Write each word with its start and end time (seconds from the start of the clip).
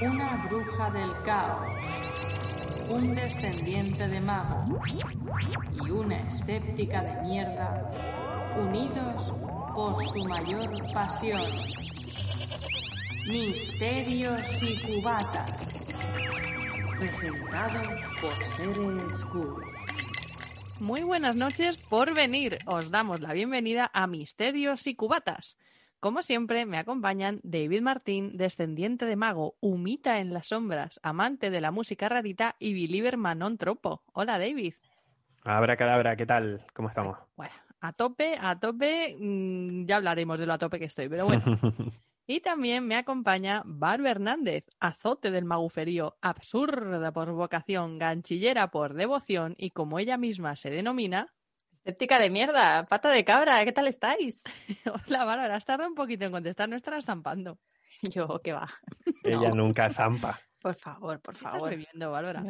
Una 0.00 0.46
bruja 0.48 0.90
del 0.90 1.10
caos, 1.24 1.84
un 2.88 3.16
descendiente 3.16 4.06
de 4.06 4.20
mago 4.20 4.78
y 5.72 5.90
una 5.90 6.20
escéptica 6.20 7.02
de 7.02 7.22
mierda, 7.22 7.90
unidos 8.56 9.34
por 9.74 10.00
su 10.04 10.24
mayor 10.26 10.68
pasión. 10.94 11.42
Misterios 13.26 14.62
y 14.62 14.76
cubatas. 14.80 15.94
Presentado 16.96 17.80
por 18.20 18.46
Seres 18.46 19.24
Cool. 19.24 19.64
Muy 20.78 21.02
buenas 21.02 21.34
noches 21.34 21.76
por 21.76 22.14
venir. 22.14 22.58
Os 22.66 22.92
damos 22.92 23.20
la 23.20 23.32
bienvenida 23.32 23.90
a 23.92 24.06
Misterios 24.06 24.86
y 24.86 24.94
Cubatas. 24.94 25.56
Como 26.00 26.22
siempre, 26.22 26.64
me 26.64 26.78
acompañan 26.78 27.40
David 27.42 27.82
Martín, 27.82 28.36
descendiente 28.36 29.04
de 29.04 29.16
mago, 29.16 29.56
humita 29.58 30.20
en 30.20 30.32
las 30.32 30.46
sombras, 30.46 31.00
amante 31.02 31.50
de 31.50 31.60
la 31.60 31.72
música 31.72 32.08
rarita 32.08 32.54
y 32.60 32.72
believer 32.72 33.16
Manon 33.16 33.58
Tropo. 33.58 34.04
Hola, 34.12 34.38
David. 34.38 34.74
Abra 35.42 35.76
cadabra, 35.76 36.14
¿qué 36.14 36.24
tal? 36.24 36.64
¿Cómo 36.72 36.88
estamos? 36.88 37.18
Bueno, 37.36 37.54
a 37.80 37.92
tope, 37.92 38.38
a 38.40 38.60
tope, 38.60 39.16
mm, 39.18 39.86
ya 39.86 39.96
hablaremos 39.96 40.38
de 40.38 40.46
lo 40.46 40.52
a 40.52 40.58
tope 40.58 40.78
que 40.78 40.84
estoy, 40.84 41.08
pero 41.08 41.26
bueno. 41.26 41.42
Y 42.30 42.40
también 42.40 42.86
me 42.86 42.94
acompaña 42.94 43.62
Barba 43.64 44.10
Hernández, 44.10 44.66
azote 44.80 45.30
del 45.30 45.46
maguferío, 45.46 46.18
absurda 46.20 47.10
por 47.10 47.32
vocación, 47.32 47.96
ganchillera 47.96 48.70
por 48.70 48.92
devoción 48.92 49.54
y 49.56 49.70
como 49.70 49.98
ella 49.98 50.18
misma 50.18 50.54
se 50.54 50.68
denomina, 50.68 51.32
Escéptica 51.88 52.18
de 52.18 52.28
mierda, 52.28 52.84
pata 52.84 53.08
de 53.08 53.24
cabra, 53.24 53.64
¿qué 53.64 53.72
tal 53.72 53.86
estáis? 53.86 54.44
Hola, 55.08 55.24
Bárbara, 55.24 55.54
has 55.54 55.64
tardado 55.64 55.88
un 55.88 55.94
poquito 55.94 56.26
en 56.26 56.32
contestar, 56.32 56.68
no 56.68 56.76
estarás 56.76 57.06
zampando. 57.06 57.58
Yo, 58.02 58.42
¿qué 58.44 58.52
va? 58.52 58.66
Ella 59.24 59.54
nunca 59.54 59.88
zampa. 59.88 60.38
Por 60.60 60.74
favor, 60.74 61.18
por 61.22 61.32
¿Qué 61.32 61.38
estás 61.38 61.52
favor. 61.52 61.70
bebiendo, 61.70 62.10
Bárbara? 62.10 62.44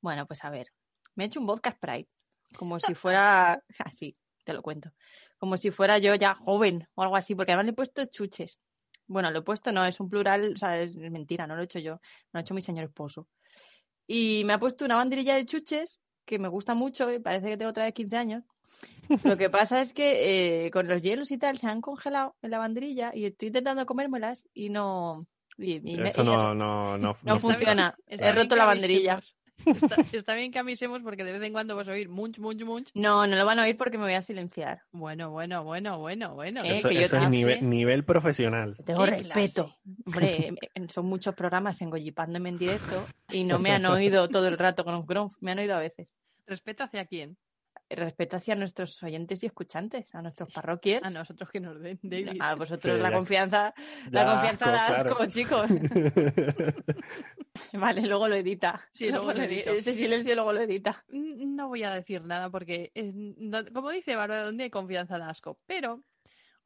Bueno, 0.00 0.26
pues 0.26 0.42
a 0.42 0.48
ver, 0.48 0.68
me 1.14 1.24
he 1.24 1.26
hecho 1.26 1.38
un 1.38 1.44
vodka 1.44 1.70
Sprite, 1.72 2.08
como 2.56 2.80
si 2.80 2.94
fuera, 2.94 3.62
así, 3.78 4.16
te 4.42 4.54
lo 4.54 4.62
cuento, 4.62 4.94
como 5.36 5.58
si 5.58 5.70
fuera 5.70 5.98
yo 5.98 6.14
ya 6.14 6.34
joven 6.34 6.88
o 6.94 7.02
algo 7.02 7.16
así, 7.16 7.34
porque 7.34 7.52
además 7.52 7.66
le 7.66 7.72
he 7.72 7.74
puesto 7.74 8.06
chuches. 8.06 8.58
Bueno, 9.06 9.30
lo 9.30 9.40
he 9.40 9.42
puesto, 9.42 9.70
no, 9.70 9.84
es 9.84 10.00
un 10.00 10.08
plural, 10.08 10.54
o 10.54 10.56
sea, 10.56 10.80
es 10.80 10.96
mentira, 10.96 11.46
no 11.46 11.56
lo 11.56 11.60
he 11.60 11.64
hecho 11.66 11.78
yo, 11.78 12.00
lo 12.32 12.38
ha 12.38 12.40
hecho 12.40 12.54
mi 12.54 12.62
señor 12.62 12.84
esposo. 12.84 13.28
Y 14.06 14.44
me 14.46 14.54
ha 14.54 14.58
puesto 14.58 14.86
una 14.86 14.96
banderilla 14.96 15.34
de 15.34 15.44
chuches 15.44 16.00
que 16.24 16.38
me 16.38 16.48
gusta 16.48 16.74
mucho 16.74 17.12
y 17.12 17.18
parece 17.18 17.48
que 17.48 17.56
tengo 17.58 17.70
otra 17.70 17.84
vez 17.84 17.92
15 17.92 18.16
años. 18.16 18.44
Lo 19.24 19.36
que 19.36 19.50
pasa 19.50 19.80
es 19.80 19.92
que 19.92 20.66
eh, 20.66 20.70
con 20.70 20.88
los 20.88 21.02
hielos 21.02 21.30
y 21.30 21.38
tal 21.38 21.58
se 21.58 21.66
han 21.66 21.80
congelado 21.80 22.34
en 22.42 22.50
la 22.50 22.58
banderilla 22.58 23.12
y 23.14 23.26
estoy 23.26 23.48
intentando 23.48 23.84
comérmelas 23.86 24.48
y 24.54 24.68
no... 24.70 25.26
y- 25.58 25.74
y 25.76 25.96
me- 25.98 26.08
Eso 26.08 26.24
no, 26.24 26.54
no, 26.54 26.54
no, 26.54 26.98
no 26.98 27.16
no 27.24 27.38
funciona. 27.38 27.94
Está 28.06 28.28
He 28.28 28.32
roto 28.32 28.56
la 28.56 28.64
banderilla. 28.64 29.20
Está, 29.66 29.96
está 30.12 30.34
bien 30.34 30.50
que 30.50 30.58
avisemos 30.58 31.00
porque 31.02 31.24
de 31.24 31.32
vez 31.32 31.42
en 31.42 31.52
cuando 31.52 31.76
vas 31.76 31.88
a 31.88 31.92
oír 31.92 32.08
munch, 32.08 32.38
munch, 32.38 32.62
munch. 32.64 32.90
No, 32.94 33.26
no 33.26 33.36
lo 33.36 33.44
van 33.44 33.58
a 33.58 33.64
oír 33.64 33.76
porque 33.76 33.98
me 33.98 34.04
voy 34.04 34.14
a 34.14 34.22
silenciar. 34.22 34.80
Bueno, 34.92 35.30
bueno, 35.30 35.62
bueno, 35.62 35.98
bueno, 35.98 36.34
bueno. 36.34 36.64
Eh, 36.64 36.78
Eso, 36.78 36.88
que 36.88 36.94
yo 36.96 37.00
eso 37.02 37.16
es 37.18 37.28
nivel, 37.30 37.68
nivel 37.68 38.04
profesional. 38.04 38.76
Tengo 38.84 39.04
respeto. 39.06 39.76
Hombre, 40.06 40.54
son 40.88 41.06
muchos 41.06 41.34
programas 41.34 41.80
engollipándome 41.82 42.48
en 42.48 42.58
directo 42.58 43.06
y 43.30 43.44
no 43.44 43.58
me 43.58 43.70
han 43.72 43.84
oído 43.86 44.28
todo 44.28 44.48
el 44.48 44.58
rato 44.58 44.84
con 44.84 44.94
un 44.94 45.06
gronf, 45.06 45.34
me 45.40 45.52
han 45.52 45.58
oído 45.58 45.76
a 45.76 45.80
veces. 45.80 46.14
¿Respeto 46.46 46.82
hacia 46.82 47.04
quién? 47.06 47.36
Respeto 47.94 48.36
hacia 48.36 48.54
nuestros 48.54 49.02
oyentes 49.02 49.42
y 49.42 49.46
escuchantes, 49.46 50.14
a 50.14 50.22
nuestros 50.22 50.52
parroquiers. 50.52 51.04
A 51.04 51.10
nosotros 51.10 51.50
que 51.50 51.60
nos 51.60 51.80
den, 51.80 51.98
David. 52.02 52.38
A 52.40 52.54
vosotros 52.54 52.94
Sí, 52.96 53.02
la 53.02 53.10
ya- 53.10 53.16
confianza, 53.16 53.74
la 54.10 54.24
Da 54.24 54.32
confianza 54.32 54.70
da 54.70 54.86
asco, 54.86 55.16
claro. 55.16 55.30
chicos. 55.30 55.66
Vale, 57.72 58.02
luego 58.06 58.28
lo 58.28 58.34
edita. 58.34 58.82
Sí, 58.92 59.10
luego 59.10 59.32
lo 59.32 59.40
edi- 59.40 59.58
edito. 59.60 59.70
Ese 59.72 59.94
silencio 59.94 60.34
luego 60.34 60.52
lo 60.52 60.60
edita. 60.60 61.04
No 61.08 61.68
voy 61.68 61.82
a 61.84 61.94
decir 61.94 62.24
nada 62.24 62.50
porque, 62.50 62.90
eh, 62.94 63.12
no- 63.14 63.64
como 63.72 63.90
dice 63.90 64.16
Bárbara, 64.16 64.44
donde 64.44 64.64
hay 64.64 64.70
confianza 64.70 65.18
da 65.18 65.28
asco. 65.28 65.58
Pero 65.66 66.02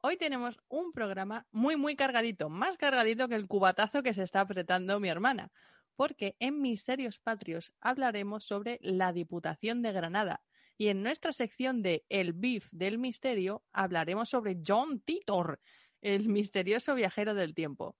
hoy 0.01 0.17
tenemos 0.17 0.57
un 0.69 0.91
programa 0.91 1.45
muy, 1.51 1.75
muy 1.75 1.95
cargadito. 1.95 2.49
Más 2.49 2.77
cargadito 2.77 3.27
que 3.27 3.35
el 3.35 3.47
cubatazo 3.47 4.03
que 4.03 4.13
se 4.13 4.23
está 4.23 4.41
apretando 4.41 4.99
mi 4.99 5.09
hermana. 5.09 5.49
Porque 5.95 6.35
en 6.39 6.61
Misterios 6.61 7.19
Patrios 7.19 7.73
hablaremos 7.81 8.45
sobre 8.45 8.79
la 8.81 9.11
Diputación 9.13 9.81
de 9.81 9.91
Granada. 9.91 10.41
Y 10.77 10.89
en 10.89 11.01
nuestra 11.01 11.33
sección 11.33 11.81
de 11.81 12.05
El 12.07 12.33
Beef 12.33 12.69
del 12.71 12.99
Misterio 12.99 13.63
hablaremos 13.73 14.29
sobre 14.29 14.57
John 14.65 14.99
Titor, 14.99 15.59
el 16.01 16.29
misterioso 16.29 16.93
viajero 16.93 17.33
del 17.33 17.55
tiempo. 17.55 17.97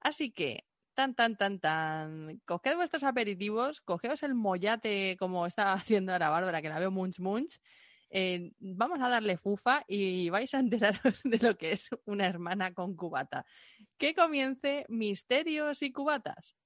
Así 0.00 0.30
que, 0.30 0.64
tan, 0.94 1.14
tan, 1.14 1.36
tan, 1.36 1.58
tan, 1.58 2.40
coged 2.44 2.76
vuestros 2.76 3.02
aperitivos, 3.02 3.80
cogeos 3.80 4.22
el 4.22 4.34
mollate 4.34 5.16
como 5.18 5.46
está 5.46 5.72
haciendo 5.72 6.12
ahora 6.12 6.28
Bárbara, 6.28 6.62
que 6.62 6.68
la 6.68 6.78
veo 6.78 6.90
munch 6.90 7.18
munch. 7.18 7.60
eh, 8.10 8.52
vamos 8.60 9.00
a 9.00 9.08
darle 9.08 9.38
fufa 9.38 9.84
y 9.88 10.28
vais 10.28 10.52
a 10.54 10.60
enteraros 10.60 11.20
de 11.24 11.38
lo 11.38 11.56
que 11.56 11.72
es 11.72 11.88
una 12.04 12.26
hermana 12.26 12.72
con 12.74 12.94
cubata. 12.94 13.44
Que 13.98 14.14
comience 14.14 14.84
Misterios 14.88 15.82
y 15.82 15.92
Cubatas. 15.92 16.56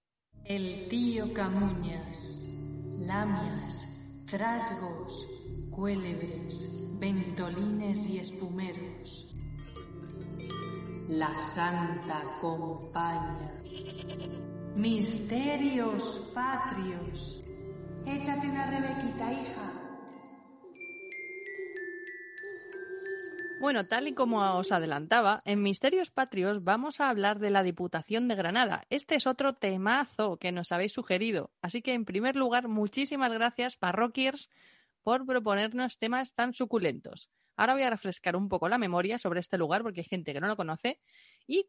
El 0.45 0.89
tío 0.89 1.33
Camuñas, 1.33 2.56
lamias, 2.99 3.89
trasgos, 4.28 5.36
cuélebres, 5.77 6.99
ventolines 6.99 8.09
y 8.09 8.19
espumeros. 8.19 9.31
La 11.09 11.39
Santa 11.39 12.23
Compañía. 12.41 13.53
Misterios 14.75 16.33
patrios. 16.35 17.45
Échate 18.07 18.49
una 18.49 18.71
rebequita, 18.71 19.33
hija. 19.33 19.73
Bueno, 23.61 23.85
tal 23.85 24.09
y 24.09 24.15
como 24.15 24.41
os 24.57 24.73
adelantaba, 24.73 25.43
en 25.45 25.63
Misterios 25.63 26.11
Patrios 26.11 26.63
vamos 26.65 27.01
a 27.01 27.11
hablar 27.11 27.39
de 27.39 27.51
la 27.51 27.63
Diputación 27.63 28.29
de 28.29 28.35
Granada. 28.35 28.87
Este 28.91 29.17
es 29.17 29.27
otro 29.27 29.55
temazo 29.55 30.37
que 30.39 30.53
nos 30.53 30.73
habéis 30.73 30.93
sugerido. 30.93 31.51
Así 31.63 31.83
que, 31.83 31.95
en 31.95 32.05
primer 32.05 32.37
lugar, 32.37 32.69
muchísimas 32.69 33.33
gracias, 33.33 33.77
parroquiers, 33.77 34.51
por 35.06 35.25
proponernos 35.25 35.99
temas 35.99 36.34
tan 36.34 36.53
suculentos. 36.53 37.31
Ahora 37.56 37.75
voy 37.75 37.84
a 37.84 37.91
refrescar 37.91 38.34
un 38.34 38.48
poco 38.48 38.69
la 38.69 38.77
memoria 38.77 39.19
sobre 39.19 39.39
este 39.39 39.57
lugar 39.57 39.84
porque 39.84 40.01
hay 40.01 40.07
gente 40.07 40.33
que 40.33 40.41
no 40.41 40.48
lo 40.48 40.57
conoce. 40.57 41.01
Y, 41.47 41.69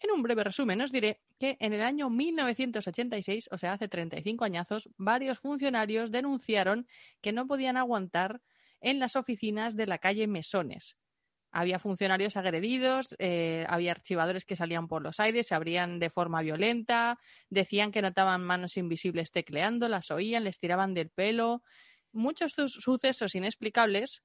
en 0.00 0.10
un 0.10 0.22
breve 0.22 0.42
resumen, 0.42 0.80
os 0.80 0.90
diré 0.90 1.20
que 1.38 1.58
en 1.60 1.74
el 1.74 1.82
año 1.82 2.08
1986, 2.08 3.50
o 3.52 3.58
sea, 3.58 3.74
hace 3.74 3.88
35 3.88 4.46
añazos, 4.46 4.88
varios 4.96 5.38
funcionarios 5.38 6.10
denunciaron 6.10 6.86
que 7.20 7.32
no 7.32 7.46
podían 7.46 7.76
aguantar 7.76 8.40
en 8.80 9.00
las 9.00 9.16
oficinas 9.16 9.76
de 9.76 9.86
la 9.86 9.98
calle 9.98 10.26
Mesones. 10.26 10.96
Había 11.50 11.78
funcionarios 11.78 12.38
agredidos, 12.38 13.14
eh, 13.18 13.66
había 13.68 13.90
archivadores 13.90 14.46
que 14.46 14.56
salían 14.56 14.88
por 14.88 15.02
los 15.02 15.20
aires, 15.20 15.48
se 15.48 15.54
abrían 15.54 15.98
de 15.98 16.08
forma 16.08 16.40
violenta, 16.40 17.18
decían 17.50 17.92
que 17.92 18.00
notaban 18.00 18.42
manos 18.42 18.78
invisibles 18.78 19.30
tecleando, 19.30 19.90
las 19.90 20.10
oían, 20.10 20.44
les 20.44 20.58
tiraban 20.58 20.94
del 20.94 21.10
pelo. 21.10 21.62
Muchos 22.12 22.52
su- 22.52 22.68
sucesos 22.68 23.34
inexplicables 23.34 24.22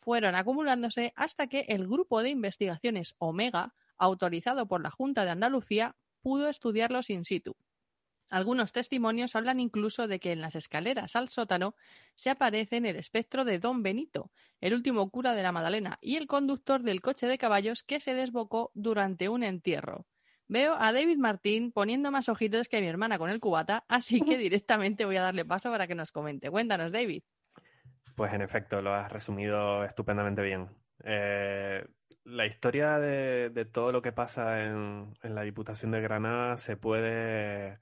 fueron 0.00 0.34
acumulándose 0.34 1.12
hasta 1.16 1.46
que 1.48 1.60
el 1.68 1.86
grupo 1.88 2.22
de 2.22 2.30
investigaciones 2.30 3.14
Omega, 3.18 3.74
autorizado 3.96 4.66
por 4.68 4.82
la 4.82 4.90
Junta 4.90 5.24
de 5.24 5.30
Andalucía, 5.32 5.96
pudo 6.22 6.48
estudiarlos 6.48 7.10
in 7.10 7.24
situ. 7.24 7.56
Algunos 8.30 8.72
testimonios 8.72 9.36
hablan 9.36 9.60
incluso 9.60 10.08
de 10.08 10.20
que 10.20 10.32
en 10.32 10.40
las 10.42 10.56
escaleras 10.56 11.16
al 11.16 11.28
sótano 11.30 11.74
se 12.16 12.30
aparecen 12.30 12.84
el 12.86 12.96
espectro 12.96 13.44
de 13.44 13.58
Don 13.58 13.82
Benito, 13.82 14.32
el 14.60 14.74
último 14.74 15.10
cura 15.10 15.34
de 15.34 15.42
la 15.42 15.52
Madalena, 15.52 15.96
y 16.00 16.16
el 16.16 16.26
conductor 16.26 16.82
del 16.82 17.00
coche 17.00 17.26
de 17.26 17.38
caballos 17.38 17.82
que 17.84 18.00
se 18.00 18.14
desbocó 18.14 18.70
durante 18.74 19.28
un 19.28 19.42
entierro. 19.44 20.06
Veo 20.54 20.76
a 20.78 20.92
David 20.92 21.18
Martín 21.18 21.72
poniendo 21.72 22.12
más 22.12 22.28
ojitos 22.28 22.68
que 22.68 22.80
mi 22.80 22.86
hermana 22.86 23.18
con 23.18 23.28
el 23.28 23.40
cubata, 23.40 23.84
así 23.88 24.20
que 24.20 24.38
directamente 24.38 25.04
voy 25.04 25.16
a 25.16 25.22
darle 25.22 25.44
paso 25.44 25.68
para 25.68 25.88
que 25.88 25.96
nos 25.96 26.12
comente. 26.12 26.48
Cuéntanos, 26.48 26.92
David. 26.92 27.24
Pues 28.14 28.32
en 28.32 28.40
efecto, 28.40 28.80
lo 28.80 28.94
has 28.94 29.10
resumido 29.10 29.82
estupendamente 29.82 30.42
bien. 30.42 30.68
Eh, 31.02 31.84
la 32.22 32.46
historia 32.46 33.00
de, 33.00 33.50
de 33.50 33.64
todo 33.64 33.90
lo 33.90 34.00
que 34.00 34.12
pasa 34.12 34.62
en, 34.62 35.12
en 35.24 35.34
la 35.34 35.42
Diputación 35.42 35.90
de 35.90 36.00
Granada 36.00 36.56
se 36.56 36.76
puede 36.76 37.80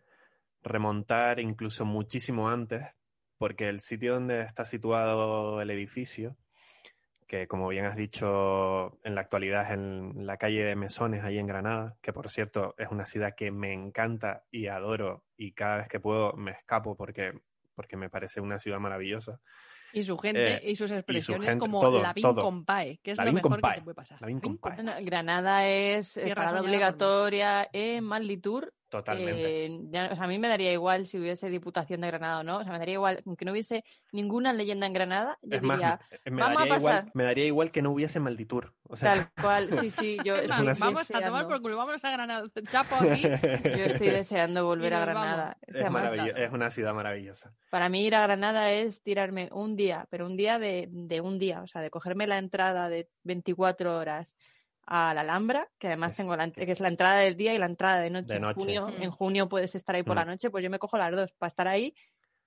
remontar 0.63 1.41
incluso 1.41 1.85
muchísimo 1.85 2.49
antes, 2.49 2.87
porque 3.37 3.69
el 3.69 3.81
sitio 3.81 4.15
donde 4.15 4.41
está 4.41 4.65
situado 4.65 5.61
el 5.61 5.69
edificio, 5.69 6.39
que 7.33 7.49
como 7.49 7.69
bien 7.69 7.87
has 7.87 7.97
dicho, 7.97 8.99
en 9.03 9.15
la 9.15 9.23
actualidad 9.23 9.65
es 9.65 9.71
en 9.71 10.27
la 10.27 10.37
calle 10.37 10.65
de 10.65 10.77
Mesones, 10.77 11.25
ahí 11.25 11.39
en 11.39 11.47
Granada, 11.47 11.97
que 12.03 12.13
por 12.13 12.31
cierto 12.31 12.75
es 12.77 12.89
una 12.91 13.07
ciudad 13.07 13.35
que 13.35 13.51
me 13.51 13.73
encanta 13.73 14.45
y 14.51 14.67
adoro 14.67 15.25
y 15.39 15.53
cada 15.53 15.79
vez 15.79 15.89
que 15.89 15.99
puedo 15.99 16.35
me 16.35 16.51
escapo 16.51 16.95
porque, 16.95 17.33
porque 17.75 17.97
me 17.97 18.11
parece 18.11 18.43
una 18.43 18.59
ciudad 18.59 18.81
maravillosa. 18.81 19.41
Y 19.95 20.03
su 20.03 20.19
gente 20.19 20.57
Eh, 20.57 20.73
y 20.73 20.77
sus 20.77 20.91
expresiones 20.91 21.49
gente, 21.49 21.61
como 21.61 21.81
todo, 21.81 22.03
la 22.03 22.13
todo. 22.13 22.43
Compae, 22.43 22.99
que 23.03 23.13
es 23.13 23.17
La 23.17 23.25
lo 23.25 23.31
Vin 23.31 23.37
mejor 23.37 23.63
que 23.63 23.77
te 23.77 23.83
puede 23.83 23.95
pasar. 23.95 24.21
la 24.21 24.27
Vin 24.27 24.39
Vin 24.39 24.61
Granada 25.07 25.67
es 25.67 26.19
eh, 26.19 26.35
parada 26.35 26.61
mí. 26.61 26.67
obligatoria 26.67 27.67
en 27.73 28.05
Manlitur. 28.05 28.75
Totalmente. 28.93 29.65
Eh, 29.65 29.81
ya- 29.91 30.11
o 30.13 30.15
sea, 30.15 30.25
a 30.25 30.29
mí 30.29 30.39
me 30.39 30.49
daría 30.49 30.71
igual 30.71 31.07
si 31.07 31.19
hubiese 31.19 31.49
Diputación 31.49 32.03
de 32.03 32.09
Granada 32.09 32.41
o 32.41 32.43
no. 32.43 32.59
O 32.59 32.63
sea, 32.63 32.73
me 32.73 32.79
daría 32.79 32.93
igual, 32.93 33.23
aunque 33.25 33.47
no 33.47 33.53
hubiese 33.53 33.85
ninguna 34.13 34.53
leyenda 34.53 34.87
en 34.87 34.93
Granada, 34.93 35.39
yo 35.41 35.57
es 35.57 35.63
más, 35.63 35.79
diría, 35.79 35.99
me- 36.27 36.31
me, 36.33 36.43
vamos 36.43 36.57
a 36.57 36.61
daría 36.61 36.77
igual, 36.77 37.11
me 37.15 37.25
daría 37.25 37.47
igual 37.47 37.71
que 37.73 37.81
no 37.81 37.91
hubiese 37.91 38.21
Malditur. 38.21 38.75
O 38.83 38.97
sea, 38.97 39.15
tal 39.15 39.31
cual. 39.43 39.69
Sí, 39.89 39.89
sí, 39.89 40.19
yo 40.23 40.35
Es 40.37 40.51
estoy 40.51 40.67
más, 40.67 40.79
vamos 40.79 41.11
a 41.11 41.21
tomar 41.25 41.49
por 41.49 41.63
culo, 41.63 41.79
vámonos 41.79 42.05
a 42.05 42.11
Granada. 42.11 42.47
Chapo 42.71 42.97
aquí. 42.97 43.23
Yo 43.79 43.85
estoy 43.87 44.11
deseando 44.11 44.67
volver 44.67 44.93
a 44.93 45.07
vamos. 45.07 45.15
Granada. 45.23 45.57
Es 45.67 45.77
es 46.37 46.53
una 46.53 46.71
ciudad 46.71 46.93
maravillosa. 46.93 47.55
Para 47.71 47.89
mí 47.89 48.05
ir 48.05 48.15
a 48.15 48.23
Granada 48.23 48.71
es 48.73 49.03
tirarme 49.03 49.49
un 49.53 49.75
día, 49.75 50.07
pero 50.11 50.27
un 50.27 50.37
día 50.37 50.59
de, 50.59 50.89
de 50.91 51.23
un 51.23 51.39
día, 51.39 51.63
o 51.63 51.67
sea, 51.67 51.81
de 51.81 51.89
cogerme 51.89 52.27
la 52.27 52.37
entrada 52.37 52.91
de 52.91 53.09
24 53.23 53.97
horas 53.97 54.37
a 54.87 55.15
la 55.15 55.21
Alhambra, 55.23 55.69
que 55.79 55.87
además 55.89 56.13
Es 56.13 56.17
tengo 56.19 56.37
la, 56.37 56.51
que- 56.51 56.71
es 56.71 56.81
la 56.81 56.89
entrada 56.89 57.21
del 57.21 57.37
día 57.37 57.55
y 57.55 57.59
la 57.59 57.67
entrada 57.67 58.01
de 58.01 58.11
noche. 58.11 58.29
De 58.29 58.37
En, 58.37 58.43
noche. 58.43 58.61
junio, 58.61 58.87
Mm. 58.89 59.03
en 59.03 59.11
junio 59.11 59.49
puedes 59.49 59.75
estar 59.75 59.95
ahí 59.95 60.03
por 60.03 60.17
la 60.17 60.25
Mm. 60.25 60.29
noche, 60.29 60.51
pues 60.51 60.63
yo 60.65 60.71
me 60.71 60.79
cojo 60.79 60.99
las 60.99 61.11
dos 61.15 61.33
para 61.33 61.49
estar 61.49 61.69
ahí 61.69 61.95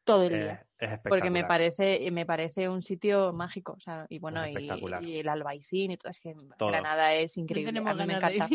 todo 0.04 0.26
el 0.26 0.34
Es, 0.36 0.40
día. 0.42 0.52
es 0.54 0.60
espectacular. 0.92 1.02
Porque 1.10 1.30
me 1.32 1.44
parece, 1.46 2.12
me 2.12 2.26
parece 2.28 2.70
un 2.70 2.84
sitio 2.84 3.34
mágico, 3.34 3.74
o 3.74 3.80
sea, 3.80 4.06
y 4.08 4.20
bueno, 4.20 4.44
Es 4.44 4.50
y, 4.52 4.54
espectacular. 4.54 5.04
y 5.04 5.18
el 5.20 5.28
albaicín 5.30 5.90
y 5.92 5.98
todo, 5.98 6.12
es 6.12 6.20
que 6.20 6.36
Todo. 6.60 6.70
Granada 6.70 7.14
es 7.16 7.36
No 7.38 7.42
increíble. 7.44 7.70
tenemos 7.72 7.92
a 7.92 7.96
mí 7.96 8.06
me 8.06 8.14
encanta. 8.14 8.48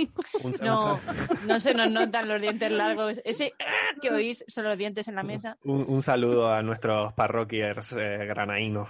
No, 0.62 1.00
no 1.48 1.58
se 1.58 1.74
nos 1.74 1.90
notan 1.90 2.28
los 2.28 2.40
dientes 2.40 2.70
largos. 2.70 3.20
Ese 3.24 3.52
que 4.00 4.10
oís 4.12 4.44
son 4.46 4.64
los 4.64 4.78
dientes 4.78 5.08
en 5.08 5.16
la 5.16 5.22
mesa. 5.24 5.56
un- 5.64 5.86
un 5.88 6.02
saludo 6.02 6.52
a 6.52 6.62
nuestros 6.62 7.12
parroquiers 7.14 7.92
eh, 7.94 8.26
granaínos. 8.26 8.88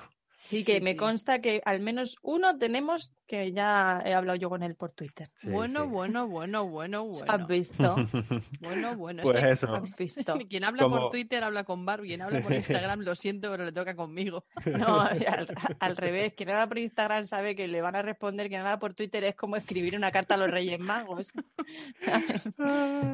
Sí, 0.50 0.64
que 0.64 0.74
Sí, 0.78 0.80
me 0.80 0.90
sí. 0.92 0.96
consta 0.96 1.40
que 1.40 1.62
al 1.64 1.78
menos 1.80 2.16
uno 2.22 2.58
tenemos 2.58 3.12
que 3.28 3.52
ya 3.52 4.02
he 4.04 4.12
hablado 4.12 4.36
yo 4.36 4.50
con 4.50 4.64
él 4.64 4.74
por 4.74 4.90
Twitter. 4.90 5.30
Sí, 5.36 5.48
bueno, 5.48 5.84
sí. 5.84 5.88
bueno, 5.88 6.26
bueno, 6.26 6.66
bueno, 6.66 7.04
bueno. 7.06 7.32
¿Has 7.32 7.46
visto? 7.46 7.94
Bueno, 8.60 8.96
bueno. 8.96 9.22
Pues 9.22 9.36
es 9.36 9.44
que 9.44 9.50
eso. 9.52 9.74
¿Has 9.76 9.96
visto? 9.96 10.34
quien 10.50 10.64
habla 10.64 10.88
por 10.88 11.10
Twitter 11.10 11.44
habla 11.44 11.62
con 11.62 11.86
Bar, 11.86 12.00
quien 12.02 12.20
habla 12.22 12.40
por 12.40 12.52
Instagram, 12.52 13.00
lo 13.00 13.14
siento, 13.14 13.50
pero 13.50 13.64
le 13.64 13.72
toca 13.72 13.94
conmigo. 13.94 14.44
No, 14.66 15.00
al, 15.00 15.54
al 15.78 15.96
revés. 15.96 16.34
Quien 16.34 16.50
habla 16.50 16.66
por 16.66 16.78
Instagram 16.78 17.26
sabe 17.26 17.54
que 17.54 17.68
le 17.68 17.80
van 17.80 17.94
a 17.94 18.02
responder. 18.02 18.48
Quien 18.48 18.62
habla 18.62 18.80
por 18.80 18.94
Twitter 18.94 19.22
es 19.24 19.36
como 19.36 19.54
escribir 19.56 19.94
una 19.96 20.10
carta 20.10 20.34
a 20.34 20.38
los 20.38 20.50
Reyes 20.50 20.80
Magos. 20.80 21.28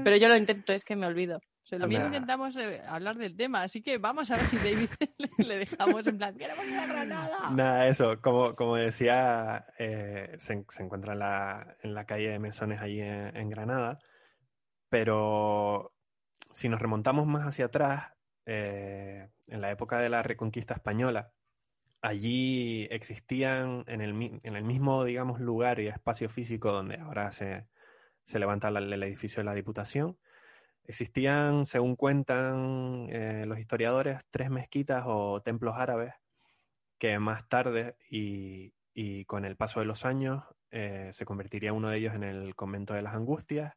Pero 0.04 0.16
yo 0.16 0.28
lo 0.28 0.36
intento, 0.36 0.72
es 0.72 0.84
que 0.84 0.96
me 0.96 1.06
olvido. 1.06 1.40
Se 1.66 1.76
lo 1.76 1.80
También 1.82 2.02
Nah. 2.02 2.08
intentamos 2.08 2.56
eh, 2.56 2.80
hablar 2.88 3.16
del 3.16 3.36
tema, 3.36 3.62
así 3.62 3.82
que 3.82 3.98
vamos 3.98 4.30
a 4.30 4.36
ver 4.36 4.46
si 4.46 4.56
David 4.56 4.88
le, 5.38 5.58
dejamos 5.58 6.06
en 6.06 6.16
plan, 6.16 6.36
queremos 6.36 6.64
ir 6.64 6.78
a 6.78 6.86
Granada. 6.86 7.50
Nada, 7.50 7.88
eso, 7.88 8.20
como, 8.22 8.54
como 8.54 8.76
decía, 8.76 9.66
eh, 9.76 10.36
se, 10.38 10.64
se 10.68 10.82
encuentra 10.84 11.14
en 11.14 11.18
la, 11.18 11.76
en 11.82 11.92
la 11.94 12.06
calle 12.06 12.28
de 12.30 12.38
Mesones 12.38 12.80
allí 12.80 13.00
en, 13.00 13.36
en 13.36 13.50
Granada, 13.50 13.98
pero 14.88 15.92
si 16.52 16.68
nos 16.68 16.80
remontamos 16.80 17.26
más 17.26 17.46
hacia 17.46 17.64
atrás, 17.66 18.12
eh, 18.46 19.28
en 19.48 19.60
la 19.60 19.70
época 19.70 19.98
de 19.98 20.08
la 20.08 20.22
Reconquista 20.22 20.74
Española, 20.74 21.32
allí 22.00 22.86
existían 22.90 23.82
en 23.88 24.00
el, 24.00 24.40
en 24.42 24.54
el 24.56 24.62
mismo, 24.62 25.04
digamos, 25.04 25.40
lugar 25.40 25.80
y 25.80 25.88
espacio 25.88 26.28
físico 26.28 26.70
donde 26.70 26.96
ahora 26.98 27.32
se, 27.32 27.66
se 28.22 28.38
levanta 28.38 28.70
la- 28.70 28.78
el 28.78 29.02
edificio 29.02 29.40
de 29.40 29.44
la 29.44 29.54
Diputación, 29.54 30.16
existían, 30.88 31.66
según 31.66 31.96
cuentan 31.96 33.08
eh, 33.10 33.44
los 33.46 33.58
historiadores, 33.58 34.24
tres 34.30 34.50
mezquitas 34.50 35.04
o 35.06 35.42
templos 35.42 35.76
árabes 35.76 36.14
que 36.98 37.18
más 37.18 37.48
tarde 37.48 37.96
y, 38.10 38.72
con 39.26 39.44
el 39.44 39.56
paso 39.56 39.80
de 39.80 39.86
los 39.86 40.06
años 40.06 40.42
eh, 40.70 41.10
se 41.12 41.26
convertiría 41.26 41.72
uno 41.72 41.90
de 41.90 41.98
ellos 41.98 42.14
en 42.14 42.22
el 42.22 42.54
convento 42.54 42.94
de 42.94 43.02
las 43.02 43.14
Angustias 43.14 43.74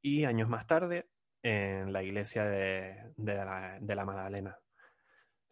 y 0.00 0.24
años 0.24 0.48
más 0.48 0.66
tarde 0.66 1.08
en 1.42 1.92
la 1.92 2.02
iglesia 2.02 2.44
de, 2.44 3.12
la, 3.16 3.78
de 3.80 3.94
Magdalena. 3.96 4.58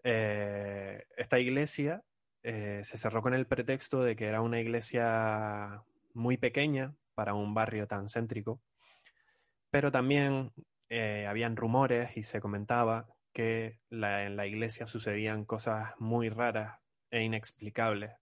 Eh, 0.02 1.04
esta 1.16 1.38
iglesia 1.38 2.02
se 2.42 2.96
cerró 2.96 3.20
con 3.20 3.34
el 3.34 3.46
pretexto 3.46 4.02
de 4.02 4.16
que 4.16 4.26
era 4.26 4.40
una 4.40 4.58
iglesia 4.58 5.82
muy 6.14 6.38
pequeña 6.38 6.94
para 7.14 7.34
un 7.34 7.52
barrio 7.52 7.86
tan 7.86 8.08
céntrico, 8.08 8.62
pero 9.70 9.90
también 9.92 10.52
eh, 10.88 11.26
habían 11.28 11.56
rumores 11.56 12.16
y 12.16 12.22
se 12.22 12.40
comentaba 12.40 13.06
que 13.32 13.80
en 13.90 14.36
la 14.36 14.46
iglesia 14.46 14.86
sucedían 14.86 15.44
cosas 15.44 15.94
muy 15.98 16.28
raras 16.30 16.80
e 17.10 17.22
inexplicables, 17.22 18.12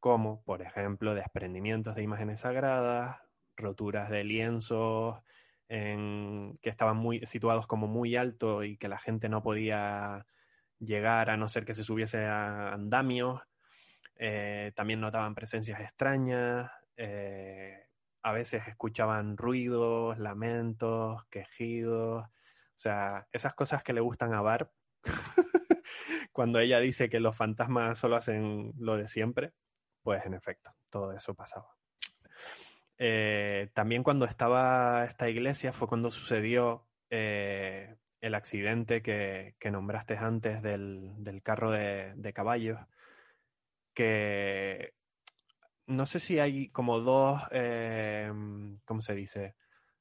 como, 0.00 0.42
por 0.44 0.62
ejemplo, 0.62 1.14
desprendimientos 1.14 1.94
de 1.94 2.02
imágenes 2.02 2.40
sagradas, 2.40 3.18
roturas 3.56 4.10
de 4.10 4.24
lienzos 4.24 5.20
en- 5.68 6.58
que 6.62 6.70
estaban 6.70 6.96
muy, 6.96 7.26
situados 7.26 7.66
como 7.66 7.86
muy 7.86 8.16
alto 8.16 8.64
y 8.64 8.76
que 8.78 8.88
la 8.88 8.98
gente 8.98 9.28
no 9.28 9.42
podía 9.42 10.26
llegar 10.78 11.30
a 11.30 11.36
no 11.36 11.48
ser 11.48 11.64
que 11.66 11.74
se 11.74 11.84
subiese 11.84 12.24
a 12.26 12.72
andamios. 12.74 13.42
Eh, 14.16 14.72
también 14.76 15.00
notaban 15.00 15.34
presencias 15.34 15.80
extrañas. 15.80 16.70
eh, 16.96 17.89
a 18.22 18.32
veces 18.32 18.62
escuchaban 18.66 19.36
ruidos, 19.36 20.18
lamentos, 20.18 21.24
quejidos. 21.30 22.24
O 22.24 22.82
sea, 22.82 23.26
esas 23.32 23.54
cosas 23.54 23.82
que 23.82 23.92
le 23.92 24.00
gustan 24.00 24.34
a 24.34 24.40
Barb. 24.40 24.70
Cuando 26.32 26.58
ella 26.60 26.78
dice 26.80 27.08
que 27.08 27.20
los 27.20 27.36
fantasmas 27.36 27.98
solo 27.98 28.16
hacen 28.16 28.72
lo 28.78 28.96
de 28.96 29.06
siempre, 29.06 29.52
pues 30.02 30.24
en 30.24 30.34
efecto, 30.34 30.72
todo 30.88 31.12
eso 31.12 31.34
pasaba. 31.34 31.76
Eh, 32.98 33.70
también 33.72 34.02
cuando 34.02 34.26
estaba 34.26 35.04
esta 35.06 35.28
iglesia 35.28 35.72
fue 35.72 35.88
cuando 35.88 36.10
sucedió 36.10 36.86
eh, 37.08 37.96
el 38.20 38.34
accidente 38.34 39.02
que, 39.02 39.54
que 39.58 39.70
nombraste 39.70 40.18
antes 40.18 40.62
del, 40.62 41.12
del 41.16 41.42
carro 41.42 41.70
de, 41.70 42.12
de 42.14 42.32
caballos, 42.32 42.78
que 43.94 44.94
no 45.90 46.06
sé 46.06 46.20
si 46.20 46.38
hay 46.38 46.70
como 46.70 47.00
dos, 47.00 47.42
eh, 47.52 48.32
¿cómo 48.84 49.00
se 49.02 49.14
dice? 49.14 49.56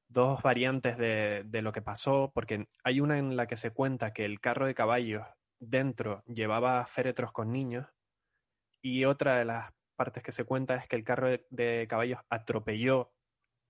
Dos 0.07 0.41
variantes 0.43 0.97
de, 0.97 1.43
de 1.45 1.61
lo 1.63 1.71
que 1.73 1.81
pasó, 1.83 2.31
porque 2.33 2.67
hay 2.83 3.01
una 3.01 3.19
en 3.19 3.37
la 3.37 3.47
que 3.47 3.57
se 3.57 3.71
cuenta 3.71 4.13
que 4.13 4.25
el 4.25 4.41
carro 4.41 4.67
de 4.67 4.75
caballos 4.75 5.25
dentro 5.59 6.23
llevaba 6.27 6.85
féretros 6.87 7.31
con 7.33 7.51
niños 7.51 7.87
y 8.81 9.05
otra 9.05 9.37
de 9.39 9.45
las 9.45 9.71
partes 9.95 10.23
que 10.23 10.31
se 10.31 10.45
cuenta 10.45 10.75
es 10.75 10.87
que 10.87 10.95
el 10.95 11.03
carro 11.03 11.27
de, 11.29 11.45
de 11.49 11.87
caballos 11.89 12.19
atropelló, 12.29 13.13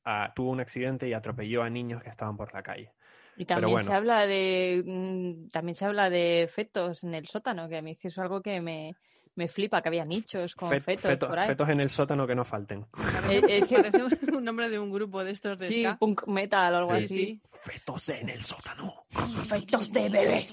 a- 0.04 0.34
tuvo 0.36 0.52
un 0.52 0.60
accidente 0.62 1.08
y 1.10 1.14
atropelló 1.14 1.64
a 1.64 1.70
niños 1.70 2.04
que 2.04 2.10
estaban 2.10 2.38
por 2.38 2.54
la 2.54 2.64
calle. 2.64 2.96
Y 3.36 3.46
también 3.46 3.80
se 3.80 3.94
habla 3.94 4.28
de 4.28 4.84
mm, 4.86 5.50
también 5.50 5.76
se 5.76 5.86
habla 5.86 6.10
de 6.10 6.48
fetos 6.52 7.04
en 7.04 7.14
el 7.16 7.28
sótano, 7.28 7.70
que 7.70 7.78
a 7.78 7.82
mí 7.82 7.92
es 7.92 8.00
que 8.00 8.10
es 8.10 8.18
algo 8.20 8.42
que 8.42 8.62
me, 8.62 8.98
me 9.40 9.48
flipa, 9.48 9.82
que 9.82 9.88
había 9.88 10.04
nichos 10.04 10.54
con 10.54 10.70
Fet- 10.70 10.84
fetos 10.84 11.02
fetos, 11.04 11.30
por 11.30 11.40
ahí. 11.40 11.48
fetos 11.48 11.70
en 11.70 11.80
el 11.80 11.90
sótano 11.90 12.28
que 12.28 12.36
no 12.36 12.44
falten. 12.44 12.86
Eh, 13.30 13.42
es 13.48 13.68
que 13.68 13.76
Parece 13.78 14.04
un- 14.04 14.36
un 14.36 14.44
nombre 14.44 14.68
de 14.70 14.78
un 14.78 14.92
grupo 14.92 15.24
de 15.24 15.32
estos 15.32 15.58
de 15.58 15.68
sí, 15.70 15.84
ska. 15.84 15.98
punk 15.98 16.28
metal 16.28 16.74
o 16.74 16.78
algo 16.80 16.96
Sí, 16.98 17.04
así. 17.06 17.08
sí. 17.08 17.42
Fetos 17.64 18.10
en 18.10 18.30
el 18.30 18.44
sótano. 18.44 19.06
Fetos 19.48 19.92
de 19.94 20.10
bebé. 20.10 20.48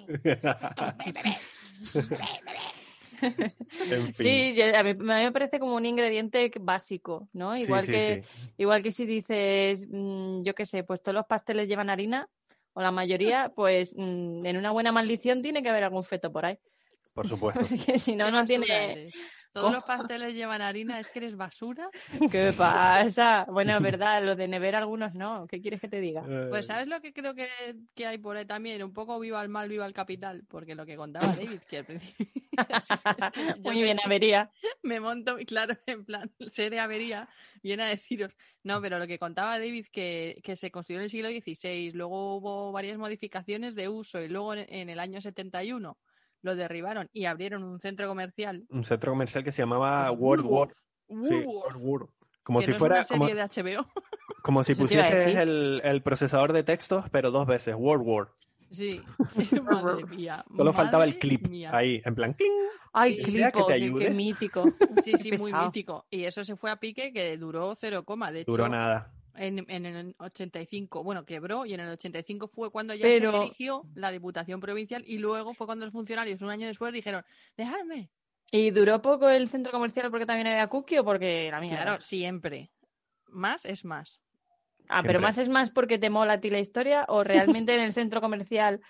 en 3.90 4.14
fin. 4.14 4.14
Sí, 4.14 4.54
yo- 4.54 4.76
a 4.78 4.82
mí, 4.82 4.90
a 4.90 4.94
mí 4.94 5.24
me 5.24 5.32
parece 5.32 5.58
como 5.58 5.74
un 5.74 5.86
ingrediente 5.86 6.50
básico, 6.60 7.28
¿no? 7.32 7.54
Sí, 7.56 7.62
Igual 7.64 7.82
sí, 7.84 7.92
que 7.92 8.22
sí. 8.24 8.50
igual 8.58 8.82
que 8.82 8.92
si 8.92 9.06
dices, 9.06 9.86
mm, 9.90 10.42
yo 10.42 10.54
qué 10.54 10.66
sé, 10.66 10.84
pues 10.84 11.02
todos 11.02 11.14
los 11.14 11.26
pasteles 11.26 11.66
llevan 11.68 11.90
harina, 11.90 12.28
o 12.74 12.82
la 12.82 12.90
mayoría, 12.90 13.50
pues 13.54 13.94
mm, 13.96 14.44
en 14.46 14.56
una 14.58 14.70
buena 14.70 14.92
maldición 14.92 15.40
tiene 15.42 15.62
que 15.62 15.70
haber 15.70 15.84
algún 15.84 16.04
feto 16.04 16.30
por 16.30 16.44
ahí. 16.46 16.58
Por 17.16 17.26
supuesto. 17.26 17.60
Porque 17.68 17.98
si 17.98 18.14
no, 18.14 18.26
¿Qué 18.26 18.30
no 18.30 18.44
tiene... 18.44 19.10
Todos 19.54 19.72
los 19.72 19.84
pasteles 19.84 20.34
llevan 20.34 20.60
harina, 20.60 21.00
¿es 21.00 21.08
que 21.08 21.18
eres 21.18 21.34
basura? 21.34 21.88
¿Qué 22.30 22.52
pasa? 22.52 23.46
Bueno, 23.48 23.74
es 23.74 23.82
verdad, 23.82 24.22
los 24.22 24.36
de 24.36 24.48
nevera 24.48 24.76
algunos 24.76 25.14
no. 25.14 25.46
¿Qué 25.46 25.62
quieres 25.62 25.80
que 25.80 25.88
te 25.88 25.98
diga? 25.98 26.26
Pues 26.50 26.66
¿sabes 26.66 26.88
lo 26.88 27.00
que 27.00 27.14
creo 27.14 27.34
que, 27.34 27.48
que 27.94 28.06
hay 28.06 28.18
por 28.18 28.36
ahí 28.36 28.44
también? 28.44 28.82
Un 28.82 28.92
poco 28.92 29.18
viva 29.18 29.40
el 29.40 29.48
mal, 29.48 29.70
viva 29.70 29.86
el 29.86 29.94
capital, 29.94 30.44
porque 30.46 30.74
lo 30.74 30.84
que 30.84 30.96
contaba 30.96 31.26
David, 31.40 31.60
que 31.70 31.78
al 31.78 31.86
principio... 31.86 32.26
Muy 33.64 33.82
bien, 33.82 33.96
avería. 34.04 34.50
me 34.82 35.00
monto, 35.00 35.38
claro, 35.46 35.74
en 35.86 36.04
plan, 36.04 36.30
serie 36.48 36.80
avería, 36.80 37.26
viene 37.62 37.84
a 37.84 37.86
deciros. 37.86 38.36
No, 38.62 38.82
pero 38.82 38.98
lo 38.98 39.06
que 39.06 39.18
contaba 39.18 39.58
David, 39.58 39.86
que, 39.90 40.38
que 40.44 40.56
se 40.56 40.70
construyó 40.70 40.98
en 40.98 41.04
el 41.04 41.10
siglo 41.10 41.30
XVI, 41.30 41.92
luego 41.92 42.36
hubo 42.36 42.72
varias 42.72 42.98
modificaciones 42.98 43.74
de 43.74 43.88
uso 43.88 44.20
y 44.20 44.28
luego 44.28 44.52
en, 44.52 44.66
en 44.68 44.90
el 44.90 44.98
año 44.98 45.22
71 45.22 45.96
lo 46.46 46.56
derribaron 46.56 47.10
y 47.12 47.26
abrieron 47.26 47.62
un 47.62 47.78
centro 47.78 48.08
comercial. 48.08 48.64
Un 48.70 48.84
centro 48.84 49.12
comercial 49.12 49.44
que 49.44 49.52
se 49.52 49.62
llamaba 49.62 50.06
Pues 50.08 50.18
World 50.18 50.46
War. 50.46 50.68
Sí, 51.08 51.34
World 51.44 51.78
War. 51.80 52.06
Como 52.42 52.60
que 52.60 52.64
si 52.64 52.70
no 52.70 52.74
es 52.74 52.78
fuera, 52.78 53.04
como, 53.04 53.26
serie 53.26 53.42
de 53.42 53.62
HBO. 53.62 53.86
como 54.42 54.62
si 54.62 54.74
pusieses 54.74 55.36
el, 55.36 55.80
el 55.84 56.02
procesador 56.02 56.52
de 56.52 56.62
textos, 56.62 57.04
pero 57.10 57.30
dos 57.30 57.46
veces, 57.46 57.74
World 57.76 58.06
War. 58.06 58.28
Sí, 58.70 59.02
madre 59.64 60.04
mía. 60.06 60.44
Solo 60.56 60.72
faltaba 60.72 61.04
el 61.04 61.18
clip 61.18 61.48
mía. 61.48 61.70
ahí, 61.72 62.00
en 62.04 62.14
plan, 62.14 62.34
¡cling! 62.34 62.52
Ay, 62.92 63.16
Sí. 63.26 63.32
Que 63.34 63.62
te 63.68 63.92
qué, 63.92 64.10
mítico. 64.10 64.64
Sí, 65.04 65.12
sí, 65.18 65.32
muy 65.32 65.52
mítico. 65.52 66.06
Y 66.08 66.24
eso 66.24 66.42
se 66.44 66.56
fue 66.56 66.70
a 66.70 66.76
pique 66.76 67.12
que 67.12 67.36
duró 67.36 67.74
cero 67.74 68.04
coma. 68.04 68.32
De 68.32 68.40
hecho, 68.40 68.50
Duró 68.50 68.70
nada. 68.70 69.12
En, 69.38 69.64
en 69.68 69.86
el 69.86 70.14
85, 70.18 71.02
bueno, 71.02 71.24
quebró 71.24 71.66
y 71.66 71.74
en 71.74 71.80
el 71.80 71.88
85 71.90 72.48
fue 72.48 72.70
cuando 72.70 72.94
ya 72.94 73.02
Pero- 73.02 73.32
se 73.32 73.38
eligió 73.46 73.82
la 73.94 74.10
Diputación 74.10 74.60
Provincial 74.60 75.02
y 75.06 75.18
luego 75.18 75.54
fue 75.54 75.66
cuando 75.66 75.84
los 75.84 75.92
funcionarios 75.92 76.42
un 76.42 76.50
año 76.50 76.66
después 76.66 76.92
dijeron, 76.92 77.24
dejadme. 77.56 78.10
¿Y 78.50 78.70
duró 78.70 79.02
poco 79.02 79.28
el 79.28 79.48
centro 79.48 79.72
comercial 79.72 80.10
porque 80.10 80.24
también 80.26 80.46
había 80.46 80.68
cookie 80.68 80.98
o 80.98 81.04
porque 81.04 81.48
la 81.50 81.60
mierda? 81.60 81.82
Claro, 81.82 82.00
siempre. 82.00 82.70
Más 83.28 83.64
es 83.64 83.84
más. 83.84 84.20
Ah, 84.88 85.02
pero 85.02 85.20
más 85.20 85.36
es 85.38 85.48
más 85.48 85.70
porque 85.72 85.98
te 85.98 86.10
mola 86.10 86.34
a 86.34 86.40
ti 86.40 86.48
la 86.48 86.60
historia 86.60 87.04
o 87.08 87.24
realmente 87.24 87.74
en 87.74 87.82
el 87.82 87.92
centro 87.92 88.20
comercial 88.20 88.80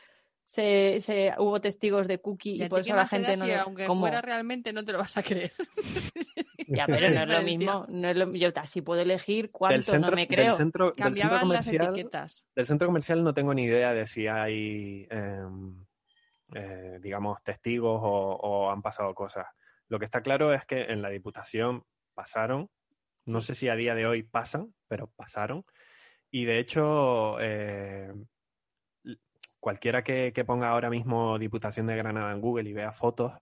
se, 0.44 0.98
se 1.00 1.32
hubo 1.38 1.58
testigos 1.60 2.06
de 2.06 2.20
cookie 2.20 2.50
¿Y 2.56 2.60
y, 2.60 2.62
a 2.64 2.68
por 2.68 2.80
eso 2.80 2.94
la 2.94 3.08
gente 3.08 3.34
no 3.38 3.44
si 3.46 3.50
le- 3.50 3.56
aunque 3.56 3.86
¿Cómo? 3.86 4.02
fuera 4.02 4.20
realmente 4.20 4.74
no 4.74 4.84
te 4.84 4.92
lo 4.92 4.98
vas 4.98 5.16
a 5.16 5.22
creer? 5.22 5.52
Ya, 6.68 6.86
pero 6.86 7.10
no 7.10 7.20
es 7.22 7.28
lo 7.28 7.34
Del 7.42 7.44
mismo. 7.44 7.86
No 7.88 8.08
es 8.08 8.16
lo... 8.16 8.32
Yo 8.34 8.50
así 8.56 8.82
puedo 8.82 9.00
elegir 9.02 9.50
cuánto, 9.50 9.74
Del 9.74 9.82
centro, 9.84 10.10
no 10.10 10.16
me 10.16 10.26
del 10.26 10.36
creo. 10.36 10.56
centro, 10.56 10.92
del 10.92 10.94
centro 10.94 11.04
Cambiaban 11.04 11.32
las 11.48 11.66
comercial, 11.66 11.86
etiquetas. 11.94 12.44
del 12.54 12.66
centro 12.66 12.88
comercial 12.88 13.24
no 13.24 13.34
tengo 13.34 13.54
ni 13.54 13.64
idea 13.64 13.92
de 13.92 14.06
si 14.06 14.26
hay, 14.26 15.06
em, 15.10 15.84
eh, 16.54 16.98
digamos, 17.00 17.42
testigos 17.42 18.00
o, 18.02 18.08
o 18.08 18.70
han 18.70 18.82
pasado 18.82 19.14
cosas. 19.14 19.46
Lo 19.88 19.98
que 19.98 20.04
está 20.04 20.20
claro 20.20 20.52
es 20.52 20.64
que 20.66 20.82
en 20.84 21.02
la 21.02 21.10
Diputación 21.10 21.84
pasaron, 22.14 22.68
no 23.24 23.40
sé 23.40 23.54
si 23.54 23.68
a 23.68 23.76
día 23.76 23.94
de 23.94 24.06
hoy 24.06 24.22
pasan, 24.22 24.74
pero 24.88 25.08
pasaron. 25.16 25.64
Y 26.30 26.44
de 26.44 26.58
hecho, 26.58 27.38
eh, 27.40 28.12
cualquiera 29.60 30.02
que, 30.02 30.32
que 30.32 30.44
ponga 30.44 30.70
ahora 30.70 30.90
mismo 30.90 31.38
Diputación 31.38 31.86
de 31.86 31.96
Granada 31.96 32.32
en 32.32 32.40
Google 32.40 32.68
y 32.68 32.72
vea 32.72 32.92
fotos, 32.92 33.32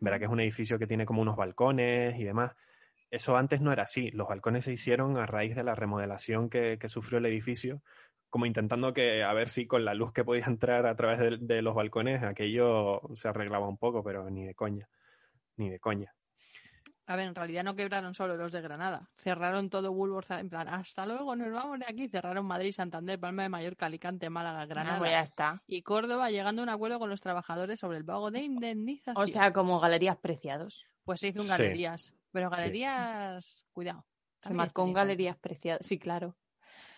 verá 0.00 0.18
que 0.18 0.24
es 0.24 0.30
un 0.30 0.40
edificio 0.40 0.78
que 0.78 0.86
tiene 0.86 1.06
como 1.06 1.22
unos 1.22 1.36
balcones 1.36 2.18
y 2.18 2.24
demás. 2.24 2.52
Eso 3.10 3.36
antes 3.36 3.60
no 3.60 3.72
era 3.72 3.84
así. 3.84 4.10
Los 4.12 4.28
balcones 4.28 4.64
se 4.64 4.72
hicieron 4.72 5.16
a 5.18 5.26
raíz 5.26 5.56
de 5.56 5.64
la 5.64 5.74
remodelación 5.74 6.48
que, 6.50 6.78
que 6.78 6.88
sufrió 6.88 7.18
el 7.18 7.26
edificio, 7.26 7.82
como 8.30 8.46
intentando 8.46 8.92
que 8.92 9.22
a 9.24 9.32
ver 9.32 9.48
si 9.48 9.66
con 9.66 9.84
la 9.84 9.94
luz 9.94 10.12
que 10.12 10.24
podía 10.24 10.44
entrar 10.46 10.86
a 10.86 10.96
través 10.96 11.18
de, 11.18 11.38
de 11.40 11.62
los 11.62 11.74
balcones 11.74 12.22
aquello 12.22 13.00
se 13.14 13.28
arreglaba 13.28 13.68
un 13.68 13.78
poco, 13.78 14.02
pero 14.04 14.30
ni 14.30 14.46
de 14.46 14.54
coña, 14.54 14.88
ni 15.56 15.70
de 15.70 15.80
coña. 15.80 16.14
A 17.10 17.16
ver, 17.16 17.26
en 17.26 17.34
realidad 17.34 17.64
no 17.64 17.74
quebraron 17.74 18.14
solo 18.14 18.36
los 18.36 18.52
de 18.52 18.60
Granada. 18.60 19.10
Cerraron 19.16 19.68
todo 19.68 19.90
Woolworth 19.90 20.30
en 20.30 20.48
plan, 20.48 20.68
hasta 20.68 21.04
luego, 21.06 21.34
nos 21.34 21.50
vamos 21.52 21.80
de 21.80 21.84
aquí. 21.88 22.08
Cerraron 22.08 22.46
Madrid, 22.46 22.70
Santander, 22.70 23.18
Palma 23.18 23.42
de 23.42 23.48
Mallorca, 23.48 23.86
Alicante, 23.86 24.30
Málaga, 24.30 24.60
Ah, 24.62 24.66
Granada 24.66 24.98
pues 25.00 25.10
ya 25.10 25.20
está. 25.22 25.60
y 25.66 25.82
Córdoba, 25.82 26.30
llegando 26.30 26.62
a 26.62 26.66
un 26.66 26.68
acuerdo 26.68 27.00
con 27.00 27.10
los 27.10 27.20
trabajadores 27.20 27.80
sobre 27.80 27.98
el 27.98 28.04
pago 28.04 28.30
de 28.30 28.42
indemnización. 28.42 29.16
O 29.16 29.26
sea, 29.26 29.52
como 29.52 29.80
galerías 29.80 30.18
preciados. 30.18 30.86
pues 31.02 31.18
se 31.18 31.28
hizo 31.28 31.40
un 31.40 31.46
Sí. 31.46 31.50
galerías. 31.50 32.14
Pero 32.30 32.48
Sí. 32.50 32.56
galerías, 32.56 33.66
cuidado. 33.72 34.06
Se 34.44 34.54
marcó 34.54 34.84
un 34.84 34.92
galerías 34.92 35.36
preciadas. 35.36 35.84
Sí, 35.84 35.98
claro. 35.98 36.36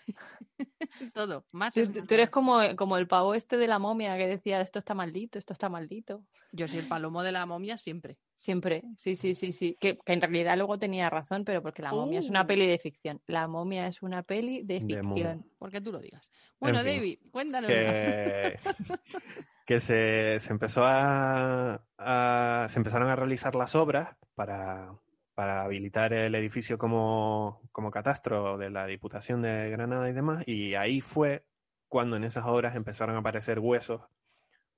Todo. 1.14 1.44
Más 1.52 1.72
Tú, 1.74 1.86
tú 1.90 2.14
eres 2.14 2.30
como, 2.30 2.60
como 2.76 2.96
el 2.96 3.06
pavo 3.06 3.34
este 3.34 3.56
de 3.56 3.66
la 3.66 3.78
momia 3.78 4.16
que 4.16 4.26
decía 4.26 4.60
esto 4.60 4.78
está 4.78 4.94
maldito, 4.94 5.38
esto 5.38 5.52
está 5.52 5.68
maldito. 5.68 6.24
Yo 6.52 6.68
soy 6.68 6.80
el 6.80 6.88
palomo 6.88 7.22
de 7.22 7.32
la 7.32 7.46
momia 7.46 7.78
siempre. 7.78 8.18
Siempre, 8.34 8.82
sí, 8.96 9.14
sí, 9.16 9.34
sí, 9.34 9.52
sí. 9.52 9.76
Que, 9.80 9.96
que 10.04 10.12
en 10.12 10.20
realidad 10.20 10.56
luego 10.56 10.78
tenía 10.78 11.08
razón, 11.10 11.44
pero 11.44 11.62
porque 11.62 11.82
la 11.82 11.92
momia 11.92 12.18
es 12.20 12.28
una 12.28 12.42
Uh. 12.42 12.46
peli 12.46 12.66
de 12.66 12.78
ficción. 12.78 13.20
La 13.26 13.46
momia 13.46 13.86
es 13.86 14.02
una 14.02 14.22
peli 14.22 14.62
de 14.62 14.80
ficción. 14.80 15.44
Porque 15.58 15.80
tú 15.80 15.92
lo 15.92 15.98
digas. 16.00 16.30
Bueno, 16.58 16.80
fin. 16.80 16.86
David, 16.96 17.18
cuéntanos. 17.30 17.70
que, 17.70 18.58
que 19.66 19.80
se, 19.80 20.38
se 20.40 20.52
empezó 20.52 20.82
a, 20.84 21.84
a- 21.98 22.66
se 22.68 22.78
empezaron 22.78 23.08
a 23.08 23.16
realizar 23.16 23.54
las 23.54 23.74
obras 23.76 24.16
para, 24.34 24.92
para 25.34 25.62
habilitar 25.62 26.12
el 26.12 26.34
edificio 26.34 26.78
como, 26.78 27.62
como 27.72 27.90
catastro 27.90 28.58
de 28.58 28.70
la 28.70 28.86
Diputación 28.86 29.42
de 29.42 29.70
Granada 29.70 30.08
y 30.08 30.12
demás, 30.12 30.44
y 30.46 30.74
ahí 30.74 31.00
fue 31.00 31.44
cuando 31.88 32.16
en 32.16 32.24
esas 32.24 32.44
obras 32.46 32.76
empezaron 32.76 33.16
a 33.16 33.20
aparecer 33.20 33.58
huesos, 33.58 34.02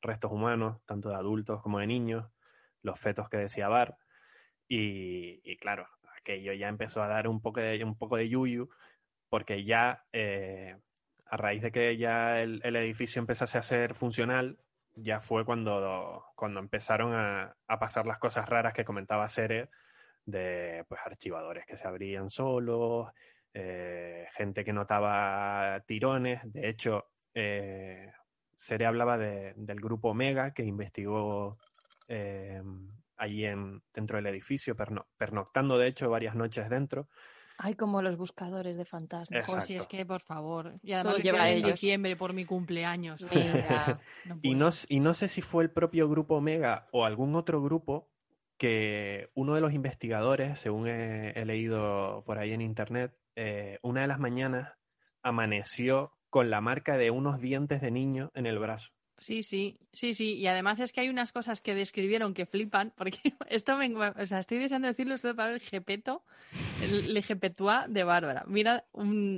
restos 0.00 0.30
humanos, 0.32 0.80
tanto 0.84 1.08
de 1.08 1.16
adultos 1.16 1.62
como 1.62 1.78
de 1.78 1.86
niños, 1.86 2.26
los 2.82 2.98
fetos 3.00 3.28
que 3.28 3.38
decía 3.38 3.68
Bar, 3.68 3.96
y, 4.68 5.56
claro, 5.58 5.86
aquello 6.16 6.52
ya 6.52 6.68
empezó 6.68 7.02
a 7.02 7.08
dar 7.08 7.28
un 7.28 7.40
poco 7.40 7.60
de, 7.60 7.82
un 7.84 7.96
poco 7.96 8.16
de 8.16 8.28
yuyu, 8.28 8.68
porque 9.28 9.64
ya 9.64 10.04
eh, 10.12 10.76
a 11.26 11.36
raíz 11.36 11.62
de 11.62 11.72
que 11.72 11.96
ya 11.96 12.40
el, 12.40 12.76
edificio 12.76 13.20
empezase 13.20 13.58
a 13.58 13.62
ser 13.62 13.94
funcional, 13.94 14.58
ya 14.94 15.20
fue 15.20 15.44
cuando, 15.44 16.24
cuando 16.36 16.60
empezaron 16.60 17.14
a, 17.14 17.56
a 17.66 17.78
pasar 17.78 18.06
las 18.06 18.18
cosas 18.18 18.48
raras 18.48 18.72
que 18.72 18.84
comentaba 18.84 19.28
Sere, 19.28 19.68
de 20.26 20.84
pues 20.88 21.00
archivadores 21.04 21.66
que 21.66 21.76
se 21.76 21.86
abrían 21.86 22.30
solos, 22.30 23.08
eh, 23.52 24.26
gente 24.36 24.64
que 24.64 24.72
notaba 24.72 25.80
tirones. 25.86 26.40
De 26.44 26.68
hecho, 26.68 27.06
eh, 27.34 28.10
Sere 28.56 28.86
hablaba 28.86 29.18
de- 29.18 29.52
del 29.56 29.80
grupo 29.80 30.10
Omega 30.10 30.52
que 30.54 30.62
investigó 30.64 31.58
eh, 32.08 32.62
allí 33.16 33.44
en, 33.46 33.82
dentro 33.92 34.16
del 34.16 34.26
edificio, 34.26 34.76
perno- 34.76 35.06
pernoctando 35.16 35.78
de 35.78 35.88
hecho 35.88 36.08
varias 36.10 36.34
noches 36.34 36.68
dentro. 36.68 37.08
Ay, 37.56 37.74
como 37.76 38.02
los 38.02 38.16
buscadores 38.16 38.76
de 38.76 38.84
fantasmas. 38.84 39.64
Si 39.66 39.74
es 39.76 39.86
que, 39.86 40.04
por 40.04 40.20
favor. 40.20 40.74
Y 40.82 40.90
Todo 40.90 41.10
además 41.12 41.22
lleva 41.22 41.50
en 41.50 41.62
diciembre 41.62 42.16
por 42.16 42.32
mi 42.32 42.44
cumpleaños. 42.44 43.24
Mira. 43.32 44.00
No 44.24 44.38
Y 44.42 44.54
no, 44.54 44.68
y 44.88 45.00
no 45.00 45.14
sé 45.14 45.28
si 45.28 45.40
fue 45.40 45.62
el 45.62 45.70
propio 45.70 46.08
grupo 46.08 46.36
Omega 46.36 46.88
o 46.92 47.04
algún 47.04 47.34
otro 47.36 47.62
grupo 47.62 48.10
que 48.64 49.28
uno 49.34 49.54
de 49.54 49.60
los 49.60 49.74
investigadores, 49.74 50.58
según 50.58 50.88
he, 50.88 51.44
leído 51.44 52.22
por 52.24 52.38
ahí 52.38 52.54
en 52.54 52.62
internet, 52.62 53.14
eh, 53.36 53.78
una 53.82 54.00
de 54.00 54.06
las 54.06 54.18
mañanas 54.18 54.72
amaneció 55.22 56.16
con 56.30 56.48
la 56.48 56.62
marca 56.62 56.96
de 56.96 57.10
unos 57.10 57.42
dientes 57.42 57.82
de 57.82 57.90
niño 57.90 58.30
en 58.32 58.46
el 58.46 58.58
brazo. 58.58 58.94
Sí, 59.18 59.42
sí, 59.42 59.78
sí, 59.92 60.14
sí. 60.14 60.34
Y 60.34 60.46
además 60.46 60.80
es 60.80 60.92
que 60.92 61.00
hay 61.00 61.08
unas 61.08 61.32
cosas 61.32 61.60
que 61.60 61.74
describieron 61.74 62.34
que 62.34 62.46
flipan, 62.46 62.92
porque 62.96 63.18
esto 63.48 63.76
me... 63.76 63.94
O 63.94 64.26
sea, 64.26 64.40
estoy 64.40 64.58
deseando 64.58 64.88
decirlo 64.88 65.16
para 65.34 65.52
el 65.52 65.60
jepeto, 65.60 66.24
el 66.82 67.14
lejepetua 67.14 67.86
de 67.88 68.04
Bárbara. 68.04 68.44
Mira, 68.46 68.84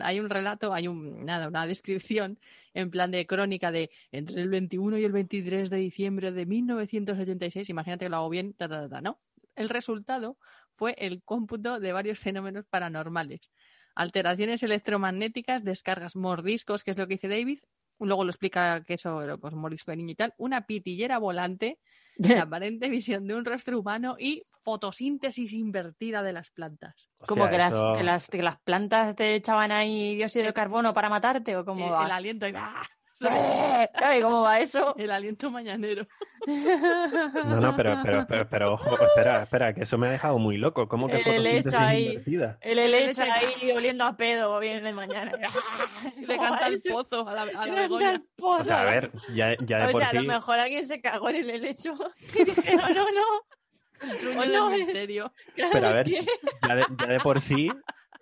hay 0.02 0.20
un 0.20 0.30
relato, 0.30 0.72
hay 0.72 0.88
un, 0.88 1.24
nada, 1.24 1.48
una 1.48 1.66
descripción 1.66 2.38
en 2.74 2.90
plan 2.90 3.10
de 3.10 3.26
crónica 3.26 3.70
de 3.70 3.90
entre 4.12 4.40
el 4.40 4.48
21 4.48 4.98
y 4.98 5.04
el 5.04 5.12
23 5.12 5.70
de 5.70 5.76
diciembre 5.76 6.32
de 6.32 6.46
1986, 6.46 7.70
imagínate 7.70 8.04
que 8.04 8.10
lo 8.10 8.16
hago 8.16 8.28
bien, 8.28 8.52
ta, 8.52 8.68
ta, 8.68 8.88
ta, 8.88 9.00
¿no? 9.00 9.18
El 9.54 9.70
resultado 9.70 10.36
fue 10.74 10.94
el 10.98 11.22
cómputo 11.22 11.80
de 11.80 11.92
varios 11.92 12.18
fenómenos 12.18 12.66
paranormales. 12.66 13.50
Alteraciones 13.94 14.62
electromagnéticas, 14.62 15.64
descargas, 15.64 16.16
mordiscos, 16.16 16.84
que 16.84 16.90
es 16.90 16.98
lo 16.98 17.06
que 17.06 17.14
dice 17.14 17.28
David, 17.28 17.60
luego 18.00 18.24
lo 18.24 18.30
explica 18.30 18.82
que 18.84 18.94
eso, 18.94 19.20
pues 19.40 19.54
mordisco 19.54 19.90
de 19.90 19.96
niño 19.98 20.12
y 20.12 20.14
tal, 20.16 20.34
una 20.38 20.66
pitillera 20.66 21.18
volante, 21.18 21.78
la 22.18 22.42
aparente 22.42 22.88
visión 22.88 23.26
de 23.26 23.34
un 23.34 23.44
rostro 23.44 23.78
humano 23.78 24.16
y 24.18 24.44
fotosíntesis 24.62 25.52
invertida 25.52 26.22
de 26.22 26.32
las 26.32 26.50
plantas. 26.50 27.08
como 27.26 27.44
Hostia, 27.44 27.50
que 27.50 27.58
las, 27.58 27.74
eso- 27.74 27.92
que, 27.92 28.02
las, 28.04 28.28
que 28.28 28.42
las 28.42 28.60
plantas 28.62 29.14
te 29.16 29.34
echaban 29.34 29.70
ahí 29.72 30.16
dióxido 30.16 30.44
de 30.44 30.50
Eh, 30.50 30.54
carbono 30.54 30.92
para 30.94 31.08
matarte 31.08 31.56
o 31.56 31.64
como 31.64 31.88
Eh, 31.88 32.04
el 32.04 32.10
aliento 32.10 32.46
y 32.48 32.52
¡ah! 32.56 32.82
¿Sabes 33.98 34.22
cómo 34.22 34.42
va 34.42 34.60
eso? 34.60 34.94
El 34.98 35.10
aliento 35.10 35.50
mañanero. 35.50 36.06
No, 36.46 37.60
no, 37.60 37.76
pero, 37.76 37.98
pero, 38.04 38.24
pero, 38.28 38.48
pero 38.48 38.72
ojo, 38.74 38.96
espera, 39.00 39.42
espera, 39.42 39.74
que 39.74 39.82
eso 39.82 39.98
me 39.98 40.06
ha 40.06 40.10
dejado 40.10 40.38
muy 40.38 40.56
loco. 40.58 40.86
¿Cómo 40.88 41.08
que 41.08 41.18
El 41.18 41.46
helecho 41.46 41.76
ahí. 41.76 42.06
invertida? 42.08 42.58
El 42.60 42.78
helecho 42.78 43.20
leche. 43.24 43.32
ahí 43.32 43.72
oliendo 43.72 44.04
a 44.04 44.16
pedo 44.16 44.58
bien 44.60 44.84
de 44.84 44.92
mañana. 44.92 45.32
Le 46.20 46.36
canta 46.36 46.68
el 46.68 46.80
pozo 46.82 47.28
a 47.28 47.32
la, 47.34 47.42
a 47.42 47.46
la 47.46 47.50
Le 47.50 47.52
canta 47.52 47.80
Begoña. 47.80 48.10
el 48.12 48.22
pozo. 48.36 48.60
O 48.60 48.64
sea, 48.64 48.80
a 48.82 48.84
ver, 48.84 49.10
ya, 49.34 49.56
ya 49.60 49.78
de 49.78 49.86
O 49.86 49.90
por 49.92 50.00
sea, 50.02 50.08
a 50.08 50.10
sí. 50.12 50.16
lo 50.18 50.22
mejor 50.24 50.58
alguien 50.58 50.86
se 50.86 51.00
cagó 51.00 51.28
en 51.30 51.36
el 51.36 51.50
helecho 51.50 51.94
y 52.34 52.44
dije, 52.44 52.76
no, 52.76 52.88
no, 52.90 53.06
no. 53.10 54.08
El 54.12 54.18
truño 54.18 54.40
del 54.42 54.52
no, 54.52 54.70
es- 54.70 54.84
misterio. 54.84 55.32
Pero 55.72 55.86
a 55.86 55.90
ver, 55.90 56.06
que- 56.06 56.26
ya 56.68 56.74
de, 56.76 56.84
ya 57.00 57.06
de 57.08 57.20
por 57.20 57.40
sí, 57.40 57.70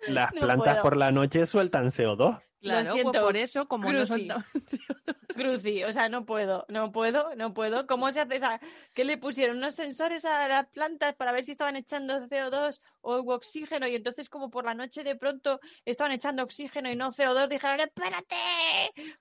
las 0.07 0.33
No 0.33 0.41
plantas 0.41 0.73
puedo. 0.75 0.83
por 0.83 0.97
la 0.97 1.11
noche 1.11 1.45
sueltan 1.45 1.87
CO2. 1.87 2.41
Claro, 2.65 2.91
siento, 2.93 3.11
pues 3.11 3.23
por 3.23 3.37
eso, 3.37 3.67
como 3.67 3.91
no 3.91 4.05
Cruci. 4.05 4.07
soltamos... 4.07 4.45
Cruci, 5.35 5.83
o 5.83 5.93
sea, 5.93 6.09
no 6.09 6.25
puedo, 6.25 6.65
no 6.69 6.91
puedo, 6.91 7.35
no 7.35 7.53
puedo. 7.53 7.85
¿Cómo 7.85 8.11
se 8.11 8.21
hace 8.21 8.37
esa? 8.37 8.59
¿Qué 8.93 9.05
le 9.05 9.17
pusieron? 9.17 9.57
¿Unos 9.57 9.75
sensores 9.75 10.25
a 10.25 10.47
las 10.47 10.67
plantas 10.67 11.13
para 11.15 11.31
ver 11.31 11.45
si 11.45 11.51
estaban 11.51 11.75
echando 11.75 12.27
CO2 12.27 12.79
o 13.01 13.17
oxígeno? 13.33 13.87
Y 13.87 13.95
entonces, 13.95 14.29
como 14.29 14.49
por 14.49 14.65
la 14.65 14.73
noche 14.73 15.03
de 15.03 15.15
pronto 15.15 15.59
estaban 15.83 16.13
echando 16.13 16.41
oxígeno 16.41 16.89
y 16.89 16.95
no 16.95 17.11
CO2, 17.11 17.49
dijeron, 17.49 17.81
espérate, 17.81 18.35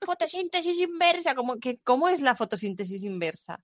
fotosíntesis 0.01 0.79
inversa. 0.79 1.35
¿Cómo, 1.35 1.59
que, 1.59 1.79
¿cómo 1.79 2.09
es 2.09 2.21
la 2.21 2.35
fotosíntesis 2.35 3.05
inversa? 3.05 3.61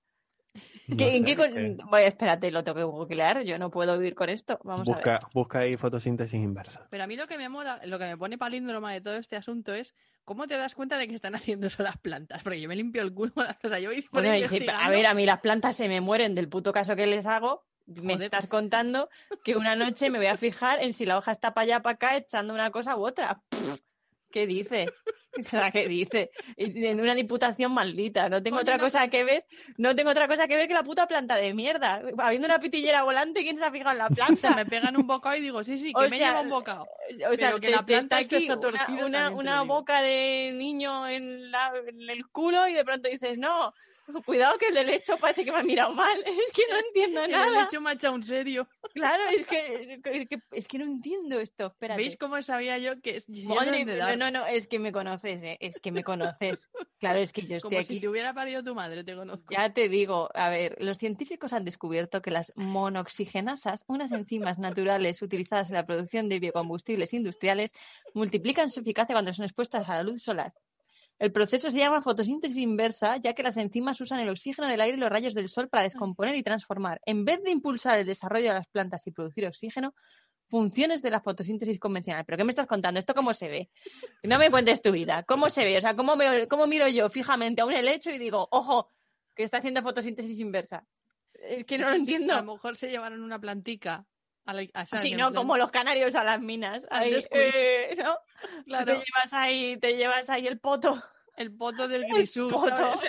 No 0.90 0.96
¿Qué- 0.96 1.16
en 1.16 1.24
qué 1.24 1.36
con- 1.36 1.52
que- 1.52 1.76
Bueno, 1.88 2.06
espérate, 2.06 2.50
lo 2.50 2.62
tengo 2.64 2.76
que 2.76 2.84
googlear, 2.84 3.42
yo 3.42 3.58
no 3.58 3.70
puedo 3.70 3.96
vivir 3.96 4.14
con 4.14 4.28
esto. 4.28 4.58
Vamos 4.64 4.88
a 4.88 4.92
ver. 4.92 4.96
busca, 5.04 5.18
busca 5.32 5.58
ahí 5.60 5.76
fotosíntesis 5.76 6.40
inversa. 6.40 6.86
Pero 6.90 7.04
a 7.04 7.06
mí 7.06 7.16
lo 7.16 7.26
que 7.26 7.38
me 7.38 7.48
mola, 7.48 7.80
lo 7.86 7.98
que 7.98 8.04
me 8.06 8.16
pone 8.16 8.36
palíndroma 8.38 8.92
de 8.92 9.00
todo 9.00 9.14
este 9.16 9.36
asunto 9.36 9.72
es 9.74 9.94
cómo 10.24 10.46
te 10.46 10.56
das 10.56 10.74
cuenta 10.74 10.98
de 10.98 11.08
que 11.08 11.14
están 11.14 11.34
haciendo 11.34 11.66
eso 11.68 11.82
las 11.82 11.96
plantas. 11.98 12.42
Porque 12.42 12.60
yo 12.60 12.68
me 12.68 12.76
limpio 12.76 13.02
el 13.02 13.12
culo, 13.14 13.32
o 13.64 13.68
sea, 13.68 13.78
yo 13.78 13.90
voy 13.90 14.06
Bueno, 14.12 14.28
sí, 14.48 14.66
a 14.68 14.88
ver, 14.90 15.06
a 15.06 15.14
mí 15.14 15.24
las 15.26 15.40
plantas 15.40 15.76
se 15.76 15.88
me 15.88 16.00
mueren 16.00 16.34
del 16.34 16.48
puto 16.48 16.72
caso 16.72 16.96
que 16.96 17.06
les 17.06 17.26
hago. 17.26 17.64
Me 17.86 18.14
Joder. 18.14 18.22
estás 18.26 18.46
contando 18.46 19.08
que 19.42 19.56
una 19.56 19.74
noche 19.74 20.10
me 20.10 20.18
voy 20.18 20.28
a 20.28 20.36
fijar 20.36 20.80
en 20.82 20.92
si 20.92 21.06
la 21.06 21.18
hoja 21.18 21.32
está 21.32 21.54
para 21.54 21.64
allá, 21.64 21.82
para 21.82 21.94
acá, 21.94 22.16
echando 22.16 22.54
una 22.54 22.70
cosa 22.70 22.96
u 22.96 23.04
otra. 23.04 23.40
Pff, 23.48 23.80
¿Qué 24.30 24.46
dice? 24.46 24.86
O 25.38 25.44
sea, 25.44 25.70
¿qué 25.70 25.86
dice? 25.86 26.32
En 26.56 27.00
una 27.00 27.14
diputación 27.14 27.72
maldita. 27.72 28.28
No 28.28 28.42
tengo 28.42 28.58
otra 28.58 28.76
no. 28.76 28.82
cosa 28.82 29.06
que 29.08 29.22
ver. 29.22 29.46
No 29.78 29.94
tengo 29.94 30.10
otra 30.10 30.26
cosa 30.26 30.48
que 30.48 30.56
ver 30.56 30.66
que 30.66 30.74
la 30.74 30.82
puta 30.82 31.06
planta 31.06 31.36
de 31.36 31.54
mierda. 31.54 32.02
Habiendo 32.18 32.46
una 32.46 32.58
pitillera 32.58 33.04
volante, 33.04 33.42
¿quién 33.44 33.56
se 33.56 33.64
ha 33.64 33.70
fijado 33.70 33.92
en 33.92 33.98
la 33.98 34.06
O 34.08 34.10
planta? 34.14 34.56
me 34.56 34.66
pegan 34.66 34.96
un 34.96 35.06
bocado 35.06 35.36
y 35.36 35.40
digo, 35.40 35.62
sí, 35.62 35.78
sí, 35.78 35.92
O 35.94 36.00
que 36.00 36.08
me 36.08 36.18
sea, 36.18 36.28
lleva 36.30 36.40
un 36.40 36.50
bocado. 36.50 36.82
O 37.30 37.36
sea, 37.36 37.50
Pero 37.50 37.60
que 37.60 37.68
te- 37.68 37.72
la 37.72 37.78
te 37.78 37.84
planta 37.84 38.20
está 38.20 38.20
esto 38.20 38.36
aquí 38.36 38.44
está 38.48 38.68
una- 38.68 38.78
torcida, 38.86 39.06
una, 39.06 39.28
te 39.28 39.34
una 39.36 39.62
boca 39.62 40.02
de 40.02 40.52
niño 40.56 41.06
en, 41.08 41.50
la- 41.52 41.72
en 41.86 42.10
el 42.10 42.26
culo 42.26 42.66
y 42.66 42.74
de 42.74 42.84
pronto 42.84 43.08
dices, 43.08 43.38
no, 43.38 43.72
cuidado 44.24 44.58
que 44.58 44.68
el 44.68 44.76
helecho 44.76 45.16
parece 45.18 45.44
que 45.44 45.52
me 45.52 45.58
ha 45.58 45.62
mirado 45.62 45.94
mal. 45.94 46.18
Es 46.26 46.52
que 46.52 46.62
no 46.70 46.76
entiendo 46.78 47.22
El 47.24 47.30
nada. 47.30 47.64
hecho 47.64 47.80
me 47.80 47.90
ha 47.90 47.92
echado 47.94 48.14
un 48.14 48.22
serio. 48.22 48.68
Claro, 48.94 49.22
es 49.30 49.46
que, 49.46 50.00
es 50.04 50.28
que, 50.28 50.38
es 50.52 50.68
que 50.68 50.78
no 50.78 50.84
entiendo 50.84 51.38
esto. 51.40 51.66
Espérate. 51.66 52.00
¿Veis 52.00 52.16
cómo 52.16 52.40
sabía 52.42 52.78
yo 52.78 53.00
que 53.00 53.16
es 53.16 53.28
Madre 53.28 53.84
dar? 53.84 54.16
no, 54.18 54.30
no, 54.30 54.46
es 54.46 54.66
que 54.66 54.78
me 54.78 54.92
conoces, 54.92 55.42
¿eh? 55.42 55.56
es 55.60 55.80
que 55.80 55.92
me 55.92 56.02
conoces. 56.02 56.68
Claro, 56.98 57.18
es 57.20 57.32
que 57.32 57.42
yo 57.42 57.56
estoy 57.56 57.70
Como 57.70 57.80
aquí. 57.80 57.94
si 57.94 58.00
te 58.00 58.08
hubiera 58.08 58.34
parido 58.34 58.62
tu 58.62 58.74
madre, 58.74 59.04
te 59.04 59.14
conozco. 59.14 59.44
Ya 59.50 59.72
te 59.72 59.88
digo, 59.88 60.28
a 60.34 60.48
ver, 60.50 60.76
los 60.80 60.98
científicos 60.98 61.52
han 61.52 61.64
descubierto 61.64 62.20
que 62.22 62.30
las 62.30 62.52
monoxigenasas, 62.56 63.84
unas 63.86 64.12
enzimas 64.12 64.58
naturales 64.58 65.22
utilizadas 65.22 65.70
en 65.70 65.76
la 65.76 65.86
producción 65.86 66.28
de 66.28 66.38
biocombustibles 66.40 67.14
industriales, 67.14 67.72
multiplican 68.14 68.70
su 68.70 68.80
eficacia 68.80 69.14
cuando 69.14 69.32
son 69.32 69.44
expuestas 69.44 69.88
a 69.88 69.96
la 69.96 70.02
luz 70.02 70.22
solar. 70.22 70.52
El 71.20 71.30
proceso 71.32 71.70
se 71.70 71.78
llama 71.78 72.00
fotosíntesis 72.02 72.56
inversa, 72.56 73.18
ya 73.18 73.34
que 73.34 73.42
las 73.42 73.56
enzimas 73.58 74.00
usan 74.00 74.20
el 74.20 74.28
oxígeno 74.30 74.66
del 74.66 74.80
aire 74.80 74.96
y 74.96 75.00
los 75.00 75.10
rayos 75.10 75.34
del 75.34 75.48
sol 75.50 75.68
para 75.68 75.82
descomponer 75.84 76.34
y 76.34 76.42
transformar, 76.42 77.00
en 77.04 77.24
vez 77.24 77.42
de 77.44 77.50
impulsar 77.50 77.98
el 77.98 78.06
desarrollo 78.06 78.48
de 78.48 78.54
las 78.54 78.66
plantas 78.68 79.06
y 79.06 79.12
producir 79.12 79.46
oxígeno, 79.46 79.94
funciones 80.48 81.02
de 81.02 81.10
la 81.10 81.20
fotosíntesis 81.20 81.78
convencional. 81.78 82.24
¿Pero 82.24 82.38
qué 82.38 82.44
me 82.44 82.50
estás 82.50 82.66
contando? 82.66 82.98
¿Esto 82.98 83.14
cómo 83.14 83.34
se 83.34 83.48
ve? 83.48 83.70
No 84.24 84.38
me 84.38 84.50
cuentes 84.50 84.82
tu 84.82 84.90
vida. 84.90 85.22
¿Cómo 85.22 85.48
se 85.50 85.62
ve? 85.64 85.76
O 85.76 85.80
sea, 85.80 85.94
¿cómo, 85.94 86.16
me- 86.16 86.48
cómo 86.48 86.66
miro 86.66 86.88
yo 86.88 87.08
fijamente 87.10 87.60
a 87.60 87.66
un 87.66 87.72
helecho 87.74 88.10
y 88.10 88.18
digo, 88.18 88.48
ojo, 88.50 88.88
que 89.36 89.44
está 89.44 89.58
haciendo 89.58 89.82
fotosíntesis 89.82 90.40
inversa? 90.40 90.84
Es 91.34 91.64
que 91.66 91.76
no 91.78 91.84
lo 91.84 91.90
A 91.90 91.94
lo 91.94 91.98
entiendo. 92.00 92.42
mejor 92.42 92.76
se 92.76 92.90
llevaron 92.90 93.22
una 93.22 93.38
plantica. 93.38 94.06
A 94.46 94.52
En 94.62 95.16
no, 95.16 95.28
plan- 95.30 95.34
como 95.34 95.56
los 95.56 95.70
canarios 95.70 96.14
a 96.14 96.24
las 96.24 96.40
minas. 96.40 96.86
Ahí, 96.90 97.24
eh, 97.30 97.94
¿no? 98.02 98.16
Claro, 98.64 98.86
Te 98.86 98.92
llevas 98.92 99.32
ahí, 99.32 99.76
te 99.76 99.96
llevas 99.96 100.28
ahí 100.30 100.46
el 100.46 100.58
poto. 100.58 101.02
el 101.36 101.52
poto 101.54 101.88
del 101.88 102.04
grisú. 102.06 102.50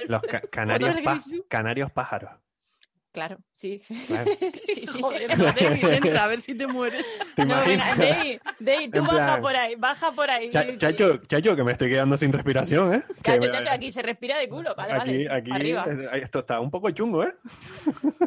Los 0.07 0.21
ca- 0.23 0.41
canarios, 0.51 0.95
del 0.95 1.03
pa- 1.03 1.13
grisú. 1.15 1.45
canarios 1.49 1.91
pájaros. 1.91 2.31
Claro, 3.11 3.39
sí. 3.55 3.81
sí. 3.83 3.93
Claro. 4.07 4.31
Sí, 4.65 4.85
sí. 4.87 5.01
Joder, 5.01 5.37
no 5.37 5.53
te 5.53 5.95
entra, 5.97 6.23
a 6.23 6.27
ver 6.27 6.39
si 6.39 6.55
te 6.55 6.65
mueres. 6.65 7.05
¿Te 7.35 7.45
No, 7.45 7.59
venga, 7.65 7.93
Dey, 7.95 8.39
Dey, 8.59 8.89
tú 8.89 8.99
En 8.99 9.05
baja 9.05 9.15
plan- 9.17 9.41
por 9.41 9.55
ahí, 9.55 9.75
baja 9.75 10.11
por 10.13 10.29
ahí. 10.31 10.49
Cha- 10.49 10.77
chacho, 10.77 11.17
chacho, 11.27 11.55
que 11.57 11.63
me 11.65 11.73
estoy 11.73 11.89
quedando 11.89 12.15
sin 12.15 12.31
respiración, 12.31 12.93
¿eh? 12.93 13.03
Que 13.17 13.31
Chacho, 13.31 13.41
me- 13.41 13.51
chacho, 13.51 13.71
aquí 13.71 13.91
se 13.91 14.01
respira 14.01 14.37
de 14.39 14.47
culo. 14.47 14.73
Vale, 14.75 14.93
aquí, 14.93 15.27
vale. 15.27 15.31
aquí, 15.39 15.51
arriba. 15.51 15.85
eh, 15.89 16.21
esto 16.23 16.39
está 16.39 16.59
un 16.61 16.71
poco 16.71 16.89
chungo, 16.91 17.23
¿eh? 17.25 17.33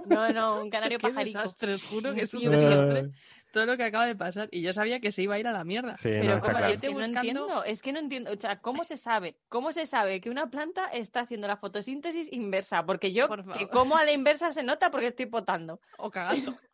No, 0.07 0.29
no, 0.33 0.63
un 0.63 0.71
canario 0.71 0.99
Qué 0.99 1.09
pajarico. 1.09 1.39
desastre, 1.39 1.75
os 1.75 1.83
juro 1.85 2.15
que 2.15 2.23
es 2.25 2.35
un 2.35 2.51
desastre 2.51 3.11
todo 3.55 3.65
lo 3.65 3.77
que 3.79 3.85
acaba 3.85 4.07
de 4.07 4.15
pasar. 4.17 4.49
Y 4.53 4.61
yo 4.61 4.75
sabía 4.75 5.01
que 5.01 5.13
se 5.13 5.23
iba 5.23 5.37
a 5.37 5.39
ir 5.39 5.47
a 5.47 5.53
la 5.53 5.65
mierda. 5.65 5.97
Sí, 5.97 6.11
no, 6.11 6.21
Pero 6.21 6.35
está 6.35 6.47
¿cómo? 6.49 6.59
claro. 6.59 6.73
es 6.75 6.81
que 6.83 6.87
no 6.89 6.93
Buscando- 6.95 7.19
entiendo, 7.21 7.65
es 7.65 7.81
que 7.83 7.93
no 7.93 7.99
entiendo, 8.01 8.33
o 8.33 8.37
sea, 8.37 8.61
¿cómo 8.61 8.85
se 8.85 8.99
sabe? 8.99 9.39
¿Cómo 9.49 9.73
se 9.73 9.87
sabe 9.87 10.21
que 10.21 10.29
una 10.29 10.51
planta 10.51 10.89
está 10.89 11.21
haciendo 11.21 11.47
la 11.47 11.57
fotosíntesis 11.57 12.31
inversa? 12.33 12.85
Porque 12.85 13.13
yo, 13.13 13.29
Por 13.29 13.51
que 13.57 13.69
como 13.69 13.97
a 13.97 14.05
la 14.05 14.13
inversa 14.13 14.53
se 14.53 14.63
nota 14.63 14.91
porque 14.91 15.07
estoy 15.07 15.27
potando. 15.27 15.81
O 15.97 16.11
cagando. 16.11 16.59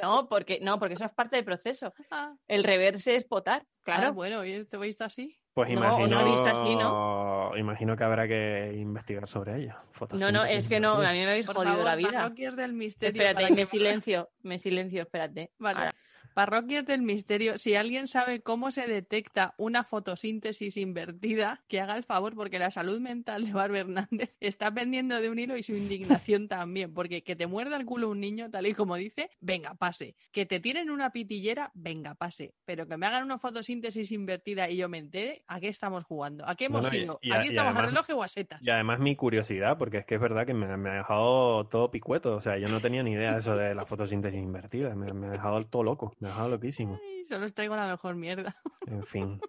No, 0.00 0.28
porque 0.28 0.58
no, 0.60 0.78
porque 0.80 0.94
eso 0.94 1.04
es 1.04 1.12
parte 1.12 1.36
del 1.36 1.44
proceso. 1.44 1.94
Ah, 2.10 2.34
El 2.48 2.64
reverse 2.64 3.14
es 3.14 3.24
potar, 3.24 3.64
claro. 3.84 4.08
ah, 4.08 4.10
bueno, 4.10 4.44
¿y 4.44 4.64
¿te 4.64 4.76
veis 4.76 5.00
así? 5.00 5.38
Pues 5.54 5.68
No, 5.68 5.74
imagino, 5.74 6.06
no 6.08 6.20
he 6.20 6.30
visto 6.32 6.48
así, 6.48 6.74
¿no? 6.74 7.56
imagino 7.56 7.96
que 7.96 8.02
habrá 8.02 8.26
que 8.26 8.72
investigar 8.74 9.28
sobre 9.28 9.56
ello. 9.62 9.74
No, 10.18 10.32
no, 10.32 10.44
es 10.44 10.66
que 10.66 10.80
no, 10.80 10.94
a 10.94 11.12
mí 11.12 11.18
me 11.20 11.28
habéis 11.28 11.46
Por 11.46 11.54
jodido 11.54 11.72
favor, 11.74 11.86
la 11.86 11.94
vida. 11.94 12.10
parroquias 12.12 12.56
del 12.56 12.72
misterio. 12.72 13.22
Espérate, 13.22 13.50
me 13.50 13.56
que- 13.58 13.66
silencio, 13.66 14.30
me 14.42 14.58
silencio, 14.58 15.02
espérate. 15.02 15.52
Vale. 15.60 15.78
Ahora, 15.78 15.92
Parroquias 16.34 16.84
del 16.84 17.02
misterio. 17.02 17.56
Si 17.58 17.74
alguien 17.74 18.06
sabe 18.06 18.40
cómo 18.42 18.70
se 18.70 18.86
detecta 18.86 19.54
una 19.56 19.84
fotosíntesis 19.84 20.76
invertida, 20.76 21.62
que 21.68 21.80
haga 21.80 21.96
el 21.96 22.04
favor, 22.04 22.34
porque 22.34 22.58
la 22.58 22.70
salud 22.70 23.00
mental 23.00 23.44
de 23.46 23.52
Barbie 23.52 23.78
Hernández 23.80 24.34
está 24.40 24.72
pendiendo 24.72 25.20
de 25.20 25.30
un 25.30 25.38
hilo 25.38 25.56
y 25.56 25.62
su 25.62 25.74
indignación 25.74 26.48
también. 26.48 26.92
Porque 26.92 27.22
que 27.22 27.36
te 27.36 27.46
muerda 27.46 27.76
el 27.76 27.84
culo 27.84 28.10
un 28.10 28.20
niño, 28.20 28.50
tal 28.50 28.66
y 28.66 28.74
como 28.74 28.96
dice, 28.96 29.30
venga, 29.40 29.74
pase. 29.74 30.16
Que 30.32 30.46
te 30.46 30.60
tiren 30.60 30.90
una 30.90 31.10
pitillera, 31.10 31.70
venga, 31.74 32.14
pase. 32.14 32.54
Pero 32.64 32.86
que 32.86 32.96
me 32.96 33.06
hagan 33.06 33.24
una 33.24 33.38
fotosíntesis 33.38 34.10
invertida 34.12 34.68
y 34.70 34.76
yo 34.76 34.88
me 34.88 34.98
entere, 34.98 35.44
¿a 35.46 35.60
qué 35.60 35.68
estamos 35.68 36.04
jugando? 36.04 36.46
¿A 36.48 36.54
qué 36.56 36.66
hemos 36.66 36.90
no, 36.90 36.96
y- 36.98 37.02
ido? 37.02 37.18
y 37.22 37.30
¿Aquí 37.32 37.38
a- 37.40 37.44
y 37.46 37.48
estamos 37.50 37.74
a 37.76 37.78
además- 37.80 38.06
reloj 38.06 38.18
o 38.20 38.22
a 38.24 38.28
setas? 38.28 38.60
Y 38.66 38.70
además 38.70 38.98
mi 38.98 39.14
curiosidad, 39.16 39.78
porque 39.78 39.98
es 39.98 40.06
que 40.06 40.16
es 40.16 40.20
verdad 40.20 40.46
que 40.46 40.54
me, 40.54 40.76
me 40.76 40.90
ha 40.90 40.94
dejado 40.94 41.66
todo 41.68 41.90
picueto. 41.90 42.34
O 42.36 42.40
sea, 42.40 42.58
yo 42.58 42.68
no 42.68 42.80
tenía 42.80 43.02
ni 43.02 43.12
idea 43.12 43.34
de 43.34 43.40
eso 43.40 43.56
de 43.56 43.74
la 43.74 43.86
fotosíntesis 43.86 44.40
invertida. 44.40 44.94
Me, 44.94 45.12
me 45.12 45.28
ha 45.28 45.30
dejado 45.30 45.64
todo 45.66 45.82
loco, 45.84 46.14
me 46.24 46.30
dejado 46.30 46.48
loquísimo. 46.48 46.98
Ay, 47.02 47.24
solo 47.26 47.46
os 47.46 47.54
traigo 47.54 47.76
la 47.76 47.86
mejor 47.88 48.14
mierda. 48.16 48.56
En 48.86 49.02
fin. 49.02 49.40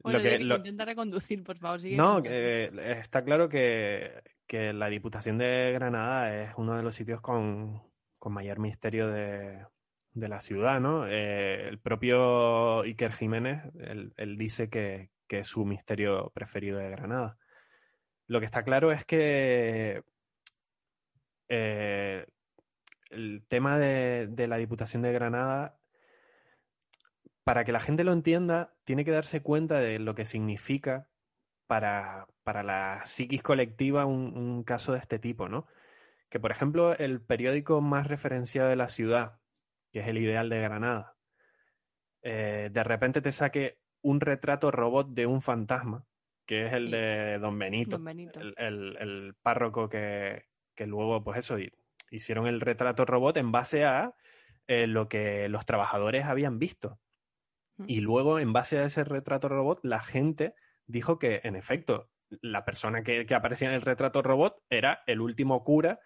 Bueno, 0.00 0.18
Lo 0.18 0.24
que- 0.24 0.38
lo- 0.40 0.56
intenta 0.58 0.84
reconducir, 0.84 1.42
por 1.42 1.56
favor. 1.58 1.80
sigue 1.80 1.96
No, 1.96 2.22
eh, 2.24 2.70
está 3.00 3.24
claro 3.24 3.48
que, 3.48 4.22
que 4.46 4.72
la 4.72 4.88
Diputación 4.88 5.38
de 5.38 5.72
Granada 5.72 6.42
es 6.42 6.52
uno 6.56 6.76
de 6.76 6.82
los 6.82 6.94
sitios 6.94 7.20
con, 7.20 7.82
con 8.18 8.32
mayor 8.32 8.58
misterio 8.60 9.08
de, 9.08 9.64
de 10.12 10.28
la 10.28 10.40
ciudad, 10.40 10.78
¿no? 10.78 11.06
Eh, 11.08 11.68
el 11.68 11.78
propio 11.80 12.82
Iker 12.82 13.12
Jiménez, 13.12 13.62
él, 13.80 14.12
él 14.16 14.36
dice 14.36 14.68
que, 14.68 15.10
que 15.26 15.40
es 15.40 15.48
su 15.48 15.64
misterio 15.64 16.30
preferido 16.34 16.78
de 16.78 16.90
Granada. 16.90 17.38
Lo 18.26 18.38
que 18.40 18.46
está 18.46 18.62
claro 18.62 18.92
es 18.92 19.04
que 19.06 20.02
eh, 21.48 22.26
el 23.10 23.44
tema 23.48 23.78
de, 23.78 24.26
de 24.30 24.46
la 24.48 24.56
Diputación 24.58 25.02
de 25.02 25.12
Granada 25.12 25.76
para 27.44 27.64
que 27.64 27.72
la 27.72 27.80
gente 27.80 28.04
lo 28.04 28.12
entienda, 28.12 28.74
tiene 28.84 29.04
que 29.04 29.10
darse 29.10 29.42
cuenta 29.42 29.78
de 29.78 29.98
lo 29.98 30.14
que 30.14 30.24
significa 30.24 31.08
para, 31.66 32.26
para 32.42 32.62
la 32.62 33.00
psiquis 33.04 33.42
colectiva 33.42 34.06
un, 34.06 34.36
un 34.36 34.64
caso 34.64 34.92
de 34.92 34.98
este 34.98 35.18
tipo, 35.18 35.48
¿no? 35.48 35.66
Que, 36.30 36.40
por 36.40 36.50
ejemplo, 36.50 36.96
el 36.96 37.20
periódico 37.20 37.80
más 37.80 38.06
referenciado 38.08 38.68
de 38.70 38.76
la 38.76 38.88
ciudad, 38.88 39.40
que 39.92 40.00
es 40.00 40.08
el 40.08 40.18
Ideal 40.18 40.48
de 40.48 40.60
Granada, 40.60 41.16
eh, 42.22 42.70
de 42.72 42.84
repente 42.84 43.20
te 43.20 43.32
saque 43.32 43.78
un 44.02 44.20
retrato 44.20 44.70
robot 44.70 45.08
de 45.10 45.26
un 45.26 45.42
fantasma, 45.42 46.06
que 46.46 46.66
es 46.66 46.72
el 46.72 46.86
Sí. 46.86 46.90
de 46.92 47.38
Don 47.38 47.58
Benito, 47.58 47.92
Don 47.96 48.04
Benito. 48.04 48.40
el, 48.40 48.54
el- 48.56 48.96
el 48.98 49.34
párroco 49.42 49.88
que, 49.88 50.46
que 50.74 50.86
luego, 50.86 51.22
pues 51.22 51.38
eso, 51.38 51.58
hi- 51.58 51.72
hicieron 52.10 52.46
el 52.46 52.60
retrato 52.60 53.04
robot 53.04 53.36
en 53.36 53.52
base 53.52 53.84
a 53.84 54.14
eh, 54.66 54.86
lo 54.86 55.08
que 55.08 55.48
los 55.50 55.66
trabajadores 55.66 56.24
habían 56.24 56.58
visto. 56.58 56.98
Y 57.86 58.00
luego, 58.00 58.38
en 58.38 58.52
base 58.52 58.78
a 58.78 58.84
ese 58.84 59.04
retrato 59.04 59.48
robot, 59.48 59.80
la 59.82 60.00
gente 60.00 60.54
dijo 60.86 61.18
que, 61.18 61.40
en 61.44 61.56
efecto, 61.56 62.10
la 62.40 62.64
persona 62.64 63.02
que, 63.02 63.26
que 63.26 63.34
aparecía 63.34 63.68
en 63.68 63.74
el 63.74 63.82
retrato 63.82 64.22
robot 64.22 64.62
era 64.70 65.02
el 65.06 65.20
último 65.20 65.64
cura 65.64 66.00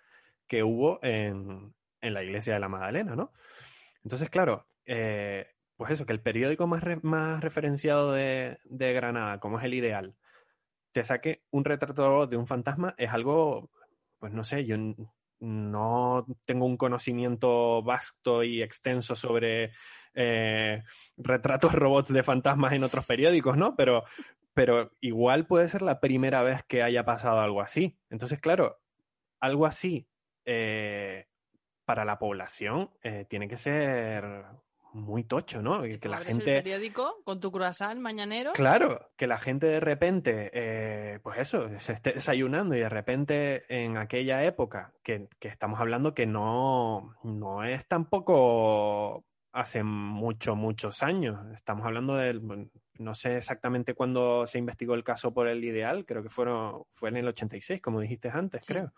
que 0.47 0.63
hubo 0.63 0.99
en, 1.03 1.75
en 2.01 2.15
la 2.15 2.23
iglesia 2.23 2.55
de 2.55 2.61
la 2.61 2.69
Magdalena, 2.69 3.15
¿no? 3.15 3.33
Entonces, 4.03 4.31
claro, 4.31 4.67
eh, 4.87 5.47
pues 5.77 5.93
eso, 5.93 6.07
que 6.07 6.13
el 6.13 6.23
periódico 6.23 6.67
más, 6.67 6.83
más 7.03 7.41
referenciado 7.43 8.13
de, 8.13 8.59
de 8.65 8.93
Granada, 8.93 9.39
como 9.41 9.59
es 9.59 9.65
el 9.65 9.75
ideal, 9.75 10.17
te 10.93 11.05
saque 11.05 11.45
un 11.51 11.65
retrato 11.65 12.27
de 12.27 12.37
un 12.37 12.47
fantasma, 12.47 12.95
es 12.99 13.11
algo, 13.11 13.71
pues 14.19 14.33
no 14.33 14.45
sé, 14.45 14.65
yo 14.65 14.77
no 15.41 16.27
tengo 16.45 16.67
un 16.67 16.77
conocimiento 16.77 17.83
vasto 17.83 18.43
y 18.43 18.63
extenso 18.63 19.15
sobre 19.15 19.73
eh, 20.15 20.83
retratos 21.17 21.73
robots 21.75 22.13
de 22.13 22.23
fantasmas 22.23 22.73
en 22.73 22.85
otros 22.85 23.05
periódicos, 23.07 23.57
¿no? 23.57 23.77
Pero, 23.77 24.05
pero 24.55 24.93
igual 25.01 25.47
puede 25.47 25.69
ser 25.69 25.83
la 25.83 26.01
primera 26.01 26.43
vez 26.43 26.63
que 26.65 26.83
haya 26.83 27.05
pasado 27.05 27.41
algo 27.41 27.61
así. 27.61 27.99
Entonces, 28.11 28.41
claro, 28.41 28.81
algo 29.41 29.67
así 29.67 30.09
eh, 30.45 31.27
para 31.85 32.05
la 32.05 32.19
población 32.19 32.91
eh, 33.03 33.25
tiene 33.29 33.49
que 33.49 33.57
ser 33.57 34.45
muy 34.93 35.25
tocho, 35.25 35.63
¿no? 35.63 35.87
Y 35.87 35.99
que 35.99 36.09
la 36.09 36.19
gente... 36.19 36.57
el 36.57 36.63
periódico 36.63 37.23
con 37.25 37.41
tu 37.41 37.51
croissant 37.53 38.01
mañanero. 38.01 38.53
Claro, 38.53 39.11
que 39.17 39.27
la 39.27 39.39
gente 39.39 39.67
de 39.67 39.81
repente, 39.81 40.51
eh, 40.53 41.21
pues 41.23 41.39
eso, 41.39 41.69
se 41.79 41.93
esté 41.93 42.13
desayunando 42.13 42.75
y 42.75 42.81
de 42.81 42.89
repente 42.89 43.65
en 43.69 43.97
aquella 43.97 44.45
época, 44.45 44.93
que, 45.03 45.29
que 45.39 45.49
estamos 45.49 45.81
hablando 45.81 46.15
que 46.15 46.27
no, 46.27 47.15
no 47.23 47.65
es 47.65 47.87
tampoco 47.87 49.25
hace 49.53 49.83
mucho, 49.83 50.55
muchos 50.57 51.03
años, 51.03 51.39
estamos 51.55 51.87
hablando 51.87 52.17
del, 52.17 52.71
no 52.99 53.15
sé 53.15 53.37
exactamente 53.37 53.95
cuándo 53.95 54.47
se 54.47 54.59
investigó 54.59 54.95
el 54.95 55.05
caso 55.05 55.33
por 55.33 55.49
el 55.49 55.65
ideal, 55.65 56.05
creo 56.05 56.23
que 56.23 56.29
fueron, 56.29 56.85
fue 56.93 57.09
en 57.09 57.17
el 57.19 57.29
86, 57.29 57.81
como 57.81 58.01
dijiste 58.01 58.29
antes, 58.31 58.65
Sí. 58.65 58.73
creo. 58.75 58.93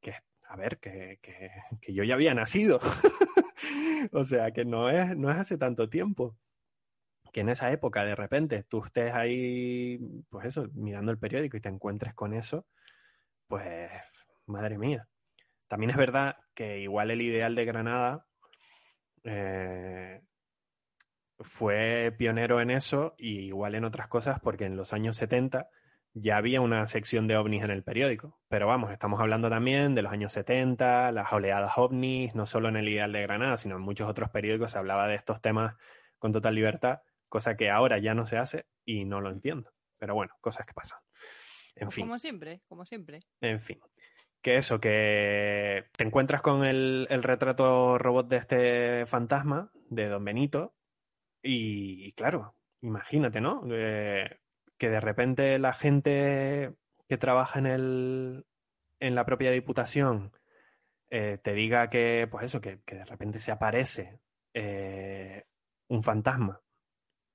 Que, 0.00 0.14
a 0.48 0.56
ver, 0.56 0.78
que, 0.78 1.18
que, 1.22 1.50
que 1.80 1.92
yo 1.92 2.04
ya 2.04 2.14
había 2.14 2.34
nacido. 2.34 2.80
o 4.12 4.24
sea, 4.24 4.50
que 4.50 4.64
no 4.64 4.88
es, 4.90 5.16
no 5.16 5.30
es 5.30 5.36
hace 5.36 5.58
tanto 5.58 5.88
tiempo 5.88 6.36
que 7.32 7.40
en 7.40 7.48
esa 7.48 7.70
época 7.70 8.04
de 8.04 8.16
repente 8.16 8.64
tú 8.64 8.84
estés 8.84 9.12
ahí, 9.14 9.98
pues 10.28 10.46
eso, 10.46 10.66
mirando 10.74 11.12
el 11.12 11.18
periódico 11.18 11.56
y 11.56 11.60
te 11.60 11.68
encuentres 11.68 12.14
con 12.14 12.34
eso, 12.34 12.66
pues 13.46 13.90
madre 14.46 14.78
mía. 14.78 15.06
También 15.68 15.90
es 15.90 15.96
verdad 15.96 16.36
que 16.54 16.80
igual 16.80 17.10
el 17.12 17.22
ideal 17.22 17.54
de 17.54 17.64
Granada 17.64 18.26
eh, 19.24 20.22
fue 21.38 22.14
pionero 22.18 22.60
en 22.60 22.70
eso 22.70 23.14
y 23.18 23.40
igual 23.46 23.74
en 23.74 23.84
otras 23.84 24.08
cosas 24.08 24.40
porque 24.40 24.64
en 24.66 24.76
los 24.76 24.92
años 24.92 25.16
70 25.16 25.68
ya 26.12 26.36
había 26.36 26.60
una 26.60 26.86
sección 26.86 27.28
de 27.28 27.36
ovnis 27.36 27.62
en 27.62 27.70
el 27.70 27.84
periódico. 27.84 28.40
Pero 28.48 28.66
vamos, 28.66 28.90
estamos 28.92 29.20
hablando 29.20 29.48
también 29.48 29.94
de 29.94 30.02
los 30.02 30.12
años 30.12 30.32
70, 30.32 31.12
las 31.12 31.32
oleadas 31.32 31.72
ovnis, 31.76 32.34
no 32.34 32.46
solo 32.46 32.68
en 32.68 32.76
el 32.76 32.88
ideal 32.88 33.12
de 33.12 33.22
Granada, 33.22 33.56
sino 33.56 33.76
en 33.76 33.82
muchos 33.82 34.08
otros 34.08 34.30
periódicos 34.30 34.72
se 34.72 34.78
hablaba 34.78 35.06
de 35.06 35.14
estos 35.14 35.40
temas 35.40 35.76
con 36.18 36.32
total 36.32 36.54
libertad 36.54 37.00
cosa 37.30 37.56
que 37.56 37.70
ahora 37.70 37.96
ya 37.98 38.12
no 38.12 38.26
se 38.26 38.36
hace 38.36 38.66
y 38.84 39.06
no 39.06 39.22
lo 39.22 39.30
entiendo. 39.30 39.72
Pero 39.96 40.14
bueno, 40.14 40.34
cosas 40.42 40.66
que 40.66 40.74
pasan. 40.74 40.98
En 41.76 41.86
Pues 41.86 41.94
fin, 41.94 42.04
Como 42.04 42.18
siempre, 42.18 42.60
como 42.68 42.84
siempre. 42.84 43.20
en 43.40 43.60
fin. 43.60 43.80
Que 44.42 44.56
eso, 44.56 44.80
que 44.80 45.84
te 45.96 46.04
encuentras 46.04 46.40
con 46.40 46.64
el, 46.64 47.06
el 47.10 47.22
retrato 47.22 47.98
robot 47.98 48.28
de 48.28 48.36
este 48.38 49.06
fantasma, 49.06 49.70
de 49.90 50.08
Don 50.08 50.24
Benito, 50.24 50.74
y, 51.42 52.12
claro, 52.12 52.54
imagínate, 52.80 53.40
¿no? 53.40 53.62
Eh, 53.70 54.38
que 54.78 54.88
de 54.88 55.00
repente 55.00 55.58
la 55.58 55.72
gente 55.74 56.74
que 57.08 57.18
trabaja 57.18 57.58
en 57.58 57.66
el 57.66 58.46
en 59.00 59.14
la 59.14 59.24
propia 59.24 59.50
diputación 59.50 60.32
eh, 61.10 61.38
te 61.42 61.52
diga 61.54 61.90
que, 61.90 62.28
pues 62.30 62.44
eso, 62.44 62.60
que, 62.60 62.80
que 62.84 62.96
de 62.96 63.04
repente 63.04 63.38
se 63.38 63.50
aparece 63.52 64.20
eh, 64.54 65.44
un 65.88 66.02
fantasma 66.02 66.60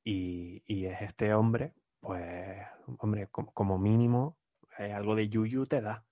y, 0.04 0.64
y 0.66 0.86
es 0.86 1.02
este 1.02 1.34
hombre, 1.34 1.74
pues, 2.00 2.62
hombre, 3.00 3.28
com- 3.28 3.50
como 3.54 3.78
mínimo, 3.80 4.38
algo 4.78 5.16
de 5.16 5.30
yuyu 5.30 5.66
te 5.66 5.82
da. 5.82 6.04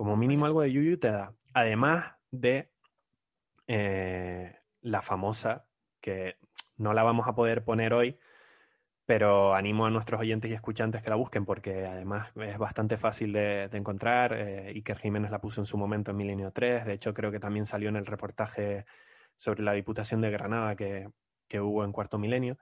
Como 0.00 0.16
mínimo 0.16 0.46
algo 0.46 0.62
de 0.62 0.72
yuyu 0.72 0.98
te 0.98 1.10
da. 1.10 1.34
Además 1.52 2.14
de 2.30 2.70
eh, 3.66 4.56
la 4.80 5.02
famosa, 5.02 5.66
que 6.00 6.38
no 6.78 6.94
la 6.94 7.02
vamos 7.02 7.28
a 7.28 7.34
poder 7.34 7.64
poner 7.64 7.92
hoy, 7.92 8.18
pero 9.04 9.54
animo 9.54 9.84
a 9.84 9.90
nuestros 9.90 10.18
oyentes 10.18 10.50
y 10.50 10.54
escuchantes 10.54 11.02
que 11.02 11.10
la 11.10 11.16
busquen 11.16 11.44
porque 11.44 11.84
además 11.84 12.32
es 12.36 12.56
bastante 12.56 12.96
fácil 12.96 13.34
de, 13.34 13.68
de 13.68 13.76
encontrar. 13.76 14.32
Eh, 14.32 14.68
Iker 14.68 14.96
Jiménez 14.96 15.30
la 15.30 15.38
puso 15.38 15.60
en 15.60 15.66
su 15.66 15.76
momento 15.76 16.12
en 16.12 16.16
Milenio 16.16 16.50
3. 16.50 16.86
De 16.86 16.94
hecho, 16.94 17.12
creo 17.12 17.30
que 17.30 17.38
también 17.38 17.66
salió 17.66 17.90
en 17.90 17.96
el 17.96 18.06
reportaje 18.06 18.86
sobre 19.36 19.62
la 19.62 19.74
Diputación 19.74 20.22
de 20.22 20.30
Granada 20.30 20.76
que, 20.76 21.10
que 21.46 21.60
hubo 21.60 21.84
en 21.84 21.92
Cuarto 21.92 22.16
Milenio. 22.16 22.56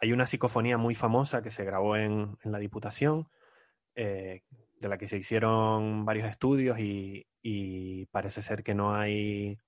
Hay 0.00 0.12
una 0.12 0.26
psicofonía 0.26 0.76
muy 0.76 0.96
famosa 0.96 1.40
que 1.40 1.52
se 1.52 1.64
grabó 1.64 1.94
en, 1.94 2.36
en 2.42 2.50
la 2.50 2.58
Diputación, 2.58 3.28
eh, 3.94 4.42
de 4.84 4.90
la 4.90 4.98
que 4.98 5.08
se 5.08 5.16
hicieron 5.16 6.04
varios 6.04 6.28
estudios 6.28 6.78
y, 6.78 7.26
y 7.42 8.04
parece 8.06 8.42
ser 8.42 8.62
que 8.62 8.74
no 8.74 8.94
hay 8.94 9.58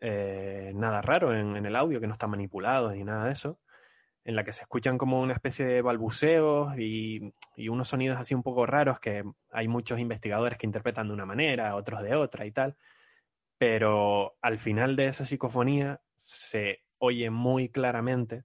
eh, 0.00 0.70
nada 0.76 1.02
raro 1.02 1.34
en, 1.34 1.56
en 1.56 1.66
el 1.66 1.74
audio, 1.74 2.00
que 2.00 2.06
no 2.06 2.12
está 2.12 2.28
manipulado 2.28 2.92
ni 2.92 3.02
nada 3.02 3.24
de 3.26 3.32
eso, 3.32 3.58
en 4.24 4.36
la 4.36 4.44
que 4.44 4.52
se 4.52 4.62
escuchan 4.62 4.96
como 4.96 5.20
una 5.20 5.32
especie 5.34 5.66
de 5.66 5.82
balbuceos 5.82 6.78
y, 6.78 7.32
y 7.56 7.68
unos 7.68 7.88
sonidos 7.88 8.18
así 8.20 8.32
un 8.34 8.44
poco 8.44 8.64
raros 8.64 9.00
que 9.00 9.24
hay 9.50 9.66
muchos 9.66 9.98
investigadores 9.98 10.56
que 10.56 10.66
interpretan 10.66 11.08
de 11.08 11.14
una 11.14 11.26
manera, 11.26 11.74
otros 11.74 12.00
de 12.02 12.14
otra 12.14 12.46
y 12.46 12.52
tal, 12.52 12.76
pero 13.58 14.36
al 14.40 14.58
final 14.60 14.94
de 14.94 15.08
esa 15.08 15.24
psicofonía 15.26 16.00
se 16.14 16.84
oye 16.98 17.28
muy 17.30 17.70
claramente 17.70 18.44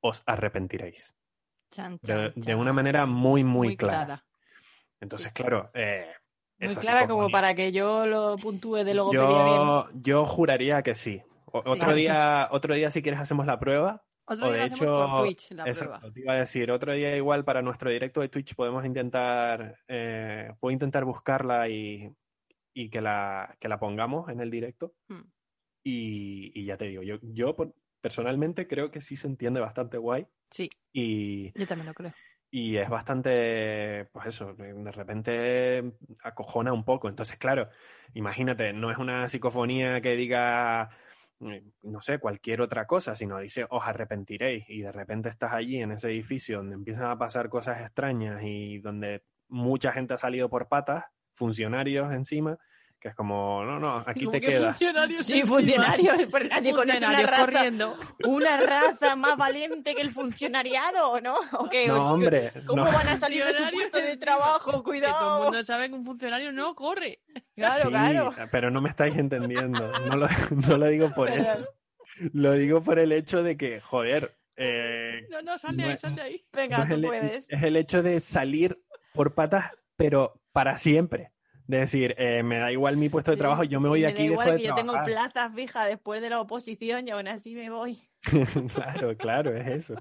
os 0.00 0.22
arrepentiréis. 0.26 1.14
Chan, 1.70 1.98
De, 2.02 2.06
chan, 2.08 2.32
de 2.34 2.42
chan. 2.42 2.58
una 2.58 2.72
manera 2.72 3.06
muy, 3.06 3.44
muy, 3.44 3.68
Muy 3.68 3.76
clara. 3.76 4.04
clara. 4.04 4.24
Entonces, 5.04 5.32
claro, 5.32 5.70
eh, 5.74 6.12
Muy 6.58 6.68
esa 6.68 6.80
clara 6.80 7.06
como 7.06 7.30
para 7.30 7.54
que 7.54 7.70
yo 7.72 8.06
lo 8.06 8.36
puntúe 8.36 8.84
de 8.84 8.94
logopedia 8.94 9.44
bien. 9.44 9.56
yo, 9.56 9.88
yo 9.94 10.26
juraría 10.26 10.82
que 10.82 10.94
sí. 10.94 11.22
O- 11.46 11.62
otro, 11.64 11.90
Sí. 11.90 11.96
día, 12.00 12.48
otro 12.50 12.74
día, 12.74 12.90
si 12.90 13.00
quieres, 13.02 13.20
hacemos 13.20 13.46
la 13.46 13.58
prueba. 13.58 14.04
Otro 14.26 14.48
o 14.48 14.52
día 14.52 14.68
de 14.68 14.76
por 14.76 15.22
Twitch, 15.22 15.50
la 15.52 15.64
exacto, 15.66 15.98
prueba. 15.98 16.14
te 16.14 16.20
iba 16.20 16.32
a 16.32 16.36
decir, 16.36 16.70
otro 16.70 16.92
día 16.94 17.14
igual 17.14 17.44
para 17.44 17.60
nuestro 17.62 17.90
directo 17.90 18.22
de 18.22 18.28
Twitch 18.30 18.54
podemos 18.54 18.84
intentar, 18.84 19.76
eh, 19.86 20.50
puedo 20.58 20.72
intentar 20.72 21.04
buscarla 21.04 21.68
y, 21.68 22.10
y 22.74 22.88
que, 22.88 23.00
la, 23.02 23.54
que 23.60 23.68
la 23.68 23.78
pongamos 23.78 24.30
en 24.30 24.40
el 24.40 24.50
directo. 24.50 24.94
Hmm. 25.08 25.30
Y, 25.84 26.58
y 26.58 26.64
ya 26.64 26.78
te 26.78 26.86
digo, 26.86 27.02
yo, 27.02 27.18
yo 27.20 27.54
personalmente 28.00 28.66
creo 28.66 28.90
que 28.90 29.02
sí 29.02 29.16
se 29.16 29.26
entiende 29.26 29.60
bastante 29.60 29.98
guay 29.98 30.26
Sí, 30.50 30.70
y, 30.92 31.52
yo 31.58 31.66
también 31.66 31.86
lo 31.88 31.94
creo. 31.94 32.14
Y 32.56 32.76
es 32.76 32.88
bastante, 32.88 34.08
pues 34.12 34.26
eso, 34.28 34.54
de 34.54 34.92
repente 34.92 35.92
acojona 36.22 36.72
un 36.72 36.84
poco. 36.84 37.08
Entonces, 37.08 37.36
claro, 37.36 37.68
imagínate, 38.12 38.72
no 38.72 38.92
es 38.92 38.98
una 38.98 39.28
psicofonía 39.28 40.00
que 40.00 40.14
diga, 40.14 40.88
eh, 41.40 41.64
no 41.82 42.00
sé, 42.00 42.20
cualquier 42.20 42.60
otra 42.60 42.86
cosa, 42.86 43.16
sino 43.16 43.40
dice, 43.40 43.66
os 43.68 43.82
arrepentiréis. 43.84 44.70
Y 44.70 44.82
de 44.82 44.92
repente 44.92 45.30
estás 45.30 45.52
allí 45.52 45.82
en 45.82 45.90
ese 45.90 46.10
edificio 46.10 46.58
donde 46.58 46.76
empiezan 46.76 47.10
a 47.10 47.18
pasar 47.18 47.48
cosas 47.48 47.80
extrañas 47.80 48.40
y 48.44 48.78
donde 48.78 49.24
mucha 49.48 49.90
gente 49.90 50.14
ha 50.14 50.18
salido 50.18 50.48
por 50.48 50.68
patas, 50.68 51.06
funcionarios 51.32 52.12
encima, 52.12 52.56
que 53.04 53.10
es 53.10 53.14
como, 53.14 53.62
no, 53.66 53.78
no, 53.78 53.98
aquí 54.06 54.26
te 54.26 54.40
que 54.40 54.46
quedas. 54.46 54.78
funcionarios 54.78 55.26
Sí, 55.26 55.42
funcionarios. 55.42 56.16
Funcionarios 56.30 57.30
raza, 57.30 57.44
corriendo. 57.44 57.96
una 58.24 58.56
raza 58.56 59.14
más 59.14 59.36
valiente 59.36 59.94
que 59.94 60.00
el 60.00 60.10
funcionariado, 60.10 61.10
¿o 61.10 61.20
no? 61.20 61.36
¿O 61.52 61.68
qué? 61.68 61.86
No, 61.86 61.96
¿O 61.96 61.98
es 61.98 62.06
que- 62.06 62.12
hombre, 62.14 62.52
¿Cómo 62.66 62.82
no. 62.86 62.90
van 62.90 63.08
a 63.08 63.18
salir 63.18 63.44
de 63.44 63.52
su 63.52 63.58
Funcionarios 63.58 63.90
puesto 63.90 64.08
de 64.08 64.16
trabajo? 64.16 64.70
Que 64.70 64.70
todo 64.72 64.78
el 64.78 64.84
Cuidado. 64.84 65.42
mundo 65.44 65.62
sabe 65.64 65.88
que 65.90 65.94
un 65.94 66.04
funcionario 66.06 66.50
no 66.52 66.74
corre. 66.74 67.18
Claro, 67.54 67.82
Sí, 67.82 67.88
claro. 67.88 68.34
pero 68.50 68.70
no 68.70 68.80
me 68.80 68.88
estáis 68.88 69.18
entendiendo. 69.18 69.92
No 70.08 70.16
lo, 70.16 70.26
no 70.68 70.78
lo 70.78 70.86
digo 70.86 71.10
por 71.12 71.28
eso. 71.30 71.58
Lo 72.32 72.52
digo 72.52 72.82
por 72.82 72.98
el 72.98 73.12
hecho 73.12 73.42
de 73.42 73.58
que, 73.58 73.82
joder, 73.82 74.34
eh, 74.56 75.26
No, 75.30 75.42
no, 75.42 75.58
sal 75.58 75.76
de 75.76 75.82
No 75.84 75.90
ahí, 75.90 75.98
sal 75.98 76.16
de 76.16 76.22
ahí. 76.22 76.44
Venga, 76.54 76.78
no 76.78 76.82
es, 76.84 76.88
tú 76.88 76.94
el, 76.94 77.02
puedes. 77.02 77.46
es 77.50 77.62
el 77.62 77.76
hecho 77.76 78.02
de 78.02 78.18
salir 78.20 78.80
por 79.12 79.34
patas, 79.34 79.72
pero 79.96 80.40
para 80.52 80.78
siempre. 80.78 81.32
De 81.66 81.78
decir, 81.78 82.14
eh, 82.18 82.42
me 82.42 82.58
da 82.58 82.70
igual 82.70 82.96
mi 82.98 83.08
puesto 83.08 83.30
de 83.30 83.36
Sí, 83.36 83.40
trabajo, 83.40 83.64
yo 83.64 83.80
me 83.80 83.88
voy 83.88 84.02
de 84.02 84.08
aquí 84.08 84.26
da 84.26 84.32
igual 84.32 84.50
de 84.50 84.56
que 84.58 84.62
yo 84.64 84.74
tengo 84.74 84.92
plaza 85.04 85.50
fija 85.50 85.86
después 85.86 86.20
de 86.20 86.28
la 86.30 86.40
oposición 86.40 87.08
y 87.08 87.10
aún 87.10 87.26
así 87.26 87.54
me 87.54 87.70
voy. 87.70 87.98
claro, 88.74 89.16
claro, 89.16 89.56
es 89.56 89.66
eso. 89.66 89.94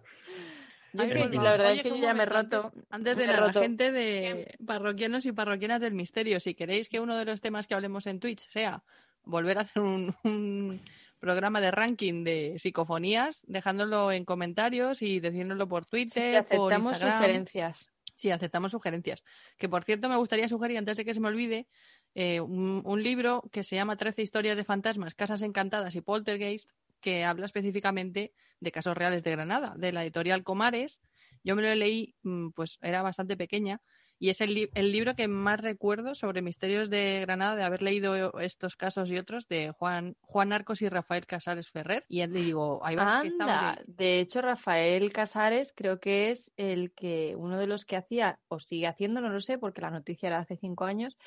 Yo 0.91 1.04
es 1.04 1.12
que 1.12 1.19
por 1.23 1.36
la 1.36 1.52
verdad 1.52 1.67
Oye, 1.71 1.78
es 1.78 1.84
que 1.84 1.89
yo 1.89 1.95
ya 1.97 2.13
me 2.13 2.23
he 2.23 2.26
roto. 2.26 2.71
Antes, 2.89 3.17
de 3.17 3.28
me 3.28 3.36
roto. 3.36 3.62
gente 3.62 3.91
de 3.91 4.56
parroquianos 4.65 5.26
y 5.26 5.32
parroquianas 5.32 5.82
del 5.82 5.93
misterio, 5.93 6.39
si 6.39 6.54
queréis 6.54 6.89
que 6.89 6.99
uno 6.99 7.17
de 7.17 7.26
los 7.26 7.41
temas 7.41 7.65
que 7.65 7.73
hablemos 7.76 8.06
en 8.08 8.19
Twitch 8.19 8.47
sea 8.49 8.84
volver 9.23 9.58
a 9.58 9.62
hacer 9.62 9.82
un, 9.82 10.13
un 10.23 10.82
programa 11.19 11.62
de 11.62 11.71
ranking 11.71 12.23
de 12.26 12.60
psicofonías, 12.60 13.43
dejándolo 13.47 14.12
en 14.12 14.26
comentarios 14.26 15.02
y 15.02 15.21
diciéndolo 15.21 15.67
por 15.67 15.86
Sí, 15.86 15.89
Twitter, 15.89 16.45
por 16.45 16.73
aceptamos 16.73 16.93
Instagram. 16.93 17.17
sugerencias. 17.21 17.89
Sí, 18.24 18.32
aceptamos 18.32 18.72
sugerencias. 18.72 19.22
Que 19.58 19.68
por 19.68 19.84
cierto, 19.84 20.08
me 20.08 20.16
gustaría 20.16 20.48
sugerir, 20.48 20.78
antes 20.78 20.96
de 20.96 21.04
que 21.04 21.14
se 21.14 21.20
me 21.20 21.28
olvide, 21.28 21.68
eh, 22.16 22.40
un, 22.40 22.82
un 22.86 23.04
libro 23.04 23.44
que 23.52 23.66
se 23.66 23.76
llama 23.76 23.98
13 23.98 24.22
historias 24.22 24.56
de 24.56 24.64
fantasmas, 24.64 25.14
casas 25.14 25.42
encantadas 25.42 25.94
y 25.96 26.00
poltergeist, 26.00 26.70
que 27.02 27.26
habla 27.26 27.46
específicamente 27.46 28.34
de 28.62 28.72
casos 28.72 28.96
reales 28.96 29.24
de 29.24 29.32
Granada, 29.32 29.74
de 29.76 29.92
la 29.92 30.04
editorial 30.04 30.42
Comares. 30.46 31.02
Yo 31.44 31.58
me 31.58 31.64
lo 31.64 31.76
leí, 31.76 32.16
mm, 32.22 32.52
pues 32.52 32.78
era 32.82 33.02
bastante 33.02 33.36
pequeña, 33.36 33.82
y 34.24 34.30
es 34.30 34.40
el, 34.40 34.54
li- 34.54 34.70
el 34.74 34.94
libro 34.94 35.16
que 35.18 35.28
más 35.28 35.60
recuerdo 35.60 36.16
sobre 36.16 36.42
misterios 36.42 36.90
de 36.90 37.20
Granada, 37.20 37.58
de 37.58 37.64
haber 37.64 37.82
leído 37.82 38.40
estos 38.40 38.78
casos 38.78 39.10
y 39.12 39.18
otros, 39.18 39.50
de 39.50 39.72
Juan, 39.72 40.16
Juan 40.22 40.54
Arcos 40.54 40.82
y 40.82 40.88
Rafael 40.88 41.26
Casares 41.26 41.70
Ferrer. 41.70 42.06
Y 42.08 42.26
digo, 42.28 42.80
ahí 42.86 42.96
que 42.96 43.02
muy 43.04 43.28
Anda, 43.42 43.74
bien. 43.74 43.98
de 43.98 44.20
hecho 44.22 44.42
Rafael 44.42 45.12
Casares 45.12 45.74
creo 45.76 46.00
que 46.00 46.32
es 46.32 46.54
el 46.56 46.94
que, 46.94 47.36
uno 47.38 47.58
de 47.60 47.68
los 47.68 47.84
que 47.84 47.98
hacía, 47.98 48.40
o 48.48 48.62
sigue 48.62 48.88
haciendo, 48.88 49.20
no 49.20 49.28
lo 49.28 49.42
sé, 49.42 49.58
porque 49.58 49.82
la 49.82 49.90
noticia 49.92 50.28
era 50.28 50.40
hace 50.40 50.56
cinco 50.56 50.86
años, 50.86 51.18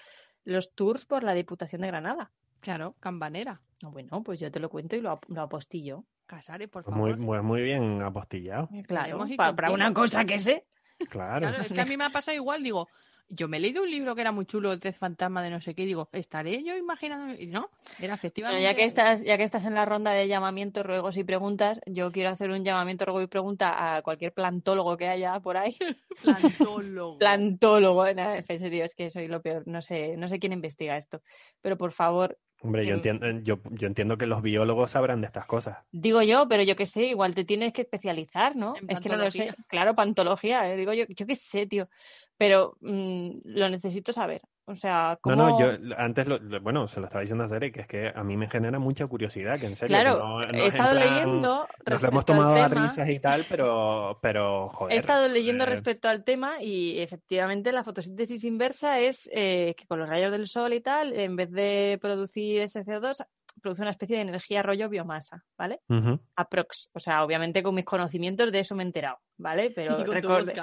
los 0.45 0.73
tours 0.75 1.05
por 1.05 1.23
la 1.23 1.35
Diputación 1.35 1.83
de 1.83 1.89
Granada. 1.89 2.33
Claro, 2.61 2.95
campanera. 2.99 3.61
Bueno, 3.83 4.23
pues 4.23 4.41
yo 4.41 4.51
te 4.51 4.59
lo 4.59 4.71
cuento 4.71 4.97
y 4.97 5.03
lo, 5.03 5.11
ap- 5.11 5.29
lo 5.29 5.43
apostillo. 5.43 6.05
Casares, 6.25 6.69
por 6.71 6.83
Pues 6.83 6.95
favor. 6.95 7.19
muy, 7.19 7.27
muy, 7.27 7.43
muy 7.43 7.63
bien 7.63 8.01
apostillado. 8.01 8.71
Claro, 8.89 9.27
para 9.37 9.71
una 9.71 9.93
cosa 9.93 10.25
que 10.25 10.39
sé. 10.41 10.65
Claro. 11.11 11.49
Claro, 11.49 11.63
es 11.63 11.73
que 11.73 11.81
a 11.81 11.85
mí 11.85 11.97
me 11.97 12.05
ha 12.05 12.11
pasado 12.11 12.35
igual, 12.35 12.63
digo, 12.63 12.89
yo 13.29 13.49
me 13.49 13.57
he 13.57 13.61
leído 13.61 13.83
un 13.83 13.91
libro 13.91 14.15
que 14.15 14.21
era 14.21 14.33
muy 14.33 14.47
chulo, 14.47 14.77
de 14.77 14.93
fantasma 14.93 15.43
de 15.43 15.51
no 15.51 15.61
sé 15.61 15.75
qué, 15.75 15.83
y 15.83 15.87
digo, 15.87 16.09
¿estaré 16.13 16.63
yo 16.63 16.77
imaginándome? 16.77 17.37
Y 17.43 17.47
no, 17.49 17.71
era 17.99 17.99
Bueno, 17.99 18.15
efectivamente. 18.15 18.63
ya 18.63 18.75
que 18.75 18.85
estás, 18.85 19.23
ya 19.23 19.37
que 19.37 19.45
estás 19.45 19.65
en 19.65 19.75
la 19.75 19.85
ronda 19.85 20.13
de 20.13 20.29
llamamientos, 20.29 20.87
ruegos 20.87 21.17
y 21.17 21.25
preguntas, 21.25 21.81
yo 21.87 22.13
quiero 22.13 22.31
hacer 22.31 22.51
un 22.51 22.65
llamamiento, 22.65 23.05
ruego 23.05 23.23
y 23.23 23.27
pregunta 23.27 23.97
a 23.97 24.03
cualquier 24.03 24.33
plantólogo 24.33 24.97
que 24.97 25.09
haya 25.09 25.41
por 25.41 25.57
ahí. 25.57 25.77
plantólogo. 26.23 27.19
Plantólogo, 27.19 28.05
no, 28.15 28.35
en 28.35 28.45
serio, 28.45 28.85
es 28.85 28.95
que 28.95 29.11
soy 29.11 29.27
lo 29.27 29.43
peor, 29.43 29.65
no 29.67 29.83
sé, 29.83 30.17
no 30.17 30.29
sé 30.29 30.39
quién 30.39 30.53
investiga 30.53 30.97
esto. 30.97 31.21
Pero 31.61 31.77
por 31.77 31.93
favor, 31.93 32.39
Hombre, 32.67 32.85
yo 32.85 33.01
que- 33.01 33.09
entiendo, 33.11 33.31
yo, 33.43 33.59
yo 33.71 33.87
entiendo 33.87 34.19
que 34.19 34.27
los 34.27 34.43
biólogos 34.43 34.91
sabrán 34.91 35.21
de 35.21 35.27
estas 35.27 35.47
cosas. 35.47 35.79
digo 35.93 36.23
yo, 36.23 36.47
pero 36.49 36.63
yo 36.63 36.77
qué 36.77 36.87
sé, 36.87 37.05
igual 37.05 37.35
te 37.35 37.45
tienes 37.45 37.73
que 37.73 37.83
especializar, 37.83 38.57
¿no? 38.57 38.75
En 38.77 38.91
Es 38.91 39.01
que 39.01 39.09
no 39.09 39.17
lo 39.17 39.31
sé. 39.31 39.55
Claro, 39.69 39.95
pantología, 39.95 40.71
eh, 40.71 40.77
digo 40.77 40.93
yo, 40.93 41.05
yo 41.09 41.27
qué 41.27 41.35
sé, 41.35 41.67
tío. 41.67 41.89
Pero 42.37 42.77
mm, 42.81 43.31
lo 43.45 43.69
necesito 43.69 44.13
saber. 44.13 44.43
O 44.69 44.75
sea, 44.75 45.17
¿cómo... 45.21 45.37
No, 45.37 45.51
no, 45.51 45.59
yo 45.61 45.95
antes, 45.97 46.27
lo, 46.27 46.39
lo- 46.39 46.61
bueno, 46.61 46.89
se 46.89 46.99
lo 46.99 47.07
estaba 47.07 47.21
diciendo 47.21 47.45
a 47.45 47.49
Sere, 47.49 47.71
que 47.71 47.83
es 47.83 47.87
que 47.87 48.09
a 48.15 48.25
mí 48.25 48.37
me 48.37 48.51
genera 48.51 48.79
mucha 48.81 49.07
curiosidad, 49.07 49.61
que 49.61 49.67
en 49.67 49.77
serio, 49.77 49.95
Claro, 49.97 50.19
no- 50.19 50.41
no 50.41 50.59
he 50.59 50.67
es 50.67 50.75
estado 50.75 50.91
plan, 50.91 51.05
leyendo 51.09 51.39
Nos 51.41 51.69
lo 51.69 51.85
respecto 51.85 52.09
hemos 52.09 52.25
tomado 52.25 52.55
a 52.63 52.69
risas 52.69 53.09
y 53.09 53.21
tal, 53.21 53.45
pero, 53.49 54.19
pero 54.21 54.69
joder. 54.71 54.95
He 54.97 54.99
estado 54.99 55.29
leyendo 55.29 55.63
eh, 55.65 55.69
respecto 55.69 56.09
al 56.09 56.25
tema 56.25 56.61
y 56.61 56.99
efectivamente 56.99 57.71
la 57.71 57.85
fotosíntesis 57.85 58.43
inversa 58.45 58.99
es 58.99 59.31
eh, 59.33 59.75
que 59.77 59.87
con 59.87 60.01
los 60.01 60.09
rayos 60.09 60.33
del 60.33 60.49
sol 60.49 60.73
y 60.73 60.81
tal, 60.81 61.13
en 61.13 61.37
vez 61.37 61.51
de 61.53 61.99
producir 62.01 62.63
ese 62.63 62.85
CO2, 62.85 63.25
produce 63.63 63.83
una 63.83 63.93
especie 63.93 64.17
de 64.17 64.23
energía 64.23 64.63
rollo 64.65 64.89
biomasa, 64.89 65.45
¿vale? 65.57 65.81
ujú. 65.89 66.19
Aprox. 66.35 66.91
O 66.93 66.99
sea, 66.99 67.23
obviamente 67.25 67.63
con 67.63 67.75
mis 67.75 67.85
conocimientos 67.85 68.51
de 68.53 68.59
eso 68.59 68.75
me 68.75 68.83
he 68.83 68.87
enterado, 68.87 69.19
¿vale? 69.39 69.71
Pero 69.75 70.03
recorde-. 70.05 70.55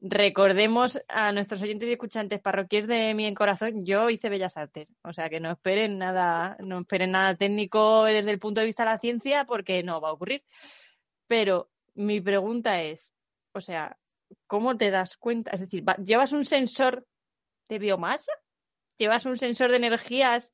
Recordemos 0.00 1.00
a 1.08 1.32
nuestros 1.32 1.62
oyentes 1.62 1.88
y 1.88 1.92
escuchantes 1.92 2.40
parroquiers 2.40 2.86
de 2.86 3.14
mi 3.14 3.26
en 3.26 3.34
corazón, 3.34 3.84
yo 3.84 4.10
hice 4.10 4.28
Bellas 4.28 4.56
Artes. 4.56 4.94
O 5.02 5.12
sea, 5.12 5.28
que 5.28 5.40
no 5.40 5.50
esperen 5.50 5.98
nada, 5.98 6.56
no 6.60 6.80
esperen 6.80 7.12
nada 7.12 7.34
técnico 7.34 8.04
desde 8.04 8.30
el 8.30 8.38
punto 8.38 8.60
de 8.60 8.66
vista 8.66 8.84
de 8.84 8.90
la 8.90 8.98
ciencia 8.98 9.44
porque 9.44 9.82
no 9.82 10.00
va 10.00 10.10
a 10.10 10.12
ocurrir. 10.12 10.44
Pero 11.26 11.70
mi 11.94 12.20
pregunta 12.20 12.82
es, 12.82 13.12
o 13.52 13.60
sea, 13.60 13.98
¿cómo 14.46 14.76
te 14.76 14.90
das 14.90 15.16
cuenta? 15.16 15.50
Es 15.50 15.60
decir, 15.60 15.86
va- 15.86 15.96
¿llevas 15.96 16.32
un 16.32 16.44
sensor 16.44 17.06
de 17.68 17.78
biomasa? 17.78 18.32
¿Llevas 18.98 19.26
un 19.26 19.36
sensor 19.36 19.70
de 19.70 19.76
energías 19.76 20.52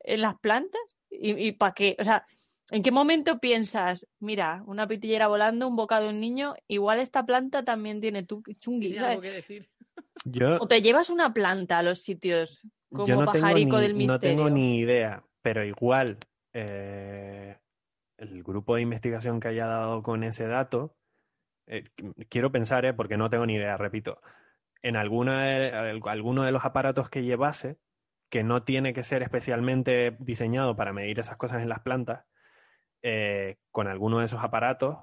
en 0.00 0.20
las 0.20 0.38
plantas? 0.38 0.98
¿Y, 1.10 1.52
para 1.52 1.74
qué? 1.74 1.96
O 1.98 2.04
sea, 2.04 2.26
¿en 2.72 2.82
qué 2.82 2.90
momento 2.90 3.38
piensas, 3.38 4.06
mira, 4.18 4.62
una 4.66 4.88
pitillera 4.88 5.28
volando, 5.28 5.68
un 5.68 5.76
bocado 5.76 6.04
de 6.04 6.10
un 6.10 6.20
niño, 6.20 6.54
igual 6.68 6.98
esta 6.98 7.24
planta 7.24 7.64
también 7.64 8.00
tiene 8.00 8.22
tu 8.24 8.42
chungui, 8.58 8.92
¿sabes? 8.94 9.10
algo 9.10 9.22
que 9.22 9.30
decir. 9.30 9.70
Yo, 10.24 10.56
O 10.60 10.66
te 10.68 10.80
llevas 10.82 11.10
una 11.10 11.32
planta 11.32 11.78
a 11.78 11.82
los 11.82 12.00
sitios 12.00 12.62
como 12.92 13.06
yo 13.06 13.16
no 13.16 13.30
tengo, 13.30 13.32
pajarico 13.46 13.76
ni, 13.76 13.82
del 13.82 13.92
no 13.94 13.98
misterio. 13.98 14.36
tengo 14.36 14.50
ni 14.50 14.78
idea, 14.78 15.24
pero 15.40 15.64
igual 15.64 16.18
eh, 16.52 17.58
el 18.18 18.42
grupo 18.42 18.76
de 18.76 18.82
investigación 18.82 19.40
que 19.40 19.48
haya 19.48 19.66
dado 19.66 20.02
con 20.02 20.22
ese 20.24 20.46
dato, 20.46 20.96
eh, 21.66 21.84
qu- 21.96 22.26
quiero 22.28 22.52
pensar, 22.52 22.84
eh, 22.84 22.92
porque 22.94 23.16
no 23.16 23.30
tengo 23.30 23.46
ni 23.46 23.54
idea, 23.54 23.76
repito, 23.76 24.20
en 24.82 24.96
alguna 24.96 25.44
de- 25.46 25.70
al- 25.72 26.02
alguno 26.06 26.42
de 26.44 26.52
los 26.52 26.64
aparatos 26.64 27.08
que 27.10 27.22
llevase, 27.22 27.78
que 28.30 28.42
no 28.44 28.62
tiene 28.62 28.92
que 28.92 29.04
ser 29.04 29.22
especialmente 29.22 30.16
diseñado 30.20 30.76
para 30.76 30.92
medir 30.92 31.18
esas 31.18 31.36
cosas 31.36 31.62
en 31.62 31.68
las 31.68 31.80
plantas, 31.80 32.24
eh, 33.02 33.56
con 33.70 33.88
alguno 33.88 34.18
de 34.20 34.26
esos 34.26 34.42
aparatos 34.42 34.98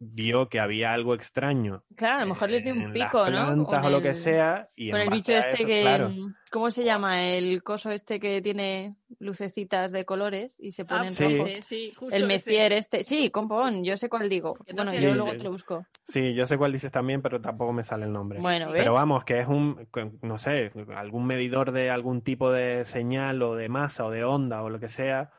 vio 0.00 0.48
que 0.48 0.60
había 0.60 0.92
algo 0.92 1.12
extraño 1.12 1.82
Claro, 1.96 2.18
a 2.18 2.20
lo 2.20 2.28
mejor 2.28 2.50
les 2.50 2.62
dio 2.62 2.72
un 2.72 2.82
en 2.82 2.92
pico, 2.92 3.28
las 3.28 3.56
¿no? 3.56 3.64
Con 3.64 3.84
o 3.84 3.90
lo 3.90 4.00
que 4.00 4.10
el- 4.10 4.14
sea 4.14 4.68
y 4.76 4.92
Con 4.92 5.00
en 5.00 5.08
el 5.08 5.12
bicho 5.12 5.32
este 5.36 5.54
eso, 5.56 5.66
que. 5.66 5.80
claro, 5.82 6.10
¿Cómo 6.52 6.70
se 6.70 6.84
llama? 6.84 7.24
El 7.26 7.64
coso 7.64 7.90
este 7.90 8.20
que 8.20 8.40
tiene 8.40 8.94
lucecitas 9.18 9.90
de 9.90 10.04
colores 10.04 10.60
y 10.60 10.70
se 10.70 10.84
pone 10.84 11.00
Ah, 11.00 11.04
en 11.06 11.10
sí. 11.10 11.24
rojo. 11.34 11.46
sí, 11.48 11.62
sí, 11.62 11.92
justo 11.96 12.14
El 12.14 12.22
ese. 12.22 12.28
Messier 12.28 12.72
este. 12.74 13.02
Sí, 13.02 13.30
compón, 13.30 13.82
yo 13.84 13.96
sé 13.96 14.08
cuál 14.08 14.28
digo. 14.28 14.56
Bueno, 14.72 14.94
yo 14.94 15.14
luego 15.14 15.32
te 15.36 15.42
lo 15.44 15.50
busco. 15.50 15.84
Sí, 16.04 16.32
yo 16.34 16.46
sé 16.46 16.56
cuál 16.56 16.72
dices 16.72 16.92
también, 16.92 17.20
pero 17.20 17.40
tampoco 17.40 17.72
me 17.72 17.82
sale 17.82 18.04
el 18.06 18.12
nombre. 18.12 18.40
Bueno. 18.40 18.70
¿ves? 18.70 18.82
Pero 18.82 18.94
vamos, 18.94 19.24
que 19.24 19.40
es 19.40 19.48
un, 19.48 19.88
no 20.22 20.38
sé, 20.38 20.70
algún 20.96 21.26
medidor 21.26 21.72
de 21.72 21.90
algún 21.90 22.22
tipo 22.22 22.52
de 22.52 22.84
señal 22.84 23.42
o 23.42 23.56
de 23.56 23.68
masa 23.68 24.06
o 24.06 24.10
de 24.12 24.22
onda 24.24 24.62
o 24.62 24.70
lo 24.70 24.78
que 24.78 24.88
sea, 24.88 25.32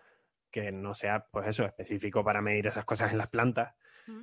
que 0.51 0.71
no 0.71 0.93
sea, 0.93 1.25
pues 1.31 1.47
eso, 1.47 1.65
específico 1.65 2.23
para 2.23 2.41
medir 2.41 2.67
esas 2.67 2.85
cosas 2.85 3.11
en 3.11 3.17
las 3.17 3.27
plantas 3.27 3.75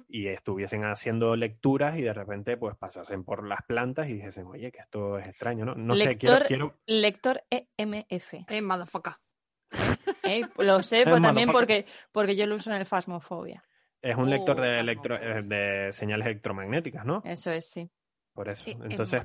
y 0.09 0.27
estuviesen 0.27 0.85
haciendo 0.85 1.37
lecturas 1.37 1.97
y 1.97 2.03
de 2.03 2.13
repente 2.13 2.57
pues 2.57 2.77
pasasen 2.77 3.23
por 3.23 3.47
las 3.47 3.63
plantas 3.67 4.09
y 4.09 4.15
dijesen, 4.15 4.47
oye, 4.47 4.73
que 4.73 4.81
esto 4.81 5.17
es 5.19 5.29
extraño, 5.29 5.65
¿no? 5.65 5.75
No 5.77 5.95
sé, 5.95 6.19
quiero, 6.19 6.37
Lector- 6.39 6.47
quiero, 6.49 6.75
Lector 6.87 7.43
EMF. 7.51 8.35
Eh, 8.49 8.63
motherfucker. 8.63 9.13
¿eh? 10.25 10.43
Lo 10.59 10.83
sé, 10.83 11.03
pero 11.05 11.17
también 11.23 11.49
motherfucker. 11.49 11.53
porque, 11.53 11.87
porque 12.13 12.37
yo 12.37 12.47
lo 12.47 12.57
uso 12.57 12.71
en 12.71 12.77
el 12.79 12.87
Fasmofobia. 12.87 13.63
es 14.03 14.17
un 14.17 14.29
lector 14.29 14.59
Oh, 14.59 14.63
de, 14.63 14.69
vamos, 14.71 14.81
electro, 14.83 15.17
eh, 15.17 15.43
de 15.43 15.93
señales 15.93 16.27
electromagnéticas, 16.27 17.05
¿no? 17.05 17.23
Eso 17.25 17.53
es, 17.53 17.71
sí. 17.71 17.89
Por 18.33 18.49
eso. 18.49 18.69
Eh, 18.69 18.73
eh, 18.73 18.87
Entonces, 18.91 19.23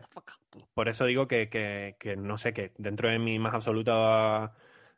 por 0.76 0.90
eso 0.90 1.06
digo 1.06 1.28
que, 1.28 1.50
que, 1.50 1.96
que 2.00 2.16
no 2.16 2.38
sé, 2.38 2.54
que 2.54 2.72
dentro 2.78 3.10
de 3.10 3.18
mi 3.20 3.40
más 3.40 3.54
absoluta 3.56 4.54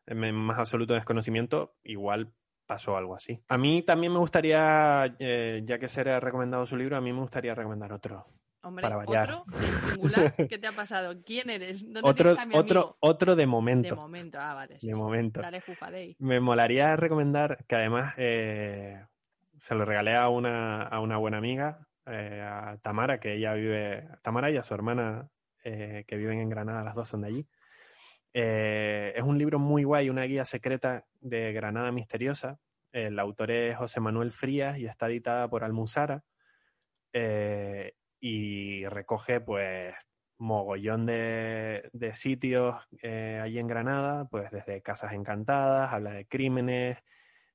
en 0.05 0.35
más 0.35 0.59
absoluto 0.59 0.93
desconocimiento, 0.93 1.75
igual 1.83 2.33
pasó 2.65 2.97
algo 2.97 3.15
así. 3.15 3.41
A 3.47 3.57
mí 3.57 3.83
también 3.83 4.13
me 4.13 4.19
gustaría, 4.19 5.15
eh, 5.19 5.61
ya 5.65 5.79
que 5.79 5.89
Sere 5.89 6.11
ha 6.13 6.19
recomendado 6.19 6.65
su 6.65 6.75
libro, 6.77 6.97
a 6.97 7.01
mí 7.01 7.11
me 7.11 7.19
gustaría 7.21 7.53
recomendar 7.55 7.91
otro. 7.93 8.25
Hombre, 8.65 8.83
para 8.83 8.95
variar. 8.95 9.31
otro 9.31 9.45
singular. 9.89 10.33
¿Qué 10.49 10.57
te 10.57 10.67
ha 10.67 10.71
pasado? 10.71 11.21
¿Quién 11.25 11.49
eres? 11.49 11.83
¿Dónde 11.83 12.09
Otro, 12.09 12.35
tienes 12.35 12.43
a 12.43 12.45
mi 12.45 12.55
otro, 12.55 12.79
amigo? 12.79 12.97
otro 13.01 13.35
de 13.35 13.41
De 13.41 13.47
momento. 13.47 13.95
momento, 13.97 14.37
ah, 14.39 14.53
vale. 14.53 14.79
sí, 14.79 14.87
De 14.87 14.93
sí. 14.95 15.01
momento. 15.01 15.41
Dale. 15.41 15.61
Me 16.19 16.39
molaría 16.39 16.95
recomendar 16.95 17.65
que 17.67 17.75
además 17.75 18.13
eh, 18.15 19.05
se 19.57 19.75
lo 19.75 19.83
regalé 19.83 20.15
a 20.15 20.29
una, 20.29 20.83
a 20.83 21.01
una 21.01 21.17
buena 21.17 21.39
amiga, 21.39 21.85
eh, 22.05 22.41
a 22.41 22.77
Tamara, 22.81 23.19
que 23.19 23.35
ella 23.35 23.53
vive, 23.53 24.07
Tamara 24.21 24.49
y 24.49 24.55
a 24.55 24.63
su 24.63 24.73
hermana, 24.73 25.27
eh, 25.65 26.05
que 26.07 26.15
viven 26.15 26.39
en 26.39 26.49
Granada, 26.49 26.83
las 26.85 26.95
dos 26.95 27.09
son 27.09 27.21
de 27.21 27.27
allí. 27.27 27.47
Eh, 28.33 29.13
es 29.15 29.23
un 29.23 29.37
libro 29.37 29.59
muy 29.59 29.83
guay, 29.83 30.09
una 30.09 30.23
guía 30.23 30.43
secreta 30.45 31.05
de 31.21 31.53
Granada 31.53 31.91
Misteriosa. 31.91 32.59
El 32.91 33.19
autor 33.19 33.51
es 33.51 33.77
José 33.77 33.99
Manuel 33.99 34.31
Frías 34.31 34.77
y 34.77 34.85
está 34.85 35.07
editada 35.07 35.47
por 35.47 35.63
Almuzara. 35.63 36.23
Eh, 37.13 37.93
y 38.19 38.85
recoge, 38.85 39.39
pues, 39.41 39.93
mogollón 40.37 41.05
de, 41.05 41.89
sitios 42.13 42.75
eh, 43.01 43.39
allí 43.41 43.59
en 43.59 43.67
Granada, 43.67 44.25
pues 44.25 44.49
desde 44.51 44.81
casas 44.81 45.13
encantadas, 45.13 45.93
habla 45.93 46.11
de 46.11 46.25
crímenes, 46.25 46.97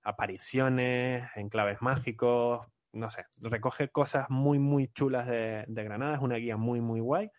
apariciones, 0.02 1.28
enclaves 1.36 1.82
mágicos, 1.82 2.66
no 2.92 3.10
sé, 3.10 3.24
recoge 3.36 3.88
cosas 3.88 4.30
muy, 4.30 4.58
muy 4.58 4.88
chulas 4.88 5.26
de 5.26 5.64
Granada, 5.68 6.14
es 6.16 6.22
una 6.22 6.36
guía 6.36 6.56
muy, 6.56 6.80
muy 6.80 7.00
guay. 7.00 7.30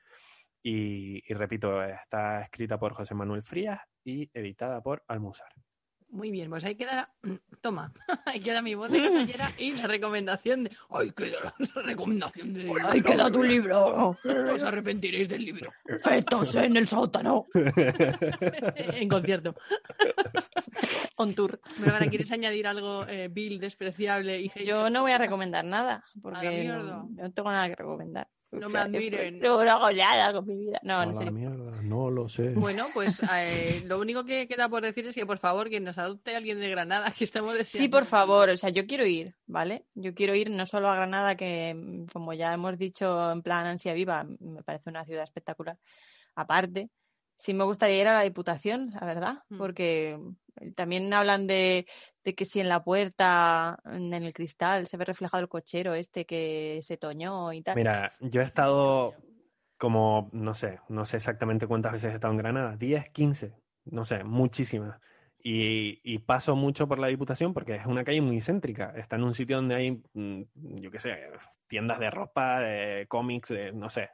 Y, 0.61 1.23
y 1.31 1.33
repito, 1.33 1.81
está 1.83 2.41
escrita 2.41 2.77
por 2.77 2.93
José 2.93 3.15
Manuel 3.15 3.41
Frías 3.41 3.81
y 4.03 4.29
editada 4.33 4.81
por 4.81 5.03
Almuzar. 5.07 5.49
Muy 6.11 6.31
bien, 6.31 6.49
pues 6.49 6.63
ahí 6.63 6.75
queda. 6.75 7.13
Toma, 7.61 7.93
ahí 8.25 8.39
queda 8.39 8.61
mi 8.61 8.73
voz 8.73 8.91
de 8.91 9.01
casallera 9.01 9.51
y 9.57 9.73
la 9.73 9.87
recomendación 9.87 10.63
de. 10.63 10.71
¡Ahí 10.89 11.11
queda 11.11 11.53
la 11.75 11.81
recomendación 11.83 12.53
de. 12.53 12.71
Ahí 12.89 13.01
queda 13.01 13.31
tu 13.31 13.43
libro. 13.43 14.17
No 14.23 14.53
os 14.53 14.63
arrepentiréis 14.63 15.29
del 15.29 15.45
libro. 15.45 15.71
Fetos 16.03 16.55
en 16.55 16.77
el 16.77 16.87
sótano. 16.87 17.45
en 17.53 19.07
concierto. 19.09 19.55
On 21.17 21.33
tour. 21.35 21.59
Bárbara, 21.79 22.07
¿quieres 22.07 22.31
añadir 22.31 22.65
algo 22.67 23.05
eh, 23.07 23.27
vil, 23.29 23.59
despreciable 23.59 24.41
y? 24.41 24.51
Yo 24.65 24.89
no 24.89 25.01
voy 25.01 25.11
a 25.11 25.17
recomendar 25.17 25.65
nada, 25.65 26.03
porque 26.21 26.67
no 26.67 27.31
tengo 27.33 27.51
nada 27.51 27.67
que 27.69 27.75
recomendar. 27.75 28.27
No 28.51 28.65
O 28.65 28.69
me 28.69 28.79
admiren. 28.79 29.39
No, 29.39 29.63
no 29.63 29.71
hago 29.71 29.91
nada 29.91 30.33
con 30.33 30.47
mi 30.47 30.55
vida. 30.55 30.79
No, 30.81 31.15
serio. 31.15 31.31
mierda, 31.31 31.81
no 31.83 32.09
lo 32.09 32.27
sé. 32.27 32.49
Bueno, 32.49 32.87
pues 32.93 33.21
eh, 33.35 33.83
lo 33.85 33.99
único 33.99 34.25
que 34.25 34.47
queda 34.47 34.67
por 34.69 34.81
decir 34.81 35.05
es 35.05 35.13
que 35.13 35.25
por 35.25 35.37
favor 35.37 35.69
que 35.69 35.79
nos 35.79 35.97
adopte 35.99 36.35
alguien 36.35 36.59
de 36.59 36.69
Granada, 36.69 37.11
que 37.17 37.25
estamos 37.25 37.53
deseando. 37.53 37.83
Sí, 37.83 37.89
por 37.89 38.05
favor, 38.05 38.49
o 38.49 38.57
sea, 38.57 38.69
yo 38.71 38.87
quiero 38.87 39.05
ir, 39.05 39.35
¿vale? 39.45 39.85
Yo 39.93 40.15
quiero 40.15 40.33
ir 40.33 40.49
no 40.49 40.65
solo 40.65 40.89
a 40.89 40.95
Granada, 40.95 41.35
que 41.35 42.05
como 42.11 42.33
ya 42.33 42.53
hemos 42.53 42.77
dicho 42.77 43.31
en 43.31 43.43
plan 43.43 43.67
ansia 43.67 43.93
viva, 43.93 44.25
me 44.39 44.63
parece 44.63 44.89
una 44.89 45.05
ciudad 45.05 45.23
espectacular. 45.23 45.77
Aparte, 46.35 46.89
sí 47.39 47.53
me 47.53 47.63
gustaría 47.63 48.01
ir 48.01 48.07
a 48.07 48.13
la 48.15 48.21
Diputación, 48.23 48.91
la 48.99 49.05
verdad, 49.07 49.43
Mm. 49.49 49.57
porque 49.57 50.19
también 50.75 51.13
hablan 51.13 51.47
de, 51.47 51.87
de 52.25 52.35
que 52.35 52.43
si 52.43 52.59
en 52.59 52.67
la 52.67 52.83
puerta, 52.83 53.79
en 53.85 54.13
el 54.13 54.33
cristal, 54.33 54.87
se 54.87 54.97
ve 54.97 55.05
reflejado 55.05 55.41
el 55.41 55.47
cochero 55.47 55.93
este 55.93 56.25
que 56.25 56.79
se 56.83 56.97
toñó 56.97 57.53
y 57.53 57.61
tal. 57.61 57.75
Mira, 57.77 58.13
yo 58.19 58.41
he 58.41 58.43
estado 58.43 59.15
como, 59.77 60.29
no 60.33 60.53
sé, 60.53 60.79
no 60.89 61.05
sé 61.05 61.15
exactamente 61.15 61.65
cuántas 61.65 61.93
veces 61.93 62.11
he 62.11 62.15
estado 62.15 62.33
en 62.33 62.39
Granada, 62.39 62.75
10, 62.75 63.09
15, 63.11 63.53
no 63.85 64.03
sé, 64.03 64.25
muchísimas. 64.25 64.99
Y, 65.41 66.01
y 66.03 66.19
paso 66.19 66.57
mucho 66.57 66.89
por 66.89 66.99
la 66.99 67.07
Diputación 67.07 67.53
porque 67.53 67.75
es 67.75 67.85
una 67.85 68.03
calle 68.03 68.19
muy 68.19 68.41
céntrica. 68.41 68.91
Está 68.97 69.15
en 69.15 69.23
un 69.23 69.33
sitio 69.33 69.55
donde 69.55 69.75
hay, 69.75 69.91
mm, 70.13 70.41
yo 70.81 70.91
qué 70.91 70.99
sé, 70.99 71.15
tiendas 71.67 71.99
de 71.99 72.11
ropa, 72.11 72.59
de 72.59 73.05
cómics, 73.07 73.47
de- 73.47 73.71
no 73.71 73.89
sé, 73.89 74.09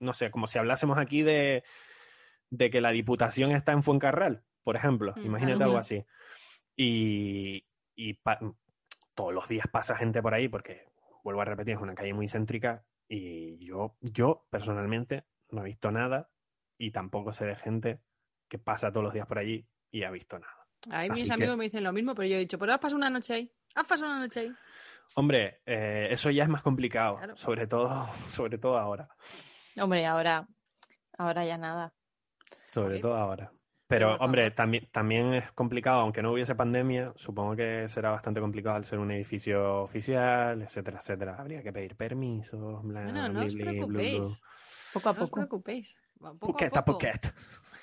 no 0.00 0.12
sé, 0.12 0.30
como 0.30 0.46
si 0.46 0.58
hablásemos 0.58 0.98
aquí 0.98 1.22
de, 1.22 1.64
de 2.56 2.70
que 2.70 2.80
la 2.80 2.90
Diputación 2.90 3.52
está 3.52 3.72
en 3.72 3.82
Fuencarral, 3.82 4.44
por 4.62 4.76
ejemplo. 4.76 5.12
Mm, 5.16 5.26
Imagínate 5.26 5.64
algo 5.64 5.78
así. 5.78 6.04
Y, 6.76 7.66
y 7.94 8.18
todos 9.14 9.32
los 9.34 9.48
días 9.48 9.66
pasa 9.70 9.96
gente 9.96 10.20
por 10.22 10.34
ahí 10.34 10.48
porque, 10.48 10.86
vuelvo 11.22 11.40
a 11.42 11.44
repetir, 11.44 11.74
es 11.74 11.80
una 11.80 11.94
calle 11.94 12.14
muy 12.14 12.28
céntrica 12.28 12.84
y 13.08 13.64
yo, 13.64 13.96
yo 14.00 14.46
personalmente 14.50 15.24
no 15.50 15.62
he 15.62 15.64
visto 15.66 15.90
nada 15.90 16.30
y 16.78 16.90
tampoco 16.90 17.32
sé 17.32 17.46
de 17.46 17.54
gente 17.56 18.00
que 18.48 18.58
pasa 18.58 18.90
todos 18.90 19.04
los 19.04 19.14
días 19.14 19.26
por 19.26 19.38
allí 19.38 19.66
y 19.90 20.02
ha 20.02 20.10
visto 20.10 20.38
nada. 20.38 20.66
Ahí 20.90 21.08
mis 21.10 21.24
que- 21.26 21.32
amigos 21.32 21.56
me 21.56 21.64
dicen 21.64 21.84
lo 21.84 21.92
mismo, 21.92 22.14
pero 22.14 22.28
yo 22.28 22.36
he 22.36 22.40
dicho, 22.40 22.58
pero 22.58 22.72
has 22.72 22.78
pasado 22.78 22.96
una 22.96 23.10
noche 23.10 23.34
ahí. 23.34 23.52
Has 23.74 23.86
pasado 23.86 24.10
una 24.10 24.20
noche 24.20 24.40
ahí. 24.40 24.52
Hombre, 25.14 25.60
eh, 25.64 26.08
eso 26.10 26.30
ya 26.30 26.42
es 26.42 26.48
más 26.48 26.62
complicado, 26.62 27.16
Claro. 27.18 27.36
sobre 27.36 27.66
todo, 27.66 28.08
sobre 28.28 28.58
todo 28.58 28.78
ahora, 28.78 29.08
Hombre, 29.76 30.06
ahora, 30.06 30.46
ahora 31.18 31.44
ya 31.44 31.56
nada. 31.58 31.92
Sobre 32.74 32.98
todo 32.98 33.16
ahora. 33.16 33.52
Pero, 33.86 34.16
hombre, 34.16 34.50
también, 34.50 34.88
también 34.90 35.34
es 35.34 35.52
complicado, 35.52 36.00
aunque 36.00 36.22
no 36.22 36.32
hubiese 36.32 36.54
pandemia, 36.54 37.12
supongo 37.16 37.54
que 37.54 37.86
será 37.88 38.10
bastante 38.10 38.40
complicado 38.40 38.76
al 38.76 38.84
ser 38.86 38.98
un 38.98 39.10
edificio 39.10 39.82
oficial, 39.82 40.62
etcétera, 40.62 40.98
etcétera. 40.98 41.36
Habría 41.38 41.62
que 41.62 41.72
pedir 41.72 41.94
permisos, 41.94 42.82
bla, 42.82 43.04
no 43.04 43.40
bli, 43.40 43.46
os 43.46 43.54
bli, 43.54 43.62
blu, 43.64 43.86
blu. 43.86 43.98
preocupéis. 43.98 44.42
Poco 44.94 45.08
a 45.08 45.12
No 45.12 45.18
os 45.24 45.24
poco. 45.28 45.34
preocupéis. 45.36 45.94
Poco 46.18 46.38
Puqueta, 46.38 46.80
a 46.80 46.84
poco. 46.84 46.98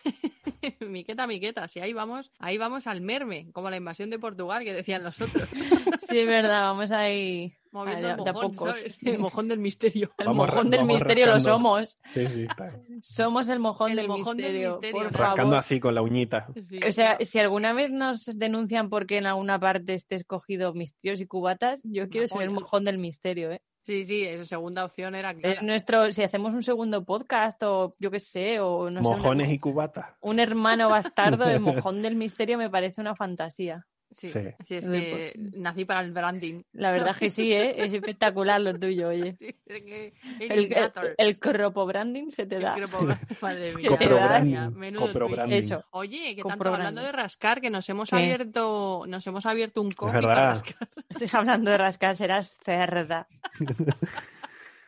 miqueta, 0.82 1.28
miqueta. 1.28 1.68
Si 1.68 1.80
ahí 1.80 1.94
vamos, 1.94 2.32
ahí 2.40 2.58
vamos 2.58 2.88
al 2.88 3.02
merme, 3.02 3.50
como 3.52 3.70
la 3.70 3.78
invasión 3.78 4.10
de 4.10 4.20
Portugal 4.20 4.64
que 4.64 4.74
decían 4.74 5.04
los 5.04 5.20
otros. 5.22 5.48
Sí, 6.08 6.20
es 6.20 6.28
verdad, 6.28 6.64
vamos 6.64 6.92
ahí. 6.92 7.54
Moviendo 7.72 8.10
el 8.10 8.18
de 8.18 8.30
a 8.30 8.34
mojón, 8.34 8.52
pocos. 8.52 8.78
¿sabes? 8.78 8.98
El 9.02 9.20
mojón 9.20 9.48
del 9.48 9.60
misterio. 9.60 10.12
El 10.18 10.28
Vamos 10.28 10.48
mojón 10.50 10.70
del 10.70 10.84
misterio 10.84 11.28
lo 11.28 11.40
somos. 11.40 11.98
Sí, 12.14 12.28
sí, 12.28 12.44
está. 12.44 12.78
Somos 13.02 13.48
el 13.48 13.60
mojón, 13.60 13.92
El 13.92 13.98
del, 13.98 14.08
mojón 14.10 14.36
del 14.36 14.68
misterio, 14.68 14.82
por. 14.92 15.14
Rascando 15.14 15.56
así 15.56 15.80
con 15.80 15.96
la 15.96 16.02
uñita. 16.02 16.48
Sí, 16.54 16.80
O 16.86 16.92
sea, 16.92 17.12
claro. 17.12 17.26
si 17.26 17.40
alguna 17.40 17.72
vez 17.72 17.92
nos 17.92 18.26
denuncian 18.26 18.90
porque 18.90 19.18
en 19.20 19.26
alguna 19.26 19.58
parte 19.58 19.94
esté 19.94 20.16
escogido 20.16 20.74
misterios 20.74 21.22
y 21.22 21.28
cubatas, 21.28 21.80
yo 21.84 22.10
quiero 22.10 22.28
ser 22.28 22.42
el 22.42 22.50
mojón 22.50 22.84
del 22.84 22.98
misterio, 22.98 23.54
¿eh? 23.54 23.62
Sí, 23.86 24.04
sí, 24.06 24.24
esa 24.26 24.46
segunda 24.46 24.86
opción 24.86 25.16
era 25.16 25.32
Es 25.32 25.38
clara. 25.38 25.62
nuestro, 25.62 26.12
si 26.12 26.24
hacemos 26.24 26.54
un 26.54 26.64
segundo 26.64 27.04
podcast 27.04 27.62
o 27.64 27.96
yo 28.00 28.12
qué 28.12 28.20
sé, 28.20 28.60
o 28.60 28.90
no 28.90 29.02
sé, 29.02 29.08
una- 29.08 29.18
Mojones 29.18 29.50
y 29.52 29.58
cubatas. 29.58 30.06
un 30.22 30.40
hermano 30.40 30.90
bastardo, 30.90 31.46
el 31.50 31.60
mojón 31.90 32.02
del 32.02 32.16
misterio 32.16 32.58
me 32.58 32.70
parece 32.70 33.02
una 33.02 33.16
fantasía. 33.16 33.86
Sí, 34.14 34.28
Sí. 34.30 34.40
sí, 34.68 34.76
es 34.76 34.86
que 34.86 35.34
nací 35.54 35.86
para 35.86 36.02
el 36.02 36.12
branding. 36.12 36.64
La 36.74 36.92
verdad 36.92 37.16
que 37.16 37.32
sí, 37.32 37.54
¿eh? 37.54 37.76
Es 37.78 37.94
espectacular 37.94 38.60
lo 38.60 38.78
tuyo, 38.78 39.08
oye. 39.08 39.36
Sí, 39.40 39.56
es 39.66 39.82
que 39.84 40.14
El, 40.40 41.16
el, 41.18 41.40
cropo 41.40 41.86
branding 41.86 42.30
se 42.30 42.46
te 42.46 42.58
El 42.58 42.62
da. 42.64 42.76
cropo- 42.76 43.08
Madre 43.42 43.74
mía, 43.74 43.88
Copro 43.88 44.16
branding, 44.16 44.52
mía, 44.52 44.70
menudo 44.70 45.08
copro 45.08 45.30
branding. 45.30 45.56
Eso. 45.56 45.86
Oye, 45.92 46.36
que 46.36 46.42
Compro 46.42 46.72
tanto 46.72 46.76
hablando 46.76 47.02
de 47.04 47.12
rascar, 47.14 47.62
que 47.62 47.70
nos 47.70 47.88
hemos 47.90 48.10
¿Qué? 48.10 48.18
abierto, 48.18 49.06
nos 49.08 49.26
hemos 49.28 49.46
abierto 49.46 49.82
un 49.82 49.90
verdad. 49.90 50.22
para 50.22 50.50
rascar. 50.50 50.90
Estoy 51.10 51.30
hablando 51.32 51.72
de 51.72 51.78
rascar, 51.78 52.16
serás 52.18 52.58
cerda. 52.64 53.28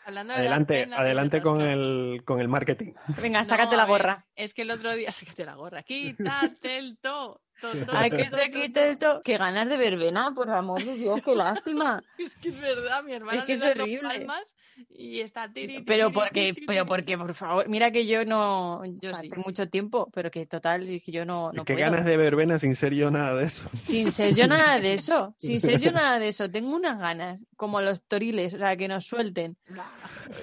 Hablando 0.05 0.33
de 0.33 0.39
Adelante, 0.39 0.89
adelante 0.91 1.41
con 1.41 1.61
el, 1.61 2.23
con 2.25 2.41
el 2.41 2.49
marketing. 2.49 2.91
Venga, 3.21 3.45
sácate 3.45 3.77
la 3.77 3.83
ver, 3.85 3.89
gorra. 3.91 4.25
es 4.35 4.53
que 4.53 4.63
el 4.63 4.71
otro 4.71 4.93
día, 4.93 5.13
sácate 5.13 5.45
la 5.45 5.55
gorra. 5.55 5.83
Quítate 5.83 6.77
el 6.77 6.97
to. 6.97 7.39
To, 7.71 7.85
to, 7.85 7.91
Ay, 7.91 8.09
to, 8.09 8.17
que 8.17 8.29
se 8.29 8.51
quite 8.51 8.89
el 8.89 8.97
to. 8.97 9.21
Qué 9.23 9.37
ganas 9.37 9.69
de 9.69 9.77
verbena, 9.77 10.31
por 10.35 10.49
amor 10.49 10.83
de 10.83 10.95
Dios, 10.95 11.21
qué 11.23 11.35
lástima. 11.35 12.03
Es 12.17 12.35
que 12.35 12.49
es 12.49 12.59
verdad, 12.59 13.03
mi 13.03 13.13
hermana 13.13 13.39
Es 13.39 13.45
que 13.45 13.55
le 13.57 13.57
es 13.57 13.59
da 13.61 13.73
dos 13.73 13.83
horrible. 13.83 14.07
palmas 14.09 14.55
y 14.89 15.19
está 15.19 15.47
tiri, 15.53 15.67
tiri, 15.67 15.83
Pero 15.85 16.07
tiri, 16.07 16.19
porque, 16.19 16.53
tiri, 16.53 16.65
pero 16.65 16.85
porque, 16.85 17.15
por 17.17 17.33
favor, 17.35 17.69
mira 17.69 17.91
que 17.91 18.07
yo 18.07 18.25
no, 18.25 18.83
Yo 18.85 19.09
o 19.09 19.13
sea, 19.13 19.21
sí. 19.21 19.29
hace 19.31 19.41
mucho 19.41 19.69
tiempo, 19.69 20.09
pero 20.13 20.31
que 20.31 20.45
total, 20.47 20.83
es 20.89 21.03
que 21.03 21.11
yo 21.11 21.25
no, 21.25 21.51
no 21.53 21.63
Qué 21.63 21.73
puedo. 21.75 21.85
ganas 21.91 22.05
de 22.05 22.17
verbena 22.17 22.57
sin 22.57 22.75
ser 22.75 22.93
yo 22.93 23.11
nada 23.11 23.35
de 23.35 23.45
eso. 23.45 23.69
Sin 23.83 24.11
ser 24.11 24.33
yo 24.33 24.47
nada 24.47 24.79
de 24.79 24.93
eso, 24.95 25.35
sin 25.37 25.61
ser 25.61 25.79
yo 25.79 25.91
nada 25.91 26.17
de 26.19 26.27
eso, 26.29 26.49
tengo 26.49 26.75
unas 26.75 26.99
ganas, 26.99 27.39
como 27.55 27.81
los 27.81 28.01
toriles, 28.03 28.55
o 28.55 28.57
sea, 28.57 28.75
que 28.75 28.87
nos 28.87 29.05
suelten. 29.05 29.57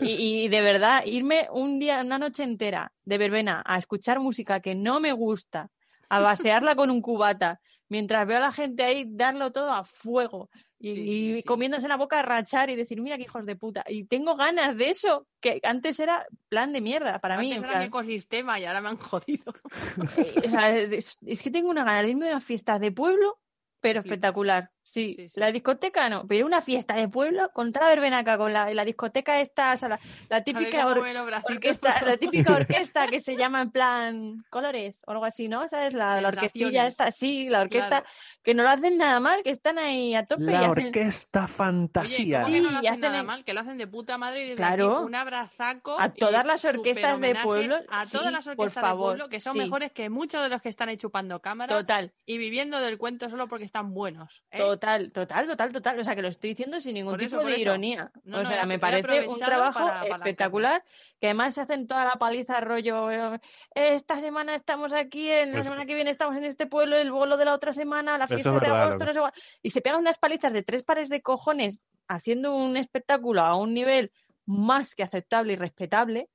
Y, 0.00 0.44
y 0.44 0.48
de 0.48 0.61
verdad, 0.61 1.02
irme 1.06 1.48
un 1.52 1.78
día, 1.80 2.00
una 2.00 2.18
noche 2.18 2.44
entera 2.44 2.92
de 3.04 3.18
verbena 3.18 3.62
a 3.66 3.78
escuchar 3.78 4.20
música 4.20 4.61
que 4.61 4.74
no 4.76 5.00
me 5.00 5.12
gusta, 5.12 5.70
a 6.11 6.18
basearla 6.18 6.75
con 6.77 6.90
un 6.90 7.01
cubata, 7.01 7.61
mientras 7.88 8.27
veo 8.27 8.37
a 8.37 8.40
la 8.40 8.53
gente 8.53 8.83
ahí 8.83 9.07
darlo 9.09 9.53
todo 9.53 9.73
a 9.73 9.85
fuego 9.85 10.51
y, 10.79 10.94
Sí, 10.94 10.94
sí, 10.94 11.03
y 11.03 11.37
sí. 11.37 11.42
comiéndose 11.42 11.88
la 11.88 11.96
boca 11.96 12.18
a 12.18 12.23
rachar 12.23 12.70
y 12.70 12.77
decir, 12.77 13.01
mira 13.01 13.16
qué 13.16 13.25
hijos 13.25 13.44
de 13.44 13.55
puta. 13.55 13.85
Y 13.87 14.05
tengo 14.05 14.35
ganas 14.35 14.77
de 14.77 14.90
eso, 14.90 15.27
que 15.40 15.61
antes 15.62 16.01
era 16.01 16.27
plan 16.49 16.73
de 16.73 16.81
mierda 16.81 17.18
para 17.20 17.37
mí. 17.38 17.53
Antes 17.53 17.59
en 17.59 17.64
era 17.64 17.68
plan, 17.68 17.83
mi 17.83 17.87
ecosistema 17.87 18.59
y 18.59 18.64
ahora 18.64 18.81
me 18.81 18.88
han 18.88 18.96
jodido. 18.96 19.55
eh, 20.16 20.42
o 20.46 20.51
sea, 20.51 20.77
es, 20.77 21.18
es 21.25 21.42
que 21.42 21.51
tengo 21.51 21.70
una 21.70 21.85
ganas 21.85 22.03
de 22.03 22.11
irme 22.11 22.29
a 22.29 22.33
una 22.33 22.40
fiesta 22.40 22.79
de 22.79 22.92
pueblo, 22.92 23.38
pero 23.81 24.01
espectacular. 24.01 24.70
Sí, 24.83 25.14
Sí, 25.16 25.29
sí. 25.29 25.38
la 25.40 25.53
discoteca 25.53 26.09
no, 26.09 26.27
pero 26.27 26.45
una 26.47 26.61
fiesta 26.61 26.95
de 26.95 27.07
pueblo 27.09 27.51
con 27.53 27.73
toda 27.73 27.87
la 27.87 27.90
verbena 27.95 28.19
acá, 28.19 28.37
con 28.38 28.53
la, 28.53 28.73
la 28.75 28.85
discoteca 28.85 29.40
esta, 29.40 29.75
o 29.75 29.77
sea, 29.77 30.01
la, 30.29 30.43
típica 30.43 30.87
or- 30.87 31.01
bracitos. 31.01 31.55
orquesta, 31.57 32.03
la 32.05 32.16
típica 32.16 32.53
orquesta 32.57 33.07
que 33.07 33.21
se 33.21 33.37
llama 33.37 33.62
en 33.62 33.71
plan 33.71 34.45
colores 34.51 34.97
o 35.07 35.12
algo 35.12 35.25
así, 35.25 35.49
¿no? 35.49 35.69
¿Sabes? 35.69 35.95
La, 35.95 36.21
la 36.21 36.29
orquestilla 36.29 36.87
esta, 36.88 37.11
sí, 37.12 37.49
la 37.49 37.61
orquesta, 37.61 37.88
Claro. 38.01 38.07
que 38.43 38.55
no 38.55 38.62
lo 38.64 38.71
hacen 38.71 38.99
nada 38.99 39.21
mal, 39.21 39.43
que 39.45 39.51
están 39.51 39.79
ahí 39.79 40.14
a 40.16 40.25
tope 40.25 40.43
y 40.43 40.47
La 40.47 40.61
hacen- 40.61 40.87
orquesta 40.87 41.45
Oye, 41.45 41.53
fantasía. 41.53 42.43
¿cómo 42.43 42.55
que 42.55 42.61
no 42.61 42.71
lo 42.73 42.83
y 42.83 42.87
hacen 42.88 43.01
nada 43.01 43.21
el- 43.21 43.27
mal? 43.27 43.45
Que 43.45 43.55
lo 43.55 43.61
hacen 43.61 43.79
de 43.79 43.87
puta 43.87 44.19
madre 44.19 44.40
y 44.40 44.43
desde 44.45 44.57
Claro. 44.57 44.97
aquí 44.97 45.05
un 45.05 45.14
abrazaco. 45.14 46.01
A 46.01 46.12
todas 46.12 46.45
las 46.45 46.64
orquestas 46.64 47.21
de 47.21 47.35
pueblo, 47.37 47.77
A 47.88 48.07
todas 48.07 48.27
sí, 48.27 48.33
las 48.33 48.47
orquestas 48.47 48.83
de 48.90 48.97
pueblo 48.97 49.29
que 49.29 49.40
son 49.40 49.53
sí. 49.53 49.59
mejores 49.61 49.93
que 49.93 50.11
muchos 50.11 50.43
de 50.43 50.49
los 50.49 50.61
que 50.62 50.69
están 50.69 50.88
ahí 50.88 50.97
chupando 50.97 51.40
cámaras 51.40 51.79
Total. 51.79 52.12
y 52.27 52.38
viviendo 52.38 52.81
del 52.81 52.99
cuento 52.99 53.31
solo 53.31 53.47
porque 53.47 53.64
están 53.64 53.95
buenos. 53.95 54.43
¿eh? 54.51 54.59
Total, 54.70 55.11
total, 55.12 55.46
total, 55.48 55.72
total. 55.72 55.98
O 56.00 56.04
sea, 56.04 56.14
que 56.14 56.22
lo 56.22 56.28
estoy 56.28 56.50
diciendo 56.50 56.80
sin 56.80 56.94
ningún 56.94 57.12
Por 57.14 57.20
tipo 57.20 57.42
de 57.44 57.52
eso. 57.52 57.61
ironía. 57.61 58.11
No, 58.24 58.38
o 58.38 58.42
no, 58.42 58.48
sea, 58.48 58.64
me 58.66 58.78
parece 58.78 59.26
un 59.28 59.38
trabajo 59.38 59.78
para 59.87 60.16
espectacular. 60.16 60.85
Que 61.20 61.26
además 61.28 61.54
se 61.54 61.61
hacen 61.62 61.87
toda 61.87 62.04
la 62.04 62.12
paliza 62.12 62.61
rollo. 62.61 63.11
eh, 63.11 63.40
Esta 63.74 64.20
semana 64.20 64.54
estamos 64.54 64.92
aquí, 64.92 65.30
en 65.30 65.48
la 65.50 65.54
Pues- 65.56 65.64
semana 65.64 65.87
que 65.87 65.94
viene 65.94 66.11
estamos 66.11 66.37
en 66.37 66.44
este 66.44 66.66
pueblo, 66.66 66.96
el 66.96 67.11
bolo 67.11 67.37
de 67.37 67.44
la 67.44 67.54
otra 67.54 67.72
semana, 67.72 68.16
la 68.18 68.26
fiesta 68.28 68.50
de 68.50 68.59
verdad, 68.61 68.83
agosto, 68.83 69.04
no 69.04 69.12
sé 69.12 69.18
cuál. 69.20 69.33
Y 69.62 69.70
se 69.70 69.80
pegan 69.80 70.00
unas 70.00 70.18
palizas 70.18 70.52
de 70.52 70.62
tres 70.62 70.83
pares 70.83 71.09
de 71.09 71.20
cojones 71.22 71.83
haciendo 72.09 72.54
un 72.54 72.76
espectáculo 72.76 73.42
a 73.42 73.56
un 73.56 73.74
nivel 73.74 74.12
más 74.46 74.94
que 74.94 75.02
aceptable 75.02 75.52
y 75.52 75.56
respetable. 75.56 76.28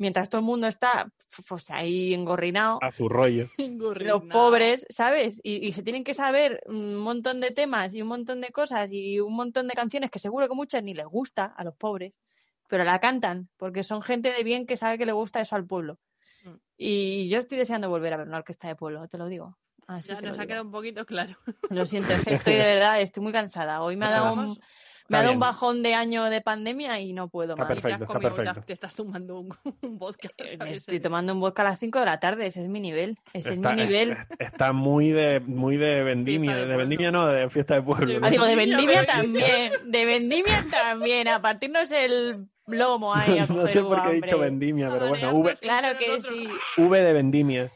Mientras 0.00 0.30
todo 0.30 0.38
el 0.38 0.46
mundo 0.46 0.66
está 0.66 1.12
pues, 1.46 1.70
ahí 1.70 2.14
engorrinado 2.14 2.78
A 2.80 2.90
su 2.90 3.06
rollo. 3.06 3.50
los 3.58 4.22
pobres, 4.24 4.86
¿sabes? 4.88 5.40
Y, 5.42 5.66
y 5.66 5.74
se 5.74 5.82
tienen 5.82 6.04
que 6.04 6.14
saber 6.14 6.62
un 6.64 6.96
montón 6.96 7.40
de 7.40 7.50
temas 7.50 7.92
y 7.92 8.00
un 8.00 8.08
montón 8.08 8.40
de 8.40 8.48
cosas 8.48 8.88
y 8.90 9.20
un 9.20 9.34
montón 9.36 9.68
de 9.68 9.74
canciones 9.74 10.10
que 10.10 10.18
seguro 10.18 10.48
que 10.48 10.54
muchas 10.54 10.82
ni 10.82 10.94
les 10.94 11.04
gusta 11.04 11.44
a 11.44 11.64
los 11.64 11.76
pobres, 11.76 12.18
pero 12.66 12.82
la 12.84 12.98
cantan 12.98 13.50
porque 13.58 13.82
son 13.82 14.00
gente 14.00 14.32
de 14.32 14.42
bien 14.42 14.64
que 14.64 14.78
sabe 14.78 14.96
que 14.96 15.04
le 15.04 15.12
gusta 15.12 15.42
eso 15.42 15.54
al 15.54 15.66
pueblo. 15.66 15.98
Mm. 16.44 16.54
Y 16.78 17.28
yo 17.28 17.38
estoy 17.38 17.58
deseando 17.58 17.90
volver 17.90 18.14
a 18.14 18.16
ver 18.16 18.28
una 18.28 18.38
orquesta 18.38 18.68
de 18.68 18.76
pueblo, 18.76 19.06
te 19.06 19.18
lo 19.18 19.26
digo. 19.26 19.58
Así 19.86 20.08
Ya 20.08 20.14
nos 20.14 20.30
ha 20.30 20.32
digo. 20.32 20.46
quedado 20.46 20.64
un 20.64 20.70
poquito 20.70 21.04
claro. 21.04 21.36
Lo 21.68 21.84
siento, 21.84 22.14
es 22.14 22.24
que 22.24 22.34
estoy 22.42 22.54
de 22.54 22.64
verdad, 22.64 23.02
estoy 23.02 23.22
muy 23.22 23.32
cansada. 23.32 23.82
Hoy 23.82 23.96
me 23.98 24.06
ha 24.06 24.10
dado 24.10 24.32
un. 24.32 24.58
Me 25.10 25.18
ha 25.18 25.22
dado 25.22 25.32
un 25.34 25.40
bajón 25.40 25.82
de 25.82 25.94
año 25.94 26.24
de 26.24 26.40
pandemia 26.40 26.98
y 27.00 27.12
no 27.12 27.28
puedo 27.28 27.54
Está 27.54 27.64
más. 27.64 27.70
Y 27.78 27.80
perfecto, 27.80 28.04
está 28.04 28.18
perfecto. 28.20 28.62
Te 28.66 28.72
estás 28.72 28.94
tomando 28.94 29.40
un, 29.40 29.54
un 29.82 29.98
vodka. 29.98 30.28
Eh, 30.38 30.56
Me 30.58 30.70
estoy 30.70 31.00
tomando 31.00 31.32
un 31.34 31.40
vodka 31.40 31.62
a 31.62 31.66
las 31.66 31.78
5 31.78 31.98
de 31.98 32.04
la 32.06 32.18
tarde, 32.20 32.46
ese 32.46 32.62
es 32.62 32.68
mi 32.68 32.80
nivel. 32.80 33.18
Ese 33.32 33.54
Está, 33.54 33.70
es 33.70 33.76
mi 33.76 33.82
nivel. 33.84 34.12
es- 34.12 34.18
está 34.38 34.72
muy 34.72 35.10
de, 35.10 35.40
muy 35.40 35.76
de 35.76 36.02
vendimia. 36.02 36.56
De 36.56 36.76
vendimia 36.76 37.10
no, 37.10 37.26
de 37.26 37.50
fiesta 37.50 37.74
de 37.74 37.82
pueblo. 37.82 38.18
Ah, 38.22 38.30
digo, 38.30 38.46
de 38.46 38.56
Vendimia, 38.56 39.04
también, 39.04 39.72
de 39.86 40.04
vendimia 40.04 40.64
también, 40.70 41.28
a 41.28 41.42
partirnos 41.42 41.90
el 41.90 42.46
lomo 42.66 43.12
ahí 43.14 43.38
a 43.38 43.46
no 43.52 43.66
sé 43.66 43.82
por 43.82 44.00
qué 44.02 44.10
he 44.10 44.14
dicho 44.14 44.38
vendimia, 44.38 44.88
pero 44.90 45.08
bueno, 45.08 45.32
V, 45.34 45.56
Claro 45.56 45.98
que 45.98 46.20
sí. 46.20 46.48
v 46.76 47.02
de 47.02 47.12
vendimia. 47.12 47.70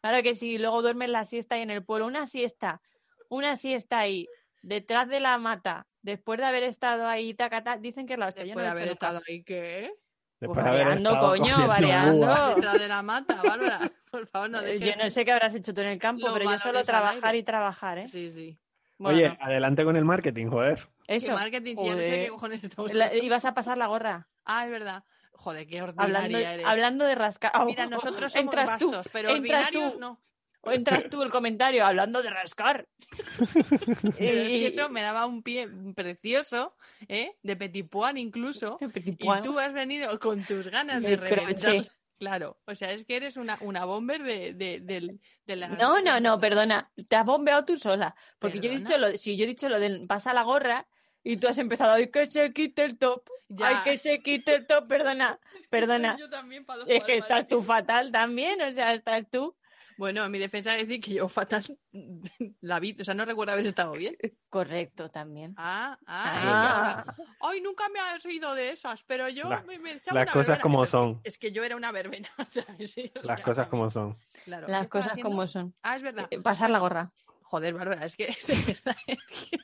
Claro 0.00 0.22
que 0.24 0.34
sí, 0.34 0.58
luego 0.58 0.82
duermes 0.82 1.08
la 1.10 1.24
siesta 1.24 1.54
ahí 1.54 1.62
en 1.62 1.70
el 1.70 1.84
pueblo, 1.84 2.06
una 2.06 2.26
siesta, 2.26 2.80
una 3.28 3.54
siesta 3.54 4.00
ahí, 4.00 4.26
detrás 4.62 5.08
de 5.08 5.20
la 5.20 5.36
mata, 5.38 5.86
después 6.02 6.38
de 6.38 6.46
haber 6.46 6.62
estado 6.62 7.06
ahí, 7.06 7.34
tacata, 7.34 7.76
dicen 7.76 8.06
que 8.06 8.14
es 8.14 8.18
la 8.18 8.28
hostia, 8.28 8.44
yo 8.44 8.54
no 8.54 8.60
Después 8.60 8.64
de 8.64 8.80
he 8.80 8.82
haber 8.84 8.92
estado 8.94 9.20
ahí, 9.28 9.42
¿qué? 9.44 9.92
Después 10.40 10.54
Pues 10.54 10.64
de 10.64 10.70
haber 10.70 10.84
variando, 11.00 11.20
coño, 11.20 11.68
variando. 11.68 12.54
Detrás 12.56 12.78
de 12.80 12.88
la 12.88 13.02
mata, 13.02 13.40
Bárbara. 13.42 13.78
Por 14.10 14.26
favor, 14.26 14.50
no 14.50 14.60
Eh, 14.60 14.64
dejes... 14.78 14.88
Yo 14.96 15.02
no 15.02 15.08
sé 15.10 15.24
qué 15.24 15.32
habrás 15.32 15.54
hecho 15.54 15.72
tú 15.72 15.80
en 15.82 15.86
el 15.88 15.98
campo, 15.98 16.26
pero 16.32 16.50
yo 16.50 16.58
solo 16.58 16.82
trabajar 16.84 17.34
y 17.36 17.42
trabajar, 17.42 17.98
¿eh? 17.98 18.08
Sí, 18.08 18.32
sí. 18.34 18.58
Bueno, 18.98 19.18
Oye, 19.18 19.38
adelante 19.40 19.84
con 19.84 19.96
el 19.96 20.04
marketing, 20.04 20.46
joder. 20.48 20.78
¿Qué 21.06 21.16
eso. 21.16 21.32
marketing? 21.32 21.76
Si 21.76 21.86
ya 21.86 21.94
no 21.96 22.00
sé 22.02 22.06
Joder. 22.08 22.24
qué 22.24 22.28
cojones 22.30 22.64
estamos 22.64 22.92
La- 22.92 23.14
ibas 23.14 23.44
a 23.44 23.54
pasar 23.54 23.76
la 23.78 23.86
gorra. 23.86 24.28
Ah, 24.44 24.64
es 24.64 24.70
verdad. 24.70 25.04
Joder, 25.32 25.66
qué 25.66 25.82
ordinaria 25.82 26.18
Hablando, 26.18 26.38
eres. 26.38 26.66
hablando 26.66 27.04
de 27.04 27.14
rascar. 27.16 27.52
Mira, 27.64 27.86
nosotros 27.86 28.32
somos 28.32 28.44
entras 28.54 28.78
tú, 28.78 28.90
vastos, 28.92 29.08
pero 29.12 29.30
entras 29.30 29.66
ordinarios 29.68 29.94
tú, 29.94 29.98
no. 30.00 30.20
O 30.62 30.72
entras 30.72 31.08
tú 31.10 31.22
el 31.22 31.30
comentario 31.30 31.84
hablando 31.84 32.22
de 32.22 32.30
rascar. 32.30 32.88
Y- 34.18 34.64
eso 34.64 34.88
me 34.88 35.02
daba 35.02 35.26
un 35.26 35.42
pie 35.42 35.68
precioso, 35.94 36.74
¿eh? 37.08 37.36
De 37.42 37.56
petit 37.56 37.88
pois 37.88 38.16
incluso. 38.16 38.78
Petit 38.92 39.16
Y 39.20 39.42
tú 39.42 39.58
has 39.58 39.72
venido 39.72 40.18
con 40.18 40.44
tus 40.44 40.68
ganas 40.68 41.02
de 41.02 41.10
De 41.10 41.16
reventar. 41.16 41.88
Claro, 42.18 42.60
o 42.66 42.74
sea, 42.76 42.92
es 42.92 43.04
que 43.04 43.16
eres 43.16 43.36
una, 43.36 43.58
una 43.62 43.84
bomber 43.84 44.22
de, 44.22 44.52
de, 44.54 44.78
del- 44.78 45.20
de 45.44 45.56
la... 45.56 45.66
No, 45.68 46.00
no, 46.00 46.20
no, 46.20 46.38
perdona. 46.38 46.92
Te 47.08 47.16
has 47.16 47.26
bombeado 47.26 47.64
tú 47.64 47.76
sola. 47.76 48.14
Porque 48.38 48.60
yo 48.60 48.70
he 48.70 48.76
dicho 48.78 48.96
lo, 48.96 49.16
si 49.16 49.36
yo 49.36 49.42
he 49.44 49.48
dicho 49.48 49.68
lo 49.68 49.80
de 49.80 50.06
pasa 50.06 50.32
la 50.32 50.42
gorra 50.44 50.86
y 51.24 51.38
tú 51.38 51.48
has 51.48 51.58
empezado, 51.58 51.94
ay, 51.94 52.10
que 52.12 52.26
se 52.26 52.52
quite 52.52 52.84
el 52.84 52.96
top. 52.96 53.28
Ya. 53.48 53.66
Ay, 53.68 53.76
que 53.84 53.98
se 53.98 54.20
quite 54.22 54.54
el 54.54 54.66
top, 54.68 54.86
perdona. 54.86 55.40
Perdona. 55.70 56.16
Yo 56.16 56.30
también 56.30 56.64
para 56.64 56.80
dos 56.80 56.88
Es 56.88 57.02
que 57.02 57.16
estás 57.18 57.48
tú 57.48 57.60
fatal 57.60 58.12
también, 58.12 58.60
o 58.62 58.72
sea, 58.72 58.94
estás 58.94 59.28
tú. 59.28 59.56
Bueno, 59.98 60.24
en 60.24 60.30
mi 60.30 60.38
defensa 60.38 60.72
decir 60.72 61.00
que 61.00 61.14
yo 61.14 61.28
fatal 61.28 61.64
la 62.60 62.80
vida, 62.80 63.02
o 63.02 63.04
sea, 63.04 63.14
no 63.14 63.24
recuerdo 63.24 63.52
haber 63.52 63.66
estado 63.66 63.92
bien. 63.92 64.16
Correcto 64.48 65.10
también. 65.10 65.54
Ah, 65.56 65.98
ah, 66.06 67.04
Ah. 67.06 67.14
es 67.18 67.24
Ay, 67.40 67.60
nunca 67.60 67.88
me 67.88 67.98
has 68.00 68.24
oído 68.26 68.54
de 68.54 68.70
esas, 68.70 69.02
pero 69.04 69.28
yo 69.28 69.48
La- 69.48 69.62
me, 69.62 69.78
me 69.78 69.92
echaba 69.92 70.20
Las 70.20 70.24
una 70.26 70.32
cosas 70.32 70.46
verbena. 70.48 70.62
como 70.62 70.84
Es- 70.84 70.90
son. 70.90 71.20
Es 71.24 71.38
que 71.38 71.52
yo 71.52 71.62
era 71.64 71.76
una 71.76 71.92
verbena, 71.92 72.28
¿sabes? 72.50 72.90
Sí, 72.92 73.10
Las 73.14 73.26
sea, 73.26 73.42
cosas 73.42 73.68
como 73.68 73.90
son. 73.90 74.16
claro. 74.44 74.66
¿qué 74.66 74.72
Las 74.72 74.90
cosas 74.90 75.12
haciendo? 75.12 75.30
como 75.30 75.46
son. 75.46 75.74
Ah, 75.82 75.96
es 75.96 76.02
verdad. 76.02 76.26
Eh, 76.30 76.40
Pasar 76.40 76.70
la 76.70 76.78
gorra. 76.78 77.12
Joder, 77.42 77.74
Bárbara, 77.74 78.04
es 78.06 78.16
que 78.16 78.26
de 78.46 78.54
verdad 78.74 78.96
es 79.06 79.18
que 79.26 79.58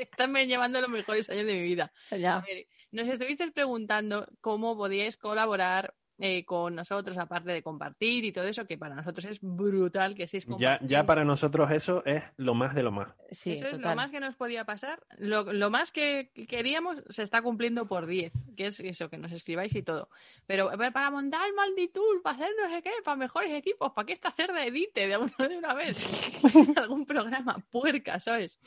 están 0.00 0.32
llevando 0.34 0.80
los 0.80 0.88
mejores 0.90 1.28
años 1.30 1.46
de 1.46 1.54
mi 1.54 1.62
vida. 1.62 1.92
A 2.10 2.16
Ya. 2.16 2.40
ver, 2.40 2.66
nos 2.92 3.08
estuvisteis 3.08 3.50
preguntando 3.52 4.26
cómo 4.40 4.76
podíais 4.76 5.16
colaborar 5.16 5.94
eh, 6.24 6.44
con 6.44 6.76
nosotros, 6.76 7.18
aparte 7.18 7.50
de 7.50 7.64
compartir 7.64 8.24
y 8.24 8.30
todo 8.30 8.44
eso, 8.44 8.64
que 8.64 8.78
para 8.78 8.94
nosotros 8.94 9.24
es 9.24 9.40
brutal 9.40 10.14
que 10.14 10.22
estéis 10.22 10.44
Ya, 10.46 10.50
compartiendo. 10.52 10.86
ya 10.88 11.02
para 11.04 11.24
nosotros 11.24 11.68
eso 11.72 12.04
es 12.06 12.22
lo 12.36 12.54
más 12.54 12.76
de 12.76 12.84
lo 12.84 12.92
más. 12.92 13.08
Sí, 13.32 13.54
Eso 13.54 13.66
es 13.66 13.78
lo 13.80 13.92
más 13.96 14.12
que 14.12 14.20
nos 14.20 14.36
podía 14.36 14.64
pasar. 14.64 15.02
Lo, 15.18 15.52
lo 15.52 15.68
más 15.68 15.90
que 15.90 16.30
queríamos 16.48 17.02
se 17.08 17.24
está 17.24 17.42
cumpliendo 17.42 17.86
por 17.88 18.06
10, 18.06 18.32
que 18.56 18.66
es 18.66 18.78
eso, 18.78 19.10
que 19.10 19.18
nos 19.18 19.32
escribáis 19.32 19.74
y 19.74 19.82
todo. 19.82 20.08
Pero 20.46 20.70
para 20.92 21.10
montar 21.10 21.44
el 21.48 21.54
malditud, 21.54 22.22
para 22.22 22.36
hacer 22.36 22.50
no 22.62 22.72
sé 22.72 22.82
qué, 22.82 22.92
para 23.04 23.16
mejores 23.16 23.50
equipos, 23.52 23.90
¿para 23.92 24.06
qué 24.06 24.12
esta 24.12 24.30
cerda 24.30 24.64
edite 24.64 25.08
de 25.08 25.16
una, 25.16 25.48
de 25.48 25.58
una 25.58 25.74
vez? 25.74 26.06
Algún 26.76 27.04
programa 27.04 27.56
puerca, 27.70 28.20
¿sabes? 28.20 28.60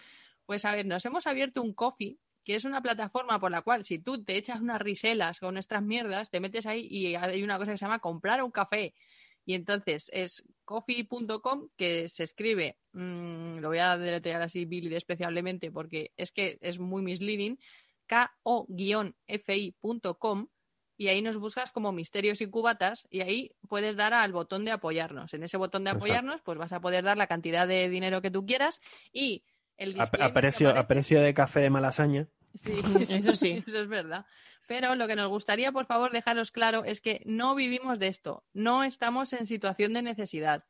Pues 0.45 0.66
a 0.66 0.74
ver, 0.76 0.86
nos 0.86 1.06
hemos 1.06 1.26
abierto 1.26 1.62
un 1.62 1.74
coffee, 1.74 2.18
que 2.46 2.56
es 2.56 2.64
una 2.64 2.82
plataforma 2.82 3.39
por 3.39 3.52
la 3.52 3.64
cual 3.64 3.84
si 3.84 4.00
tú 4.00 4.24
te 4.24 4.38
echas 4.38 4.62
unas 4.62 4.80
riselas 4.80 5.39
con 5.39 5.56
nuestras 5.56 5.84
mierdas, 5.84 6.30
te 6.30 6.39
metes 6.39 6.68
ahí 6.68 6.88
y 6.89 7.16
hay 7.16 7.43
una 7.43 7.58
cosa 7.58 7.72
que 7.72 7.78
se 7.78 7.86
llama 7.86 8.00
comprar 8.00 8.41
un 8.43 8.52
café. 8.52 8.93
Y 9.46 9.56
entonces 9.56 10.10
es 10.14 10.43
coffee.com 10.64 11.70
que 11.76 12.08
se 12.08 12.24
escribe, 12.24 12.78
mm, 12.93 13.58
lo 13.58 13.70
voy 13.70 13.80
a 13.80 13.98
deletrear 13.98 14.41
así, 14.41 14.66
Billy, 14.66 14.89
despreciablemente, 14.89 15.72
porque 15.72 16.12
es 16.18 16.32
que 16.32 16.58
es 16.62 16.80
muy 16.80 17.02
misleading, 17.02 17.60
ko-fi.com 18.43 18.88
y 20.98 21.08
ahí 21.08 21.22
nos 21.22 21.38
buscas 21.38 21.72
como 21.72 21.91
misterios 21.91 22.41
y 22.41 22.48
cubatas 22.48 23.06
y 23.10 23.22
ahí 23.22 23.52
puedes 23.68 23.96
dar 23.96 24.14
al 24.14 24.32
botón 24.32 24.66
de 24.66 24.72
apoyarnos. 24.72 25.34
En 25.34 25.43
ese 25.43 25.58
botón 25.58 25.84
de 25.84 25.89
Exacto. 25.89 26.06
apoyarnos 26.06 26.41
pues 26.41 26.58
vas 26.58 26.72
a 26.74 26.80
poder 26.80 27.04
dar 27.04 27.18
la 27.18 27.28
cantidad 27.28 27.68
de 27.68 27.89
dinero 27.89 28.22
que 28.22 28.32
tú 28.32 28.46
quieras 28.46 28.82
y 29.12 29.43
el 29.78 30.00
A, 30.00 30.04
a 30.04 30.34
precio, 30.34 30.70
a 30.70 30.88
precio 30.88 31.22
de 31.22 31.34
café 31.34 31.60
de 31.60 31.70
malasaña. 31.70 32.30
Sí, 32.56 32.72
Eso 33.10 33.34
sí. 33.34 33.64
Eso 33.68 33.82
es 33.82 33.88
verdad. 33.88 34.26
Pero 34.68 34.95
lo 34.95 35.08
que 35.08 35.16
nos 35.16 35.30
gustaría, 35.30 35.72
por 35.72 35.86
favor, 35.86 36.12
dejaros 36.12 36.51
claro 36.51 36.84
es 36.86 37.01
que 37.01 37.22
no 37.26 37.53
vivimos 37.56 37.99
de 37.99 38.08
esto. 38.08 38.43
No 38.53 38.84
estamos 38.84 39.32
en 39.34 39.45
situación 39.45 39.93
de 39.93 40.01
necesidad. 40.01 40.66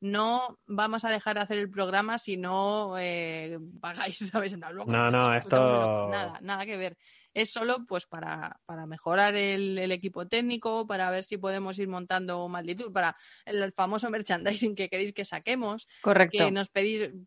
No 0.00 0.60
vamos 0.66 1.04
a 1.04 1.10
dejar 1.10 1.36
de 1.36 1.42
hacer 1.42 1.58
el 1.58 1.70
programa 1.70 2.18
si 2.18 2.36
no 2.36 2.94
eh, 2.98 3.58
pagáis, 3.80 4.18
¿sabes? 4.32 4.52
En 4.52 4.60
plan, 4.60 4.74
loco, 4.74 4.92
No, 4.92 5.10
no, 5.10 5.34
esto-. 5.34 6.08
Nada, 6.10 6.38
nada 6.42 6.66
que 6.66 6.76
ver. 6.76 6.98
Es 7.34 7.50
solo 7.50 7.84
pues 7.86 8.06
para, 8.06 8.60
para 8.64 8.86
mejorar 8.86 9.34
el, 9.34 9.78
el 9.78 9.92
equipo 9.92 10.26
técnico, 10.26 10.86
para 10.86 11.10
ver 11.10 11.24
si 11.24 11.36
podemos 11.36 11.78
ir 11.78 11.88
montando 11.88 12.48
malditud, 12.48 12.92
para 12.92 13.16
el, 13.44 13.72
famoso 13.72 14.10
merchandising 14.10 14.74
que 14.74 14.88
queréis 14.88 15.12
que 15.12 15.24
saquemos 15.24 15.86
Correcto. 16.02 16.38
que 16.38 16.50
nos 16.50 16.68
pedís 16.68 17.12
"Mm, 17.12 17.24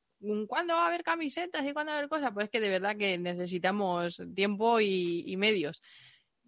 ¿cuándo 0.48 0.76
va 0.76 0.84
a 0.84 0.88
haber 0.88 1.04
camisetas 1.04 1.66
y 1.66 1.74
cuándo 1.74 1.92
va 1.92 1.96
a 1.96 1.98
haber 2.00 2.10
cosas? 2.10 2.32
Pues 2.34 2.50
que 2.50 2.60
de 2.60 2.70
verdad 2.70 2.96
que 2.98 3.18
necesitamos 3.18 4.22
tiempo 4.36 4.80
y, 4.80 5.24
y 5.28 5.38
medios. 5.38 5.82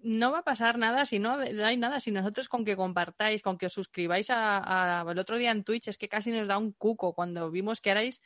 No 0.05 0.32
va 0.32 0.39
a 0.39 0.43
pasar 0.43 0.78
nada 0.78 1.05
si 1.05 1.17
no, 1.19 1.36
hay 1.38 1.78
nada, 1.78 1.99
si 1.99 2.11
nosotros 2.11 2.49
con 2.49 2.65
que 2.65 2.76
compartáis, 2.76 3.41
con 3.41 3.57
que 3.57 3.67
os 3.67 3.74
suscribáis 3.74 4.30
a, 4.30 5.01
a- 5.01 5.11
el 5.11 5.17
otro 5.17 5.38
día 5.38 5.51
en 5.51 5.63
Twitch, 5.63 5.88
es 5.88 5.97
que 5.97 6.09
casi 6.09 6.30
nos 6.32 6.47
da 6.47 6.57
un 6.57 6.74
cuco 6.74 7.13
cuando 7.13 7.49
vimos 7.49 7.80
que 7.80 7.91
erais, 7.91 8.21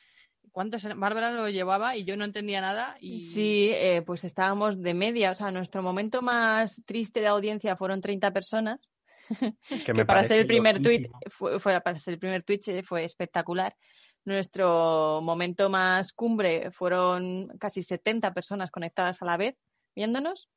¿cuántos? 0.51 0.83
eran? 0.85 0.99
Bárbara 0.99 1.31
lo 1.31 1.47
llevaba 1.49 1.95
y 1.95 2.03
yo 2.03 2.17
no 2.17 2.25
entendía 2.25 2.61
nada 2.61 2.95
y 2.99 3.21
Sí, 3.21 3.69
eh, 3.73 4.01
pues 4.03 4.23
estábamos 4.23 4.81
de 4.81 4.93
media. 4.95 5.31
O 5.31 5.35
sea, 5.35 5.51
nuestro 5.51 5.83
momento 5.83 6.21
más 6.23 6.81
triste 6.85 7.19
de 7.21 7.27
audiencia 7.27 7.75
fueron 7.75 8.01
30 8.01 8.31
personas. 8.33 8.79
Que 9.69 9.83
que 9.83 9.93
me 9.93 10.05
para 10.05 10.23
ser 10.23 10.29
parece 10.29 10.39
el 10.41 10.47
primer 10.47 10.81
tweet 10.81 11.09
fue, 11.29 11.59
fue- 11.59 11.81
para 11.81 11.99
ser 11.99 12.13
el 12.15 12.19
primer 12.19 12.43
tweet 12.43 12.61
eh, 12.67 12.81
fue 12.83 13.03
espectacular. 13.03 13.75
Nuestro 14.27 15.21
momento 15.21 15.69
más 15.69 16.11
cumbre 16.11 16.69
fueron 16.71 17.47
casi 17.59 17.81
70 17.81 18.33
personas 18.33 18.71
conectadas 18.71 19.21
a 19.21 19.25
la 19.25 19.37
vez 19.37 19.55
viéndonos 19.95 20.49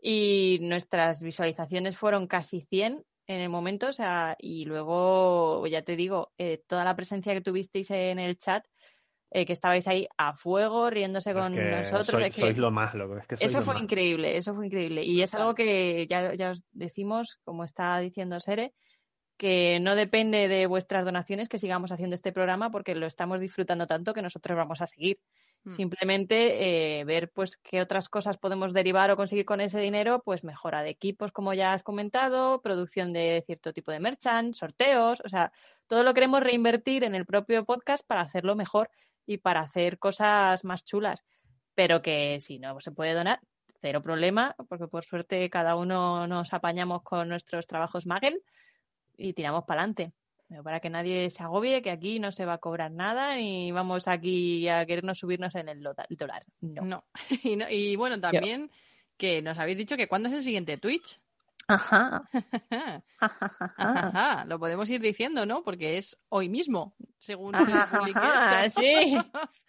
y 0.00 0.58
nuestras 0.62 1.20
visualizaciones 1.20 1.96
fueron 1.96 2.28
casi 2.28 2.60
100 2.60 3.04
en 3.26 3.40
el 3.40 3.48
momento, 3.48 3.88
o 3.88 3.92
sea, 3.92 4.36
y 4.38 4.64
luego 4.66 5.66
ya 5.66 5.82
te 5.82 5.96
digo, 5.96 6.30
eh, 6.38 6.62
toda 6.68 6.84
la 6.84 6.94
presencia 6.94 7.34
que 7.34 7.40
tuvisteis 7.40 7.90
en 7.90 8.20
el 8.20 8.38
chat, 8.38 8.64
eh, 9.32 9.44
que 9.44 9.54
estabais 9.54 9.88
ahí 9.88 10.06
a 10.16 10.36
fuego 10.36 10.88
riéndose 10.88 11.30
Es 11.30 11.36
con 11.36 11.52
que 11.52 11.68
nosotros. 11.68 12.06
sois, 12.06 12.26
es 12.28 12.34
que- 12.36 12.40
sois 12.42 12.58
lo 12.58 12.70
más, 12.70 12.94
loco. 12.94 13.16
Es 13.18 13.26
que 13.26 13.34
eso 13.44 13.58
lo 13.58 13.64
fue 13.64 13.74
más. 13.74 13.82
increíble, 13.82 14.36
eso 14.36 14.54
fue 14.54 14.66
increíble. 14.66 15.02
Y 15.02 15.20
es 15.22 15.34
algo 15.34 15.56
que 15.56 16.06
ya, 16.08 16.32
ya 16.34 16.52
os 16.52 16.62
decimos, 16.70 17.40
como 17.42 17.64
está 17.64 17.98
diciendo 17.98 18.38
Sere, 18.38 18.72
que 19.36 19.78
no 19.80 19.94
depende 19.94 20.48
de 20.48 20.66
vuestras 20.66 21.04
donaciones 21.04 21.48
que 21.48 21.58
sigamos 21.58 21.92
haciendo 21.92 22.14
este 22.14 22.32
programa 22.32 22.70
porque 22.70 22.94
lo 22.94 23.06
estamos 23.06 23.40
disfrutando 23.40 23.86
tanto 23.86 24.14
que 24.14 24.22
nosotros 24.22 24.56
vamos 24.56 24.80
a 24.80 24.86
seguir. 24.86 25.18
Mm. 25.64 25.70
Simplemente 25.70 27.00
eh, 27.00 27.04
ver 27.04 27.30
pues 27.30 27.56
qué 27.56 27.80
otras 27.80 28.08
cosas 28.08 28.38
podemos 28.38 28.72
derivar 28.72 29.10
o 29.10 29.16
conseguir 29.16 29.44
con 29.44 29.60
ese 29.60 29.80
dinero, 29.80 30.22
pues 30.24 30.44
mejora 30.44 30.82
de 30.82 30.90
equipos, 30.90 31.32
como 31.32 31.54
ya 31.54 31.72
has 31.72 31.82
comentado, 31.82 32.60
producción 32.62 33.12
de 33.12 33.42
cierto 33.46 33.72
tipo 33.72 33.92
de 33.92 34.00
merchant, 34.00 34.54
sorteos, 34.54 35.20
o 35.24 35.28
sea, 35.28 35.52
todo 35.86 36.02
lo 36.02 36.14
queremos 36.14 36.40
reinvertir 36.40 37.04
en 37.04 37.14
el 37.14 37.26
propio 37.26 37.64
podcast 37.64 38.06
para 38.06 38.22
hacerlo 38.22 38.56
mejor 38.56 38.90
y 39.26 39.38
para 39.38 39.60
hacer 39.60 39.98
cosas 39.98 40.64
más 40.64 40.84
chulas 40.84 41.24
pero 41.76 42.02
que 42.02 42.38
si 42.40 42.58
no 42.58 42.80
se 42.80 42.90
puede 42.90 43.12
donar, 43.12 43.38
cero 43.80 44.02
problema, 44.02 44.56
porque 44.68 44.88
por 44.88 45.04
suerte 45.04 45.48
cada 45.50 45.76
uno 45.76 46.26
nos 46.26 46.52
apañamos 46.52 47.02
con 47.02 47.28
nuestros 47.28 47.68
trabajos 47.68 48.06
Magel 48.06 48.42
y 49.16 49.32
tiramos 49.32 49.64
para 49.64 49.82
adelante. 49.82 50.12
Para 50.62 50.78
que 50.78 50.90
nadie 50.90 51.28
se 51.30 51.42
agobie, 51.42 51.82
que 51.82 51.90
aquí 51.90 52.20
no 52.20 52.30
se 52.30 52.44
va 52.44 52.54
a 52.54 52.58
cobrar 52.58 52.92
nada 52.92 53.34
ni 53.34 53.72
vamos 53.72 54.06
aquí 54.06 54.68
a 54.68 54.86
querernos 54.86 55.18
subirnos 55.18 55.54
en 55.56 55.68
el 55.68 55.82
dólar. 55.82 56.46
No. 56.60 56.82
no. 56.82 57.04
y, 57.42 57.56
no- 57.56 57.68
y 57.68 57.96
bueno, 57.96 58.20
también 58.20 58.70
que 59.16 59.42
nos 59.42 59.58
habéis 59.58 59.78
dicho 59.78 59.96
que 59.96 60.06
cuándo 60.06 60.28
es 60.28 60.34
el 60.36 60.42
siguiente 60.42 60.76
Twitch. 60.76 61.18
Ajá. 61.66 62.22
Ajá, 63.76 64.44
lo 64.46 64.60
podemos 64.60 64.88
ir 64.88 65.00
diciendo, 65.00 65.46
¿no? 65.46 65.64
Porque 65.64 65.98
es 65.98 66.16
hoy 66.28 66.48
mismo, 66.48 66.94
según 67.18 67.54
se 67.54 67.72
Ajá, 67.72 67.88
ajá, 68.14 68.70
sí. 68.70 69.16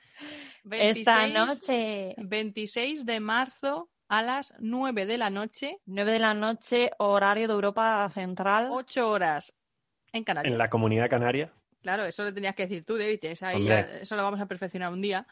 Esta 0.70 1.28
26 1.28 1.34
noche, 1.34 2.16
26 2.18 3.06
de 3.06 3.20
marzo 3.20 3.90
a 4.10 4.22
las 4.22 4.54
9 4.60 5.06
de 5.06 5.18
la 5.18 5.30
noche, 5.30 5.80
9 5.86 6.12
de 6.14 6.20
la 6.20 6.34
noche, 6.34 6.92
horario 6.98 7.48
de 7.48 7.54
Europa 7.54 8.10
Central. 8.14 8.70
8 8.72 9.10
horas 9.10 9.54
en 10.14 10.24
Canarias. 10.24 10.52
En 10.52 10.58
la 10.58 10.70
comunidad 10.70 11.10
canaria. 11.10 11.52
Claro, 11.82 12.06
eso 12.06 12.24
lo 12.24 12.34
tenías 12.34 12.56
que 12.56 12.64
decir 12.64 12.84
tú, 12.86 12.98
David. 12.98 13.20
es 13.24 13.44
ahí 13.44 13.68
eso 14.02 14.16
lo 14.16 14.24
vamos 14.24 14.42
a 14.42 14.46
perfeccionar 14.48 14.92
un 14.92 15.02
día. 15.02 15.28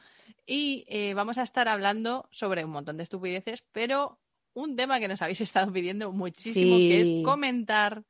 Y 0.45 0.85
eh, 0.87 1.13
vamos 1.13 1.37
a 1.37 1.43
estar 1.43 1.67
hablando 1.67 2.27
sobre 2.31 2.63
un 2.63 2.71
montón 2.71 2.97
de 2.97 3.03
estupideces, 3.03 3.65
pero 3.71 4.19
un 4.53 4.75
tema 4.75 4.99
que 4.99 5.07
nos 5.07 5.21
habéis 5.21 5.41
estado 5.49 5.71
pidiendo 5.73 6.11
muchísimo, 6.11 6.77
que 6.77 7.01
es 7.01 7.11
comentar 7.25 8.03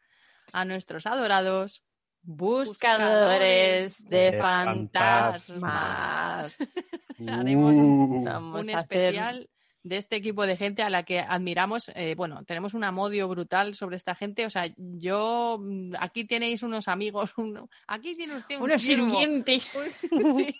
a 0.51 0.65
nuestros 0.65 1.05
adorados 1.05 1.81
Buscadores 2.27 4.03
de 4.09 4.31
de 4.31 4.39
fantasmas. 4.39 6.57
Haremos 7.27 7.73
un- 7.73 8.27
Uh, 8.27 8.57
un 8.59 8.69
especial 8.69 9.49
de 9.85 9.97
este 9.97 10.15
equipo 10.15 10.47
de 10.47 10.57
gente 10.57 10.81
a 10.81 10.89
la 10.89 11.03
que 11.03 11.19
admiramos. 11.19 11.91
eh, 11.93 12.15
bueno, 12.17 12.43
tenemos 12.43 12.73
un 12.73 12.83
amodio 12.83 13.27
brutal 13.27 13.75
sobre 13.75 13.97
esta 13.97 14.15
gente. 14.15 14.47
O 14.47 14.49
sea, 14.49 14.67
yo 14.77 15.59
mm, 15.61 15.93
aquí 15.99 16.25
tenéis 16.25 16.63
unos 16.63 16.87
amigos, 16.87 17.31
un- 17.37 17.69
aquí 17.87 18.15
tiene 18.15 18.35
usted 18.35 18.57
un 18.57 18.63
Unos 18.63 18.81
siervo, 18.81 19.05
sirvientes. 19.11 19.73
un- 20.11 20.35
sí, 20.37 20.55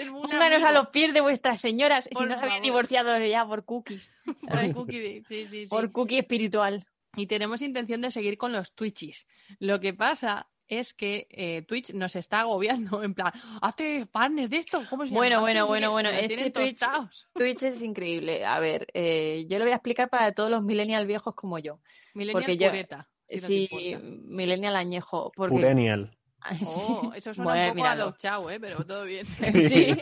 un 0.12 0.22
Pónganos 0.22 0.62
a 0.64 0.72
los 0.72 0.88
pies 0.88 1.14
de 1.14 1.20
vuestras 1.20 1.60
señoras. 1.60 2.08
Por 2.12 2.24
si 2.24 2.28
no 2.28 2.40
se 2.40 2.60
divorciado 2.60 3.16
ya 3.24 3.46
por 3.46 3.64
cookie. 3.64 4.00
Por 4.48 4.74
cookie 4.74 5.00
sí, 5.00 5.22
sí, 5.28 5.46
sí. 5.48 5.66
Por 5.68 5.92
cookie 5.92 6.18
espiritual. 6.18 6.84
Y 7.14 7.26
tenemos 7.26 7.62
intención 7.62 8.00
de 8.00 8.10
seguir 8.10 8.38
con 8.38 8.52
los 8.52 8.74
Twitches. 8.74 9.28
Lo 9.60 9.78
que 9.80 9.94
pasa 9.94 10.48
es 10.80 10.94
que 10.94 11.26
eh, 11.30 11.62
Twitch 11.62 11.92
nos 11.94 12.16
está 12.16 12.40
agobiando, 12.40 13.02
en 13.04 13.14
plan, 13.14 13.32
hazte 13.60 14.06
partner 14.06 14.48
de 14.48 14.58
esto. 14.58 14.82
¿Cómo 14.90 15.06
se 15.06 15.12
Bueno, 15.14 15.36
llama? 15.36 15.42
bueno, 15.42 15.66
bueno, 15.66 15.86
qué". 15.88 15.92
bueno, 15.92 16.08
es 16.10 16.26
tienen 16.28 16.52
que 16.52 16.60
Twitch-. 16.74 17.26
Twitch 17.34 17.62
es 17.64 17.82
increíble. 17.82 18.44
A 18.44 18.58
ver, 18.60 18.86
eh, 18.94 19.46
yo 19.48 19.58
lo 19.58 19.64
voy 19.64 19.72
a 19.72 19.76
explicar 19.76 20.08
para 20.10 20.32
todos 20.32 20.50
los 20.50 20.62
millennials 20.62 21.06
viejos 21.06 21.34
como 21.34 21.58
yo. 21.58 21.80
Millennial 22.14 22.42
porque 22.42 22.56
yo- 22.56 22.68
pureta, 22.68 23.08
si 23.28 23.66
Sí, 23.68 23.96
millennial 24.24 24.76
añejo. 24.76 25.32
Porque... 25.34 25.54
Purenial. 25.54 26.16
Oh, 26.66 27.12
eso 27.14 27.32
suena 27.32 27.50
Bueno, 27.52 27.62
un 27.72 27.76
poco 27.76 27.86
a 27.86 27.92
míralo. 27.94 28.50
¿eh? 28.50 28.58
Pero 28.60 28.84
todo 28.84 29.04
bien. 29.04 29.24
Sí. 29.26 29.96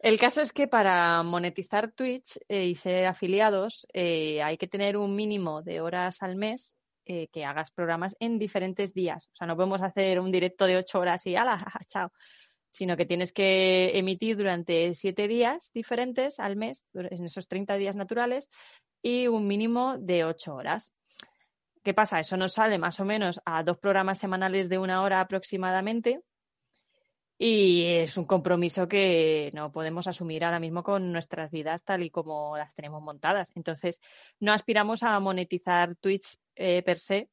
El 0.00 0.18
caso 0.18 0.42
es 0.42 0.52
que 0.52 0.68
para 0.68 1.22
monetizar 1.22 1.90
Twitch 1.92 2.38
eh, 2.48 2.66
y 2.66 2.74
ser 2.74 3.06
afiliados 3.06 3.86
eh, 3.94 4.42
hay 4.42 4.58
que 4.58 4.66
tener 4.66 4.96
un 4.96 5.16
mínimo 5.16 5.62
de 5.62 5.80
horas 5.80 6.22
al 6.22 6.36
mes 6.36 6.74
eh, 7.06 7.28
que 7.28 7.44
hagas 7.44 7.70
programas 7.70 8.16
en 8.20 8.38
diferentes 8.38 8.94
días. 8.94 9.28
O 9.32 9.36
sea, 9.36 9.46
no 9.46 9.56
podemos 9.56 9.82
hacer 9.82 10.20
un 10.20 10.32
directo 10.32 10.66
de 10.66 10.76
ocho 10.76 11.00
horas 11.00 11.26
y 11.26 11.36
¡ala! 11.36 11.58
chao! 11.88 12.12
Sino 12.70 12.96
que 12.96 13.06
tienes 13.06 13.32
que 13.32 13.96
emitir 13.98 14.36
durante 14.36 14.94
siete 14.94 15.28
días 15.28 15.70
diferentes 15.72 16.40
al 16.40 16.56
mes, 16.56 16.84
en 16.94 17.24
esos 17.24 17.46
30 17.46 17.76
días 17.76 17.94
naturales, 17.94 18.48
y 19.02 19.28
un 19.28 19.46
mínimo 19.46 19.96
de 19.98 20.24
ocho 20.24 20.54
horas. 20.54 20.92
¿Qué 21.84 21.92
pasa? 21.92 22.18
Eso 22.18 22.38
nos 22.38 22.54
sale 22.54 22.78
más 22.78 22.98
o 22.98 23.04
menos 23.04 23.40
a 23.44 23.62
dos 23.62 23.76
programas 23.78 24.18
semanales 24.18 24.70
de 24.70 24.78
una 24.78 25.02
hora 25.02 25.20
aproximadamente. 25.20 26.22
Y 27.36 27.84
es 27.84 28.16
un 28.16 28.24
compromiso 28.24 28.88
que 28.88 29.50
no 29.52 29.70
podemos 29.70 30.06
asumir 30.06 30.44
ahora 30.44 30.60
mismo 30.60 30.82
con 30.82 31.12
nuestras 31.12 31.50
vidas 31.50 31.82
tal 31.84 32.02
y 32.02 32.10
como 32.10 32.56
las 32.56 32.74
tenemos 32.74 33.02
montadas. 33.02 33.50
Entonces, 33.54 34.00
no 34.40 34.52
aspiramos 34.52 35.02
a 35.02 35.20
monetizar 35.20 35.94
Twitch 35.96 36.38
eh, 36.56 36.82
per 36.82 36.98
se 36.98 37.30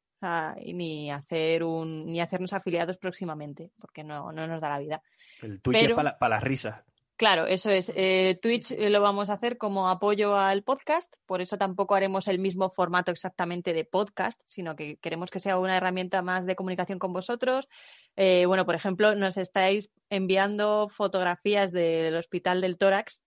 ni 0.74 1.12
hacer 1.12 1.64
un 1.64 2.06
ni 2.06 2.22
hacernos 2.22 2.54
afiliados 2.54 2.98
próximamente, 2.98 3.72
porque 3.80 4.04
no, 4.04 4.32
no 4.32 4.46
nos 4.48 4.62
da 4.62 4.70
la 4.70 4.80
vida. 4.80 5.02
El 5.42 5.62
Twitch 5.62 5.80
Pero- 5.82 5.98
es 6.00 6.14
para 6.20 6.36
las 6.36 6.44
risas. 6.44 6.84
Claro, 7.18 7.46
eso 7.46 7.70
es. 7.70 7.92
Eh, 7.96 8.40
Twitch 8.42 8.72
eh, 8.72 8.90
lo 8.90 9.00
vamos 9.00 9.30
a 9.30 9.34
hacer 9.34 9.60
como 9.60 9.90
apoyo 9.90 10.36
al 10.36 10.64
podcast, 10.64 11.14
por 11.28 11.40
eso 11.40 11.56
tampoco 11.56 11.94
haremos 11.94 12.28
el 12.28 12.40
mismo 12.40 12.72
formato 12.72 13.12
exactamente 13.12 13.74
de 13.74 13.86
podcast, 13.86 14.42
sino 14.48 14.76
que 14.76 14.98
queremos 14.98 15.30
que 15.30 15.40
sea 15.40 15.60
una 15.60 15.78
herramienta 15.78 16.24
más 16.24 16.48
de 16.48 16.56
comunicación 16.56 16.98
con 16.98 17.14
vosotros. 17.14 17.68
Eh, 18.16 18.46
bueno, 18.48 18.66
por 18.66 18.74
ejemplo, 18.74 19.14
nos 19.14 19.38
estáis 19.38 19.92
enviando 20.10 20.90
fotografías 20.90 21.72
del 21.72 22.16
Hospital 22.16 22.60
del 22.60 22.80
Tórax 22.80 23.24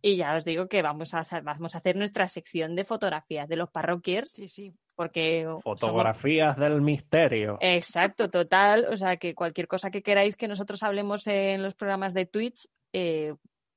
y 0.00 0.16
ya 0.16 0.34
os 0.34 0.46
digo 0.46 0.66
que 0.68 0.80
vamos 0.80 1.12
a, 1.12 1.22
vamos 1.42 1.74
a 1.74 1.78
hacer 1.78 1.96
nuestra 1.96 2.28
sección 2.28 2.74
de 2.76 2.84
fotografías 2.84 3.46
de 3.46 3.56
los 3.56 3.70
parroquiers, 3.70 4.30
Sí, 4.30 4.48
sí. 4.48 4.74
Porque 4.98 5.44
somos- 5.44 5.62
Fotografías 5.62 6.56
del 6.56 6.80
misterio. 6.82 7.56
Exacto, 7.60 8.28
total. 8.28 8.86
O 8.90 8.96
sea, 8.96 9.16
que 9.16 9.32
cualquier 9.36 9.68
cosa 9.68 9.92
que 9.92 10.02
queráis 10.02 10.36
que 10.36 10.48
nosotros 10.48 10.82
hablemos 10.82 11.24
en 11.28 11.62
los 11.62 11.74
programas 11.74 12.14
de 12.14 12.26
Twitch, 12.26 12.68
eh, 12.92 13.34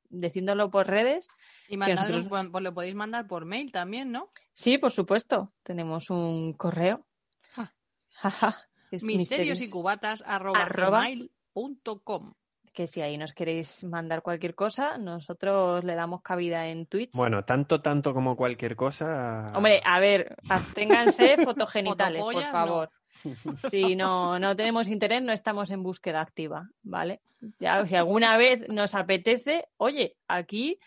decídolo 0.10 0.72
por 0.72 0.88
redes. 0.88 1.28
Y 1.70 1.78
mandadnos, 1.78 2.08
nosotros- 2.10 2.30
bueno, 2.30 2.52
pues 2.52 2.64
lo 2.64 2.74
podéis 2.74 2.96
mandar 2.96 3.28
por 3.28 3.46
mail 3.46 3.72
también, 3.72 4.12
¿no? 4.12 4.30
Sí, 4.52 4.80
por 4.80 4.92
supuesto. 4.92 5.54
Tenemos 5.64 6.10
un 6.10 6.54
correo. 6.54 7.06
Ja. 7.54 7.72
Misterios 8.92 9.04
y 9.14 9.18
misterios. 9.18 9.62
cubatas 9.70 10.24
arroba 10.26 10.64
Arroba. 10.64 11.02
gmail.com. 11.08 12.34
Que 12.74 12.88
si 12.88 13.02
ahí 13.02 13.18
nos 13.18 13.34
queréis 13.34 13.84
mandar 13.84 14.22
cualquier 14.22 14.56
cosa, 14.56 14.98
nosotros 14.98 15.84
le 15.84 15.96
damos 15.96 16.22
cabida 16.22 16.68
en 16.68 16.86
Twitch. 16.86 17.14
Bueno, 17.14 17.44
tanto, 17.44 17.82
tanto 17.82 18.14
como 18.14 18.36
cualquier 18.38 18.76
cosa. 18.76 19.52
Hombre, 19.54 19.82
a 19.84 20.00
ver, 20.00 20.36
absténganse 20.50 21.38
fotogenitales, 21.46 22.22
por 22.22 22.44
favor. 22.44 22.90
Si 23.70 23.96
no, 23.96 24.40
no 24.40 24.56
tenemos 24.56 24.88
interés, 24.88 25.22
no 25.22 25.34
estamos 25.34 25.70
en 25.72 25.84
búsqueda 25.84 26.22
activa, 26.22 26.70
¿vale? 26.82 27.22
Ya, 27.60 27.86
si 27.86 27.96
alguna 27.96 28.38
vez 28.38 28.68
nos 28.70 28.96
apetece, 28.96 29.68
oye, 29.78 30.16
aquí 30.28 30.80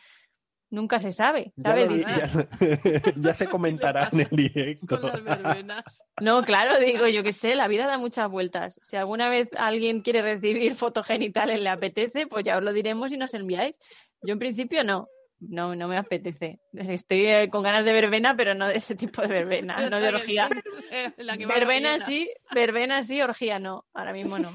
nunca 0.74 0.98
se 0.98 1.12
sabe, 1.12 1.52
Ya, 1.56 1.74
ya- 1.76 2.48
ya 3.16 3.34
se 3.34 3.46
comentará 3.48 4.08
en 4.12 4.20
el 4.20 4.28
directo. 4.30 5.00
Con 5.00 5.10
las 5.10 5.22
verbenas. 5.24 6.04
No, 6.20 6.42
claro, 6.42 6.78
digo, 6.78 7.06
yo 7.08 7.22
qué 7.22 7.32
sé, 7.32 7.54
la 7.54 7.68
vida 7.68 7.86
da 7.86 7.96
muchas 7.98 8.30
vueltas. 8.30 8.78
Si 8.82 8.96
alguna 8.96 9.28
vez 9.28 9.50
alguien 9.56 10.02
quiere 10.02 10.20
recibir 10.22 10.74
fotogenitales, 10.74 11.60
le 11.60 11.68
apetece, 11.68 12.26
pues 12.26 12.44
ya 12.44 12.58
os 12.58 12.62
lo 12.62 12.72
diremos 12.72 13.12
y 13.12 13.16
nos 13.16 13.32
enviáis. 13.34 13.78
Yo 14.22 14.32
en 14.32 14.38
principio 14.38 14.84
no, 14.84 15.08
no, 15.40 15.74
no 15.74 15.88
me 15.88 15.96
apetece. 15.96 16.58
Estoy 16.72 17.26
eh, 17.26 17.48
con 17.50 17.62
ganas 17.62 17.84
de 17.84 17.92
verbena, 17.92 18.34
pero 18.36 18.54
no 18.54 18.68
de 18.68 18.76
ese 18.76 18.94
tipo 18.94 19.22
de 19.22 19.28
verbena, 19.28 19.88
no 19.90 20.00
de 20.00 20.08
orgía. 20.08 20.48
La 21.18 21.36
que 21.36 21.46
va 21.46 21.54
Verbena 21.54 22.00
sí, 22.00 22.30
verbena 22.54 23.02
sí, 23.02 23.20
orgía 23.22 23.58
no. 23.58 23.86
Ahora 23.94 24.12
mismo 24.12 24.38
no. 24.38 24.54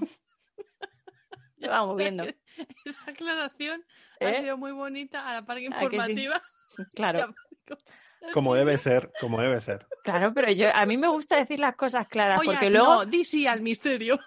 Lo 1.67 1.69
vamos 1.69 1.97
viendo. 1.97 2.23
Esa 2.85 3.03
aclaración 3.07 3.83
¿Eh? 4.19 4.27
ha 4.27 4.41
sido 4.41 4.57
muy 4.57 4.71
bonita 4.71 5.29
a 5.29 5.33
la 5.33 5.45
par 5.45 5.59
que 5.59 5.67
¿A 5.67 5.69
que 5.71 5.77
sí? 5.79 5.85
informativa. 5.85 6.41
Claro, 6.93 7.33
Como 8.33 8.53
debe 8.53 8.77
ser, 8.77 9.13
como 9.21 9.39
debe 9.41 9.61
ser. 9.61 9.87
claro, 10.03 10.33
pero 10.33 10.51
yo 10.51 10.67
a 10.75 10.85
mí 10.85 10.97
me 10.97 11.07
gusta 11.07 11.37
decir 11.37 11.59
las 11.61 11.77
cosas 11.77 12.05
claras 12.09 12.39
Oye, 12.39 12.51
porque 12.51 12.69
luego 12.69 12.95
no, 12.95 13.05
di 13.05 13.23
sí 13.23 13.47
al 13.47 13.61
misterio. 13.61 14.19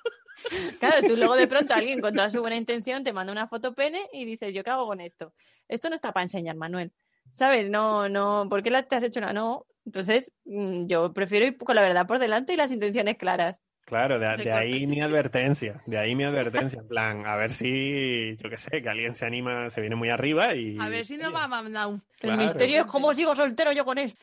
Claro, 0.81 1.07
tú 1.07 1.15
luego 1.15 1.37
de 1.37 1.47
pronto 1.47 1.75
alguien 1.75 2.01
con 2.01 2.15
toda 2.15 2.31
su 2.31 2.41
buena 2.41 2.57
intención 2.57 3.05
te 3.05 3.13
manda 3.13 3.33
una 3.33 3.49
foto 3.49 3.75
pene 3.75 4.09
y 4.13 4.25
dices, 4.25 4.53
¿yo 4.55 4.65
qué 4.65 4.71
hago 4.71 4.87
con 4.87 5.01
esto? 5.01 5.35
Esto 5.69 5.91
no 5.91 5.95
está 5.95 6.11
para 6.13 6.25
enseñar, 6.25 6.57
Manuel. 6.57 6.91
¿Sabes? 7.33 7.71
No, 7.71 8.09
no, 8.09 8.47
¿por 8.49 8.63
qué 8.63 8.71
la 8.71 8.83
te 8.83 8.97
has 8.97 9.03
hecho 9.03 9.21
una? 9.21 9.33
No. 9.33 9.67
Entonces, 9.85 10.33
mm, 10.47 10.87
yo 10.87 11.13
prefiero 11.13 11.47
ir 11.47 11.59
con 11.59 11.77
la 11.77 11.83
verdad 11.83 12.07
por 12.07 12.19
delante 12.19 12.55
y 12.55 12.57
las 12.57 12.71
intenciones 12.71 13.17
claras. 13.19 13.61
Claro, 13.85 14.19
de, 14.19 14.37
de 14.45 14.53
ahí 14.53 14.87
mi 14.87 15.03
advertencia, 15.03 15.83
de 15.87 15.99
ahí 15.99 16.15
mi 16.15 16.25
advertencia, 16.25 16.81
en 16.81 16.89
plan, 16.89 17.27
a 17.27 17.37
ver 17.37 17.51
si, 17.51 18.37
yo 18.37 18.49
qué 18.49 18.57
sé, 18.57 18.81
que 18.83 18.89
alguien 18.89 19.15
se 19.15 19.27
anima, 19.27 19.69
se 19.71 19.81
viene 19.81 19.97
muy 19.97 20.09
arriba 20.09 20.55
y... 20.55 20.79
A 20.81 20.89
ver 20.89 21.05
si 21.05 21.17
nos 21.17 21.35
va 21.35 21.45
a 21.45 21.49
mandar 21.49 21.89
un... 21.89 22.01
Claro. 22.19 22.41
El 22.41 22.47
misterio 22.47 22.83
es 22.83 22.87
cómo 22.87 23.13
sigo 23.15 23.35
soltero 23.35 23.73
yo 23.73 23.85
con 23.85 23.99
esto. 23.99 24.23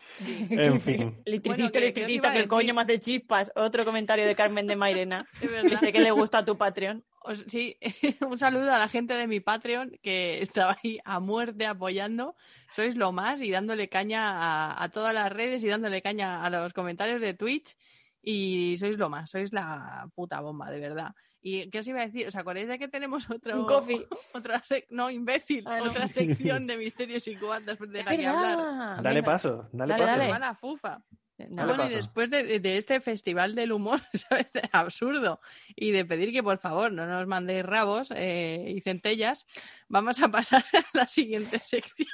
En 0.50 0.80
fin, 0.80 1.22
Electricista, 1.26 1.50
Bueno, 1.64 1.78
electricista, 1.78 2.32
que 2.34 2.40
el 2.40 2.48
coño 2.48 2.74
me 2.74 2.82
hace 2.84 3.00
chispas. 3.00 3.52
Otro 3.56 3.84
comentario 3.84 4.26
de 4.26 4.36
Carmen 4.36 4.66
de 4.68 4.78
Mairena. 4.78 5.28
Dice 5.70 5.92
que 5.92 6.00
le 6.00 6.12
gusta 6.12 6.40
a 6.40 6.46
tu 6.46 6.58
Patreon. 6.58 7.04
Os- 7.24 7.44
sí, 7.50 7.78
un 8.22 8.38
saludo 8.38 8.74
a 8.74 8.80
la 8.80 8.88
gente 8.88 9.14
de 9.16 9.28
mi 9.28 9.42
Patreon 9.42 9.92
que 10.02 10.42
estaba 10.42 10.78
ahí 10.82 11.00
a 11.04 11.20
muerte 11.20 11.66
apoyando. 11.66 12.36
Sois 12.74 12.96
lo 12.96 13.12
más 13.12 13.42
y 13.42 13.52
dándole 13.52 13.90
caña 13.90 14.32
a, 14.40 14.82
a 14.82 14.90
todas 14.90 15.14
las 15.14 15.30
redes 15.32 15.62
y 15.66 15.68
dándole 15.68 16.02
caña 16.02 16.42
a 16.44 16.50
los 16.50 16.72
comentarios 16.74 17.20
de 17.20 17.34
Twitch. 17.34 17.76
Y 18.22 18.78
sois 18.78 18.98
lo 18.98 19.10
más, 19.10 19.30
sois 19.30 19.54
la 19.54 20.10
puta 20.16 20.42
bomba, 20.42 20.70
de 20.70 20.80
verdad. 20.80 21.14
¿Y 21.42 21.70
qué 21.70 21.80
os 21.80 21.88
iba 21.88 22.02
a 22.02 22.06
decir? 22.06 22.28
¿Os 22.28 22.36
acordáis 22.36 22.68
de 22.68 22.78
que 22.78 22.90
tenemos 22.90 23.30
otro... 23.30 23.58
Un 23.58 23.66
coffee. 23.66 24.06
Otra 24.34 24.62
sec- 24.62 24.88
no, 24.90 25.10
imbécil. 25.10 25.64
Ah, 25.68 25.80
no. 25.80 25.90
otra 25.90 26.08
sección 26.10 26.68
de 26.68 26.76
misterios 26.78 27.26
y 27.28 27.36
cuantas 27.38 27.80
de 27.80 28.04
la 28.04 28.16
que 28.16 28.28
hablar. 28.28 29.02
dale 29.02 29.22
Venga. 29.22 29.32
paso, 29.32 29.70
dale, 29.72 29.94
Dale, 29.94 30.06
paso. 30.06 30.18
dale. 30.34 30.56
Fufa. 30.60 31.02
No, 31.38 31.66
Dale 31.66 31.68
bueno, 31.78 31.90
y 31.90 31.96
después 31.96 32.30
de, 32.30 32.60
de 32.60 32.78
este 32.78 33.00
festival 33.00 33.56
del 33.56 33.72
humor, 33.72 34.02
¿sabes? 34.14 34.52
Absurdo, 34.74 35.40
y 35.74 35.92
de 35.92 36.04
pedir 36.04 36.34
que 36.34 36.44
por 36.44 36.58
favor 36.60 36.92
no 36.92 37.06
nos 37.06 37.26
mandéis 37.28 37.64
rabos 37.66 38.12
eh, 38.14 38.74
y 38.76 38.82
centellas, 38.82 39.46
vamos 39.88 40.22
a 40.22 40.28
pasar 40.28 40.66
a 40.74 40.84
la 40.98 41.08
siguiente 41.08 41.58
sección. 41.60 42.10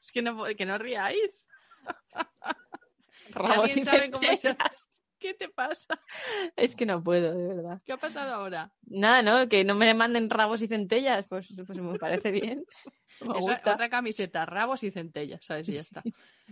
Es 0.00 0.12
que 0.12 0.22
no, 0.22 0.44
que 0.44 0.64
no 0.66 0.78
ríais. 0.78 1.44
Rabos 3.30 3.58
¿Alguien 3.70 3.78
y 3.80 3.84
sabe 3.84 4.10
cómo 4.12 4.24
se 4.24 4.36
centellas. 4.36 4.97
¿Qué 5.18 5.34
te 5.34 5.48
pasa? 5.48 6.00
Es 6.56 6.76
que 6.76 6.86
no 6.86 7.02
puedo, 7.02 7.34
de 7.34 7.54
verdad. 7.54 7.80
¿Qué 7.84 7.92
ha 7.92 7.96
pasado 7.96 8.34
ahora? 8.34 8.72
Nada, 8.86 9.22
¿no? 9.22 9.48
Que 9.48 9.64
no 9.64 9.74
me 9.74 9.92
manden 9.94 10.30
rabos 10.30 10.62
y 10.62 10.68
centellas, 10.68 11.26
pues, 11.28 11.52
pues 11.66 11.78
me 11.80 11.98
parece 11.98 12.30
bien. 12.30 12.64
Me 13.20 13.36
Eso, 13.36 13.48
gusta. 13.50 13.74
otra 13.74 13.88
camiseta, 13.88 14.46
rabos 14.46 14.84
y 14.84 14.92
centellas, 14.92 15.44
¿sabes? 15.44 15.68
Y 15.68 15.72
ya 15.72 15.80
está. 15.80 16.04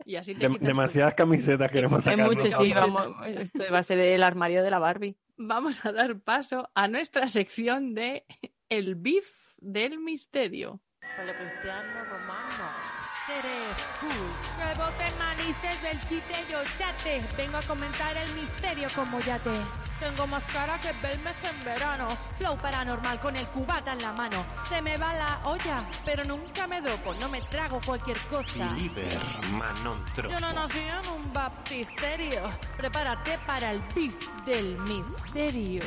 Y 0.04 0.16
así 0.16 0.34
te 0.34 0.48
demasiadas 0.48 1.14
camisetas 1.14 1.70
queremos 1.70 2.02
sacar. 2.02 2.26
mucho, 2.26 2.44
sí, 2.44 2.72
vamos. 2.72 3.06
Esto 3.28 3.62
va 3.72 3.78
a 3.78 3.82
ser 3.84 4.00
el 4.00 4.20
armario 4.24 4.64
de 4.64 4.70
la 4.72 4.80
Barbie. 4.80 5.16
Vamos 5.36 5.86
a 5.86 5.92
dar 5.92 6.18
paso 6.18 6.68
a 6.74 6.88
nuestra 6.88 7.28
sección 7.28 7.94
de 7.94 8.24
El 8.68 8.96
Beef 8.96 9.28
del 9.58 10.00
Misterio. 10.00 10.80
Palecristiano 11.16 12.04
romano. 12.04 12.85
Seres 13.26 13.76
cool. 14.00 14.30
Rebote 14.58 15.10
manices 15.18 15.82
del 15.82 16.00
chiste 16.08 16.44
yo 16.50 16.58
yate. 16.78 17.24
Vengo 17.36 17.58
a 17.58 17.62
comentar 17.62 18.16
el 18.16 18.32
misterio 18.34 18.88
como 18.94 19.18
yate. 19.20 19.50
Tengo 19.98 20.26
más 20.26 20.44
cara 20.52 20.78
que 20.78 20.92
Belmez 21.02 21.36
en 21.42 21.64
verano. 21.64 22.06
Flow 22.38 22.56
paranormal 22.58 23.18
con 23.18 23.34
el 23.34 23.46
cubata 23.48 23.94
en 23.94 24.02
la 24.02 24.12
mano. 24.12 24.46
Se 24.68 24.80
me 24.82 24.96
va 24.96 25.14
la 25.14 25.40
olla, 25.44 25.88
pero 26.04 26.24
nunca 26.24 26.66
me 26.66 26.80
dopo. 26.80 27.14
No 27.14 27.28
me 27.28 27.40
trago 27.42 27.80
cualquier 27.84 28.18
cosa. 28.26 28.72
Liber 28.74 29.18
Manontropo. 29.52 30.32
Yo 30.32 30.40
no 30.40 30.52
nací 30.52 30.78
en 30.78 31.08
un 31.10 31.32
baptisterio. 31.32 32.42
Prepárate 32.76 33.38
para 33.46 33.72
el 33.72 33.80
beef 33.94 34.14
del 34.44 34.76
misterio. 34.78 35.82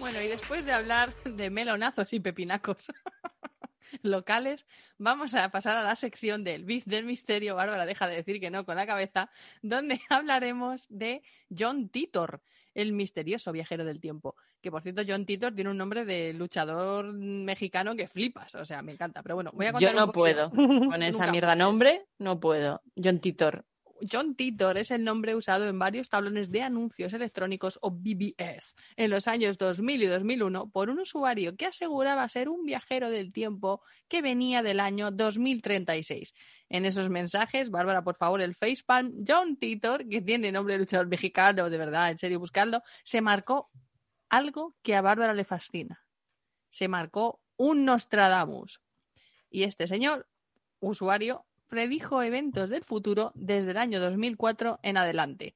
Bueno, 0.00 0.20
y 0.20 0.28
después 0.28 0.64
de 0.64 0.72
hablar 0.72 1.14
de 1.24 1.50
melonazos 1.50 2.12
y 2.12 2.20
pepinacos 2.20 2.88
locales, 4.02 4.66
vamos 4.98 5.34
a 5.34 5.50
pasar 5.50 5.76
a 5.76 5.82
la 5.82 5.96
sección 5.96 6.44
del 6.44 6.64
Beef 6.64 6.84
del 6.84 7.04
Misterio. 7.04 7.54
Bárbara 7.54 7.86
deja 7.86 8.06
de 8.06 8.16
decir 8.16 8.40
que 8.40 8.50
no 8.50 8.64
con 8.64 8.76
la 8.76 8.86
cabeza, 8.86 9.30
donde 9.62 10.00
hablaremos 10.10 10.86
de 10.88 11.22
John 11.56 11.88
Titor, 11.88 12.42
el 12.74 12.92
misterioso 12.92 13.52
viajero 13.52 13.84
del 13.84 14.00
tiempo. 14.00 14.36
Que 14.60 14.70
por 14.70 14.82
cierto, 14.82 15.02
John 15.06 15.26
Titor 15.26 15.54
tiene 15.54 15.70
un 15.70 15.78
nombre 15.78 16.04
de 16.04 16.32
luchador 16.32 17.12
mexicano 17.12 17.96
que 17.96 18.08
flipas. 18.08 18.54
O 18.54 18.64
sea, 18.64 18.82
me 18.82 18.92
encanta. 18.92 19.22
Pero 19.22 19.34
bueno, 19.34 19.50
voy 19.54 19.66
a 19.66 19.72
contar 19.72 19.92
Yo 19.92 19.98
no 19.98 20.06
un 20.06 20.12
puedo. 20.12 20.50
Con 20.50 21.02
esa 21.02 21.30
mierda 21.30 21.54
nombre, 21.56 22.06
no 22.18 22.38
puedo. 22.38 22.82
John 23.02 23.20
Titor. 23.20 23.64
John 24.10 24.34
Titor 24.34 24.78
es 24.78 24.90
el 24.90 25.04
nombre 25.04 25.34
usado 25.34 25.68
en 25.68 25.78
varios 25.78 26.08
tablones 26.08 26.50
de 26.50 26.62
anuncios 26.62 27.12
electrónicos 27.12 27.78
o 27.82 27.90
BBS 27.90 28.76
en 28.96 29.10
los 29.10 29.28
años 29.28 29.58
2000 29.58 30.02
y 30.02 30.06
2001 30.06 30.70
por 30.70 30.90
un 30.90 31.00
usuario 31.00 31.56
que 31.56 31.66
aseguraba 31.66 32.28
ser 32.28 32.48
un 32.48 32.64
viajero 32.64 33.10
del 33.10 33.32
tiempo 33.32 33.82
que 34.08 34.22
venía 34.22 34.62
del 34.62 34.80
año 34.80 35.10
2036. 35.10 36.34
En 36.68 36.84
esos 36.84 37.08
mensajes, 37.10 37.70
Bárbara, 37.70 38.02
por 38.02 38.16
favor, 38.16 38.40
el 38.40 38.54
facepalm, 38.54 39.24
John 39.26 39.56
Titor, 39.56 40.08
que 40.08 40.22
tiene 40.22 40.52
nombre 40.52 40.74
de 40.74 40.80
luchador 40.80 41.08
mexicano, 41.08 41.68
de 41.68 41.78
verdad, 41.78 42.10
en 42.10 42.18
serio, 42.18 42.38
buscando, 42.38 42.82
se 43.02 43.20
marcó 43.20 43.70
algo 44.28 44.76
que 44.82 44.94
a 44.94 45.02
Bárbara 45.02 45.34
le 45.34 45.44
fascina. 45.44 46.04
Se 46.70 46.86
marcó 46.86 47.40
un 47.56 47.84
Nostradamus. 47.84 48.80
Y 49.50 49.64
este 49.64 49.88
señor, 49.88 50.28
usuario, 50.78 51.44
predijo 51.70 52.22
eventos 52.22 52.68
del 52.68 52.84
futuro 52.84 53.32
desde 53.34 53.70
el 53.70 53.78
año 53.78 53.98
2004 54.00 54.80
en 54.82 54.98
adelante. 54.98 55.54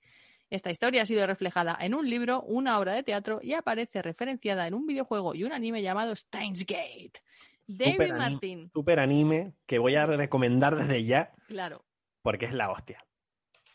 Esta 0.49 0.71
historia 0.71 1.03
ha 1.03 1.07
sido 1.07 1.27
reflejada 1.27 1.77
en 1.81 1.95
un 1.95 2.09
libro, 2.09 2.41
una 2.43 2.79
obra 2.79 2.93
de 2.95 3.03
teatro 3.03 3.41
y 3.43 3.53
aparece 3.55 4.01
referenciada 4.01 4.67
en 4.67 4.75
un 4.75 4.87
videojuego 4.87 5.35
y 5.35 5.45
un 5.45 5.53
anime 5.53 5.83
llamado 5.83 6.15
Steins 6.17 6.61
Gate. 6.61 7.21
David 7.67 7.93
Super 7.93 8.13
anime. 8.13 8.19
Martin, 8.31 8.71
Super 8.73 9.01
anime 9.01 9.53
que 9.67 9.79
voy 9.79 9.97
a 9.97 10.07
recomendar 10.07 10.77
desde 10.77 11.03
ya 11.05 11.33
claro. 11.49 11.85
porque 12.23 12.47
es 12.47 12.53
la 12.55 12.71
hostia. 12.71 13.05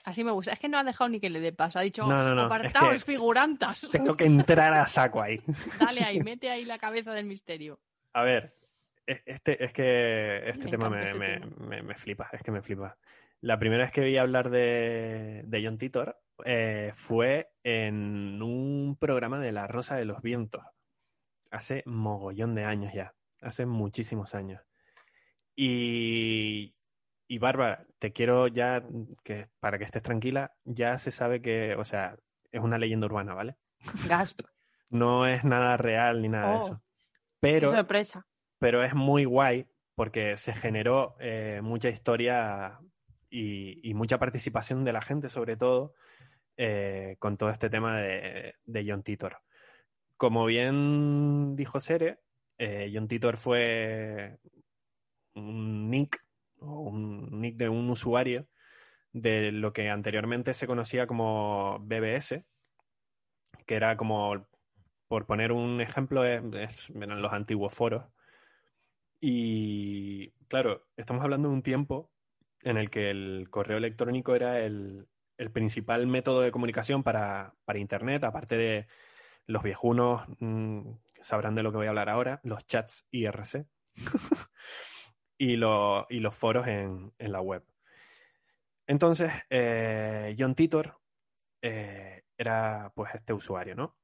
Así 0.05 0.23
me 0.23 0.31
gusta. 0.31 0.53
Es 0.53 0.59
que 0.59 0.69
no 0.69 0.77
ha 0.77 0.83
dejado 0.83 1.09
ni 1.09 1.19
que 1.19 1.29
le 1.29 1.39
dé 1.41 1.51
paso. 1.51 1.77
Ha 1.77 1.81
dicho, 1.81 2.03
No, 2.07 2.23
no, 2.23 2.33
no, 2.33 2.43
apartaos, 2.43 2.95
es 2.95 3.03
que- 3.03 3.11
figurantas. 3.11 3.85
Tengo 3.91 4.15
que 4.15 4.23
entrar 4.25 4.73
a 4.73 4.87
saco 4.87 5.21
ahí. 5.21 5.41
Dale 5.79 6.01
ahí, 6.03 6.21
mete 6.21 6.49
ahí 6.49 6.63
la 6.65 6.77
cabeza 6.77 7.13
del 7.13 7.25
misterio. 7.25 7.79
A 8.13 8.23
ver, 8.23 8.55
este, 9.25 9.63
es 9.63 9.73
que 9.73 10.49
este 10.49 10.65
Me 10.65 10.71
tema 10.71 10.89
me, 10.89 11.03
este 11.05 11.13
me- 11.17 11.39
tema. 11.39 11.55
me- 11.67 11.81
me 11.83 11.95
flipa, 11.95 12.29
es 12.31 12.41
que 12.43 12.51
me 12.51 12.61
flipa. 12.61 12.97
La 13.41 13.57
primera 13.57 13.83
vez 13.83 13.91
que 13.91 14.01
vi 14.01 14.17
hablar 14.17 14.49
de, 14.49 15.43
de 15.45 15.65
John 15.65 15.77
Titor 15.77 16.19
eh, 16.45 16.91
fue 16.95 17.51
en 17.63 18.41
un 18.41 18.97
programa 18.99 19.39
de 19.39 19.51
La 19.51 19.67
Rosa 19.67 19.95
de 19.95 20.05
los 20.05 20.21
Vientos, 20.21 20.63
hace 21.51 21.83
mogollón 21.85 22.53
de 22.55 22.65
años 22.65 22.93
ya, 22.93 23.13
hace 23.41 23.65
muchísimos 23.65 24.35
años. 24.35 24.61
Y, 25.55 26.75
y 27.27 27.37
Bárbara, 27.39 27.85
te 27.99 28.13
quiero 28.13 28.47
ya, 28.47 28.83
que 29.23 29.47
para 29.59 29.77
que 29.77 29.83
estés 29.83 30.01
tranquila, 30.03 30.53
ya 30.63 30.97
se 30.97 31.11
sabe 31.11 31.41
que, 31.41 31.75
o 31.75 31.83
sea, 31.83 32.17
es 32.51 32.61
una 32.61 32.77
leyenda 32.77 33.05
urbana, 33.07 33.33
¿vale? 33.33 33.55
Gasp. 34.07 34.41
No 34.91 35.27
es 35.27 35.43
nada 35.43 35.77
real 35.77 36.19
ni 36.19 36.29
nada 36.29 36.49
de 36.49 36.55
Oh. 36.55 36.65
eso. 36.65 36.81
Qué 36.81 37.37
Pero 37.41 37.69
sorpresa. 37.69 38.25
Pero 38.59 38.83
es 38.83 38.93
muy 38.93 39.25
guay 39.25 39.67
porque 39.95 40.37
se 40.37 40.53
generó 40.53 41.15
eh, 41.19 41.61
mucha 41.63 41.89
historia 41.89 42.79
y, 43.29 43.93
mucha 43.93 44.17
participación 44.17 44.83
de 44.85 44.93
la 44.93 45.01
gente, 45.01 45.29
sobre 45.29 45.57
todo, 45.57 45.93
eh, 46.57 47.17
con 47.19 47.37
todo 47.37 47.49
este 47.49 47.69
tema 47.69 47.99
de, 47.99 48.55
de 48.65 48.85
John 48.87 49.03
Titor. 49.03 49.37
Como 50.17 50.45
bien 50.45 51.55
dijo 51.55 51.79
Sere, 51.79 52.19
eh, 52.57 52.91
John 52.93 53.07
Titor 53.07 53.37
fue 53.37 54.37
un 55.33 55.89
nick 55.89 56.23
o 56.59 56.81
un 56.81 57.41
nick 57.41 57.55
de 57.55 57.69
un 57.69 57.89
usuario 57.89 58.47
de 59.13 59.51
lo 59.51 59.73
que 59.73 59.89
anteriormente 59.89 60.53
se 60.53 60.67
conocía 60.67 61.07
como 61.07 61.79
BBS, 61.79 62.43
que 63.65 63.75
era 63.75 63.97
como, 63.97 64.45
por 65.07 65.25
poner 65.25 65.51
un 65.51 65.81
ejemplo, 65.81 66.25
eran 66.25 67.21
los 67.21 67.33
antiguos 67.33 67.73
foros. 67.73 68.05
Y 69.21 70.31
claro, 70.47 70.87
estamos 70.95 71.23
hablando 71.23 71.49
de 71.49 71.55
un 71.55 71.63
tiempo 71.63 72.11
en 72.61 72.77
el 72.77 72.89
que 72.89 73.09
el 73.09 73.47
correo 73.49 73.77
electrónico 73.77 74.35
era 74.35 74.59
el, 74.59 75.07
el 75.37 75.51
principal 75.51 76.07
método 76.07 76.41
de 76.41 76.51
comunicación 76.51 77.03
para, 77.03 77.55
para 77.65 77.79
Internet, 77.79 78.23
aparte 78.23 78.57
de 78.57 78.87
los 79.45 79.63
viejunos, 79.63 80.23
mm, 80.39 80.91
sabrán 81.21 81.55
de 81.55 81.63
lo 81.63 81.71
que 81.71 81.77
voy 81.77 81.87
a 81.87 81.89
hablar 81.89 82.09
ahora, 82.09 82.39
los 82.43 82.65
chats 82.67 83.07
IRC 83.11 83.65
y, 85.37 85.53
y 85.53 85.55
los 85.55 86.35
foros 86.35 86.67
en, 86.67 87.13
en 87.17 87.31
la 87.31 87.41
web. 87.41 87.63
Entonces, 88.87 89.31
eh, 89.49 90.35
John 90.37 90.55
Titor 90.55 90.99
eh, 91.61 92.23
era 92.37 92.91
pues 92.95 93.13
este 93.13 93.33
usuario, 93.33 93.75
¿no? 93.75 93.98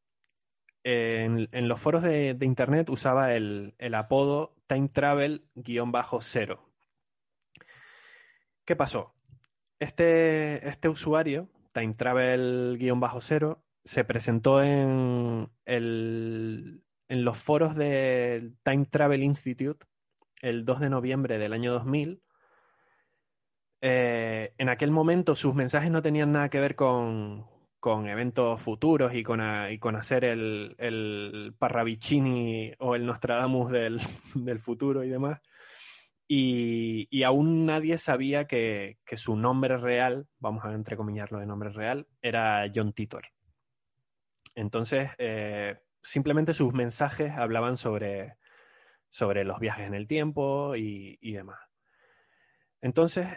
En, 0.87 1.67
los 1.67 1.81
foros 1.81 2.03
de, 2.03 2.37
internet 2.41 2.91
usaba 2.91 3.33
el, 3.33 3.73
el 3.79 3.95
apodo 3.95 4.55
Time 4.67 4.87
Travel-0. 4.87 6.59
¿Qué 8.65 8.75
pasó? 8.75 9.15
Este, 9.79 10.67
este 10.67 10.87
usuario, 10.87 11.49
Time 11.73 11.95
Travel-0, 11.95 13.59
se 13.83 14.03
presentó 14.03 14.61
en, 14.61 15.49
el- 15.65 16.83
en 17.07 17.25
los 17.25 17.37
foros 17.39 17.75
del 17.75 18.55
Time 18.63 18.85
Travel 18.85 19.23
Institute 19.23 19.87
el 20.43 20.65
2 20.65 20.81
de 20.81 20.89
noviembre 20.91 21.39
del 21.39 21.53
año 21.53 21.73
2000 21.73 22.21
eh, 23.81 24.53
en 24.57 24.69
aquel 24.69 24.91
momento 24.91 25.35
sus 25.35 25.53
mensajes 25.53 25.91
no 25.91 26.01
tenían 26.01 26.31
nada 26.31 26.49
que 26.49 26.59
ver 26.59 26.75
con, 26.75 27.45
con 27.85 28.07
eventos 28.07 28.59
futuros 28.59 29.13
y 29.13 29.21
con, 29.21 29.41
a- 29.41 29.69
y 29.71 29.77
con 29.77 29.95
hacer 29.95 30.25
el, 30.25 30.73
el 30.79 31.53
Parravicini 31.55 32.73
o 32.79 32.95
el 32.95 33.05
Nostradamus 33.05 33.71
del, 33.71 34.01
del 34.33 34.59
futuro 34.59 35.03
y 35.03 35.09
demás. 35.09 35.39
Y, 36.27 37.07
y 37.11 37.21
aún 37.21 37.67
nadie 37.67 37.99
sabía 37.99 38.47
que, 38.47 38.97
que 39.05 39.17
su 39.17 39.35
nombre 39.35 39.77
real, 39.77 40.25
vamos 40.39 40.65
a 40.65 40.73
entrecomillarlo 40.73 41.37
de 41.37 41.45
nombre 41.45 41.69
real, 41.69 42.07
era 42.23 42.65
John 42.73 42.91
Titor. 42.91 43.25
Entonces, 44.55 45.11
eh, 45.19 45.77
simplemente 46.01 46.55
sus 46.55 46.73
mensajes 46.73 47.33
hablaban 47.37 47.77
sobre, 47.77 48.37
sobre 49.09 49.43
los 49.43 49.59
viajes 49.59 49.85
en 49.85 49.93
el 49.93 50.07
tiempo 50.07 50.75
y, 50.75 51.19
y 51.21 51.33
demás. 51.33 51.59
Entonces, 52.81 53.27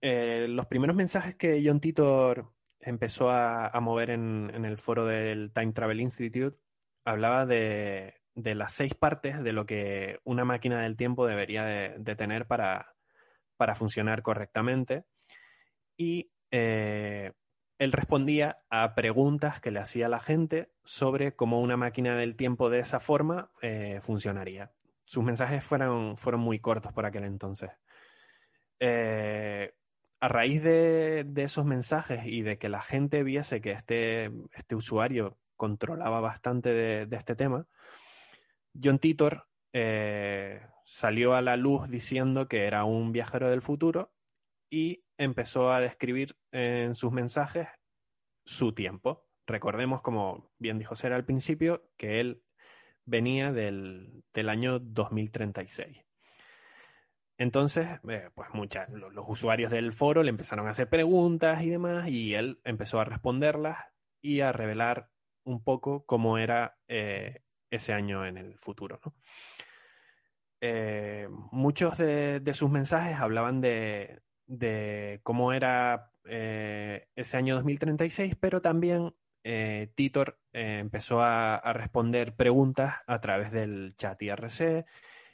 eh, 0.00 0.46
los 0.48 0.64
primeros 0.68 0.96
mensajes 0.96 1.34
que 1.36 1.62
John 1.62 1.80
Titor 1.80 2.50
empezó 2.80 3.30
a, 3.30 3.68
a 3.68 3.80
mover 3.80 4.10
en, 4.10 4.50
en 4.54 4.64
el 4.64 4.78
foro 4.78 5.06
del 5.06 5.52
Time 5.52 5.72
Travel 5.72 6.00
Institute 6.00 6.58
hablaba 7.04 7.46
de, 7.46 8.20
de 8.34 8.54
las 8.54 8.72
seis 8.72 8.94
partes 8.94 9.42
de 9.42 9.52
lo 9.52 9.66
que 9.66 10.20
una 10.24 10.44
máquina 10.44 10.82
del 10.82 10.96
tiempo 10.96 11.26
debería 11.26 11.64
de, 11.64 12.16
tener 12.16 12.46
para, 12.46 12.94
para 13.56 13.74
funcionar 13.74 14.22
correctamente. 14.22 15.04
Y 15.96 16.30
eh, 16.50 17.32
él 17.78 17.92
respondía 17.92 18.62
a 18.70 18.94
preguntas 18.94 19.60
que 19.60 19.70
le 19.70 19.80
hacía 19.80 20.08
la 20.08 20.20
gente 20.20 20.70
sobre 20.84 21.34
cómo 21.34 21.60
una 21.60 21.76
máquina 21.76 22.16
del 22.16 22.36
tiempo 22.36 22.70
de 22.70 22.80
esa 22.80 23.00
forma 23.00 23.50
eh, 23.62 23.98
funcionaría. 24.00 24.72
Sus 25.04 25.24
mensajes 25.24 25.64
fueron, 25.64 26.16
fueron 26.16 26.40
muy 26.40 26.60
cortos 26.60 26.92
por 26.92 27.04
aquel 27.04 27.24
entonces. 27.24 27.70
Eh, 28.78 29.74
a 30.20 30.28
raíz 30.28 30.62
de, 30.62 31.26
esos 31.36 31.64
mensajes 31.64 32.26
y 32.26 32.42
de 32.42 32.58
que 32.58 32.68
la 32.68 32.82
gente 32.82 33.22
viese 33.22 33.60
que 33.60 33.72
este, 33.72 34.30
este 34.52 34.74
usuario 34.74 35.38
controlaba 35.56 36.20
bastante 36.20 36.70
de, 36.70 37.06
de 37.06 37.16
este 37.16 37.34
tema, 37.34 37.66
John 38.82 38.98
Titor 38.98 39.46
eh, 39.72 40.60
salió 40.84 41.34
a 41.34 41.42
la 41.42 41.56
luz 41.56 41.88
diciendo 41.90 42.48
que 42.48 42.64
era 42.64 42.84
un 42.84 43.12
viajero 43.12 43.50
del 43.50 43.62
futuro 43.62 44.12
y 44.70 45.04
empezó 45.16 45.72
a 45.72 45.80
describir 45.80 46.36
en 46.52 46.94
sus 46.94 47.12
mensajes 47.12 47.68
su 48.44 48.72
tiempo. 48.72 49.26
Recordemos, 49.46 50.02
como 50.02 50.50
bien 50.58 50.78
dijo 50.78 50.96
Sera 50.96 51.16
al 51.16 51.24
principio, 51.24 51.90
que 51.96 52.20
él 52.20 52.42
venía 53.04 53.52
del, 53.52 54.22
del 54.32 54.48
año 54.48 54.78
2036. 54.78 56.09
Entonces, 57.40 57.88
eh, 58.06 58.28
pues 58.34 58.50
muchas, 58.52 58.90
lo- 58.90 59.08
los 59.08 59.24
usuarios 59.26 59.70
del 59.70 59.94
foro 59.94 60.22
le 60.22 60.28
empezaron 60.28 60.66
a 60.66 60.72
hacer 60.72 60.90
preguntas 60.90 61.62
y 61.62 61.70
demás, 61.70 62.06
y 62.10 62.34
él 62.34 62.60
empezó 62.64 63.00
a 63.00 63.06
responderlas 63.06 63.78
y 64.20 64.42
a 64.42 64.52
revelar 64.52 65.08
un 65.44 65.64
poco 65.64 66.04
cómo 66.04 66.36
era 66.36 66.76
eh, 66.86 67.40
ese 67.70 67.94
año 67.94 68.26
en 68.26 68.36
el 68.36 68.58
futuro. 68.58 69.00
Eh, 70.60 71.30
muchos 71.50 71.96
de, 71.96 72.42
sus 72.52 72.68
mensajes 72.70 73.16
hablaban 73.18 73.62
de, 73.62 74.20
cómo 75.22 75.54
era 75.54 76.12
ese 76.24 77.36
año 77.38 77.54
2036, 77.54 78.36
pero 78.38 78.60
también 78.60 79.14
Titor 79.94 80.38
empezó 80.52 81.22
a 81.22 81.72
responder 81.72 82.36
preguntas 82.36 82.96
a 83.06 83.18
través 83.22 83.50
del 83.50 83.94
chat 83.96 84.20
IRC 84.20 84.84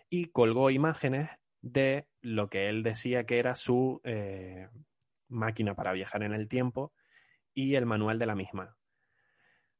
y 0.09 0.27
colgó 0.27 0.71
imágenes 0.71 1.31
de 1.73 2.07
lo 2.21 2.49
que 2.49 2.69
él 2.69 2.83
decía 2.83 3.25
que 3.25 3.39
era 3.39 3.55
su 3.55 4.01
eh, 4.05 4.69
máquina 5.29 5.75
para 5.75 5.93
viajar 5.93 6.23
en 6.23 6.33
el 6.33 6.49
tiempo 6.49 6.93
y 7.53 7.75
el 7.75 7.87
manual 7.87 8.19
de 8.19 8.27
la 8.27 8.35
misma. 8.35 8.77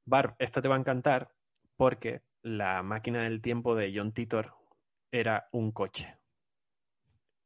Barb, 0.05 0.35
esto 0.39 0.63
te 0.63 0.69
va 0.69 0.77
a 0.77 0.79
encantar 0.79 1.33
porque 1.77 2.23
la 2.43 2.83
máquina 2.83 3.23
del 3.25 3.41
tiempo 3.43 3.75
de 3.75 3.93
John 3.95 4.13
Titor 4.13 4.55
era 5.11 5.49
un 5.53 5.73
coche. 5.73 6.17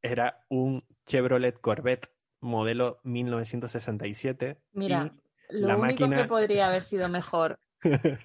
Era 0.03 0.45
un 0.49 0.84
Chevrolet 1.07 1.61
Corvette 1.61 2.09
modelo 2.41 3.01
1967. 3.05 4.59
Mira, 4.72 5.12
lo 5.51 5.68
la 5.68 5.76
único 5.76 6.05
máquina- 6.07 6.22
que 6.22 6.28
podría 6.28 6.66
haber 6.68 6.82
sido 6.82 7.09
mejor 7.09 7.59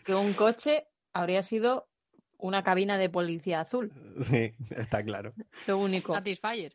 que 0.05 0.13
un 0.15 0.33
coche 0.33 0.87
habría 1.13 1.43
sido 1.43 1.89
una 2.37 2.63
cabina 2.63 2.97
de 2.97 3.09
policía 3.09 3.61
azul. 3.61 3.91
Sí, 4.21 4.53
está 4.71 5.03
claro. 5.03 5.33
Lo 5.67 5.77
único. 5.77 6.13
Satisfyer. 6.13 6.73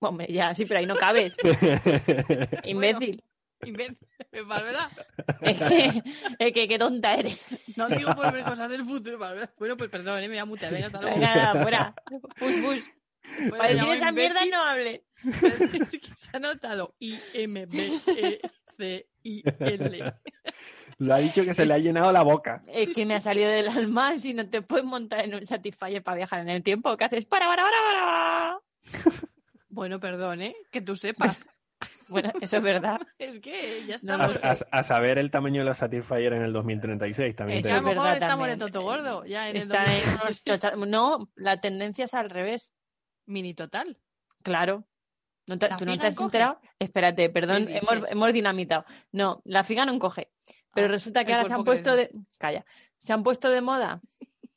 Hombre, 0.00 0.26
ya, 0.32 0.54
sí, 0.54 0.64
pero 0.66 0.80
ahí 0.80 0.86
no 0.86 0.94
cabes. 0.96 1.36
Imbécil. 2.64 3.24
Imbécil. 3.64 3.98
Bárbara, 4.46 4.88
Es 5.40 5.58
que, 5.58 6.02
es 6.38 6.52
que 6.52 6.68
qué 6.68 6.78
tonta 6.78 7.14
eres. 7.16 7.40
no 7.76 7.88
digo 7.88 8.14
por 8.14 8.32
ver 8.32 8.44
cosas 8.44 8.70
del 8.70 8.84
futuro, 8.84 9.18
Bárbara. 9.18 9.52
Bueno, 9.58 9.76
pues 9.76 9.90
perdón, 9.90 10.18
eh, 10.22 10.28
me 10.28 10.34
voy 10.34 10.38
a 10.38 10.44
mutear. 10.44 10.72
Venga, 10.72 10.86
hasta 10.86 11.00
luego. 11.02 11.18
Nada, 11.18 11.60
fuera. 11.62 11.94
Push, 12.38 12.62
push. 12.62 12.84
Bueno, 13.40 13.56
Para 13.58 13.72
decir 13.74 13.88
esa 13.94 14.12
mierda 14.12 14.44
no 14.46 14.62
hable. 14.62 15.04
Se 16.16 16.30
ha 16.32 16.38
notado 16.38 16.94
I-M-B-E-C-I-L. 18.78 20.14
Lo 20.98 21.14
ha 21.14 21.18
dicho 21.18 21.44
que 21.44 21.54
se 21.54 21.64
le 21.64 21.74
ha 21.74 21.78
llenado 21.78 22.10
la 22.12 22.22
boca. 22.22 22.62
Es 22.66 22.88
que 22.94 23.06
me 23.06 23.14
ha 23.14 23.20
salido 23.20 23.48
del 23.50 23.68
alma 23.68 24.18
si 24.18 24.34
no 24.34 24.48
te 24.48 24.62
puedes 24.62 24.84
montar 24.84 25.24
en 25.24 25.34
un 25.34 25.46
Satisfyer 25.46 26.02
para 26.02 26.16
viajar 26.16 26.40
en 26.40 26.48
el 26.48 26.62
tiempo. 26.62 26.96
¿Qué 26.96 27.04
haces? 27.04 27.24
Para, 27.24 27.46
para, 27.46 27.62
para, 27.62 27.78
para. 28.04 28.60
Bueno, 29.70 30.00
perdón, 30.00 30.42
¿eh? 30.42 30.56
Que 30.70 30.80
tú 30.80 30.96
sepas. 30.96 31.48
Bueno, 32.08 32.32
eso 32.40 32.56
es 32.56 32.62
verdad. 32.62 32.98
Es 33.18 33.38
que 33.38 33.84
ya 33.86 33.98
No 34.02 34.14
A, 34.14 34.26
estamos. 34.26 34.62
a- 34.72 34.78
a 34.78 34.82
saber 34.82 35.18
el 35.18 35.30
tamaño 35.30 35.60
de 35.60 35.66
los 35.66 35.78
Satisfyer 35.78 36.32
en 36.32 36.42
el 36.42 36.52
2036 36.52 37.36
también. 37.36 37.58
es 37.58 37.62
te 37.62 37.68
que 37.68 37.74
a 37.74 37.80
lo 37.80 37.86
mejor 37.86 38.08
estamos 38.14 38.58
toto 38.58 38.82
gordo. 38.82 39.24
Ya 39.26 39.48
en 39.50 39.56
el 39.56 39.62
Están 39.64 39.88
en 39.90 40.00
2000. 40.00 40.20
unos 40.22 40.42
chocha- 40.44 40.74
No, 40.88 41.30
la 41.36 41.58
tendencia 41.58 42.06
es 42.06 42.14
al 42.14 42.30
revés. 42.30 42.72
Mini 43.26 43.54
total. 43.54 43.96
Claro. 44.42 44.88
¿No 45.46 45.56
te- 45.58 45.68
¿La 45.68 45.76
¿Tú 45.76 45.84
no 45.86 45.96
te 45.98 46.06
has 46.08 46.18
enterado? 46.20 46.58
Espérate, 46.80 47.28
perdón, 47.30 47.66
¿Qué 47.66 47.78
hemos, 47.78 48.08
hemos 48.10 48.32
dinamitado. 48.32 48.84
No, 49.12 49.40
la 49.44 49.62
figa 49.62 49.84
no 49.84 49.92
encoge. 49.92 50.32
Pero 50.74 50.86
Ah, 50.86 50.90
resulta 50.90 51.24
que 51.24 51.32
ahora 51.32 51.46
se 51.48 51.54
han 51.54 51.64
puesto 51.64 51.96
de. 51.96 52.10
Calla. 52.38 52.64
Se 52.98 53.12
han 53.12 53.22
puesto 53.22 53.50
de 53.50 53.60
moda 53.60 54.00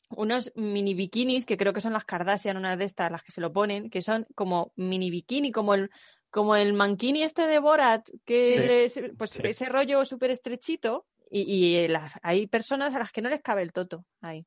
unos 0.09 0.51
mini 0.55 0.93
bikinis 0.93 1.45
que 1.45 1.55
creo 1.55 1.72
que 1.72 1.80
son 1.82 1.93
las 1.93 2.03
Kardashian, 2.03 2.57
unas 2.57 2.78
de 2.78 2.84
estas, 2.86 3.09
las 3.12 3.24
que 3.24 3.32
se 3.32 3.39
lo 3.39 3.53
ponen, 3.53 3.89
que 3.89 4.01
son 4.01 4.28
como 4.36 4.74
mini 4.76 5.09
bikini, 5.09 5.51
como 5.53 5.74
el, 5.74 5.89
como 6.30 6.55
el 6.57 6.74
mankini 6.74 7.24
este 7.24 7.47
de 7.47 7.59
Borat, 7.59 8.09
que 8.26 8.84
es, 8.86 8.99
pues 9.18 9.32
Sí. 9.32 9.41
ese 9.45 9.66
rollo 9.68 10.03
súper 10.05 10.32
estrechito. 10.32 11.05
Y, 11.30 11.41
y 11.43 11.88
las- 11.88 12.12
hay 12.24 12.45
personas 12.47 12.93
a 12.93 12.99
las 12.99 13.14
que 13.14 13.22
no 13.22 13.30
les 13.30 13.41
cabe 13.41 13.62
el 13.62 13.72
toto 13.72 14.05
ahí. 14.22 14.45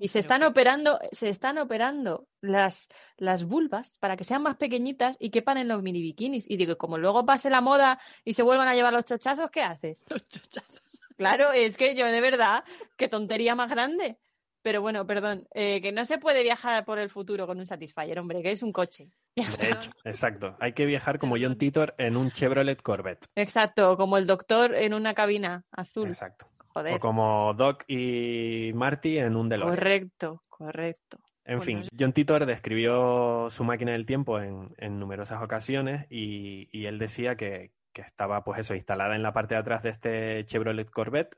Y 0.00 0.08
se 0.08 0.20
están 0.20 0.42
operando, 0.44 1.00
se 1.12 1.28
están 1.28 1.58
operando 1.58 2.28
las, 2.40 2.88
las 3.16 3.44
vulvas 3.44 3.98
para 3.98 4.16
que 4.16 4.24
sean 4.24 4.42
más 4.42 4.56
pequeñitas 4.56 5.16
y 5.18 5.30
quepan 5.30 5.58
en 5.58 5.68
los 5.68 5.82
mini 5.82 6.02
bikinis. 6.02 6.48
Y 6.48 6.56
digo, 6.56 6.78
como 6.78 6.98
luego 6.98 7.26
pase 7.26 7.50
la 7.50 7.60
moda 7.60 7.98
y 8.24 8.34
se 8.34 8.42
vuelvan 8.42 8.68
a 8.68 8.74
llevar 8.74 8.92
los 8.92 9.04
chochazos, 9.04 9.50
¿qué 9.50 9.62
haces? 9.62 10.04
Los 10.08 10.28
chochazos. 10.28 10.82
Claro, 11.16 11.50
es 11.52 11.76
que 11.76 11.96
yo 11.96 12.06
de 12.06 12.20
verdad, 12.20 12.62
qué 12.96 13.08
tontería 13.08 13.56
más 13.56 13.68
grande. 13.68 14.18
Pero 14.62 14.80
bueno, 14.80 15.06
perdón, 15.06 15.48
eh, 15.54 15.80
que 15.80 15.92
no 15.92 16.04
se 16.04 16.18
puede 16.18 16.42
viajar 16.42 16.84
por 16.84 16.98
el 16.98 17.10
futuro 17.10 17.46
con 17.46 17.58
un 17.58 17.66
Satisfyer, 17.66 18.18
hombre, 18.18 18.42
que 18.42 18.52
es 18.52 18.62
un 18.62 18.72
coche. 18.72 19.10
De 19.36 19.70
hecho, 19.70 19.90
exacto. 20.04 20.56
Hay 20.60 20.72
que 20.72 20.84
viajar 20.84 21.18
como 21.18 21.36
John 21.40 21.56
Titor 21.56 21.94
en 21.98 22.16
un 22.16 22.30
Chevrolet 22.30 22.80
Corvette. 22.82 23.26
Exacto, 23.34 23.96
como 23.96 24.18
el 24.18 24.26
doctor 24.26 24.74
en 24.74 24.94
una 24.94 25.14
cabina 25.14 25.64
azul. 25.70 26.08
Exacto. 26.08 26.48
Joder. 26.78 26.94
O 26.94 27.00
como 27.00 27.54
Doc 27.54 27.84
y 27.88 28.72
Marty 28.74 29.18
en 29.18 29.36
un 29.36 29.48
DeLorean. 29.48 29.76
Correcto, 29.76 30.44
correcto. 30.48 31.18
En 31.44 31.58
Bueno, 31.58 31.82
fin, 31.82 31.88
John 31.98 32.12
Titor 32.12 32.46
describió 32.46 33.48
su 33.50 33.64
máquina 33.64 33.92
del 33.92 34.06
tiempo 34.06 34.38
en, 34.38 34.74
en 34.76 34.98
numerosas 35.00 35.42
ocasiones 35.42 36.06
y, 36.10 36.68
y 36.70 36.86
él 36.86 36.98
decía 36.98 37.36
que, 37.36 37.72
que 37.92 38.02
estaba, 38.02 38.44
pues 38.44 38.60
eso, 38.60 38.74
instalada 38.74 39.16
en 39.16 39.22
la 39.22 39.32
parte 39.32 39.54
de 39.54 39.60
atrás 39.60 39.82
de 39.82 39.90
este 39.90 40.44
Chevrolet 40.44 40.90
Corvette. 40.90 41.36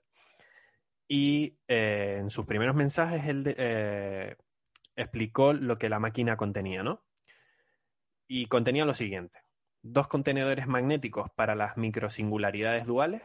Y 1.06 1.58
eh, 1.68 2.18
en 2.20 2.30
sus 2.30 2.44
primeros 2.44 2.74
mensajes 2.74 3.26
él 3.26 3.44
de- 3.44 3.54
eh, 3.56 4.36
explicó 4.96 5.52
lo 5.52 5.78
que 5.78 5.88
la 5.88 5.98
máquina 6.00 6.36
contenía, 6.36 6.82
¿no? 6.82 7.04
Y 8.28 8.46
contenía 8.46 8.84
lo 8.84 8.94
siguiente: 8.94 9.40
dos 9.82 10.08
contenedores 10.08 10.66
magnéticos 10.66 11.30
para 11.36 11.54
las 11.54 11.76
microsingularidades 11.76 12.86
duales, 12.86 13.22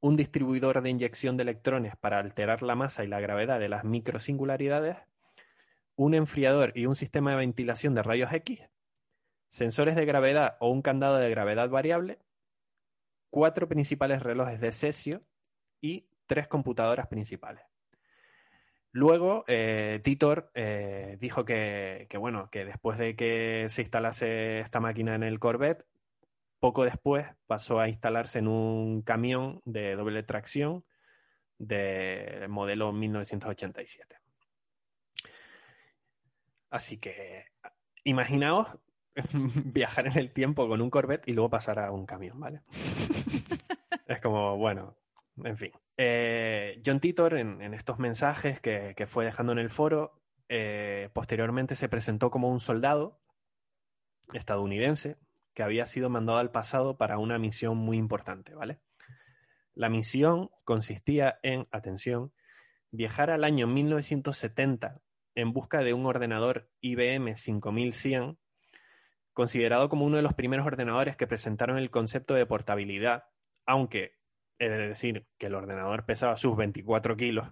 un 0.00 0.16
distribuidor 0.16 0.82
de 0.82 0.90
inyección 0.90 1.36
de 1.36 1.42
electrones 1.42 1.96
para 1.96 2.18
alterar 2.18 2.62
la 2.62 2.74
masa 2.74 3.04
y 3.04 3.08
la 3.08 3.20
gravedad 3.20 3.58
de 3.58 3.68
las 3.68 3.84
microsingularidades, 3.84 4.96
un 5.96 6.14
enfriador 6.14 6.72
y 6.76 6.86
un 6.86 6.94
sistema 6.94 7.32
de 7.32 7.38
ventilación 7.38 7.94
de 7.94 8.02
rayos 8.02 8.32
X, 8.32 8.60
sensores 9.48 9.96
de 9.96 10.04
gravedad 10.04 10.56
o 10.60 10.70
un 10.70 10.82
candado 10.82 11.16
de 11.16 11.30
gravedad 11.30 11.68
variable, 11.68 12.18
cuatro 13.30 13.68
principales 13.68 14.22
relojes 14.22 14.60
de 14.60 14.72
cesio 14.72 15.22
y 15.80 16.06
tres 16.26 16.46
computadoras 16.46 17.08
principales. 17.08 17.64
Luego, 18.92 19.44
eh, 19.48 20.00
Titor 20.02 20.50
eh, 20.54 21.18
dijo 21.20 21.44
que, 21.44 22.06
que, 22.08 22.18
bueno, 22.18 22.48
que 22.50 22.64
después 22.64 22.98
de 22.98 23.16
que 23.16 23.66
se 23.68 23.82
instalase 23.82 24.60
esta 24.60 24.80
máquina 24.80 25.14
en 25.14 25.22
el 25.22 25.38
Corvette, 25.38 25.84
poco 26.60 26.84
después 26.84 27.26
pasó 27.46 27.80
a 27.80 27.88
instalarse 27.88 28.38
en 28.38 28.48
un 28.48 29.02
camión 29.02 29.60
de 29.64 29.94
doble 29.94 30.22
tracción 30.22 30.84
de 31.58 32.46
modelo 32.48 32.92
1987. 32.92 34.16
Así 36.70 36.98
que 36.98 37.46
imaginaos 38.04 38.68
viajar 39.64 40.06
en 40.06 40.18
el 40.18 40.32
tiempo 40.32 40.68
con 40.68 40.80
un 40.80 40.90
Corvette 40.90 41.28
y 41.28 41.32
luego 41.32 41.50
pasar 41.50 41.78
a 41.78 41.90
un 41.90 42.06
camión, 42.06 42.38
¿vale? 42.38 42.62
es 44.06 44.20
como, 44.20 44.56
bueno, 44.56 44.96
en 45.44 45.56
fin. 45.56 45.72
Eh, 45.96 46.80
John 46.84 47.00
Titor, 47.00 47.34
en, 47.34 47.60
en 47.62 47.74
estos 47.74 47.98
mensajes 47.98 48.60
que, 48.60 48.94
que, 48.96 49.06
fue 49.06 49.24
dejando 49.24 49.52
en 49.52 49.58
el 49.58 49.70
foro, 49.70 50.20
eh, 50.48 51.10
posteriormente 51.12 51.74
se 51.74 51.88
presentó 51.88 52.30
como 52.30 52.48
un 52.48 52.60
soldado 52.60 53.20
estadounidense 54.32 55.16
que 55.58 55.64
había 55.64 55.86
sido 55.86 56.08
mandado 56.08 56.38
al 56.38 56.52
pasado 56.52 56.96
para 56.96 57.18
una 57.18 57.36
misión 57.36 57.78
muy 57.78 57.96
importante, 57.96 58.54
¿vale? 58.54 58.78
La 59.74 59.88
misión 59.88 60.50
consistía 60.62 61.40
en, 61.42 61.66
atención, 61.72 62.32
viajar 62.92 63.32
al 63.32 63.42
año 63.42 63.66
1970 63.66 65.00
en 65.34 65.52
busca 65.52 65.80
de 65.80 65.94
un 65.94 66.06
ordenador 66.06 66.70
IBM 66.80 67.34
5100, 67.34 68.38
considerado 69.32 69.88
como 69.88 70.04
uno 70.04 70.18
de 70.18 70.22
los 70.22 70.34
primeros 70.34 70.64
ordenadores 70.64 71.16
que 71.16 71.26
presentaron 71.26 71.76
el 71.76 71.90
concepto 71.90 72.34
de 72.34 72.46
portabilidad, 72.46 73.24
aunque 73.66 74.12
he 74.60 74.68
de 74.68 74.86
decir 74.86 75.26
que 75.38 75.46
el 75.46 75.56
ordenador 75.56 76.06
pesaba 76.06 76.36
sus 76.36 76.56
24 76.56 77.16
kilos. 77.16 77.48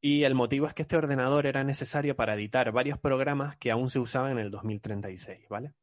Y 0.00 0.22
el 0.22 0.34
motivo 0.34 0.66
es 0.66 0.72
que 0.72 0.80
este 0.80 0.96
ordenador 0.96 1.44
era 1.44 1.62
necesario 1.62 2.16
para 2.16 2.36
editar 2.36 2.72
varios 2.72 2.98
programas 2.98 3.58
que 3.58 3.70
aún 3.70 3.90
se 3.90 3.98
usaban 3.98 4.32
en 4.32 4.38
el 4.38 4.50
2036, 4.50 5.46
¿vale? 5.50 5.74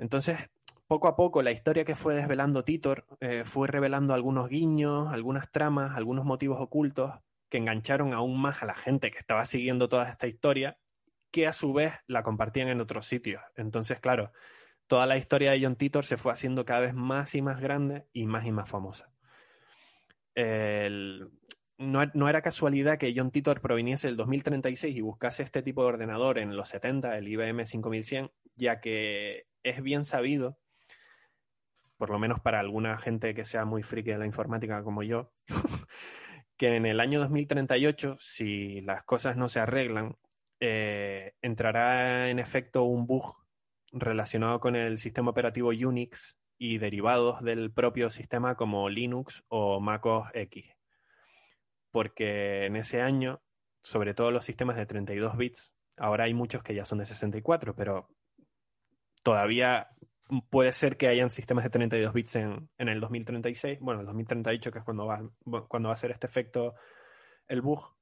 Entonces, 0.00 0.38
poco 0.86 1.08
a 1.08 1.14
poco, 1.14 1.42
la 1.42 1.52
historia 1.52 1.84
que 1.84 1.94
fue 1.94 2.14
desvelando 2.14 2.64
Titor 2.64 3.04
eh, 3.20 3.44
fue 3.44 3.68
revelando 3.68 4.14
algunos 4.14 4.48
guiños, 4.48 5.12
algunas 5.12 5.52
tramas, 5.52 5.94
algunos 5.94 6.24
motivos 6.24 6.58
ocultos 6.58 7.12
que 7.50 7.58
engancharon 7.58 8.14
aún 8.14 8.40
más 8.40 8.62
a 8.62 8.66
la 8.66 8.74
gente 8.74 9.10
que 9.10 9.18
estaba 9.18 9.44
siguiendo 9.44 9.90
toda 9.90 10.08
esta 10.08 10.26
historia, 10.26 10.78
que 11.30 11.46
a 11.46 11.52
su 11.52 11.74
vez 11.74 11.92
la 12.06 12.22
compartían 12.22 12.68
en 12.68 12.80
otros 12.80 13.06
sitios. 13.06 13.42
Entonces, 13.56 14.00
claro, 14.00 14.32
toda 14.86 15.04
la 15.04 15.18
historia 15.18 15.50
de 15.50 15.62
John 15.62 15.76
Titor 15.76 16.06
se 16.06 16.16
fue 16.16 16.32
haciendo 16.32 16.64
cada 16.64 16.80
vez 16.80 16.94
más 16.94 17.34
y 17.34 17.42
más 17.42 17.60
grande 17.60 18.06
y 18.14 18.24
más 18.26 18.46
y 18.46 18.52
más 18.52 18.70
famosa. 18.70 19.12
No, 21.78 22.04
no 22.14 22.28
era 22.28 22.42
casualidad 22.42 22.98
que 22.98 23.12
John 23.14 23.30
Titor 23.30 23.60
proviniese 23.60 24.06
del 24.06 24.16
2036 24.16 24.96
y 24.96 25.00
buscase 25.02 25.42
este 25.42 25.62
tipo 25.62 25.82
de 25.82 25.88
ordenador 25.88 26.38
en 26.38 26.56
los 26.56 26.68
70, 26.70 27.18
el 27.18 27.28
IBM 27.28 27.66
5100, 27.66 28.30
ya 28.56 28.80
que 28.80 29.49
es 29.62 29.82
bien 29.82 30.04
sabido, 30.04 30.58
por 31.96 32.10
lo 32.10 32.18
menos 32.18 32.40
para 32.40 32.60
alguna 32.60 32.98
gente 32.98 33.34
que 33.34 33.44
sea 33.44 33.64
muy 33.64 33.82
friki 33.82 34.10
de 34.10 34.18
la 34.18 34.26
informática 34.26 34.82
como 34.82 35.02
yo, 35.02 35.32
que 36.56 36.76
en 36.76 36.86
el 36.86 37.00
año 37.00 37.20
2038, 37.20 38.16
si 38.18 38.80
las 38.80 39.04
cosas 39.04 39.36
no 39.36 39.48
se 39.48 39.60
arreglan, 39.60 40.16
eh, 40.60 41.34
entrará 41.40 42.28
en 42.30 42.38
efecto 42.38 42.84
un 42.84 43.06
bug 43.06 43.34
relacionado 43.92 44.60
con 44.60 44.76
el 44.76 44.98
sistema 44.98 45.30
operativo 45.30 45.70
Unix 45.70 46.38
y 46.58 46.78
derivados 46.78 47.42
del 47.42 47.72
propio 47.72 48.10
sistema 48.10 48.54
como 48.54 48.88
Linux 48.90 49.42
o 49.48 49.80
MacOS 49.80 50.28
X. 50.34 50.66
Porque 51.90 52.66
en 52.66 52.76
ese 52.76 53.00
año, 53.00 53.40
sobre 53.82 54.14
todo 54.14 54.30
los 54.30 54.44
sistemas 54.44 54.76
de 54.76 54.86
32 54.86 55.36
bits, 55.36 55.72
ahora 55.96 56.24
hay 56.24 56.34
muchos 56.34 56.62
que 56.62 56.74
ya 56.74 56.84
son 56.84 56.98
de 56.98 57.06
64, 57.06 57.74
pero 57.74 58.08
todavía 59.22 59.88
puede 60.48 60.72
ser 60.72 60.96
que 60.96 61.08
hayan 61.08 61.30
sistemas 61.30 61.64
de 61.64 61.70
32 61.70 62.12
bits 62.12 62.36
en, 62.36 62.68
en 62.78 62.88
el 62.88 63.00
2036, 63.00 63.80
bueno, 63.80 64.00
el 64.00 64.06
2038, 64.06 64.70
que 64.70 64.78
es 64.78 64.84
cuando 64.84 65.06
va, 65.06 65.22
cuando 65.68 65.88
va 65.88 65.94
a 65.94 65.96
ser 65.96 66.10
este 66.10 66.26
efecto 66.26 66.74
el 67.48 67.62
bug. 67.62 67.96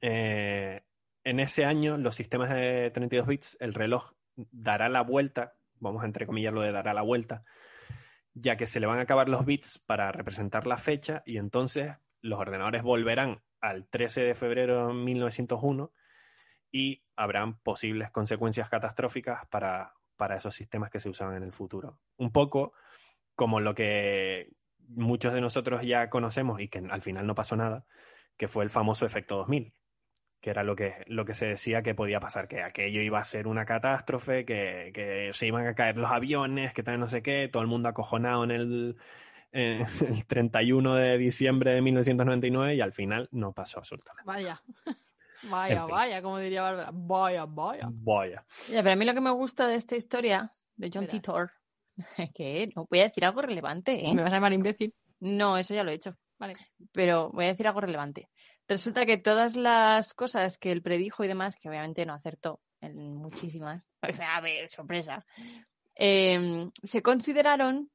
Eh, 0.00 0.82
en 1.24 1.40
ese 1.40 1.64
año, 1.64 1.96
los 1.96 2.14
sistemas 2.14 2.50
de 2.50 2.90
32 2.92 3.26
bits, 3.26 3.56
el 3.60 3.74
reloj 3.74 4.12
dará 4.34 4.88
la 4.88 5.02
vuelta, 5.02 5.54
vamos 5.78 6.02
a 6.02 6.06
entrecomillarlo 6.06 6.60
de 6.60 6.72
dará 6.72 6.92
la 6.92 7.02
vuelta, 7.02 7.44
ya 8.34 8.56
que 8.56 8.66
se 8.66 8.80
le 8.80 8.86
van 8.86 8.98
a 8.98 9.02
acabar 9.02 9.28
los 9.28 9.46
bits 9.46 9.78
para 9.86 10.12
representar 10.12 10.66
la 10.66 10.76
fecha 10.76 11.22
y 11.24 11.38
entonces 11.38 11.94
los 12.20 12.38
ordenadores 12.38 12.82
volverán 12.82 13.42
al 13.60 13.88
13 13.88 14.22
de 14.22 14.34
febrero 14.34 14.88
de 14.88 14.94
1901 14.94 15.92
y 16.70 17.02
habrán 17.14 17.58
posibles 17.60 18.10
consecuencias 18.10 18.68
catastróficas 18.68 19.46
para, 19.48 19.94
para 20.16 20.36
esos 20.36 20.54
sistemas 20.54 20.90
que 20.90 21.00
se 21.00 21.08
usaban 21.08 21.36
en 21.36 21.42
el 21.42 21.52
futuro. 21.52 21.98
Un 22.16 22.32
poco 22.32 22.72
como 23.34 23.60
lo 23.60 23.74
que 23.74 24.50
muchos 24.88 25.32
de 25.32 25.40
nosotros 25.40 25.82
ya 25.82 26.08
conocemos 26.08 26.60
y 26.60 26.68
que 26.68 26.78
al 26.78 27.02
final 27.02 27.26
no 27.26 27.34
pasó 27.34 27.56
nada, 27.56 27.84
que 28.36 28.48
fue 28.48 28.64
el 28.64 28.70
famoso 28.70 29.04
efecto 29.06 29.36
2000, 29.36 29.72
que 30.40 30.50
era 30.50 30.62
lo 30.62 30.76
que, 30.76 31.04
lo 31.06 31.24
que 31.24 31.34
se 31.34 31.46
decía 31.46 31.82
que 31.82 31.94
podía 31.94 32.20
pasar, 32.20 32.48
que 32.48 32.62
aquello 32.62 33.00
iba 33.00 33.18
a 33.18 33.24
ser 33.24 33.46
una 33.46 33.64
catástrofe, 33.64 34.44
que, 34.44 34.90
que 34.94 35.30
se 35.32 35.46
iban 35.46 35.66
a 35.66 35.74
caer 35.74 35.96
los 35.96 36.10
aviones, 36.10 36.72
que 36.72 36.82
tal 36.82 37.00
no 37.00 37.08
sé 37.08 37.22
qué, 37.22 37.48
todo 37.52 37.62
el 37.62 37.68
mundo 37.68 37.88
acojonado 37.88 38.44
en 38.44 38.50
el, 38.50 38.96
en 39.52 39.86
el 40.08 40.26
31 40.26 40.94
de 40.94 41.18
diciembre 41.18 41.72
de 41.72 41.82
1999 41.82 42.74
y 42.74 42.80
al 42.80 42.92
final 42.92 43.28
no 43.32 43.52
pasó 43.52 43.78
absolutamente. 43.78 44.26
Vaya. 44.26 44.62
Vaya, 45.44 45.80
En 45.80 45.84
fin. 45.86 45.90
vaya, 45.94 46.22
como 46.22 46.38
diría 46.38 46.62
Bárbara. 46.62 46.90
Vaya, 46.92 47.44
vaya. 47.46 47.88
Vaya. 47.90 48.44
Ya, 48.70 48.82
pero 48.82 48.92
a 48.92 48.96
mí 48.96 49.04
lo 49.04 49.14
que 49.14 49.20
me 49.20 49.30
gusta 49.30 49.66
de 49.66 49.76
esta 49.76 49.96
historia 49.96 50.50
de 50.76 50.90
John 50.92 51.02
Verás. 51.06 51.10
Titor 51.20 51.50
es 52.18 52.32
que 52.32 52.68
no 52.74 52.86
voy 52.90 53.00
a 53.00 53.04
decir 53.04 53.24
algo 53.24 53.42
relevante, 53.42 54.06
¿eh? 54.08 54.14
Me 54.14 54.22
vas 54.22 54.32
a 54.32 54.36
llamar 54.36 54.52
imbécil. 54.52 54.94
No, 55.20 55.56
eso 55.56 55.74
ya 55.74 55.82
lo 55.84 55.90
he 55.90 55.94
hecho. 55.94 56.16
Vale. 56.38 56.54
Pero 56.92 57.30
voy 57.32 57.46
a 57.46 57.48
decir 57.48 57.66
algo 57.66 57.80
relevante. 57.80 58.28
Resulta 58.68 59.06
que 59.06 59.16
todas 59.16 59.56
las 59.56 60.12
cosas 60.12 60.58
que 60.58 60.72
él 60.72 60.82
predijo 60.82 61.24
y 61.24 61.28
demás, 61.28 61.56
que 61.56 61.68
obviamente 61.68 62.04
no 62.04 62.12
acertó 62.14 62.60
en 62.80 63.14
muchísimas, 63.16 63.82
o 64.02 64.12
sea, 64.12 64.36
a 64.36 64.40
ver, 64.40 64.70
sorpresa, 64.70 65.24
eh, 65.94 66.68
se 66.82 67.02
consideraron 67.02 67.90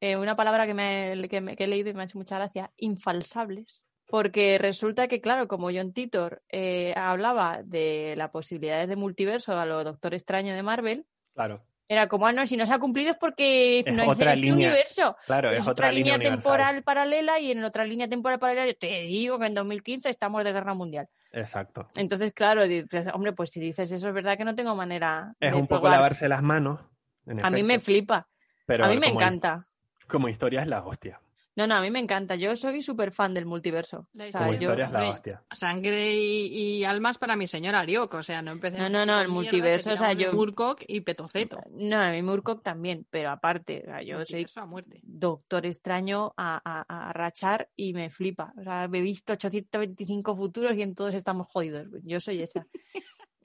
eh, 0.00 0.16
una 0.16 0.36
palabra 0.36 0.66
que, 0.66 0.74
me, 0.74 1.28
que, 1.28 1.40
me- 1.40 1.56
que 1.56 1.64
he 1.64 1.66
leído 1.68 1.90
y 1.90 1.94
me 1.94 2.02
ha 2.02 2.04
hecho 2.04 2.18
mucha 2.18 2.36
gracia, 2.36 2.70
infalsables. 2.76 3.82
Porque 4.08 4.56
resulta 4.58 5.06
que, 5.06 5.20
claro, 5.20 5.46
como 5.48 5.70
John 5.70 5.92
Titor 5.92 6.42
eh, 6.48 6.94
hablaba 6.96 7.60
de 7.62 8.14
las 8.16 8.30
posibilidades 8.30 8.88
de 8.88 8.96
multiverso 8.96 9.56
a 9.58 9.66
lo 9.66 9.84
Doctor 9.84 10.14
Extraño 10.14 10.54
de 10.54 10.62
Marvel, 10.62 11.06
Claro, 11.34 11.62
era 11.90 12.08
como, 12.08 12.26
ah, 12.26 12.32
no, 12.32 12.46
si 12.46 12.56
no 12.56 12.66
se 12.66 12.72
ha 12.74 12.78
cumplido 12.78 13.12
es 13.12 13.16
porque 13.18 13.80
Es 13.80 13.92
no 13.92 14.02
es 14.02 14.08
otra 14.08 14.32
este 14.32 14.40
línea. 14.46 14.68
universo. 14.70 15.16
claro, 15.26 15.50
es, 15.50 15.66
otra 15.66 15.92
línea, 15.92 16.18
temporal 16.18 16.82
paralela 16.82 17.38
y 17.38 17.50
en 17.52 17.62
otra 17.64 17.84
línea 17.84 18.08
temporal 18.08 18.38
paralela 18.38 18.66
yo 18.66 18.76
te 18.76 19.02
digo 19.02 19.38
que 19.38 19.46
en 19.46 19.54
2015 19.54 20.08
estamos 20.10 20.42
de 20.44 20.52
guerra 20.52 20.74
mundial. 20.74 21.08
Exacto. 21.32 21.88
Entonces, 21.94 22.32
claro, 22.32 22.66
dices, 22.66 23.08
hombre, 23.14 23.32
pues 23.32 23.50
si 23.50 23.60
dices 23.60 23.90
eso 23.92 24.08
es 24.08 24.14
verdad 24.14 24.36
que 24.38 24.44
no 24.44 24.54
tengo 24.54 24.74
manera 24.74 25.34
Es 25.40 25.52
de 25.52 25.58
un 25.58 25.66
poco 25.66 25.82
probar. 25.82 25.98
lavarse 25.98 26.28
las 26.28 26.42
manos. 26.42 26.80
en 27.26 27.44
A 27.44 27.50
mí 27.50 27.62
me 27.62 27.74
efecto, 27.74 27.84
flipa, 27.92 28.28
pero 28.66 28.84
a 28.86 28.88
mí 28.88 28.96
me 28.98 29.08
como- 29.08 29.20
encanta. 29.20 29.66
Como 30.06 30.28
historia 30.30 30.62
es 30.62 30.66
la 30.66 30.82
hostia. 30.84 31.20
No, 31.58 31.66
no, 31.66 31.74
a 31.74 31.80
mí 31.80 31.90
me 31.90 31.98
encanta. 31.98 32.36
Yo 32.36 32.54
soy 32.54 32.82
súper 32.82 33.10
fan 33.10 33.34
del 33.34 33.44
multiverso. 33.44 34.06
La 34.12 34.26
O 34.26 34.30
sea, 34.30 34.40
Como 34.42 34.52
yo- 34.52 34.58
historia 34.60 34.84
es 34.86 34.92
la 34.92 35.10
hostia. 35.10 35.42
Sangre 35.50 36.14
y, 36.14 36.46
y 36.78 36.84
almas 36.84 37.18
para 37.18 37.34
mi 37.34 37.48
señora 37.48 37.80
Arioko. 37.80 38.18
O 38.18 38.22
sea, 38.22 38.42
no 38.42 38.52
empecé. 38.52 38.78
No, 38.78 38.88
no, 38.88 39.04
no, 39.04 39.20
el 39.20 39.26
multiverso, 39.26 39.90
o 39.92 39.96
sea, 39.96 40.12
yo- 40.12 40.32
Murcock 40.32 40.84
y 40.86 41.00
Petoceto. 41.00 41.58
No, 41.70 42.00
a 42.00 42.10
mí 42.12 42.22
Murcock 42.22 42.62
también, 42.62 43.06
pero 43.10 43.30
aparte, 43.30 43.82
o 43.82 43.90
sea, 43.90 44.02
yo 44.02 44.14
soy 44.24 44.36
Multiverso 44.36 44.60
a 44.60 44.66
muerte. 44.66 45.00
doctor 45.02 45.66
extraño 45.66 46.32
a, 46.36 46.60
a, 46.64 47.08
a 47.08 47.12
rachar 47.12 47.68
y 47.74 47.92
me 47.92 48.08
flipa. 48.08 48.52
O 48.56 48.62
sea, 48.62 48.84
he 48.84 49.00
visto 49.00 49.32
825 49.32 50.36
futuros 50.36 50.76
y 50.76 50.82
en 50.82 50.94
todos 50.94 51.12
estamos 51.14 51.48
jodidos. 51.48 51.88
Yo 52.04 52.20
soy 52.20 52.40
esa. 52.40 52.66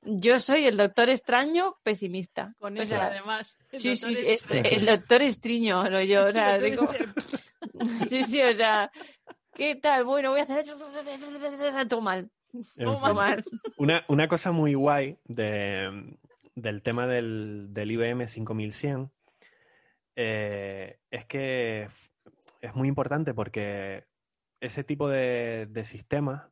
Yo 0.05 0.37
soy 0.41 0.65
el 0.65 0.75
doctor 0.75 1.09
extraño 1.09 1.77
pesimista. 1.81 2.53
Con 2.59 2.77
O 2.77 2.81
eso, 2.81 2.93
sea, 2.95 3.05
además. 3.07 3.57
el 3.71 3.79
Sí, 3.81 3.95
sí, 3.95 4.13
este- 4.25 4.75
el 4.75 4.85
doctor 4.85 5.21
Estriño, 5.21 5.89
no 5.89 6.01
yo, 6.03 6.25
o 6.27 6.33
sea, 6.33 6.57
digo, 6.59 6.87
sí, 8.09 8.23
sí, 8.23 8.41
o 8.41 8.53
sea, 8.53 8.91
¿qué 9.53 9.75
tal? 9.75 10.05
Bueno, 10.05 10.31
voy 10.31 10.39
a 10.39 10.43
hacer 10.43 10.65
todo 12.77 12.99
fin. 12.99 13.15
mal. 13.15 13.43
Una, 13.77 14.05
una 14.07 14.27
cosa 14.27 14.51
muy 14.51 14.73
guay 14.73 15.17
de, 15.25 16.17
del 16.55 16.81
tema 16.81 17.07
del, 17.07 17.67
del 17.71 17.91
IBM 17.91 18.27
5100 18.27 19.09
eh, 20.15 20.99
es 21.09 21.25
que 21.25 21.87
es 22.61 22.75
muy 22.75 22.87
importante 22.87 23.33
porque 23.33 24.05
ese 24.61 24.83
tipo 24.83 25.09
de, 25.09 25.67
de 25.69 25.83
sistemas 25.83 26.47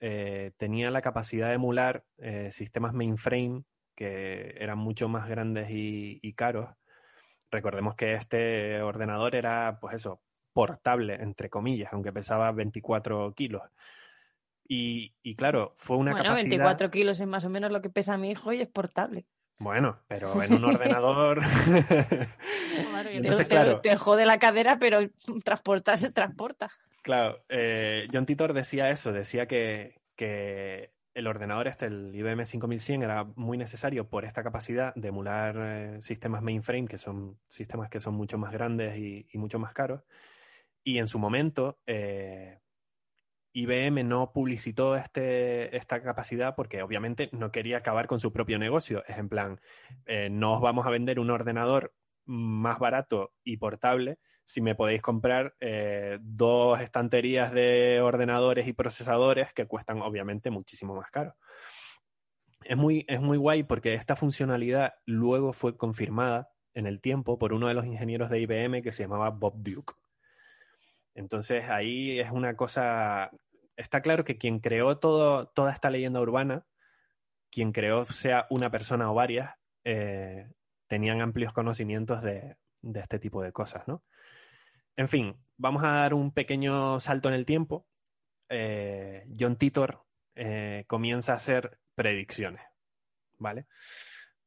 eh, 0.00 0.52
tenía 0.56 0.90
la 0.90 1.02
capacidad 1.02 1.48
de 1.48 1.54
emular 1.54 2.04
eh, 2.18 2.50
sistemas 2.52 2.94
mainframe 2.94 3.64
que 3.94 4.54
eran 4.58 4.78
mucho 4.78 5.08
más 5.08 5.28
grandes 5.28 5.70
y, 5.70 6.20
y 6.22 6.32
caros. 6.32 6.70
Recordemos 7.50 7.96
que 7.96 8.14
este 8.14 8.80
ordenador 8.80 9.34
era, 9.34 9.78
pues 9.80 9.96
eso, 9.96 10.22
portable, 10.52 11.14
entre 11.14 11.50
comillas, 11.50 11.92
aunque 11.92 12.12
pesaba 12.12 12.52
24 12.52 13.34
kilos. 13.34 13.62
Y, 14.66 15.14
y 15.22 15.34
claro, 15.34 15.72
fue 15.74 15.96
una 15.96 16.12
bueno, 16.12 16.24
capacidad... 16.24 16.50
24 16.50 16.90
kilos 16.90 17.20
es 17.20 17.26
más 17.26 17.44
o 17.44 17.50
menos 17.50 17.72
lo 17.72 17.82
que 17.82 17.90
pesa 17.90 18.16
mi 18.16 18.30
hijo 18.30 18.52
y 18.52 18.60
es 18.60 18.68
portable. 18.68 19.26
Bueno, 19.60 19.98
pero 20.08 20.42
en 20.42 20.54
un 20.54 20.64
ordenador. 20.74 21.40
Entonces, 23.10 23.46
te, 23.46 23.46
claro. 23.46 23.80
te 23.80 23.96
jode 23.96 24.24
la 24.24 24.38
cadera, 24.38 24.78
pero 24.78 25.00
transportar 25.44 25.98
se 25.98 26.10
transporta. 26.10 26.70
claro, 27.02 27.44
eh, 27.48 28.08
John 28.12 28.24
Titor 28.24 28.54
decía 28.54 28.90
eso, 28.90 29.12
decía 29.12 29.46
que, 29.46 30.00
que 30.16 30.92
el 31.14 31.26
ordenador 31.26 31.68
este, 31.68 31.86
el 31.86 32.14
IBM 32.14 32.46
5100, 32.46 33.02
era 33.02 33.24
muy 33.36 33.58
necesario 33.58 34.08
por 34.08 34.24
esta 34.24 34.42
capacidad 34.42 34.94
de 34.94 35.08
emular 35.08 35.56
eh, 35.58 35.98
sistemas 36.00 36.42
mainframe, 36.42 36.88
que 36.88 36.98
son 36.98 37.38
sistemas 37.46 37.90
que 37.90 38.00
son 38.00 38.14
mucho 38.14 38.38
más 38.38 38.52
grandes 38.52 38.96
y, 38.96 39.26
y 39.30 39.38
mucho 39.38 39.58
más 39.58 39.74
caros. 39.74 40.02
Y 40.90 40.98
en 40.98 41.06
su 41.06 41.20
momento, 41.20 41.78
eh, 41.86 42.58
IBM 43.52 44.02
no 44.02 44.32
publicitó 44.32 44.96
este, 44.96 45.76
esta 45.76 46.02
capacidad 46.02 46.56
porque 46.56 46.82
obviamente 46.82 47.28
no 47.30 47.52
quería 47.52 47.76
acabar 47.76 48.08
con 48.08 48.18
su 48.18 48.32
propio 48.32 48.58
negocio. 48.58 49.04
Es 49.06 49.16
en 49.16 49.28
plan, 49.28 49.60
eh, 50.06 50.28
no 50.30 50.54
os 50.54 50.60
vamos 50.60 50.88
a 50.88 50.90
vender 50.90 51.20
un 51.20 51.30
ordenador 51.30 51.94
más 52.24 52.80
barato 52.80 53.34
y 53.44 53.58
portable 53.58 54.18
si 54.42 54.60
me 54.62 54.74
podéis 54.74 55.00
comprar 55.00 55.54
eh, 55.60 56.18
dos 56.22 56.80
estanterías 56.80 57.52
de 57.52 58.00
ordenadores 58.00 58.66
y 58.66 58.72
procesadores 58.72 59.52
que 59.52 59.66
cuestan 59.66 60.02
obviamente 60.02 60.50
muchísimo 60.50 60.96
más 60.96 61.12
caro. 61.12 61.36
Es 62.64 62.76
muy, 62.76 63.04
es 63.06 63.20
muy 63.20 63.38
guay 63.38 63.62
porque 63.62 63.94
esta 63.94 64.16
funcionalidad 64.16 64.94
luego 65.06 65.52
fue 65.52 65.76
confirmada 65.76 66.50
en 66.74 66.88
el 66.88 67.00
tiempo 67.00 67.38
por 67.38 67.52
uno 67.52 67.68
de 67.68 67.74
los 67.74 67.86
ingenieros 67.86 68.28
de 68.28 68.40
IBM 68.40 68.82
que 68.82 68.90
se 68.90 69.04
llamaba 69.04 69.30
Bob 69.30 69.54
Duke. 69.58 69.94
Entonces 71.20 71.64
ahí 71.68 72.18
es 72.18 72.30
una 72.30 72.56
cosa, 72.56 73.30
está 73.76 74.00
claro 74.00 74.24
que 74.24 74.38
quien 74.38 74.58
creó 74.58 74.96
todo, 74.98 75.48
toda 75.48 75.70
esta 75.70 75.90
leyenda 75.90 76.18
urbana, 76.18 76.64
quien 77.50 77.72
creó 77.72 78.06
sea 78.06 78.46
una 78.48 78.70
persona 78.70 79.10
o 79.10 79.14
varias, 79.14 79.54
eh, 79.84 80.50
tenían 80.86 81.20
amplios 81.20 81.52
conocimientos 81.52 82.22
de, 82.22 82.56
este 82.94 83.18
tipo 83.18 83.42
de 83.42 83.52
cosas, 83.52 83.86
¿no? 83.86 84.02
En 84.96 85.08
fin, 85.08 85.36
vamos 85.58 85.84
a 85.84 85.90
dar 85.90 86.14
un 86.14 86.32
pequeño 86.32 86.98
salto 87.00 87.28
en 87.28 87.34
el 87.34 87.44
tiempo. 87.44 87.86
Eh, 88.48 89.26
John 89.38 89.56
Titor 89.56 90.02
eh, 90.34 90.84
comienza 90.86 91.32
a 91.32 91.36
hacer 91.36 91.78
predicciones, 91.94 92.62
¿vale? 93.36 93.66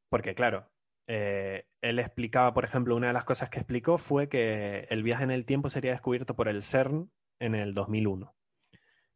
Porque 0.09 0.33
claro, 0.33 0.72
eh, 1.07 1.65
él 1.81 1.99
explicaba, 1.99 2.53
por 2.53 2.63
ejemplo, 2.65 2.95
una 2.95 3.07
de 3.07 3.13
las 3.13 3.25
cosas 3.25 3.49
que 3.49 3.59
explicó 3.59 3.97
fue 3.97 4.29
que 4.29 4.87
el 4.89 5.03
viaje 5.03 5.23
en 5.23 5.31
el 5.31 5.45
tiempo 5.45 5.69
sería 5.69 5.91
descubierto 5.91 6.35
por 6.35 6.47
el 6.47 6.63
CERN 6.63 7.11
en 7.39 7.55
el 7.55 7.73
2001. 7.73 8.33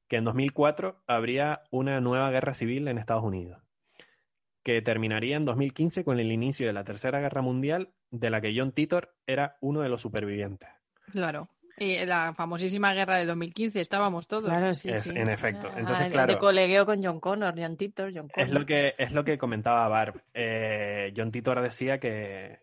que 0.07 0.17
en 0.17 0.23
2004 0.23 1.03
habría 1.05 1.63
una 1.69 1.99
nueva 1.99 2.29
guerra 2.31 2.53
civil 2.53 2.87
en 2.87 2.97
Estados 2.97 3.23
Unidos, 3.23 3.61
que 4.63 4.81
terminaría 4.81 5.35
en 5.35 5.43
2015 5.45 6.05
con 6.05 6.19
el 6.19 6.31
inicio 6.31 6.67
de 6.67 6.73
la 6.73 6.85
Tercera 6.85 7.19
Guerra 7.19 7.41
Mundial, 7.41 7.93
de 8.09 8.29
la 8.29 8.39
que 8.39 8.53
John 8.55 8.71
Titor 8.71 9.15
era 9.25 9.57
uno 9.59 9.81
de 9.81 9.89
los 9.89 10.01
supervivientes. 10.01 10.69
Claro. 11.11 11.49
Y 11.79 12.03
la 12.05 12.33
famosísima 12.33 12.93
guerra 12.93 13.17
de 13.17 13.25
2015, 13.27 13.79
estábamos 13.79 14.27
todos. 14.27 14.45
Claro, 14.49 14.73
sí, 14.73 14.89
Es- 14.89 15.03
sí. 15.03 15.11
en 15.15 15.29
efecto. 15.29 15.69
Ah, 15.71 15.79
Entonces, 15.79 16.07
el 16.07 16.11
claro. 16.11 16.33
De 16.33 16.39
colegueo 16.39 16.85
con 16.87 17.03
John 17.03 17.19
Connor, 17.19 17.53
John 17.55 17.77
Titor, 17.77 18.11
John 18.13 18.29
Connor. 18.29 18.47
Es 18.47 18.51
lo 18.51 18.65
que, 18.65 18.95
es 18.97 19.11
lo 19.11 19.23
que 19.23 19.37
comentaba 19.37 19.87
Barb. 19.87 20.23
Eh, 20.33 21.13
John 21.15 21.31
Titor 21.31 21.61
decía 21.61 21.99
que, 21.99 22.61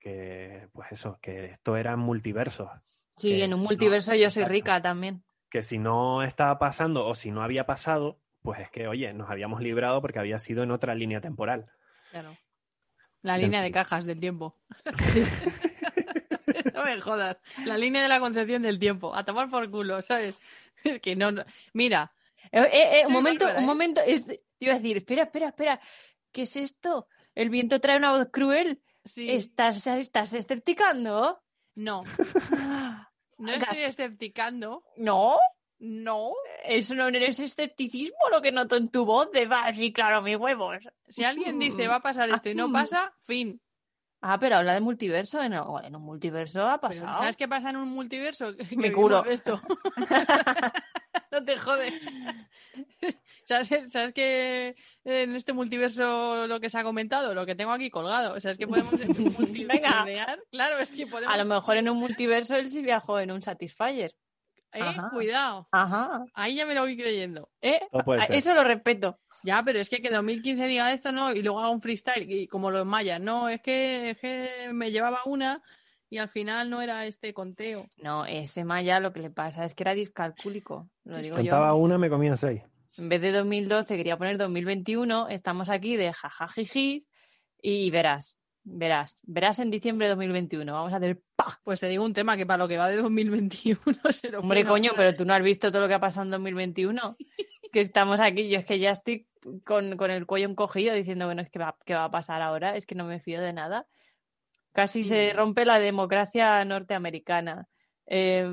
que, 0.00 0.68
pues 0.72 0.90
eso, 0.90 1.18
que 1.22 1.46
esto 1.46 1.76
eran 1.76 2.00
multiversos. 2.00 2.68
Sí, 3.16 3.30
que 3.38 3.44
en 3.44 3.52
un 3.54 3.58
si 3.60 3.62
no- 3.64 3.68
multiverso 3.70 4.10
yo 4.14 4.30
soy 4.30 4.42
exacto. 4.42 4.52
rica 4.52 4.82
también. 4.82 5.22
Que 5.48 5.62
si 5.62 5.78
no 5.78 6.24
estaba 6.24 6.58
pasando 6.58 7.06
o 7.06 7.14
si 7.14 7.30
no 7.30 7.42
había 7.42 7.66
pasado, 7.66 8.18
pues 8.42 8.58
es 8.60 8.70
que, 8.70 8.88
oye, 8.88 9.12
nos 9.14 9.30
habíamos 9.30 9.60
librado 9.62 10.00
porque 10.02 10.18
había 10.18 10.40
sido 10.40 10.64
en 10.64 10.72
otra 10.72 10.94
línea 10.96 11.20
temporal. 11.20 11.66
Claro. 12.10 12.36
La 13.22 13.38
línea 13.38 13.62
de 13.62 13.70
cajas 13.70 14.04
del 14.06 14.18
tiempo. 14.20 14.56
no 16.74 16.84
me 16.84 17.00
jodas. 17.00 17.36
La 17.64 17.76
línea 17.78 18.02
de 18.02 18.08
la 18.08 18.20
concepción 18.20 18.62
del 18.62 18.78
tiempo. 18.78 19.14
A 19.14 19.24
tomar 19.24 19.48
por 19.50 19.70
culo, 19.70 20.00
¿sabes? 20.02 20.40
Es 20.84 21.00
que 21.00 21.16
no, 21.16 21.32
no- 21.32 21.44
Mira, 21.72 22.10
Eh, 22.52 22.60
eh, 22.60 23.00
eh, 23.00 23.06
un 23.06 23.12
momento, 23.12 23.46
un 23.56 23.64
momento. 23.64 24.00
es- 24.06 24.26
te 24.26 24.40
iba 24.60 24.74
a 24.74 24.76
decir, 24.78 24.96
espera, 24.98 25.24
espera, 25.24 25.48
espera. 25.48 25.80
¿Qué 26.32 26.42
es 26.42 26.56
esto? 26.56 27.08
¿El 27.34 27.50
viento 27.50 27.80
trae 27.80 27.96
una 27.96 28.12
voz 28.12 28.28
cruel? 28.32 28.80
sí, 29.04 29.30
¿Estás, 29.30 29.86
¿Estás 29.86 30.32
escepticando? 30.32 31.42
no. 31.74 32.04
No 33.38 33.52
estoy 33.52 33.80
escepticando. 33.80 34.82
No, 34.96 35.36
No. 35.78 36.32
eso 36.64 36.94
no 36.94 37.08
es 37.08 37.38
escepticismo 37.38 38.16
lo 38.30 38.40
que 38.40 38.50
noto 38.50 38.76
en 38.76 38.88
tu 38.88 39.04
voz 39.04 39.30
de 39.30 39.44
va, 39.46 39.70
sí, 39.74 39.92
claro, 39.92 40.22
mis 40.22 40.36
huevos. 40.38 40.78
Si 41.08 41.22
alguien 41.22 41.58
dice 41.58 41.86
va 41.86 41.96
a 41.96 42.00
pasar 42.00 42.30
esto 42.30 42.48
y 42.48 42.54
no 42.54 42.72
pasa, 42.72 43.12
fin. 43.24 43.60
Ah, 44.28 44.38
pero 44.40 44.56
habla 44.56 44.74
de 44.74 44.80
multiverso. 44.80 45.40
En, 45.40 45.52
en 45.52 45.96
un 45.96 46.02
multiverso 46.02 46.66
ha 46.66 46.80
Pero, 46.80 47.00
pasado. 47.00 47.18
¿Sabes 47.18 47.36
qué 47.36 47.46
pasa 47.46 47.70
en 47.70 47.76
un 47.76 47.88
multiverso? 47.90 48.56
Que 48.68 48.76
Me 48.76 48.90
curo. 48.90 49.24
Esto. 49.24 49.62
no 51.30 51.44
te 51.44 51.56
jode. 51.56 51.92
¿Sabes, 53.44 53.70
¿Sabes 53.88 54.12
que 54.12 54.74
en 55.04 55.36
este 55.36 55.52
multiverso 55.52 56.48
lo 56.48 56.58
que 56.58 56.70
se 56.70 56.78
ha 56.78 56.82
comentado, 56.82 57.34
lo 57.34 57.46
que 57.46 57.54
tengo 57.54 57.70
aquí 57.70 57.88
colgado? 57.88 58.34
O 58.34 58.40
sea, 58.40 58.50
es 58.50 58.58
que 58.58 58.66
podemos 58.66 58.92
multiversear. 59.38 60.42
Claro, 60.50 60.80
es 60.80 60.90
que 60.90 61.06
podemos. 61.06 61.32
A 61.32 61.36
lo 61.36 61.44
mejor 61.44 61.76
en 61.76 61.88
un 61.88 61.98
multiverso 61.98 62.56
él 62.56 62.68
sí 62.68 62.82
viajó 62.82 63.20
en 63.20 63.30
un 63.30 63.42
Satisfyer. 63.42 64.12
Eh, 64.72 64.80
Ajá. 64.82 65.10
Cuidado. 65.10 65.68
Ajá. 65.72 66.24
Ahí 66.34 66.56
ya 66.56 66.66
me 66.66 66.74
lo 66.74 66.82
voy 66.82 66.96
creyendo. 66.96 67.48
¿Eh? 67.60 67.80
Puede 68.04 68.26
ser. 68.26 68.36
Eso 68.36 68.54
lo 68.54 68.64
respeto. 68.64 69.18
Ya, 69.42 69.62
pero 69.64 69.78
es 69.78 69.88
que 69.88 70.02
que 70.02 70.10
2015 70.10 70.66
diga 70.66 70.92
esto, 70.92 71.12
no, 71.12 71.32
y 71.32 71.42
luego 71.42 71.60
haga 71.60 71.70
un 71.70 71.80
freestyle, 71.80 72.30
y 72.30 72.46
como 72.46 72.70
los 72.70 72.84
mayas, 72.84 73.20
no, 73.20 73.48
es 73.48 73.60
que, 73.62 74.10
es 74.10 74.18
que 74.18 74.70
me 74.72 74.90
llevaba 74.90 75.20
una 75.24 75.62
y 76.08 76.18
al 76.18 76.28
final 76.28 76.70
no 76.70 76.80
era 76.82 77.06
este 77.06 77.34
conteo. 77.34 77.86
No, 77.96 78.26
ese 78.26 78.64
Maya 78.64 79.00
lo 79.00 79.12
que 79.12 79.20
le 79.20 79.30
pasa 79.30 79.64
es 79.64 79.74
que 79.74 79.82
era 79.82 79.94
discalcúlico. 79.94 80.88
Lo 81.04 81.18
digo 81.18 81.36
Contaba 81.36 81.68
yo. 81.68 81.76
una, 81.76 81.98
me 81.98 82.08
comía 82.08 82.36
seis. 82.36 82.62
En 82.98 83.08
vez 83.08 83.20
de 83.20 83.32
2012 83.32 83.96
quería 83.96 84.16
poner 84.16 84.38
2021, 84.38 85.28
estamos 85.28 85.68
aquí 85.68 85.96
de 85.96 86.12
jajajiji 86.12 87.06
y 87.60 87.90
verás, 87.90 88.35
verás, 88.66 89.22
verás 89.26 89.58
en 89.60 89.70
diciembre 89.70 90.06
de 90.06 90.10
2021. 90.10 90.70
Vamos 90.72 90.92
a 90.92 90.96
hacer 90.96 91.22
¡pa! 91.36 91.60
Pues 91.64 91.80
te 91.80 91.88
digo 91.88 92.04
un 92.04 92.12
tema 92.12 92.36
que 92.36 92.44
para 92.44 92.58
lo 92.58 92.68
que 92.68 92.76
va 92.76 92.88
de 92.88 92.96
2021 92.96 93.80
se 94.12 94.30
lo 94.30 94.40
Hombre, 94.40 94.64
coño, 94.64 94.92
pero 94.96 95.14
tú 95.14 95.24
no 95.24 95.32
has 95.32 95.42
visto 95.42 95.70
todo 95.70 95.82
lo 95.82 95.88
que 95.88 95.94
ha 95.94 96.00
pasado 96.00 96.24
en 96.24 96.32
2021. 96.32 97.16
que 97.72 97.80
estamos 97.80 98.20
aquí, 98.20 98.48
yo 98.48 98.58
es 98.58 98.64
que 98.64 98.78
ya 98.78 98.90
estoy 98.90 99.28
con, 99.64 99.96
con 99.96 100.10
el 100.10 100.26
cuello 100.26 100.48
encogido 100.48 100.94
diciendo, 100.94 101.26
bueno, 101.26 101.42
es 101.42 101.50
que 101.50 101.58
va, 101.58 101.76
¿qué 101.86 101.94
va 101.94 102.04
a 102.04 102.10
pasar 102.10 102.42
ahora? 102.42 102.76
Es 102.76 102.86
que 102.86 102.94
no 102.94 103.04
me 103.04 103.20
fío 103.20 103.40
de 103.40 103.52
nada. 103.52 103.86
Casi 104.72 105.04
se 105.04 105.32
rompe 105.32 105.64
la 105.64 105.78
democracia 105.78 106.62
norteamericana. 106.64 107.66
Eh, 108.06 108.46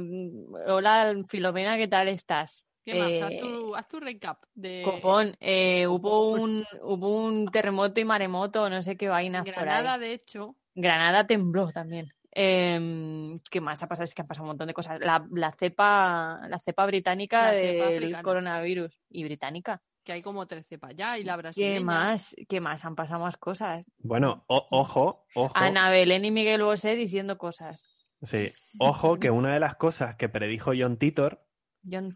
hola, 0.67 1.13
Filomena, 1.27 1.77
¿qué 1.77 1.87
tal 1.87 2.07
estás? 2.07 2.63
¿Qué 2.85 2.95
más? 2.95 3.11
Haz 3.21 3.31
Eh, 3.31 3.39
tu, 3.41 3.75
haz 3.75 3.87
tu 3.87 3.99
recap 3.99 4.43
de 4.53 4.81
Copón, 4.83 5.35
eh, 5.39 5.87
hubo 5.87 6.31
un 6.41 6.65
hubo 6.81 7.23
un 7.25 7.47
terremoto 7.47 7.99
y 8.01 8.05
maremoto, 8.05 8.69
no 8.69 8.81
sé 8.81 8.97
qué 8.97 9.07
vainas 9.07 9.45
por 9.45 9.53
Granada, 9.53 9.93
ahí. 9.95 9.99
de 10.01 10.13
hecho. 10.13 10.55
Granada 10.75 11.25
tembló 11.27 11.69
también. 11.71 12.07
Em, 12.31 13.39
¿Qué 13.51 13.61
más 13.61 13.81
ha 13.83 13.87
pasado? 13.87 14.05
Es 14.05 14.13
que 14.15 14.21
han 14.23 14.27
pasado 14.27 14.43
un 14.43 14.47
montón 14.49 14.67
de 14.67 14.73
cosas. 14.73 14.99
La, 14.99 15.25
la 15.31 15.51
cepa, 15.51 16.41
la 16.49 16.59
cepa 16.59 16.85
británica 16.85 17.43
La 17.43 17.49
cepa 17.51 17.85
del 17.89 17.97
africana. 18.03 18.23
coronavirus. 18.23 18.99
Y 19.09 19.23
británica. 19.23 19.81
Que 20.03 20.13
hay 20.13 20.21
como 20.21 20.45
13 20.47 20.77
para 20.79 20.91
allá 20.91 21.17
y 21.19 21.23
la 21.23 21.37
brasileña. 21.37 21.77
¿Qué 21.77 21.83
más? 21.85 22.35
¿Qué 22.49 22.59
más? 22.59 22.83
Han 22.85 22.95
pasado 22.95 23.21
más 23.23 23.37
cosas. 23.37 23.85
Bueno, 23.99 24.43
o- 24.47 24.67
ojo, 24.71 25.25
ojo. 25.35 25.53
Ana 25.55 25.89
Belén 25.91 26.25
y 26.25 26.31
Miguel 26.31 26.63
Bosé 26.63 26.95
diciendo 26.95 27.37
cosas. 27.37 27.87
Sí, 28.21 28.51
ojo 28.79 29.19
que 29.19 29.29
una 29.31 29.53
de 29.53 29.59
las 29.59 29.75
cosas 29.75 30.15
que 30.15 30.27
predijo 30.27 30.71
John 30.77 30.97
Titor 30.97 31.45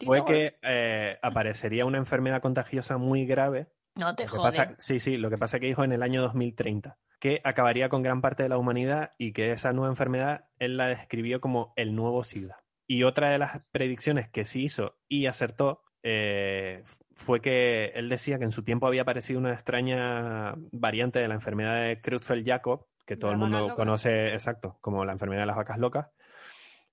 fue 0.05 0.25
que 0.25 0.57
eh, 0.61 1.17
aparecería 1.21 1.85
una 1.85 1.97
enfermedad 1.97 2.41
contagiosa 2.41 2.97
muy 2.97 3.25
grave. 3.25 3.67
No 3.95 4.15
te 4.15 4.25
pasa, 4.25 4.75
sí, 4.77 4.99
sí, 4.99 5.17
lo 5.17 5.29
que 5.29 5.37
pasa 5.37 5.59
que 5.59 5.67
dijo 5.67 5.83
en 5.83 5.91
el 5.91 6.03
año 6.03 6.21
2030 6.21 6.97
que 7.19 7.41
acabaría 7.43 7.89
con 7.89 8.03
gran 8.03 8.21
parte 8.21 8.43
de 8.43 8.49
la 8.49 8.57
humanidad 8.57 9.13
y 9.17 9.33
que 9.33 9.51
esa 9.51 9.73
nueva 9.73 9.89
enfermedad 9.89 10.45
él 10.59 10.77
la 10.77 10.87
describió 10.87 11.41
como 11.41 11.73
el 11.75 11.95
nuevo 11.95 12.23
SIDA. 12.23 12.63
Y 12.85 13.03
otra 13.03 13.31
de 13.31 13.39
las 13.39 13.61
predicciones 13.71 14.29
que 14.29 14.43
sí 14.43 14.63
hizo 14.63 14.97
y 15.07 15.25
acertó 15.25 15.83
eh, 16.03 16.83
fue 17.15 17.41
que 17.41 17.87
él 17.95 18.07
decía 18.07 18.37
que 18.37 18.45
en 18.45 18.51
su 18.51 18.63
tiempo 18.63 18.87
había 18.87 19.01
aparecido 19.01 19.39
una 19.39 19.51
extraña 19.51 20.53
variante 20.71 21.19
de 21.19 21.27
la 21.27 21.33
enfermedad 21.33 21.81
de 21.81 22.01
Creutzfeldt-Jakob, 22.01 22.85
que 23.05 23.17
todo 23.17 23.31
el 23.31 23.37
mundo 23.37 23.73
conoce 23.75 24.33
exacto, 24.33 24.77
como 24.79 25.03
la 25.03 25.13
enfermedad 25.13 25.41
de 25.41 25.47
las 25.47 25.55
vacas 25.55 25.79
locas, 25.79 26.07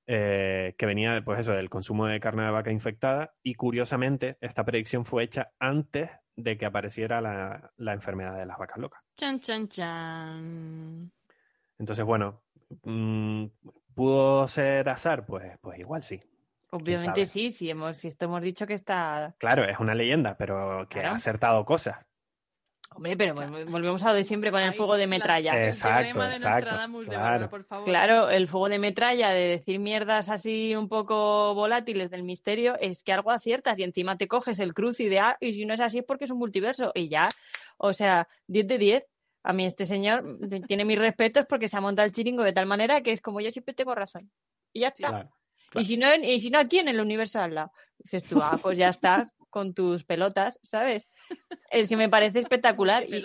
eh, 0.07 0.75
que 0.77 0.87
venía 0.87 1.23
pues 1.25 1.41
eso, 1.41 1.53
del 1.53 1.71
consumo 1.71 2.07
de 2.07 2.21
carne 2.21 2.45
de 2.45 2.51
vaca 2.51 2.71
infectada. 2.71 3.35
Y 3.43 3.55
curiosamente, 3.55 4.37
esta 4.41 4.65
predicción 4.65 5.05
fue 5.05 5.25
hecha 5.25 5.51
antes 5.59 6.11
de 6.37 6.57
que 6.59 6.67
apareciera 6.67 7.21
la, 7.21 7.73
la 7.77 7.93
enfermedad 7.93 8.37
de 8.37 8.47
las 8.47 8.59
vacas 8.59 8.79
locas. 8.79 9.03
Chan, 9.17 9.41
chan, 9.41 9.69
chan. 9.69 11.13
Entonces, 11.79 12.05
bueno, 12.05 12.43
mm, 12.83 13.47
¿pudo 13.95 14.47
ser 14.49 14.89
azar? 14.89 15.25
Pues, 15.27 15.59
pues 15.61 15.79
igual 15.79 16.03
sí. 16.03 16.21
Obviamente 16.71 17.25
sí, 17.27 17.51
sí, 17.53 17.71
hemos, 17.71 17.99
si 17.99 18.09
esto 18.09 18.25
hemos 18.25 18.43
dicho 18.43 18.67
que 18.67 18.75
está. 18.75 19.37
Claro, 19.39 19.65
es 19.65 19.79
una 19.79 19.95
leyenda, 19.95 20.37
pero 20.37 20.87
que 20.89 20.99
Claro. 20.99 21.11
ha 21.11 21.15
acertado 21.15 21.65
cosas. 21.65 21.99
Hombre, 22.95 23.17
pero 23.17 23.35
vol- 23.35 23.71
volvemos 23.71 24.03
a 24.05 24.09
lo 24.11 24.15
de 24.15 24.25
siempre 24.25 24.51
con 24.51 24.61
el 24.61 24.71
Ahí, 24.71 24.77
fuego 24.77 24.95
de 24.95 25.01
la- 25.03 25.07
metralla. 25.09 25.53
el 25.61 25.69
Exacto, 25.69 26.03
teorema 26.03 26.29
de 26.29 26.35
exacto, 26.37 26.61
Nostradamus 26.61 27.07
de 27.09 27.15
claro. 27.15 27.51
Por 27.51 27.65
favor. 27.65 27.85
Claro, 27.85 28.31
el 28.31 28.49
fuego 28.49 28.69
de 28.69 28.79
metralla 28.79 29.31
de 29.31 29.49
decir 29.49 29.79
mierdas 29.81 30.29
así 30.29 30.75
un 30.77 30.89
poco 30.89 31.55
volátiles 31.55 32.11
del 32.11 32.23
misterio 32.23 32.77
es 32.81 33.03
que 33.03 33.13
algo 33.13 33.31
aciertas 33.31 33.79
y 33.79 33.83
encima 33.83 34.17
te 34.17 34.29
coges 34.29 34.59
el 34.61 34.75
cruz 34.75 35.01
y 35.01 35.09
de 35.09 35.19
ah, 35.19 35.37
y 35.41 35.55
si 35.55 35.65
no 35.67 35.75
es 35.75 35.81
así 35.81 35.99
es 35.99 36.05
porque 36.05 36.25
es 36.25 36.31
un 36.31 36.39
multiverso 36.39 36.93
y 36.95 37.09
ya, 37.09 37.29
o 37.79 37.93
sea, 37.93 38.29
10 38.47 38.67
de 38.69 38.79
10. 38.79 39.05
A 39.43 39.53
mí 39.53 39.67
este 39.67 39.85
señor 39.87 40.25
tiene 40.69 40.85
mis 40.85 40.99
respetos 40.99 41.47
porque 41.49 41.69
se 41.69 41.77
ha 41.77 41.81
montado 41.81 42.07
el 42.07 42.13
chiringo 42.13 42.43
de 42.45 42.53
tal 42.53 42.67
manera 42.67 43.01
que 43.03 43.13
es 43.13 43.21
como 43.21 43.41
yo 43.41 43.51
siempre 43.51 43.75
tengo 43.75 43.95
razón. 43.95 44.31
Y 44.73 44.81
ya 44.81 44.89
está. 44.89 45.09
Claro. 45.09 45.31
Y 45.75 45.85
si 45.85 45.97
no, 45.97 46.11
en- 46.13 46.25
y 46.25 46.41
si 46.41 46.51
no 46.51 46.59
aquí 46.61 46.79
en 46.79 46.89
el 46.89 47.01
universo 47.01 47.41
al 47.41 47.55
lado. 47.57 47.73
Dices 47.99 48.25
tú, 48.25 48.41
ah, 48.43 48.59
pues 48.63 48.79
ya 48.79 48.89
está 48.89 49.33
con 49.51 49.73
tus 49.75 50.05
pelotas, 50.05 50.59
¿sabes? 50.63 51.07
Es 51.71 51.89
que 51.89 51.97
me 51.97 52.09
parece 52.09 52.39
espectacular. 52.41 53.05
Y, 53.09 53.23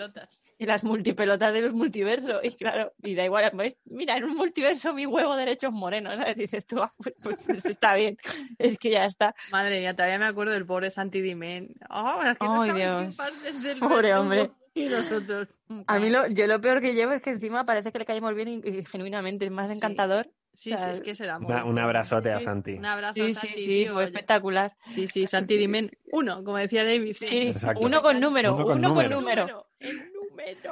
y 0.58 0.66
las 0.66 0.84
multipelotas 0.84 1.52
del 1.54 1.72
multiverso. 1.72 2.40
Y 2.42 2.50
claro, 2.54 2.92
y 3.02 3.14
da 3.14 3.24
igual, 3.24 3.50
mira, 3.84 4.16
en 4.16 4.24
un 4.24 4.36
multiverso 4.36 4.92
mi 4.92 5.06
huevo 5.06 5.34
derecho 5.36 5.68
es 5.68 5.72
moreno, 5.72 6.10
¿sabes? 6.18 6.36
Dices 6.36 6.66
tú, 6.66 6.82
ah, 6.82 6.92
pues, 6.98 7.14
pues, 7.22 7.42
pues 7.46 7.64
está 7.64 7.94
bien. 7.94 8.18
Es 8.58 8.76
que 8.76 8.90
ya 8.90 9.06
está. 9.06 9.34
Madre 9.50 9.80
mía, 9.80 9.94
todavía 9.94 10.18
me 10.18 10.26
acuerdo 10.26 10.52
del 10.52 10.66
pobre 10.66 10.90
Santi 10.90 11.20
Dimen. 11.22 11.74
Oh, 11.88 12.22
es 12.22 12.36
que 12.36 12.44
no 12.46 12.62
Ay, 12.62 12.72
Dios. 12.72 13.16
del 13.62 13.78
Pobre 13.78 14.08
verdugo. 14.08 14.20
hombre. 14.20 14.50
Y 14.74 14.86
nosotros. 14.86 15.48
A 15.86 15.98
mí 15.98 16.10
lo, 16.10 16.26
yo 16.28 16.46
lo 16.46 16.60
peor 16.60 16.80
que 16.80 16.94
llevo 16.94 17.12
es 17.12 17.22
que 17.22 17.30
encima 17.30 17.64
parece 17.64 17.90
que 17.90 17.98
le 17.98 18.04
caemos 18.04 18.34
bien 18.34 18.48
y, 18.48 18.68
y 18.68 18.84
genuinamente 18.84 19.46
es 19.46 19.50
más 19.50 19.70
encantador. 19.70 20.26
Sí, 20.26 20.32
O 20.52 20.56
sea, 20.56 20.78
sí, 20.86 20.90
es 20.90 21.00
que 21.00 21.10
es 21.12 21.20
el 21.20 21.30
amor. 21.30 21.50
Una- 21.50 21.64
un 21.64 21.78
abrazote 21.78 22.30
a 22.30 22.38
Sí, 22.38 22.44
Santi. 22.44 22.72
Un 22.74 22.84
abrazo 22.86 23.14
Sí, 23.14 23.20
a 23.20 23.24
sí, 23.26 23.34
Santi, 23.34 23.48
sí, 23.56 23.66
tío, 23.66 23.92
fue 23.92 24.02
oye. 24.02 24.06
espectacular. 24.06 24.76
Sí, 24.94 25.06
sí, 25.08 25.26
Santi 25.26 25.56
Dimen. 25.68 25.90
Uno, 26.12 26.44
como 26.44 26.56
decía 26.58 26.84
David. 26.84 27.12
Sí, 27.12 27.48
Exacto. 27.48 27.80
uno 27.84 28.02
con 28.02 28.20
número, 28.20 28.54
Uno 28.54 28.64
uno 28.64 28.66
con 28.66 28.82
con, 28.82 28.94
número. 29.10 29.20
número. 29.20 29.66
El 29.78 30.12
número. 30.12 30.70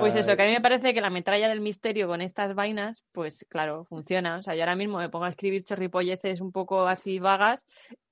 Pues 0.00 0.16
eso, 0.16 0.36
que 0.36 0.42
a 0.42 0.46
mí 0.46 0.52
me 0.52 0.60
parece 0.60 0.94
que 0.94 1.00
la 1.00 1.10
metralla 1.10 1.48
del 1.48 1.60
misterio 1.60 2.06
con 2.06 2.20
estas 2.20 2.54
vainas, 2.54 3.02
pues 3.12 3.46
claro, 3.48 3.84
funciona. 3.84 4.38
O 4.38 4.42
sea, 4.42 4.54
yo 4.54 4.62
ahora 4.62 4.76
mismo 4.76 4.98
me 4.98 5.08
pongo 5.08 5.24
a 5.24 5.30
escribir 5.30 5.64
chorripolleces 5.64 6.40
un 6.40 6.52
poco 6.52 6.86
así 6.86 7.18
vagas 7.18 7.66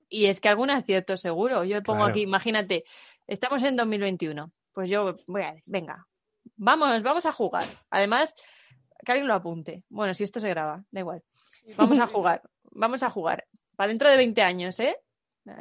y 0.09 0.25
es 0.27 0.39
que 0.41 0.49
algún 0.49 0.69
acierto 0.69 1.17
seguro. 1.17 1.63
Yo 1.63 1.81
pongo 1.83 1.99
Claro. 1.99 2.11
aquí, 2.11 2.21
imagínate, 2.21 2.83
estamos 3.27 3.63
en 3.63 3.75
2021. 3.75 4.51
Pues 4.73 4.89
yo 4.89 5.15
voy 5.27 5.41
a 5.43 5.55
venga, 5.65 6.07
vamos, 6.55 7.01
vamos 7.03 7.25
a 7.25 7.31
jugar. 7.31 7.65
Además, 7.89 8.35
que 9.05 9.11
alguien 9.11 9.27
lo 9.27 9.33
apunte. 9.33 9.83
Bueno, 9.89 10.13
si 10.13 10.23
esto 10.23 10.39
se 10.39 10.49
graba, 10.49 10.83
da 10.91 10.99
igual. 10.99 11.23
Vamos 11.75 11.99
a 11.99 12.07
jugar, 12.07 12.41
vamos 12.71 13.03
a 13.03 13.09
jugar. 13.09 13.47
Para 13.75 13.89
dentro 13.89 14.09
de 14.09 14.17
20 14.17 14.41
años, 14.41 14.79
¿eh? 14.79 14.97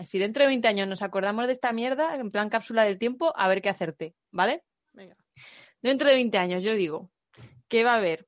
Si 0.05 0.19
dentro 0.19 0.43
de 0.43 0.49
20 0.49 0.67
años 0.67 0.89
nos 0.89 1.03
acordamos 1.03 1.47
de 1.47 1.53
esta 1.53 1.73
mierda, 1.73 2.17
en 2.17 2.31
plan 2.31 2.49
cápsula 2.49 2.85
del 2.85 2.99
tiempo, 2.99 3.33
a 3.37 3.47
ver 3.49 3.63
qué 3.63 3.69
hacerte, 3.69 4.15
¿vale? 4.33 4.65
Venga. 4.93 5.17
Dentro 5.81 6.09
de 6.09 6.15
20 6.15 6.39
años, 6.39 6.65
yo 6.65 6.75
digo 6.75 7.11
que 7.69 7.85
va 7.85 7.93
a 7.93 7.97
haber 7.97 8.27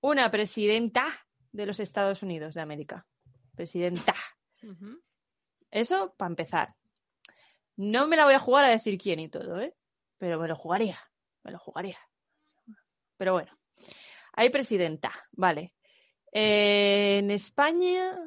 una 0.00 0.30
presidenta 0.30 1.06
de 1.52 1.66
los 1.66 1.80
Estados 1.80 2.22
Unidos 2.22 2.54
de 2.54 2.60
América. 2.60 3.06
Presidenta. 3.54 4.14
Eso 5.70 6.14
para 6.16 6.30
empezar. 6.30 6.74
No 7.76 8.06
me 8.06 8.16
la 8.16 8.24
voy 8.24 8.34
a 8.34 8.38
jugar 8.38 8.64
a 8.64 8.68
decir 8.68 8.98
quién 8.98 9.20
y 9.20 9.28
todo, 9.28 9.60
¿eh? 9.60 9.74
Pero 10.18 10.38
me 10.38 10.48
lo 10.48 10.56
jugaría. 10.56 10.98
Me 11.42 11.50
lo 11.50 11.58
jugaría. 11.58 11.98
Pero 13.16 13.32
bueno. 13.32 13.52
Hay 14.36 14.50
presidenta, 14.50 15.10
vale. 15.32 15.72
En 16.30 17.30
España. 17.30 18.18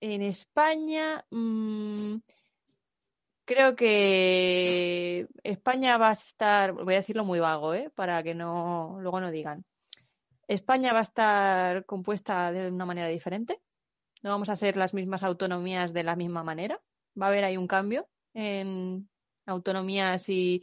En 0.00 0.22
España. 0.22 1.24
mm, 1.30 2.16
creo 3.44 3.76
que 3.76 5.28
España 5.44 5.96
va 5.96 6.08
a 6.10 6.12
estar. 6.12 6.72
Voy 6.72 6.94
a 6.94 6.98
decirlo 6.98 7.24
muy 7.24 7.38
vago, 7.38 7.72
¿eh? 7.72 7.90
Para 7.94 8.22
que 8.24 8.34
no. 8.34 8.98
Luego 9.00 9.20
no 9.20 9.30
digan. 9.30 9.64
España 10.48 10.92
va 10.92 10.98
a 10.98 11.02
estar 11.02 11.86
compuesta 11.86 12.52
de 12.52 12.68
una 12.68 12.84
manera 12.84 13.08
diferente. 13.08 13.60
No 14.22 14.30
vamos 14.30 14.48
a 14.48 14.56
ser 14.56 14.76
las 14.76 14.92
mismas 14.92 15.22
autonomías 15.22 15.92
de 15.92 16.02
la 16.02 16.16
misma 16.16 16.42
manera. 16.42 16.82
Va 17.20 17.26
a 17.26 17.28
haber 17.28 17.44
ahí 17.44 17.56
un 17.56 17.68
cambio 17.68 18.08
en 18.34 19.08
autonomías 19.46 20.24
y 20.28 20.62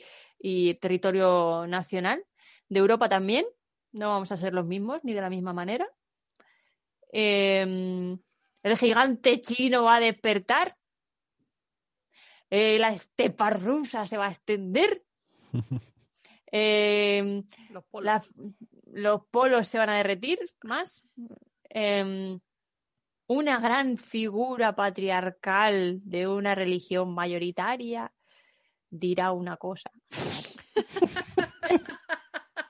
territorio 0.81 1.65
nacional. 1.67 2.25
De 2.67 2.79
Europa 2.79 3.07
también. 3.07 3.45
No 3.93 4.09
vamos 4.09 4.31
a 4.31 4.37
ser 4.37 4.53
los 4.53 4.65
mismos 4.65 4.99
ni 5.03 5.13
de 5.13 5.21
la 5.21 5.29
misma 5.29 5.53
manera. 5.53 5.87
Eh, 7.11 8.17
el 8.63 8.77
gigante 8.77 9.41
chino 9.41 9.83
va 9.83 9.95
a 9.95 9.99
despertar. 9.99 10.77
Eh, 12.49 12.77
la 12.79 12.89
estepa 12.93 13.49
rusa 13.49 14.07
se 14.07 14.17
va 14.17 14.27
a 14.27 14.31
extender. 14.31 15.03
Eh, 16.53 17.43
Los 17.69 17.85
polos. 17.85 18.05
la- 18.05 18.25
los 18.91 19.25
polos 19.27 19.69
se 19.69 19.77
van 19.77 19.89
a 19.89 19.95
derretir 19.95 20.37
más. 20.63 21.01
Em, 21.69 22.41
una 23.27 23.57
gran 23.61 23.95
figura 23.97 24.75
patriarcal 24.75 26.01
de 26.03 26.27
una 26.27 26.53
religión 26.53 27.13
mayoritaria 27.13 28.11
dirá 28.89 29.31
una 29.31 29.55
cosa. 29.55 29.91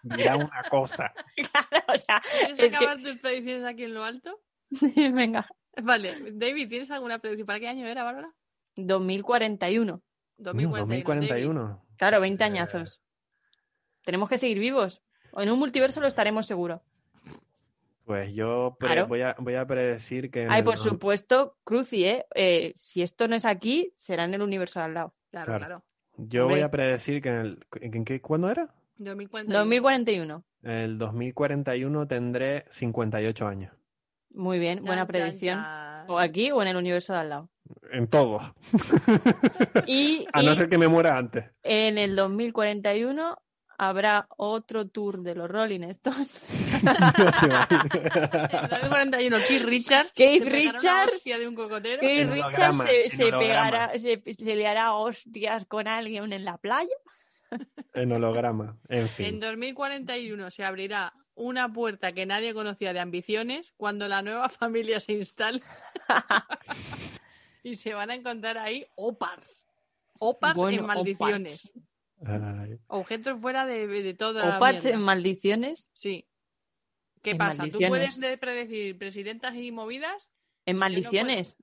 Mira 0.03 0.35
una 0.35 0.63
cosa. 0.69 1.13
Claro, 1.35 1.85
o 1.87 1.95
sea, 1.97 2.21
¿Quieres 2.39 2.59
es 2.59 2.69
que- 2.71 2.75
acabar 2.77 3.01
tus 3.03 3.17
predicciones 3.17 3.65
aquí 3.65 3.83
en 3.83 3.93
lo 3.93 4.03
alto? 4.03 4.39
venga, 5.13 5.47
Vale, 5.81 6.31
David, 6.33 6.67
¿tienes 6.69 6.91
alguna 6.91 7.19
predicción? 7.19 7.45
¿Para 7.47 7.59
qué 7.59 7.67
año 7.67 7.87
era, 7.87 8.03
Bárbara? 8.03 8.33
2041. 8.75 10.01
2041. 10.37 10.85
2041. 10.87 11.85
Claro, 11.97 12.19
20 12.21 12.43
añazos. 12.43 13.01
Tenemos 14.03 14.27
que 14.29 14.37
seguir 14.37 14.59
vivos. 14.59 15.01
O 15.31 15.41
en 15.41 15.51
un 15.51 15.59
multiverso 15.59 16.01
lo 16.01 16.07
estaremos 16.07 16.45
seguro. 16.47 16.81
Pues 18.05 18.33
yo 18.33 18.75
Claro. 18.79 19.07
voy, 19.07 19.21
a, 19.21 19.35
voy 19.37 19.55
a 19.55 19.65
predecir 19.65 20.29
que. 20.31 20.43
en 20.43 20.51
Ay, 20.51 20.63
por 20.63 20.77
supuesto, 20.77 21.57
Cruci, 21.63 22.03
¿eh? 22.05 22.25
Eh, 22.35 22.73
Si 22.75 23.01
esto 23.01 23.27
no 23.27 23.35
es 23.35 23.45
aquí, 23.45 23.93
será 23.95 24.25
en 24.25 24.33
el 24.33 24.41
universo 24.41 24.79
de 24.79 24.85
al 24.85 24.93
lado. 24.95 25.13
Claro, 25.29 25.45
Claro. 25.45 25.59
claro. 25.65 25.83
Yo 26.17 26.43
Hombre. 26.43 26.57
voy 26.57 26.63
a 26.65 26.71
predecir 26.71 27.21
que 27.21 27.29
en 27.29 27.35
el. 27.35 27.65
¿En 27.79 28.03
qué, 28.03 28.19
¿Cuándo 28.19 28.49
era? 28.49 28.73
2041. 29.03 29.57
2041. 29.59 30.43
El 30.63 30.97
2041 30.97 32.07
tendré 32.07 32.65
58 32.69 33.47
años. 33.47 33.73
Muy 34.33 34.59
bien, 34.59 34.77
Chan, 34.77 34.85
buena 34.85 35.05
predicción. 35.07 35.59
chan. 35.61 36.05
O 36.07 36.19
aquí 36.19 36.51
o 36.51 36.61
en 36.61 36.67
el 36.69 36.77
universo 36.77 37.13
de 37.13 37.19
al 37.19 37.29
lado. 37.29 37.49
En 37.91 38.07
todo. 38.07 38.39
Y, 39.87 40.25
A 40.33 40.41
y 40.41 40.45
no 40.45 40.53
ser 40.55 40.69
que 40.69 40.77
me 40.77 40.87
muera 40.87 41.17
antes. 41.17 41.45
en 41.63 41.97
el 41.97 42.15
2041 42.15 43.37
habrá 43.77 44.27
otro 44.37 44.87
tour 44.87 45.21
de 45.23 45.33
los 45.35 45.49
Rolling 45.49 45.81
Stones. 45.89 46.49
En 46.81 48.69
2041, 48.69 49.37
Keith 49.47 49.63
Richards. 49.65 50.11
Keith 50.13 50.45
Richards. 50.45 51.23
de 51.23 51.47
un 51.47 51.55
cocotero. 51.55 51.99
Keith 51.99 52.21
En 52.21 52.31
Richards 52.31 53.11
se, 53.11 53.31
pegará, 53.31 53.91
se, 53.99 54.21
se 54.33 54.55
le 54.55 54.67
hará 54.67 54.93
hostias 54.93 55.65
con 55.65 55.87
alguien 55.87 56.31
en 56.33 56.45
la 56.45 56.57
playa. 56.57 56.89
En 57.93 58.11
holograma. 58.11 58.77
En 58.89 58.99
En 58.99 59.09
fin. 59.09 59.39
2041 59.39 60.51
se 60.51 60.63
abrirá 60.63 61.13
una 61.35 61.71
puerta 61.71 62.13
que 62.13 62.25
nadie 62.25 62.53
conocía 62.53 62.93
de 62.93 62.99
ambiciones 62.99 63.73
cuando 63.77 64.07
la 64.07 64.21
nueva 64.21 64.49
familia 64.49 64.99
se 64.99 65.13
instale. 65.13 65.61
y 67.63 67.75
se 67.75 67.93
van 67.93 68.11
a 68.11 68.15
encontrar 68.15 68.57
ahí 68.57 68.85
opars. 68.95 69.67
Opars 70.19 70.55
Bueno, 70.57 70.79
en 70.81 70.85
maldiciones. 70.85 71.71
Objetos 72.87 73.39
fuera 73.41 73.65
de, 73.65 73.87
de 73.87 74.13
toda. 74.13 74.57
O 74.57 74.59
parche 74.59 74.81
mierda. 74.89 74.97
en 74.99 75.01
maldiciones. 75.05 75.89
Sí. 75.93 76.27
¿Qué 77.23 77.31
En 77.31 77.37
pasa? 77.37 77.67
¿Tú 77.67 77.79
puedes 77.87 78.19
de- 78.19 78.37
predecir 78.37 78.97
presidentas 78.97 79.55
y 79.55 79.71
movidas? 79.71 80.29
En 80.65 80.77
maldiciones. 80.77 81.55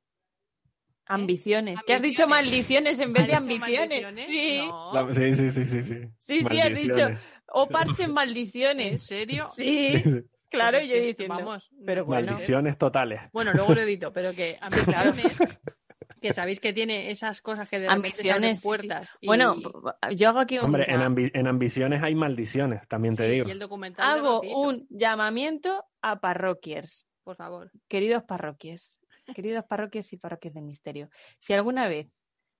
Ambiciones. 1.09 1.79
¿Eh? 1.79 1.83
¿Qué 1.87 1.95
has 1.95 2.03
dicho 2.03 2.27
maldiciones 2.29 3.01
en 3.01 3.13
vez 3.13 3.27
de 3.27 3.35
¿Has 3.35 3.47
dicho 3.47 3.55
ambiciones? 3.65 4.03
maldiciones? 4.03 4.27
Sí. 4.29 4.67
No. 4.69 4.93
La- 4.95 5.13
Sí, 5.13 5.35
sí, 5.35 5.49
sí, 5.51 5.65
sí. 5.65 5.83
Sí, 5.83 5.95
Sí, 6.21 6.45
sí, 6.49 6.61
has 6.61 6.69
dicho. 6.69 6.89
Maldiciones. 6.89 7.21
O 7.51 7.67
parche 7.69 8.03
en 8.03 8.09
¿En 8.11 8.15
maldiciones. 8.15 9.03
serio? 9.03 9.47
Sí, 9.55 9.93
Sí, 10.03 10.11
sí. 10.11 10.21
claro, 10.51 10.79
Pues 10.79 10.89
yo 10.89 10.95
que, 10.95 11.01
diciendo. 11.03 11.35
Vamos, 11.37 11.71
pero 11.87 12.05
bueno. 12.05 12.27
Maldiciones 12.27 12.77
totales. 12.77 13.21
Bueno, 13.33 13.53
luego 13.55 13.75
lo 13.75 13.81
edito, 13.81 14.13
pero 14.13 14.35
que 14.35 14.57
ambiciones, 15.21 15.37
que 16.21 16.35
sabéis 16.35 16.61
que 16.61 16.73
tiene 16.75 17.11
esas 17.11 17.41
cosas 17.41 17.69
que 17.69 17.79
de 17.79 17.89
Ambiciones. 17.89 18.59
sí, 18.59 18.63
sí. 18.63 18.69
puertas. 18.69 19.09
y- 19.21 19.27
Bueno, 19.27 19.57
yo 20.15 20.29
hago 20.29 20.41
aquí 20.41 20.59
un, 20.59 20.65
Hombre, 20.67 20.85
en, 20.89 21.01
ambi- 21.01 21.31
en 21.33 21.47
ambiciones 21.47 22.03
hay 22.03 22.15
maldiciones, 22.15 22.87
también 22.89 23.17
te 23.17 23.25
sí, 23.27 23.33
digo. 23.33 23.49
y 23.49 23.53
el 23.53 23.59
documental 23.59 24.19
hago 24.19 24.41
un 24.43 24.87
llamamiento 24.91 25.85
a 26.03 26.21
parroquiers. 26.21 27.07
por 27.25 27.37
favor. 27.37 27.71
Queridos 27.89 28.23
parroquias, 28.25 29.01
queridos 29.35 29.65
parroquias 29.65 30.13
y 30.13 30.17
parroquias 30.17 30.55
de 30.55 30.63
misterio, 30.63 31.11
si 31.39 31.53
alguna 31.53 31.89
vez, 31.89 32.09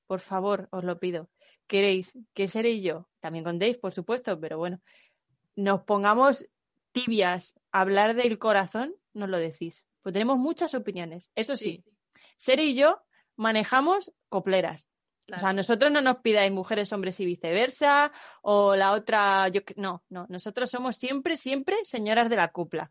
por 0.07 0.21
favor, 0.21 0.69
os 0.71 0.85
lo 0.85 0.99
pido, 0.99 1.29
queréis 1.67 2.19
que 2.35 2.49
Sere 2.49 2.71
y 2.71 2.83
yo, 2.83 3.09
también 3.21 3.45
con 3.45 3.59
Dave, 3.59 3.79
por 3.79 3.93
supuesto, 3.93 4.39
pero 4.41 4.59
bueno, 4.59 4.81
nos 5.55 5.83
pongamos 5.83 6.47
tibias 6.93 7.55
a 7.73 7.81
hablar 7.81 8.15
del 8.15 8.39
corazón, 8.39 8.95
nos 9.13 9.29
lo 9.29 9.39
decís. 9.39 9.85
Pues 10.03 10.13
tenemos 10.13 10.39
muchas 10.39 10.75
opiniones. 10.75 11.31
Eso 11.35 11.57
sí, 11.57 11.85
Sere 12.37 12.65
y 12.65 12.75
yo 12.75 13.03
manejamos 13.37 14.13
copleras. 14.29 14.89
O 15.31 15.39
sea, 15.39 15.53
nosotros 15.53 15.93
no 15.93 16.01
nos 16.01 16.19
pidáis 16.19 16.51
mujeres, 16.51 16.91
hombres 16.93 17.21
y 17.21 17.27
viceversa, 17.27 18.11
o 18.41 18.75
la 18.75 18.93
otra, 18.93 19.49
yo 19.49 19.61
no, 19.77 20.03
no, 20.09 20.27
nosotros 20.31 20.71
somos 20.71 20.97
siempre, 20.97 21.37
siempre 21.37 21.77
señoras 21.85 22.31
de 22.31 22.37
la 22.37 22.49
cupla. 22.49 22.91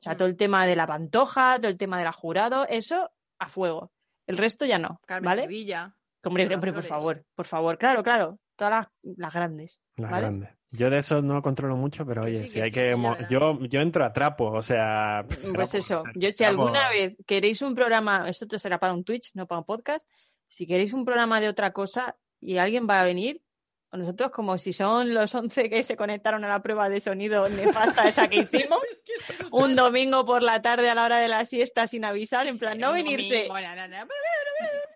O 0.00 0.02
sea, 0.02 0.14
Mm. 0.14 0.16
todo 0.16 0.28
el 0.28 0.36
tema 0.36 0.66
de 0.66 0.76
la 0.76 0.86
pantoja, 0.86 1.56
todo 1.56 1.68
el 1.68 1.76
tema 1.76 1.98
de 1.98 2.04
la 2.04 2.12
jurado, 2.12 2.66
eso 2.68 3.10
a 3.38 3.48
fuego. 3.48 3.92
El 4.26 4.36
resto 4.36 4.64
ya 4.64 4.78
no, 4.78 5.00
Carmen 5.06 5.26
¿vale? 5.26 5.42
Sevilla. 5.42 5.94
Hombre, 6.24 6.52
hombre, 6.54 6.72
por 6.72 6.82
favor, 6.82 7.24
por 7.34 7.46
favor, 7.46 7.78
claro, 7.78 8.02
claro, 8.02 8.38
todas 8.56 8.70
las, 8.72 8.86
las 9.16 9.32
grandes, 9.32 9.80
Las 9.96 10.10
¿vale? 10.10 10.22
grandes. 10.22 10.50
Yo 10.70 10.90
de 10.90 10.98
eso 10.98 11.22
no 11.22 11.40
controlo 11.40 11.76
mucho, 11.76 12.04
pero 12.04 12.24
oye, 12.24 12.40
sí, 12.42 12.48
si 12.48 12.54
que 12.54 12.62
hay 12.64 12.70
sí, 12.70 12.74
que... 12.74 12.90
ya 12.90 13.28
yo, 13.28 13.58
yo 13.60 13.80
entro 13.80 14.04
a 14.04 14.12
trapo, 14.12 14.50
o 14.50 14.60
sea... 14.60 15.24
Pues 15.54 15.74
eso, 15.74 16.02
yo 16.14 16.30
si 16.30 16.44
alguna 16.44 16.90
vez 16.90 17.16
queréis 17.26 17.62
un 17.62 17.74
programa, 17.74 18.28
esto 18.28 18.46
te 18.46 18.58
será 18.58 18.78
para 18.78 18.92
un 18.92 19.02
Twitch, 19.04 19.30
no 19.32 19.46
para 19.46 19.60
un 19.60 19.64
podcast, 19.64 20.06
si 20.46 20.66
queréis 20.66 20.92
un 20.92 21.06
programa 21.06 21.40
de 21.40 21.48
otra 21.48 21.72
cosa 21.72 22.16
y 22.40 22.58
alguien 22.58 22.86
va 22.88 23.00
a 23.00 23.04
venir, 23.04 23.40
nosotros 23.96 24.30
como 24.30 24.58
si 24.58 24.72
son 24.72 25.14
los 25.14 25.34
11 25.34 25.70
que 25.70 25.82
se 25.82 25.96
conectaron 25.96 26.44
a 26.44 26.48
la 26.48 26.60
prueba 26.62 26.88
de 26.90 27.00
sonido 27.00 27.48
nefasta 27.48 28.06
esa 28.06 28.28
que 28.28 28.40
hicimos, 28.40 28.78
un 29.50 29.74
domingo 29.74 30.26
por 30.26 30.42
la 30.42 30.60
tarde 30.60 30.90
a 30.90 30.94
la 30.94 31.04
hora 31.04 31.18
de 31.18 31.28
la 31.28 31.44
siesta 31.46 31.86
sin 31.86 32.04
avisar, 32.04 32.46
en 32.46 32.58
plan, 32.58 32.78
no 32.78 32.92
venirse, 32.92 33.48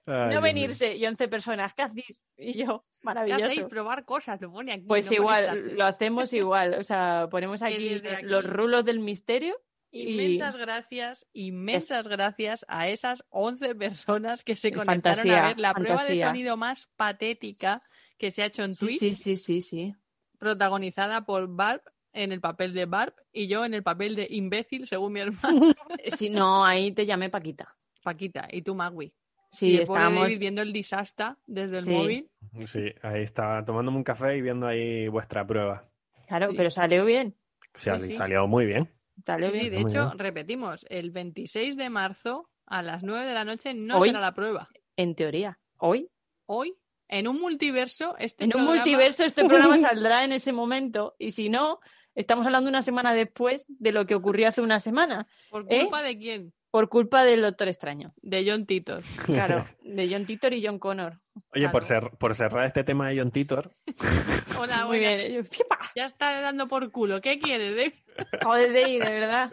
no 0.07 0.41
venirse, 0.41 0.97
y 0.97 1.07
11 1.07 1.29
personas, 1.29 1.73
¿qué 1.75 1.83
hacéis? 1.83 2.23
Y 2.37 2.65
yo, 2.65 2.85
¿Qué 2.93 2.99
maravilloso. 3.05 3.45
hacéis? 3.47 3.63
Probar 3.69 4.05
cosas, 4.05 4.41
lo 4.41 4.51
pone 4.51 4.73
aquí. 4.73 4.85
Pues 4.87 5.07
no 5.07 5.13
igual, 5.13 5.47
conectarse. 5.47 5.77
lo 5.77 5.85
hacemos 5.85 6.33
igual, 6.33 6.75
o 6.75 6.85
sea, 6.85 7.29
ponemos 7.31 7.63
aquí, 7.63 7.95
aquí- 7.95 8.25
los 8.27 8.45
rulos 8.45 8.85
del 8.85 8.99
misterio. 9.01 9.55
Inmensas 9.95 10.57
gracias, 10.57 11.27
inmensas 11.35 12.09
gracias 12.09 12.65
a 12.67 12.89
esas 12.89 13.25
11 13.29 13.75
personas 13.75 14.43
que 14.43 14.57
se 14.57 14.69
Eh, 14.69 14.73
conectaron 14.73 15.19
fantasía, 15.19 15.45
a 15.45 15.49
ver 15.49 15.61
la 15.61 15.75
prueba 15.75 15.93
de 15.93 15.99
fantasía. 15.99 16.27
sonido 16.29 16.57
más 16.57 16.89
patética 16.97 17.83
que 18.23 18.31
se 18.31 18.43
ha 18.43 18.47
hecho 18.47 18.63
en 18.63 18.75
Sí, 18.77 18.87
Twitch, 18.87 18.99
sí, 19.01 19.11
sí, 19.17 19.37
sí, 19.37 19.61
sí. 19.61 19.95
protagonizada 20.39 21.25
por 21.25 21.49
Barb 21.49 21.83
en 22.13 22.31
el 22.31 22.41
papel 22.41 22.73
de 22.73 22.87
Barb 22.87 23.15
y 23.33 23.49
yo 23.49 23.65
en 23.65 23.75
el 23.75 23.83
papel 23.83 24.15
de 24.15 24.29
imbécil, 24.31 24.87
según 24.87 25.13
mi 25.15 25.21
hermano, 25.21 25.75
Si 26.21 26.31
no, 26.31 26.65
ahí 26.65 26.93
te 26.93 27.05
llamé 27.05 27.31
Paquita. 27.31 27.77
Paquita, 28.05 28.47
y 28.51 28.63
tú 28.63 28.75
Magui. 28.77 29.07
y 29.07 29.13
Sí, 29.51 29.71
pobre 29.73 29.83
estábamos. 29.83 30.21
David 30.23 30.39
viendo 30.39 30.63
el 30.63 30.73
desastre 30.73 31.27
desde 31.47 31.79
el 31.79 31.85
Sí. 31.85 31.91
móvil. 31.91 32.31
Sí, 32.67 32.93
ahí 33.03 33.23
estaba 33.23 33.65
tomándome 33.65 33.97
un 33.99 34.05
café 34.05 34.37
y 34.37 34.41
viendo 34.43 34.67
ahí 34.67 35.09
vuestra 35.09 35.47
prueba. 35.47 35.89
Claro, 36.29 36.51
Sí. 36.51 36.55
pero 36.57 36.71
salió 36.71 37.05
bien. 37.05 37.37
Sí, 37.75 37.91
sí. 38.03 38.13
Salió 38.15 38.47
muy 38.47 38.67
bien. 38.67 38.89
Salió 39.27 39.51
Sí, 39.51 39.59
sí, 39.61 39.71
bien. 39.71 39.83
de 39.83 39.89
hecho, 39.91 40.07
bien. 40.07 40.19
repetimos, 40.19 40.87
el 40.89 41.11
26 41.11 41.77
de 41.77 41.91
marzo 41.91 42.49
a 42.67 42.83
las 42.83 43.03
9 43.03 43.27
de 43.27 43.35
la 43.35 43.45
noche 43.45 43.75
no 43.75 43.99
Hoy. 43.99 44.09
será 44.09 44.21
la 44.21 44.33
prueba. 44.35 44.69
En 44.97 45.15
teoría. 45.15 45.59
hoy. 45.79 46.09
Hoy, 46.47 46.75
en 47.09 47.29
un 47.29 47.41
multiverso, 47.41 48.17
este 48.19 48.45
En 48.45 48.49
un 48.49 48.53
programa- 48.53 48.75
multiverso 48.77 49.25
este 49.25 49.45
programa 49.45 49.79
saldrá 49.79 50.25
en 50.25 50.33
ese 50.33 50.53
momento 50.53 51.15
y 51.19 51.33
si 51.33 51.49
no, 51.49 51.81
estamos 52.15 52.47
hablando 52.47 52.69
una 52.71 52.83
semana 52.83 53.13
después 53.15 53.67
de 53.69 53.93
lo 53.93 54.07
que 54.07 54.15
ocurrió 54.15 54.49
hace 54.49 54.61
una 54.61 54.81
semana, 54.81 55.27
¿Por 55.51 55.67
¿Eh? 55.69 55.81
culpa 55.83 56.03
de 56.03 56.19
quién? 56.19 56.53
por 56.71 56.89
culpa 56.89 57.23
del 57.23 57.43
Doctor 57.43 57.69
Extraño. 57.69 58.15
De 58.23 58.51
John 58.51 58.65
Titor. 58.65 59.03
Claro, 59.27 59.67
de 59.83 60.09
John 60.11 60.25
Titor 60.25 60.55
y 60.55 60.67
John 60.67 60.79
Connor. 60.79 61.21
Oye, 61.55 61.69
por, 61.69 61.85
cer- 61.85 62.17
por 62.17 62.35
cerrar 62.35 62.65
este 62.67 62.83
tema 62.83 63.11
de 63.11 63.19
John 63.19 63.31
Titor, 63.31 63.75
Hola, 64.59 64.87
Muy 64.87 64.99
bien. 64.99 65.47
Ya 65.95 66.07
está 66.07 66.41
dando 66.41 66.69
por 66.69 66.91
culo. 66.91 67.21
¿Qué 67.21 67.39
quieres? 67.39 67.77
Dave? 67.77 67.95
Joder, 68.43 68.69
Dave, 68.73 68.93
de 69.01 69.11
verdad. 69.21 69.53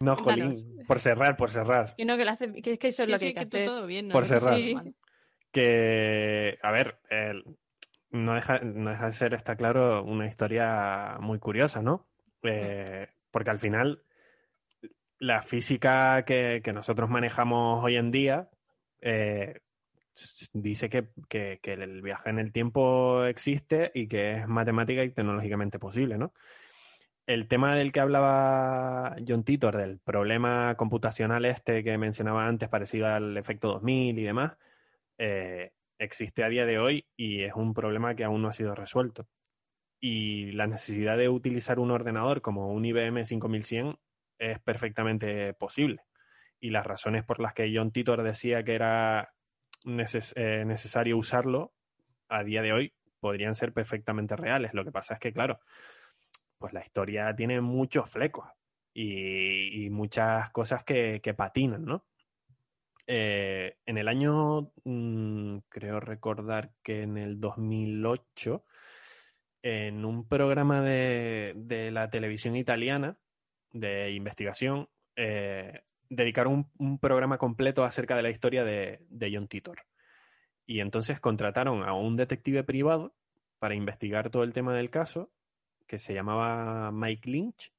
no. 0.00 0.14
Jolín, 0.16 0.84
por 0.86 1.00
cerrar, 1.00 1.36
por 1.36 1.50
cerrar. 1.50 1.94
Que 1.96 2.04
no, 2.04 2.16
que, 2.16 2.24
lo 2.24 2.30
hace- 2.32 2.52
que 2.62 2.72
es 2.74 2.78
que 2.78 2.88
eso 2.88 3.02
es 3.02 3.06
Sí, 3.06 3.12
lo 3.12 3.18
sí, 3.18 3.24
que 3.24 3.26
hay 3.26 3.34
que 3.34 3.40
que 3.40 3.46
tú 3.46 3.56
hacer. 3.56 3.68
todo 3.68 3.86
bien. 3.86 4.08
¿no? 4.08 4.12
Por 4.12 4.24
cerrar. 4.26 4.58
Que, 5.54 6.58
a 6.62 6.70
ver, 6.72 6.98
no, 8.10 8.34
deja, 8.34 8.58
no 8.60 8.90
deja 8.90 9.06
de 9.06 9.12
ser, 9.12 9.34
está 9.34 9.56
claro, 9.56 10.04
una 10.04 10.26
historia 10.26 11.16
muy 11.20 11.38
curiosa, 11.38 11.80
¿no? 11.82 12.06
Eh, 12.42 13.08
porque 13.30 13.50
al 13.50 13.58
final, 13.58 14.02
la 15.18 15.42
física 15.42 16.24
que, 16.24 16.60
que 16.62 16.72
nosotros 16.72 17.08
manejamos 17.08 17.84
hoy 17.84 17.96
en 17.96 18.10
día 18.10 18.48
eh, 19.00 19.60
dice 20.52 20.88
que, 20.88 21.08
que- 21.28 21.58
que 21.62 21.72
el 21.74 22.02
viaje 22.02 22.30
en 22.30 22.38
el 22.38 22.52
tiempo 22.52 23.24
existe 23.24 23.90
y 23.94 24.06
que 24.08 24.38
es 24.38 24.48
matemática 24.48 25.02
y 25.04 25.10
tecnológicamente 25.10 25.78
posible, 25.78 26.18
¿no? 26.18 26.32
El 27.26 27.48
tema 27.48 27.74
del 27.74 27.90
que 27.90 28.00
hablaba 28.00 29.16
John 29.26 29.44
Titor, 29.44 29.76
del 29.78 29.98
problema 29.98 30.74
computacional 30.76 31.46
este 31.46 31.82
que 31.82 31.96
mencionaba 31.96 32.46
antes, 32.46 32.68
parecido 32.68 33.06
al 33.06 33.36
efecto 33.38 33.68
2000 33.68 34.18
y 34.18 34.24
demás, 34.24 34.52
eh, 35.18 35.72
existe 35.98 36.44
a 36.44 36.48
día 36.48 36.66
de 36.66 36.78
hoy 36.78 37.06
y 37.16 37.42
es 37.42 37.54
un 37.54 37.74
problema 37.74 38.14
que 38.14 38.24
aún 38.24 38.42
no 38.42 38.48
ha 38.48 38.52
sido 38.52 38.74
resuelto. 38.74 39.28
Y 40.00 40.52
la 40.52 40.66
necesidad 40.66 41.16
de 41.16 41.28
utilizar 41.28 41.78
un 41.78 41.90
ordenador 41.90 42.42
como 42.42 42.72
un 42.72 42.84
IBM 42.84 43.24
5100 43.24 43.96
es 44.38 44.58
perfectamente 44.60 45.54
posible. 45.54 46.02
Y 46.60 46.70
las 46.70 46.86
razones 46.86 47.24
por 47.24 47.40
las 47.40 47.54
que 47.54 47.72
John 47.74 47.92
Titor 47.92 48.22
decía 48.22 48.64
que 48.64 48.74
era 48.74 49.34
eh, 49.86 50.64
necesario 50.66 51.16
usarlo 51.16 51.72
a 52.28 52.42
día 52.42 52.62
de 52.62 52.72
hoy 52.72 52.94
podrían 53.20 53.54
ser 53.54 53.72
perfectamente 53.72 54.36
reales. 54.36 54.74
Lo 54.74 54.84
que 54.84 54.92
pasa 54.92 55.14
es 55.14 55.20
que, 55.20 55.32
claro, 55.32 55.60
pues 56.58 56.72
la 56.72 56.80
historia 56.80 57.34
tiene 57.34 57.60
muchos 57.60 58.10
flecos 58.10 58.46
y, 58.92 59.84
y 59.84 59.90
muchas 59.90 60.50
cosas 60.50 60.84
que, 60.84 61.20
que 61.22 61.34
patinan, 61.34 61.84
¿no? 61.84 62.04
Eh, 63.06 63.76
en 63.86 63.98
el 63.98 64.08
año, 64.08 64.72
mm, 64.84 65.58
creo 65.68 66.00
recordar 66.00 66.72
que 66.82 67.02
en 67.02 67.18
el 67.18 67.40
2008, 67.40 68.64
en 69.62 70.04
un 70.04 70.26
programa 70.28 70.82
de, 70.82 71.54
la 71.92 72.10
televisión 72.10 72.56
italiana 72.56 73.18
de 73.72 74.12
investigación, 74.12 74.88
eh, 75.16 75.82
dedicaron 76.08 76.70
un, 76.78 76.98
programa 76.98 77.38
completo 77.38 77.84
acerca 77.84 78.16
de 78.16 78.22
la 78.22 78.30
historia 78.30 78.64
de 78.64 79.30
John 79.32 79.48
Titor. 79.48 79.82
Y 80.66 80.80
entonces 80.80 81.20
contrataron 81.20 81.82
a 81.82 81.94
un 81.94 82.16
detective 82.16 82.64
privado 82.64 83.14
para 83.58 83.74
investigar 83.74 84.30
todo 84.30 84.44
el 84.44 84.52
tema 84.52 84.74
del 84.74 84.90
caso, 84.90 85.30
que 85.86 85.98
se 85.98 86.14
llamaba 86.14 86.90
Mike 86.92 87.30
Lynch, 87.30 87.72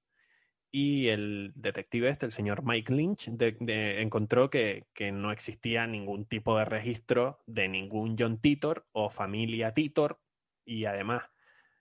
y 0.77 1.07
el 1.07 1.53
detective 1.56 2.10
este, 2.10 2.26
el 2.26 2.34
señor 2.34 2.64
Mike 2.65 2.93
Lynch, 2.93 3.30
de- 3.30 3.56
de- 3.61 4.02
encontró 4.02 4.49
que, 4.49 4.88
que 4.93 5.10
no 5.14 5.31
existía 5.31 5.88
ningún 5.88 6.26
tipo 6.26 6.57
de 6.57 6.65
registro 6.65 7.39
de 7.45 7.69
ningún 7.69 8.18
John 8.19 8.41
Titor 8.41 8.85
o 8.91 9.10
familia 9.10 9.73
Titor, 9.73 10.19
y 10.65 10.84
además 10.84 11.23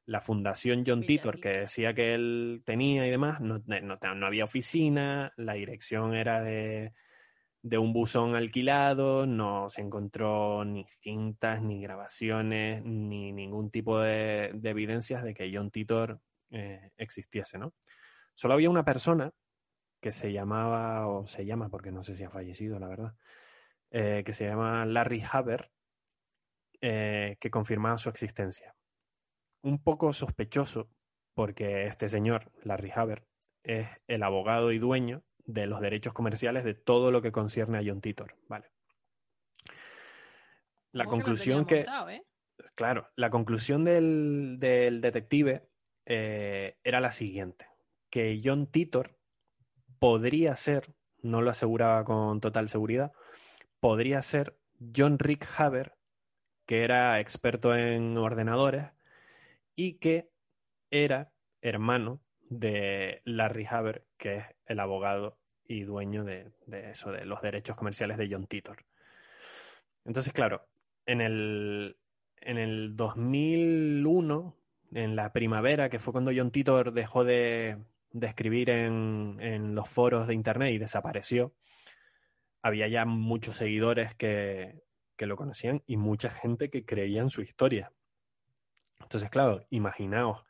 la 0.07 0.21
fundación 0.21 0.85
John 0.87 1.01
Titor, 1.03 1.41
que 1.41 1.49
decía 1.49 1.93
que 1.93 2.15
él 2.15 2.63
tenía 2.65 3.05
y 3.05 3.11
demás, 3.11 3.41
no, 3.41 3.61
no- 3.67 4.15
no 4.15 4.27
había 4.27 4.45
oficina, 4.45 5.33
la 5.37 5.55
dirección 5.55 6.15
era 6.15 6.41
de, 6.41 6.93
de 7.63 7.79
un 7.79 7.93
buzón 7.93 8.37
alquilado, 8.37 9.27
no 9.27 9.69
se 9.71 9.81
encontró 9.81 10.65
ni 10.65 10.85
cintas, 10.87 11.61
ni 11.63 11.83
grabaciones, 11.83 12.85
ni 12.85 13.33
ningún 13.33 13.73
tipo 13.73 13.99
de, 13.99 14.53
de 14.55 14.71
evidencias 14.71 15.25
de 15.25 15.35
que 15.35 15.51
John 15.53 15.73
Titor 15.73 16.21
eh, 16.53 16.91
existiese, 16.97 17.59
¿no? 17.59 17.75
Solo 18.35 18.55
había 18.55 18.71
una 18.71 18.85
persona 18.85 19.33
que 20.01 20.13
se 20.13 20.33
llamaba, 20.33 21.09
o 21.09 21.27
se 21.27 21.47
llama, 21.47 21.69
porque 21.69 21.93
no 21.93 22.03
sé 22.03 22.17
si 22.17 22.25
ha 22.25 22.31
fallecido, 22.31 22.79
la 22.79 22.89
verdad, 22.89 23.15
eh, 23.91 24.23
que 24.25 24.33
se 24.33 24.47
llama 24.47 24.85
Larry 24.85 25.23
Haber, 25.31 25.71
eh, 26.81 27.37
que 27.41 27.51
confirmaba 27.51 27.97
su 27.97 28.09
existencia. 28.09 28.75
Un 29.63 29.83
poco 29.83 30.13
sospechoso, 30.13 30.91
porque 31.33 31.87
este 31.87 32.09
señor, 32.09 32.53
Larry 32.63 32.93
Haber, 32.95 33.27
es 33.63 33.89
el 34.07 34.23
abogado 34.23 34.73
y 34.73 34.79
dueño 34.79 35.25
de 35.47 35.67
los 35.67 35.81
derechos 35.81 36.13
comerciales 36.13 36.65
de 36.65 36.75
todo 36.75 37.11
lo 37.11 37.23
que 37.23 37.33
concierne 37.33 37.79
a 37.79 37.83
John 37.85 38.01
Titor, 38.01 38.37
¿vale? 38.49 38.71
La 40.93 41.07
conclusión 41.07 41.65
que, 41.65 41.77
montado, 41.77 42.11
¿eh? 42.11 42.25
Claro, 42.75 43.11
la 43.17 43.31
conclusión 43.31 43.85
del, 43.85 44.57
del 44.59 45.01
detective 45.01 45.69
eh, 46.07 46.77
era 46.85 47.01
la 47.01 47.11
siguiente, 47.11 47.67
que 48.15 48.41
John 48.45 48.69
Titor 48.69 49.19
podría 49.99 50.55
ser, 50.55 50.95
no 51.23 51.43
lo 51.43 51.51
aseguraba 51.51 52.05
con 52.05 52.41
total 52.41 52.69
seguridad, 52.69 53.11
podría 53.81 54.23
ser 54.23 54.57
John 54.97 55.19
Rick 55.19 55.49
Haber, 55.59 55.97
que 56.65 56.85
era 56.85 57.19
experto 57.19 57.75
en 57.75 58.17
ordenadores 58.17 58.93
y 59.75 59.95
que 59.95 60.31
era 60.93 61.33
hermano 61.61 62.21
de 62.43 63.21
Larry 63.25 63.67
Haber, 63.69 64.07
que 64.17 64.37
es 64.37 64.45
el 64.67 64.79
abogado 64.79 65.37
y 65.67 65.83
dueño 65.83 66.23
de, 66.23 66.53
de 66.67 66.91
eso, 66.91 67.11
de 67.11 67.25
los 67.25 67.43
derechos 67.43 67.75
comerciales 67.75 68.17
de 68.17 68.29
John 68.31 68.47
Titor. 68.47 68.85
Entonces, 70.05 70.33
claro, 70.33 70.69
en 71.05 71.21
el, 71.21 71.97
en 72.37 72.59
el 72.59 72.95
2001, 72.95 74.57
en 74.93 75.17
la 75.17 75.33
primavera, 75.33 75.91
que 75.91 75.99
fue 75.99 76.13
cuando 76.13 76.31
John 76.33 76.53
Titor 76.53 76.93
dejó 76.93 77.25
de, 77.25 77.77
de 78.15 78.29
escribir 78.29 78.71
en, 78.71 79.37
en 79.41 79.75
los 79.75 79.89
foros 79.89 80.29
de 80.29 80.35
internet 80.35 80.73
y 80.73 80.79
desapareció, 80.79 81.53
había 82.63 82.87
ya 82.89 83.05
muchos 83.05 83.57
seguidores 83.57 84.15
que, 84.15 84.83
que 85.17 85.27
lo 85.27 85.37
conocían 85.37 85.83
y 85.87 85.97
mucha 85.97 86.31
gente 86.31 86.71
que 86.71 86.87
creía 86.87 87.21
en 87.21 87.29
su 87.29 87.43
historia. 87.43 87.93
Entonces, 89.01 89.29
claro, 89.31 89.67
imaginaos 89.69 90.45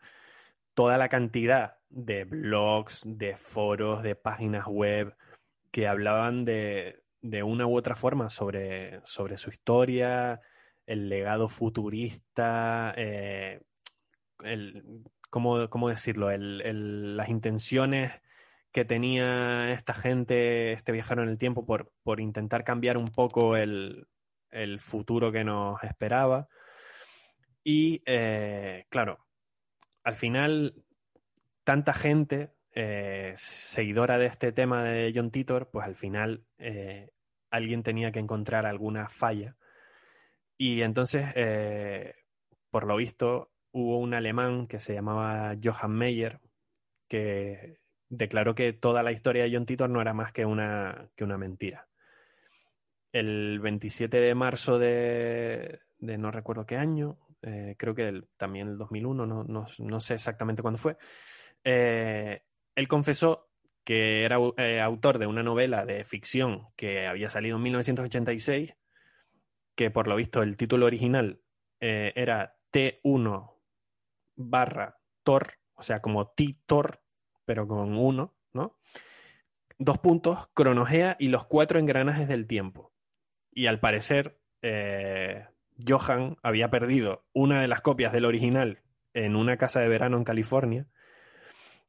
toda 0.74 0.99
la 0.99 1.09
cantidad 1.09 1.78
de 1.89 2.24
blogs, 2.24 3.01
de 3.05 3.36
foros, 3.36 4.03
de 4.03 4.15
páginas 4.15 4.66
web 4.66 5.16
que 5.70 5.89
hablaban 5.89 6.45
de, 6.45 7.03
de 7.23 7.43
una 7.43 7.66
u 7.66 7.77
otra 7.77 7.95
forma 7.95 8.28
sobre, 8.28 9.01
sobre 9.07 9.39
su 9.39 9.49
historia, 9.49 10.41
el 10.85 11.09
legado 11.09 11.49
futurista, 11.49 12.93
eh, 12.97 13.62
el, 14.43 15.03
¿cómo, 15.35 15.69
cómo 15.69 15.89
decirlo? 15.89 16.31
El- 16.31 16.61
el- 16.65 17.16
las 17.16 17.28
intenciones 17.28 18.12
que 18.70 18.85
tenía 18.85 19.73
esta 19.73 19.93
gente, 19.93 20.73
este 20.73 20.93
viajero 20.93 21.24
en 21.24 21.28
el 21.28 21.39
tiempo, 21.39 21.66
por, 21.66 21.93
por 22.05 22.20
intentar 22.20 22.62
cambiar 22.62 22.97
un 22.97 23.09
poco 23.09 23.56
el, 23.56 24.06
el 24.52 24.78
futuro 24.78 25.32
que 25.32 25.43
nos 25.43 25.82
esperaba. 25.82 26.47
Y 27.65 28.01
eh, 28.06 28.86
claro, 28.90 29.27
al 30.05 30.15
final, 30.15 30.85
tanta 31.65 31.94
gente 31.94 32.52
eh, 32.70 33.35
seguidora 33.36 34.16
de 34.19 34.27
este 34.27 34.52
tema 34.52 34.85
de 34.85 35.11
John 35.12 35.32
Titor, 35.32 35.69
pues 35.73 35.85
al 35.85 35.97
final 35.97 36.44
eh, 36.59 37.11
alguien 37.51 37.82
tenía 37.82 38.12
que 38.12 38.20
encontrar 38.20 38.66
alguna 38.66 39.09
falla. 39.09 39.56
Y 40.56 40.82
entonces, 40.82 41.24
por 42.70 42.86
lo 42.86 42.94
visto, 42.94 43.51
hubo 43.74 43.98
un 43.98 44.14
alemán 44.14 44.68
que 44.68 44.78
se 44.78 44.94
llamaba 44.94 45.56
Johann 45.62 45.92
Meyer 45.92 46.40
que 47.09 47.78
declaró 48.09 48.55
que 48.55 48.72
toda 48.72 49.02
la 49.02 49.10
historia 49.10 49.42
de 49.44 49.52
John 49.52 49.66
Titor 49.66 49.90
no 49.90 50.01
era 50.01 50.14
más 50.14 50.32
que 50.32 50.46
una, 50.46 51.09
que 51.16 51.24
una 51.24 51.36
mentira. 51.36 51.88
El 53.12 53.59
27 53.60 54.20
de 54.20 54.34
marzo 54.34 54.78
de, 54.78 55.80
no 55.98 56.30
recuerdo 56.30 56.66
qué 56.66 56.76
año, 56.76 57.18
eh, 57.42 57.74
creo 57.76 57.94
que 57.96 58.22
también 58.36 58.68
el 58.68 58.78
2001, 58.78 59.26
no, 59.26 59.42
no- 59.44 59.66
no 59.78 60.01
sé 60.01 60.14
exactamente 60.14 60.62
cuándo 60.62 60.78
fue, 60.78 60.96
eh, 61.64 62.42
él 62.76 62.88
confesó 62.88 63.48
que 63.84 64.24
era 64.24 64.38
eh, 64.56 64.80
autor 64.80 65.18
de 65.18 65.26
una 65.26 65.42
novela 65.42 65.84
de 65.84 66.05
ficción 66.05 66.68
que 66.76 67.06
había 67.09 67.28
salido 67.28 67.56
en 67.56 67.62
1986, 67.64 68.74
que 69.74 69.90
por 69.90 70.06
lo 70.06 70.14
visto 70.16 70.42
el 70.42 70.56
título 70.56 70.86
original 70.86 71.40
era 71.80 72.56
T1 72.72 73.53
barra 74.36 74.98
Tor, 75.23 75.55
o 75.74 75.82
sea, 75.82 76.01
como 76.01 76.28
T-Tor, 76.28 77.02
pero 77.44 77.66
con 77.66 77.97
uno, 77.97 78.35
¿no? 78.52 78.77
Dos 79.78 79.98
puntos, 79.98 80.48
Cronogea 80.55 81.16
y 81.19 81.28
los 81.28 81.47
cuatro 81.47 81.78
engranajes 81.78 82.28
del 82.28 82.47
tiempo. 82.47 82.93
Y 83.51 83.66
al 83.66 83.81
parecer, 83.81 84.39
eh, 84.62 85.47
Johan 85.86 86.36
había 86.43 86.70
perdido 86.70 87.24
una 87.32 87.61
de 87.61 87.69
las 87.69 87.81
copias 87.81 88.12
del 88.12 88.24
original 88.24 88.82
en 89.12 89.36
una 89.36 89.56
casa 89.56 89.81
de 89.81 89.89
verano 89.89 90.16
en 90.16 90.24
California 90.24 90.86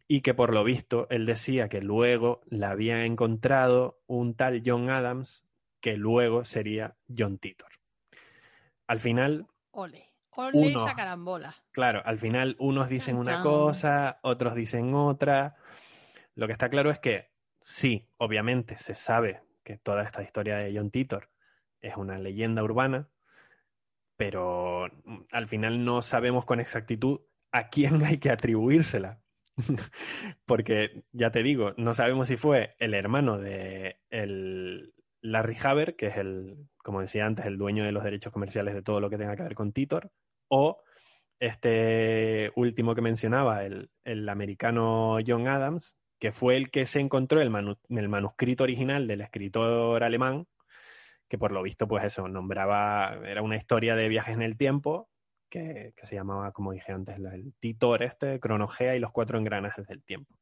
y 0.07 0.21
que 0.21 0.33
por 0.33 0.53
lo 0.53 0.63
visto 0.63 1.07
él 1.09 1.25
decía 1.25 1.67
que 1.69 1.81
luego 1.81 2.41
la 2.45 2.69
había 2.69 3.05
encontrado 3.05 3.99
un 4.07 4.35
tal 4.35 4.61
John 4.65 4.89
Adams 4.89 5.43
que 5.81 5.97
luego 5.97 6.45
sería 6.45 6.95
John 7.15 7.37
Titor. 7.37 7.69
Al 8.87 8.99
final, 8.99 9.47
Ole. 9.71 10.14
Ole 10.35 10.69
Uno. 10.71 10.79
esa 10.79 10.95
carambola. 10.95 11.55
claro, 11.71 12.01
al 12.05 12.17
final 12.17 12.55
unos 12.59 12.89
dicen 12.89 13.17
una 13.17 13.41
cosa, 13.41 14.19
otros 14.21 14.55
dicen 14.55 14.93
otra. 14.93 15.55
Lo 16.35 16.47
que 16.47 16.53
está 16.53 16.69
claro 16.69 16.91
es 16.91 16.99
que 16.99 17.31
sí, 17.61 18.07
obviamente 18.17 18.77
se 18.77 18.95
sabe 18.95 19.41
que 19.63 19.77
toda 19.77 20.03
esta 20.03 20.21
historia 20.21 20.57
de 20.57 20.75
John 20.75 20.91
Titor 20.91 21.29
es 21.81 21.97
una 21.97 22.17
leyenda 22.17 22.63
urbana, 22.63 23.09
pero 24.17 24.85
al 25.31 25.47
final 25.47 25.83
no 25.83 26.01
sabemos 26.01 26.45
con 26.45 26.59
exactitud 26.59 27.21
a 27.51 27.69
quién 27.69 28.03
hay 28.03 28.17
que 28.17 28.31
atribuírsela. 28.31 29.21
Porque 30.45 31.03
ya 31.11 31.31
te 31.31 31.43
digo, 31.43 31.73
no 31.77 31.93
sabemos 31.93 32.27
si 32.27 32.37
fue 32.37 32.75
el 32.79 32.93
hermano 32.93 33.37
de 33.37 34.01
el 34.09 34.93
Larry 35.21 35.57
Haber, 35.63 35.95
que 35.95 36.07
es 36.07 36.17
el, 36.17 36.67
como 36.77 37.01
decía 37.01 37.25
antes, 37.25 37.45
el 37.45 37.57
dueño 37.57 37.83
de 37.83 37.91
los 37.91 38.03
derechos 38.03 38.31
comerciales 38.31 38.73
de 38.73 38.81
todo 38.81 38.99
lo 38.99 39.09
que 39.09 39.17
tenga 39.17 39.35
que 39.35 39.43
ver 39.43 39.55
con 39.55 39.71
Titor, 39.71 40.11
o 40.55 40.81
este 41.39 42.51
último 42.55 42.95
que 42.95 43.01
mencionaba, 43.01 43.65
el, 43.65 43.89
el 44.03 44.27
americano 44.29 45.17
John 45.25 45.47
Adams, 45.47 45.97
que 46.19 46.31
fue 46.31 46.55
el 46.55 46.71
que 46.71 46.85
se 46.85 47.01
encontró 47.01 47.41
el, 47.41 47.51
el 47.89 48.09
manuscrito 48.09 48.63
original 48.63 49.05
del 49.07 49.21
escritor 49.21 50.03
alemán, 50.03 50.47
que 51.27 51.37
por 51.37 51.51
lo 51.51 51.61
visto, 51.61 51.87
pues 51.87 52.05
eso, 52.05 52.27
nombraba, 52.27 53.19
era 53.25 53.41
una 53.41 53.57
historia 53.57 53.95
de 53.95 54.07
viajes 54.07 54.35
en 54.35 54.41
el 54.43 54.57
tiempo, 54.57 55.09
que, 55.49 55.93
que 55.95 56.05
se 56.05 56.15
llamaba, 56.15 56.51
como 56.51 56.71
dije 56.71 56.91
antes, 56.91 57.17
el 57.17 57.53
Titor 57.59 58.03
este, 58.03 58.39
Cronogea 58.39 58.95
y 58.95 58.99
los 58.99 59.11
cuatro 59.11 59.37
engranajes 59.37 59.85
del 59.87 60.03
tiempo. 60.03 60.39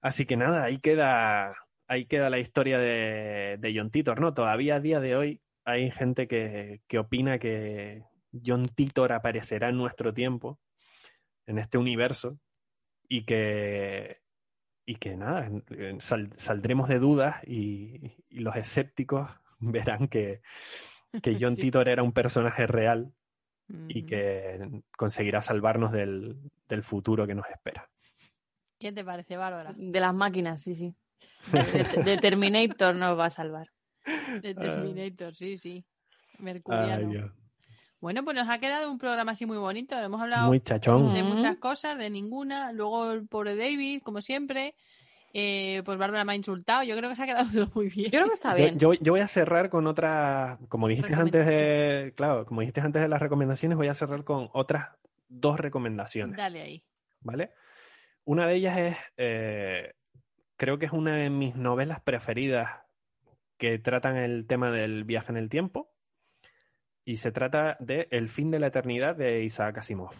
Así 0.00 0.26
que 0.26 0.36
nada, 0.36 0.64
ahí 0.64 0.78
queda, 0.78 1.54
ahí 1.86 2.06
queda 2.06 2.28
la 2.28 2.38
historia 2.38 2.78
de, 2.78 3.56
de 3.58 3.74
John 3.74 3.90
Titor, 3.90 4.20
¿no? 4.20 4.34
Todavía 4.34 4.76
a 4.76 4.80
día 4.80 5.00
de 5.00 5.16
hoy 5.16 5.40
hay 5.64 5.90
gente 5.90 6.26
que, 6.28 6.82
que 6.86 6.98
opina 6.98 7.38
que 7.38 8.02
John 8.44 8.68
Titor 8.68 9.12
aparecerá 9.12 9.68
en 9.68 9.76
nuestro 9.76 10.12
tiempo, 10.12 10.58
en 11.46 11.58
este 11.58 11.78
universo, 11.78 12.38
y 13.08 13.24
que, 13.24 14.22
y 14.86 14.96
que 14.96 15.16
nada, 15.16 15.50
sal- 16.00 16.32
saldremos 16.36 16.88
de 16.88 16.98
dudas 16.98 17.36
y, 17.46 18.12
y 18.28 18.40
los 18.40 18.56
escépticos 18.56 19.30
verán 19.60 20.08
que, 20.08 20.40
que 21.22 21.36
John 21.40 21.56
Sí. 21.56 21.62
Titor 21.62 21.88
era 21.88 22.02
un 22.02 22.12
personaje 22.12 22.66
real 22.66 23.12
y 23.88 24.04
que 24.04 24.82
conseguirá 24.96 25.40
salvarnos 25.40 25.90
del, 25.92 26.38
del 26.68 26.82
futuro 26.82 27.26
que 27.26 27.34
nos 27.34 27.46
espera. 27.48 27.90
¿Qué 28.78 28.92
te 28.92 29.04
parece, 29.04 29.36
Bárbara? 29.36 29.72
De 29.76 30.00
las 30.00 30.14
máquinas, 30.14 30.62
sí, 30.62 30.74
sí. 30.74 30.94
De, 31.52 32.02
de 32.02 32.18
Terminator 32.18 32.94
nos 32.94 33.18
va 33.18 33.26
a 33.26 33.30
salvar. 33.30 33.68
De 34.42 34.54
Terminator, 34.54 35.34
sí, 35.34 35.56
sí. 35.56 35.84
Mercuriano. 36.38 37.32
Bueno, 38.04 38.22
pues 38.22 38.36
nos 38.36 38.50
ha 38.50 38.58
quedado 38.58 38.90
un 38.90 38.98
programa 38.98 39.32
así 39.32 39.46
muy 39.46 39.56
bonito. 39.56 39.98
Hemos 39.98 40.20
hablado 40.20 40.48
Muy 40.48 40.60
chachón. 40.60 41.14
de 41.14 41.22
muchas 41.22 41.56
cosas, 41.56 41.96
de 41.96 42.10
ninguna. 42.10 42.70
Luego 42.70 43.12
el 43.12 43.26
pobre 43.26 43.56
David, 43.56 44.02
como 44.02 44.20
siempre. 44.20 44.74
Eh, 45.32 45.80
pues 45.86 45.96
Bárbara 45.96 46.22
me 46.22 46.32
ha 46.32 46.36
insultado. 46.36 46.82
Yo 46.82 46.94
creo 46.98 47.08
que 47.08 47.16
se 47.16 47.22
ha 47.22 47.26
quedado 47.26 47.48
todo 47.54 47.70
muy 47.74 47.88
bien. 47.88 48.10
Yo 48.10 48.18
creo 48.18 48.28
que 48.28 48.34
está 48.34 48.50
Yo, 48.50 48.56
bien. 48.56 48.78
yo- 48.78 48.92
yo 48.92 49.12
voy 49.12 49.20
a 49.22 49.26
cerrar 49.26 49.70
con 49.70 49.86
otra, 49.86 50.58
como 50.68 50.86
dijiste 50.86 51.14
antes 51.14 51.46
de, 51.46 52.12
claro, 52.14 52.44
como 52.44 52.60
dijiste 52.60 52.82
antes 52.82 53.00
de 53.00 53.08
las 53.08 53.22
recomendaciones, 53.22 53.78
voy 53.78 53.88
a 53.88 53.94
cerrar 53.94 54.22
con 54.22 54.50
otras 54.52 54.90
dos 55.28 55.58
recomendaciones, 55.58 56.36
Dale 56.36 56.60
ahí. 56.60 56.84
¿vale? 57.22 57.52
Una 58.26 58.46
de 58.46 58.54
ellas 58.56 58.76
es, 58.76 58.96
eh, 59.16 59.94
creo 60.58 60.78
que 60.78 60.84
es 60.84 60.92
una 60.92 61.16
de 61.16 61.30
mis 61.30 61.56
novelas 61.56 62.02
preferidas 62.02 62.68
que 63.56 63.78
tratan 63.78 64.18
el 64.18 64.46
tema 64.46 64.70
del 64.70 65.04
viaje 65.04 65.32
en 65.32 65.38
el 65.38 65.48
tiempo 65.48 65.93
y 67.04 67.16
se 67.18 67.32
trata 67.32 67.76
de 67.80 68.08
El 68.10 68.28
fin 68.28 68.50
de 68.50 68.58
la 68.58 68.68
eternidad 68.68 69.16
de 69.16 69.42
Isaac 69.44 69.78
Asimov. 69.78 70.14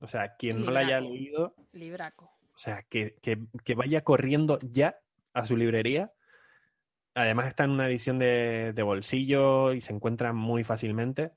O 0.00 0.06
sea, 0.06 0.34
quien 0.36 0.64
no 0.64 0.70
la 0.70 0.80
haya 0.80 1.00
leído, 1.00 1.54
Libraco. 1.72 2.24
o 2.54 2.58
sea, 2.58 2.84
que, 2.88 3.16
que- 3.22 3.38
que 3.64 3.74
vaya 3.74 4.02
corriendo 4.02 4.58
ya 4.62 4.98
a 5.34 5.44
su 5.44 5.56
librería. 5.56 6.12
Además 7.14 7.48
está 7.48 7.64
en 7.64 7.70
una 7.70 7.86
edición 7.88 8.18
de, 8.18 8.72
de 8.74 8.82
bolsillo 8.82 9.72
y 9.74 9.80
se 9.82 9.92
encuentra 9.92 10.32
muy 10.32 10.64
fácilmente. 10.64 11.32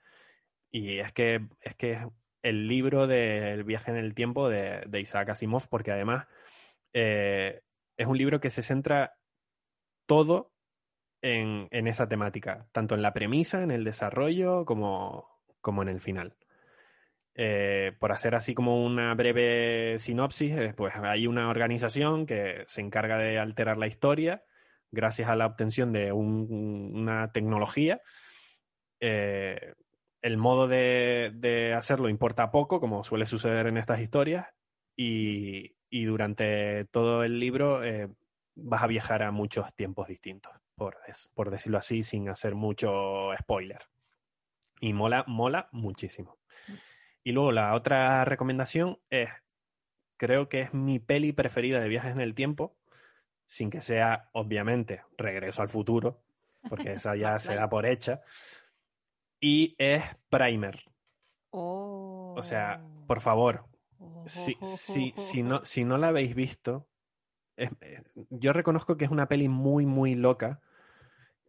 Y 0.72 1.00
es 1.00 1.12
que 1.12 1.46
es 1.60 1.76
que 1.76 2.08
el 2.42 2.68
libro 2.68 3.06
del 3.08 3.64
viaje 3.64 3.92
en 3.92 3.98
el 3.98 4.14
tiempo 4.16 4.50
de, 4.50 4.84
de 4.88 5.00
Isaac 5.02 5.30
Asimov, 5.30 5.68
porque 5.70 5.92
además 5.92 6.28
eh, 6.94 7.62
es 7.98 8.08
un 8.08 8.18
libro 8.18 8.40
que 8.40 8.50
se 8.50 8.62
centra 8.62 9.18
todo 10.06 10.53
en, 11.24 11.88
esa 11.88 12.08
temática, 12.08 12.68
tanto 12.72 12.96
en 12.96 13.02
la 13.02 13.14
premisa, 13.14 13.64
en 13.64 13.72
el 13.72 13.84
desarrollo, 13.84 14.66
como, 14.66 15.40
como 15.62 15.82
en 15.82 15.88
el 15.90 16.02
final. 16.02 16.36
Eh, 17.36 17.94
por 18.00 18.12
hacer 18.12 18.36
así 18.36 18.54
como 18.54 18.86
una 18.86 19.14
breve 19.16 19.98
sinopsis, 20.00 20.56
eh, 20.56 20.74
pues 20.76 20.94
hay 20.98 21.26
una 21.26 21.50
organización 21.50 22.26
que 22.28 22.66
se 22.68 22.82
encarga 22.82 23.18
de 23.18 23.40
alterar 23.40 23.78
la 23.78 23.88
historia 23.88 24.44
gracias 24.92 25.30
a 25.30 25.36
la 25.36 25.48
obtención 25.48 25.92
de 25.94 26.12
un- 26.12 26.92
una 26.94 27.32
tecnología. 27.32 28.02
Eh, 29.00 29.74
el 30.22 30.38
modo 30.38 30.68
de, 30.68 31.32
de 31.34 31.74
hacerlo 31.74 32.10
importa 32.10 32.52
poco, 32.52 32.80
como 32.80 33.04
suele 33.04 33.26
suceder 33.26 33.68
en 33.68 33.78
estas 33.78 34.00
historias, 34.02 34.48
y, 34.96 35.76
y 35.90 36.06
durante 36.06 36.86
todo 36.86 37.24
el 37.24 37.40
libro 37.40 37.82
vas 38.56 38.84
a 38.84 38.88
viajar 38.88 39.24
a 39.24 39.32
muchos 39.32 39.74
tiempos 39.76 40.08
distintos, 40.08 40.54
por, 40.76 40.98
por 41.34 41.50
decirlo 41.52 41.78
así, 41.78 42.04
sin 42.04 42.30
hacer 42.30 42.56
mucho 42.56 43.30
spoiler. 43.40 43.80
Y 44.80 44.94
mola, 44.94 45.24
mola 45.28 45.70
muchísimo. 45.72 46.38
Y 47.24 47.32
luego 47.32 47.52
la 47.52 47.74
otra 47.74 48.26
recomendación 48.26 49.00
es, 49.10 49.30
creo 50.18 50.50
que 50.50 50.62
es 50.62 50.74
mi 50.74 51.00
peli 51.00 51.32
preferida 51.32 51.80
de 51.80 51.88
viajes 51.88 52.12
en 52.12 52.22
el 52.22 52.36
tiempo, 52.36 52.76
sin 53.46 53.70
que 53.70 53.82
sea, 53.82 54.30
obviamente, 54.34 55.04
Regreso 55.18 55.62
al 55.62 55.70
futuro, 55.70 56.22
porque 56.70 56.94
esa 56.94 57.16
ya 57.16 57.40
se 57.40 57.56
da 57.56 57.70
por 57.70 57.86
hecha. 57.86 58.22
Y 59.40 59.76
es 59.78 60.04
Primer. 60.30 60.80
Oh. 61.52 62.34
O 62.38 62.44
sea, 62.44 62.82
por 63.08 63.22
favor, 63.22 63.66
Oh, 64.06 64.26
si, 64.28 64.58
oh, 64.60 64.66
oh, 64.66 64.68
si, 64.68 65.14
oh, 65.16 65.22
si, 65.22 65.42
oh. 65.42 65.46
no, 65.48 65.66
si 65.66 65.86
no 65.86 65.98
la 65.98 66.10
habéis 66.10 66.36
visto, 66.36 66.90
es- 67.56 67.72
eh, 67.80 68.04
yo 68.30 68.52
reconozco 68.52 68.98
que 68.98 69.06
es 69.06 69.12
una 69.12 69.28
peli 69.28 69.48
muy, 69.48 69.86
muy 69.86 70.16
loca. 70.16 70.60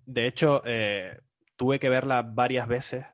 De 0.06 0.26
hecho, 0.26 0.62
eh, 0.64 1.20
tuve 1.56 1.78
que 1.78 1.88
verla 1.88 2.22
varias 2.22 2.66
veces 2.68 3.06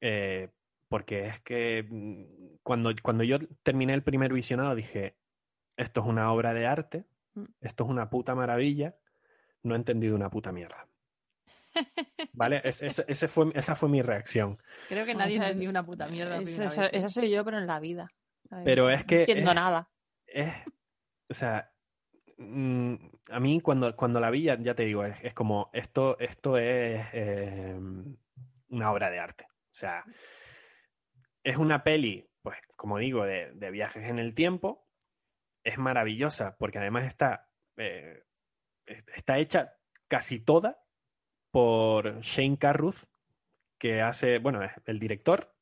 eh, 0.00 0.50
porque 0.88 1.26
es 1.28 1.40
que 1.40 1.84
mm, 1.88 2.56
cuando, 2.62 2.92
cuando 3.02 3.24
yo 3.24 3.38
terminé 3.62 3.94
el 3.94 4.02
primer 4.02 4.32
visionado 4.32 4.74
dije, 4.74 5.16
esto 5.76 6.00
es 6.00 6.06
una 6.06 6.32
obra 6.32 6.54
de 6.54 6.66
arte, 6.66 7.04
Mm. 7.34 7.44
esto 7.60 7.84
es 7.84 7.90
una 7.90 8.08
puta 8.08 8.34
maravilla, 8.34 8.96
no 9.62 9.74
he 9.74 9.76
entendido 9.76 10.14
una 10.14 10.30
puta 10.30 10.52
mierda. 10.52 10.88
¿Vale? 12.32 12.62
Es- 12.64 12.80
es- 12.82 13.04
ese 13.06 13.28
fue, 13.28 13.50
esa 13.54 13.74
fue 13.74 13.90
mi 13.90 14.00
reacción. 14.00 14.58
Creo 14.88 15.04
que 15.04 15.12
O 15.12 15.18
nadie 15.18 15.36
sea, 15.36 15.48
entendió 15.48 15.68
una 15.68 15.82
puta 15.82 16.08
mierda. 16.08 16.38
Esa, 16.38 17.08
soy 17.10 17.30
yo, 17.30 17.44
pero 17.44 17.58
en 17.58 17.66
la 17.66 17.78
vida. 17.78 18.10
Pero 18.64 18.88
es 18.88 19.04
que 19.04 19.16
No 19.16 19.20
entiendo 19.22 19.50
es- 19.50 19.54
nada. 19.56 19.90
es, 20.26 20.54
o 21.28 21.34
sea, 21.34 21.70
mm, 22.36 22.94
a 23.30 23.40
mí 23.40 23.60
cuando, 23.60 23.94
cuando 23.96 24.20
la 24.20 24.30
vi, 24.30 24.44
ya, 24.44 24.58
ya 24.60 24.74
te 24.74 24.84
digo, 24.84 25.04
es, 25.04 25.16
es 25.22 25.34
como, 25.34 25.70
esto, 25.72 26.18
esto 26.18 26.58
es 26.58 27.04
eh, 27.12 27.78
una 28.68 28.92
obra 28.92 29.10
de 29.10 29.18
arte. 29.18 29.46
O 29.48 29.74
sea, 29.78 30.04
es 31.42 31.56
una 31.56 31.84
peli, 31.84 32.28
pues, 32.42 32.56
como 32.76 32.98
digo, 32.98 33.24
de, 33.24 33.52
de 33.52 33.70
viajes 33.70 34.04
en 34.04 34.18
el 34.18 34.34
tiempo. 34.34 34.88
Es 35.62 35.78
maravillosa 35.78 36.56
porque 36.58 36.78
además 36.78 37.06
está, 37.06 37.50
eh, 37.76 38.24
está 38.86 39.38
hecha 39.38 39.74
casi 40.08 40.38
toda 40.40 40.82
por 41.50 42.20
Shane 42.20 42.58
Carruth, 42.58 43.06
que 43.78 44.00
hace, 44.00 44.38
bueno, 44.38 44.62
es 44.62 44.72
el 44.86 44.98
director, 44.98 45.54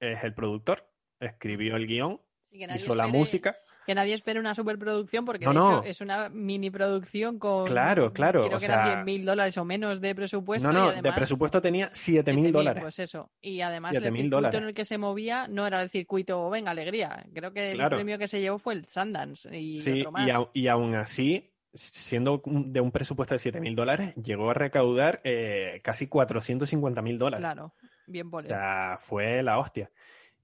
es 0.00 0.24
el 0.24 0.34
productor, 0.34 0.90
escribió 1.20 1.76
el 1.76 1.86
guion, 1.86 2.20
Sí, 2.50 2.64
hizo 2.74 2.94
la 2.94 3.06
música. 3.06 3.56
Que 3.86 3.94
nadie 3.94 4.14
espere 4.14 4.40
una 4.40 4.54
superproducción 4.54 5.24
porque 5.24 5.44
No, 5.44 5.52
de 5.52 5.58
no. 5.58 5.78
hecho 5.78 5.82
es 5.84 6.00
una 6.00 6.28
mini 6.28 6.70
producción 6.70 7.38
con. 7.38 7.66
Claro, 7.66 8.12
claro, 8.12 8.42
Creo 8.44 8.56
o 8.56 8.58
que 8.58 8.64
eran 8.66 8.84
sea- 8.84 8.94
10 8.96 9.04
mil 9.06 9.24
dólares 9.24 9.56
o 9.58 9.64
menos 9.64 10.00
de 10.00 10.14
presupuesto. 10.14 10.66
No, 10.66 10.72
y 10.72 10.74
no, 10.76 10.82
además, 10.88 11.02
de 11.04 11.12
presupuesto 11.12 11.62
tenía 11.62 11.88
7 11.92 12.32
mil 12.32 12.46
7.000, 12.46 12.52
dólares. 12.52 12.82
Pues 12.82 12.98
eso. 12.98 13.30
Y 13.40 13.60
además 13.60 13.92
7.000 13.92 13.96
el 13.96 14.02
circuito 14.16 14.36
dólares. 14.36 14.60
en 14.60 14.66
el 14.66 14.74
que 14.74 14.84
se 14.84 14.98
movía 14.98 15.46
no 15.48 15.66
era 15.66 15.80
el 15.82 15.88
circuito 15.90 16.50
Venga 16.50 16.72
Alegría. 16.72 17.24
Creo 17.32 17.52
que 17.52 17.72
el 17.72 17.88
premio 17.88 18.18
que 18.18 18.26
se 18.28 18.40
llevó 18.40 18.58
fue 18.58 18.74
el 18.74 18.84
Sundance 18.86 19.56
y 19.56 19.78
sí, 19.78 20.00
otro 20.00 20.12
más. 20.12 20.28
y, 20.52 20.66
aún 20.68 20.94
así 20.96 21.52
siendo 21.72 22.42
de 22.44 22.80
un 22.80 22.90
presupuesto 22.90 23.34
de 23.34 23.38
7 23.38 23.60
mil 23.60 23.74
dólares, 23.76 24.14
llegó 24.16 24.50
a 24.50 24.54
recaudar 24.54 25.20
eh, 25.24 25.80
casi 25.84 26.06
450 26.08 27.02
mil 27.02 27.18
dólares. 27.18 27.42
Claro, 27.44 27.74
bien 28.06 28.30
por 28.30 28.44
O 28.46 28.48
sea, 28.48 28.96
fue 28.98 29.42
la 29.42 29.58
hostia. 29.58 29.90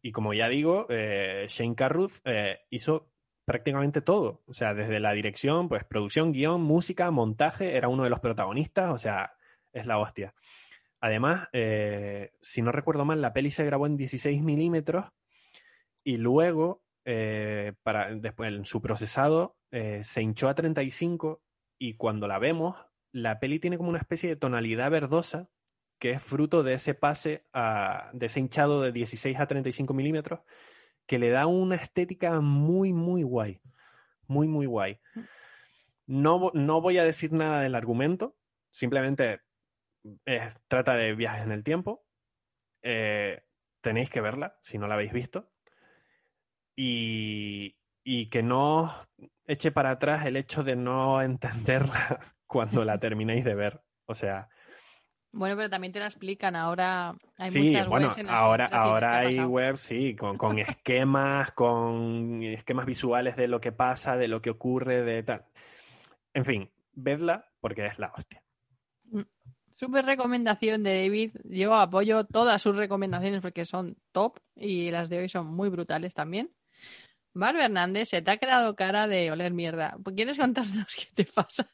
Y 0.02 0.12
como 0.12 0.34
ya 0.34 0.48
digo, 0.48 0.86
eh, 0.90 1.46
Shane 1.48 1.74
Carruth 1.74 2.20
eh, 2.24 2.60
hizo 2.70 3.11
prácticamente 3.44 4.00
todo. 4.00 4.42
O 4.46 4.54
sea, 4.54 4.74
desde 4.74 5.00
la 5.00 5.12
dirección, 5.12 5.68
pues 5.68 5.84
producción, 5.84 6.32
guion, 6.32 6.62
música, 6.62 7.10
montaje, 7.10 7.76
era 7.76 7.88
uno 7.88 8.04
de 8.04 8.10
los 8.10 8.20
protagonistas. 8.20 8.92
O 8.92 8.98
sea, 8.98 9.34
es 9.72 9.86
la 9.86 9.98
hostia. 9.98 10.34
Además, 11.00 11.48
eh, 11.52 12.32
si 12.40 12.62
no 12.62 12.70
recuerdo 12.72 13.04
mal, 13.04 13.20
la 13.20 13.32
peli 13.32 13.50
se 13.50 13.64
grabó 13.64 13.86
en 13.86 13.96
16 13.96 14.42
milímetros 14.42 15.06
y 16.04 16.16
luego, 16.16 16.82
eh, 17.04 17.72
para, 17.82 18.14
después 18.14 18.52
en 18.52 18.64
su 18.64 18.80
procesado, 18.80 19.56
eh, 19.72 20.00
se 20.04 20.22
hinchó 20.22 20.48
a 20.48 20.54
35 20.54 21.42
y 21.78 21.94
cuando 21.94 22.28
la 22.28 22.38
vemos, 22.38 22.76
la 23.10 23.40
peli 23.40 23.58
tiene 23.58 23.76
como 23.78 23.88
una 23.90 23.98
especie 23.98 24.28
de 24.28 24.36
tonalidad 24.36 24.90
verdosa 24.90 25.48
que 25.98 26.10
es 26.10 26.22
fruto 26.22 26.62
de 26.62 26.74
ese 26.74 26.94
pase, 26.94 27.44
a- 27.52 28.10
de 28.12 28.26
ese 28.26 28.40
hinchado 28.40 28.80
de 28.80 28.90
16 28.92 29.38
a 29.38 29.46
35 29.46 29.94
milímetros, 29.94 30.40
que 31.12 31.18
le 31.18 31.28
da 31.28 31.46
una 31.46 31.74
estética 31.74 32.40
muy, 32.40 32.94
muy 32.94 33.22
guay. 33.22 33.60
Muy, 34.28 34.48
muy 34.48 34.64
guay. 34.64 34.98
No, 36.06 36.50
no 36.54 36.80
voy 36.80 36.96
a 36.96 37.04
decir 37.04 37.34
nada 37.34 37.60
del 37.60 37.74
argumento, 37.74 38.34
simplemente 38.70 39.42
eh, 40.24 40.48
trata 40.68 40.94
de 40.94 41.14
viajes 41.14 41.44
en 41.44 41.52
el 41.52 41.64
tiempo. 41.64 42.06
Eh, 42.80 43.42
tenéis 43.82 44.08
que 44.08 44.22
verla 44.22 44.56
si 44.62 44.78
no 44.78 44.88
la 44.88 44.94
habéis 44.94 45.12
visto. 45.12 45.52
Y, 46.74 47.76
y 48.02 48.30
que 48.30 48.42
no 48.42 49.06
eche 49.44 49.70
para 49.70 49.90
atrás 49.90 50.24
el 50.24 50.38
hecho 50.38 50.64
de 50.64 50.76
no 50.76 51.20
entenderla 51.30 52.20
cuando 52.46 52.86
la 52.86 52.98
terminéis 53.00 53.44
de 53.44 53.54
ver. 53.54 53.82
O 54.06 54.14
sea, 54.14 54.48
Bueno, 55.32 55.56
pero 55.56 55.70
también 55.70 55.92
te 55.92 55.98
la 55.98 56.06
explican. 56.06 56.54
Ahora 56.56 57.14
hay 57.38 57.50
sí, 57.50 57.60
muchas 57.62 57.88
bueno, 57.88 58.08
webs 58.08 58.18
en 58.18 58.26
las 58.26 58.38
que 58.38 58.44
ahora, 58.44 58.68
las 58.70 58.80
ahora 58.80 59.18
hay 59.18 59.38
webs, 59.40 59.80
sí, 59.80 60.14
con, 60.14 60.36
con 60.36 60.58
esquemas, 60.58 61.52
con 61.52 62.42
esquemas 62.42 62.84
visuales 62.84 63.36
de 63.36 63.48
lo 63.48 63.60
que 63.60 63.72
pasa, 63.72 64.16
de 64.16 64.28
lo 64.28 64.42
que 64.42 64.50
ocurre, 64.50 65.02
de 65.02 65.22
tal. 65.22 65.44
En 66.34 66.44
fin, 66.44 66.70
vedla 66.92 67.46
porque 67.60 67.86
es 67.86 67.98
la 67.98 68.12
hostia. 68.14 68.42
Súper 69.70 70.04
recomendación 70.04 70.82
de 70.82 71.02
David. 71.02 71.32
Yo 71.44 71.74
apoyo 71.74 72.24
todas 72.24 72.60
sus 72.60 72.76
recomendaciones 72.76 73.40
porque 73.40 73.64
son 73.64 73.96
top 74.12 74.38
y 74.54 74.90
las 74.90 75.08
de 75.08 75.18
hoy 75.18 75.28
son 75.28 75.46
muy 75.46 75.70
brutales 75.70 76.14
también. 76.14 76.50
Mar 77.34 77.56
Hernández 77.56 78.10
se 78.10 78.20
te 78.20 78.30
ha 78.30 78.36
quedado 78.36 78.76
cara 78.76 79.08
de 79.08 79.30
oler 79.30 79.52
mierda. 79.52 79.96
Pues, 80.02 80.16
¿Quieres 80.16 80.36
contarnos 80.36 80.94
qué 80.96 81.06
te 81.14 81.24
pasa? 81.24 81.68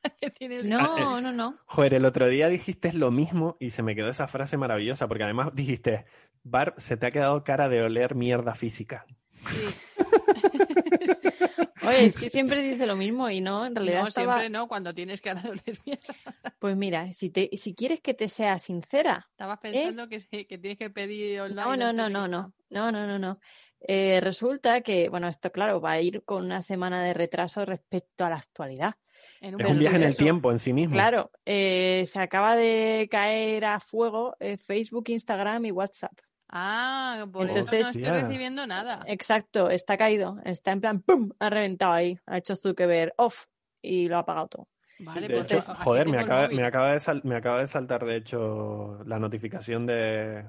No, 0.65 0.79
ah, 0.81 1.19
eh, 1.19 1.23
no, 1.23 1.33
no. 1.33 1.59
Joder, 1.67 1.95
el 1.95 2.05
otro 2.05 2.29
día 2.29 2.49
dijiste 2.49 2.93
lo 2.93 3.11
mismo 3.11 3.57
y 3.59 3.71
se 3.71 3.83
me 3.83 3.95
quedó 3.97 4.09
esa 4.09 4.29
frase 4.29 4.57
maravillosa, 4.57 5.09
porque 5.09 5.25
además 5.25 5.51
dijiste, 5.55 6.07
Barb 6.45 6.75
se 6.79 6.97
te 6.97 7.07
ha 7.07 7.11
quedado 7.11 7.43
cara 7.45 7.69
de 7.69 7.83
oler 7.83 8.15
mierda 8.15 8.55
física. 8.55 9.07
Sí. 9.49 9.67
Oye, 11.89 12.07
es 12.07 12.17
que 12.17 12.29
siempre 12.29 12.63
dice 12.63 12.87
lo 12.87 12.97
mismo 12.97 13.31
y 13.31 13.41
no, 13.41 13.65
en 13.65 13.75
realidad. 13.75 14.05
No, 14.05 14.11
siempre 14.11 14.51
no, 14.51 14.69
cuando 14.69 14.95
tienes 14.95 15.21
cara 15.21 15.41
de 15.41 15.51
oler 15.51 15.79
mierda. 15.87 16.15
Pues 16.59 16.77
mira, 16.77 17.13
si, 17.13 17.31
te, 17.31 17.51
si 17.57 17.75
quieres 17.75 18.01
que 18.01 18.15
te 18.15 18.29
sea 18.29 18.59
sincera. 18.59 19.29
Estabas 19.31 19.59
¿eh? 19.59 19.73
pensando 19.73 20.09
que, 20.09 20.21
que, 20.47 20.59
tienes 20.59 20.79
que 20.79 20.91
pedir 20.91 21.41
online. 21.41 21.63
No, 21.63 21.77
no, 21.77 21.93
no, 21.93 22.09
no, 22.11 22.29
no. 22.29 22.53
No, 22.71 22.93
no, 22.93 23.07
no, 23.07 23.19
no. 23.19 23.41
Eh, 23.81 24.21
resulta 24.23 24.81
que, 24.81 25.09
bueno, 25.09 25.29
esto 25.29 25.53
claro, 25.53 25.81
va 25.81 25.93
a 25.93 26.01
ir 26.01 26.25
con 26.25 26.45
una 26.45 26.63
semana 26.63 27.03
de 27.03 27.15
retraso 27.15 27.65
respecto 27.65 28.25
a 28.25 28.31
la 28.31 28.37
actualidad. 28.37 28.95
En 29.41 29.61
Es 29.61 29.67
un 29.67 29.79
viaje 29.79 29.97
en 29.97 30.03
el 30.03 30.17
tiempo 30.17 30.51
en 30.51 30.59
sí 30.59 30.73
mismo. 30.73 30.95
Claro, 30.95 31.31
eh, 31.45 32.05
se 32.07 32.21
acaba 32.21 32.57
de 32.57 33.09
caer 33.11 33.65
a 33.65 33.79
fuego 33.81 34.35
eh, 34.41 34.57
Facebook, 34.57 35.05
Instagram 35.09 35.65
y 35.67 35.71
WhatsApp. 35.71 36.13
Ah, 36.49 37.27
por 37.33 37.47
Entonces- 37.47 37.81
eso 37.81 37.83
no 38.01 38.05
estoy 38.07 38.21
recibiendo 38.23 38.67
nada. 38.67 39.05
Exacto, 39.07 39.71
está 39.71 39.97
caído, 39.97 40.39
está 40.45 40.73
en 40.73 40.81
plan, 40.81 41.01
¡pum! 41.03 41.31
Ha 41.39 41.51
reventado 41.51 41.93
ahí, 41.93 42.19
ha 42.27 42.39
hecho 42.39 42.57
Zuckerberg 42.57 43.13
off 43.17 43.45
y 43.83 44.09
lo 44.09 44.17
ha 44.17 44.21
apagado 44.21 44.49
todo. 44.49 44.69
Vale, 45.01 45.29
pues 45.31 45.51
hecho, 45.53 45.75
joder, 45.77 46.09
me 46.09 46.19
acaba, 46.19 46.49
me, 46.49 46.65
acaba 46.65 46.93
de 46.93 46.99
sal- 46.99 47.21
me 47.23 47.37
acaba 47.37 47.61
de 47.61 47.69
saltar, 47.69 48.05
de 48.05 48.17
hecho, 48.17 48.99
la 49.05 49.21
notificación 49.21 49.87
de, 49.87 50.45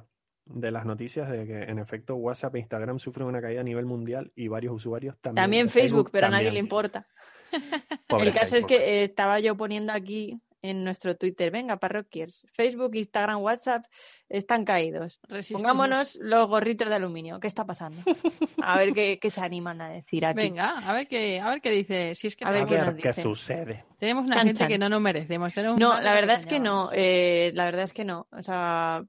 de 0.49 0.71
las 0.71 0.85
noticias 0.85 1.29
de 1.29 1.45
que, 1.45 1.63
en 1.63 1.79
efecto, 1.79 2.15
WhatsApp 2.15 2.55
e 2.55 2.59
Instagram 2.59 2.99
sufren 2.99 3.27
una 3.27 3.41
caída 3.41 3.61
a 3.61 3.63
nivel 3.63 3.85
mundial 3.85 4.31
y 4.35 4.47
varios 4.47 4.73
usuarios 4.73 5.15
también. 5.21 5.43
También 5.43 5.69
Facebook, 5.69 6.09
pero 6.11 6.27
a 6.27 6.29
nadie 6.29 6.51
le 6.51 6.59
importa. 6.59 7.07
Pobre 8.07 8.27
el 8.27 8.33
caso 8.33 8.55
es 8.57 8.65
que 8.65 8.75
eh, 8.75 9.03
estaba 9.03 9.39
yo 9.39 9.55
poniendo 9.55 9.93
aquí 9.93 10.39
en 10.61 10.83
nuestro 10.83 11.15
Twitter, 11.15 11.51
venga, 11.51 11.77
parroquiers, 11.77 12.45
Facebook, 12.51 12.93
Instagram, 12.95 13.41
WhatsApp 13.41 13.85
están 14.27 14.65
caídos. 14.65 15.19
Resistimos. 15.29 15.61
Pongámonos 15.61 16.19
los 16.21 16.49
gorritos 16.49 16.89
de 16.89 16.95
aluminio. 16.95 17.39
¿Qué 17.39 17.47
está 17.47 17.63
pasando? 17.65 18.01
A 18.61 18.77
ver 18.77 18.91
qué, 18.93 19.19
qué 19.19 19.31
se 19.31 19.39
animan 19.39 19.79
a 19.81 19.87
decir 19.89 20.25
aquí. 20.25 20.35
Venga, 20.35 20.77
a 20.79 20.91
ver 20.93 21.07
qué, 21.07 21.39
a 21.39 21.49
ver 21.49 21.61
qué 21.61 21.71
dice. 21.71 22.13
Si 22.13 22.27
es 22.27 22.35
que 22.35 22.43
A 22.43 22.51
ver 22.51 22.65
qué 22.65 22.75
ver 22.75 22.95
qué 22.97 23.13
sucede. 23.13 23.85
tenemos 23.99 24.25
una 24.25 24.35
Chan, 24.35 24.47
gente 24.47 24.59
chan. 24.59 24.67
que 24.67 24.77
no 24.77 24.89
nos 24.89 24.99
merecemos. 25.01 25.53
tenemos 25.53 25.79
No, 25.79 26.01
la 26.01 26.11
verdad 26.13 26.37
es 26.37 26.45
que 26.45 26.59
no. 26.59 26.89
eh, 26.93 27.51
la 27.55 27.63
verdad 27.65 27.83
es 27.83 27.93
que 27.93 28.03
no. 28.03 28.27
O 28.31 28.43
sea, 28.43 29.01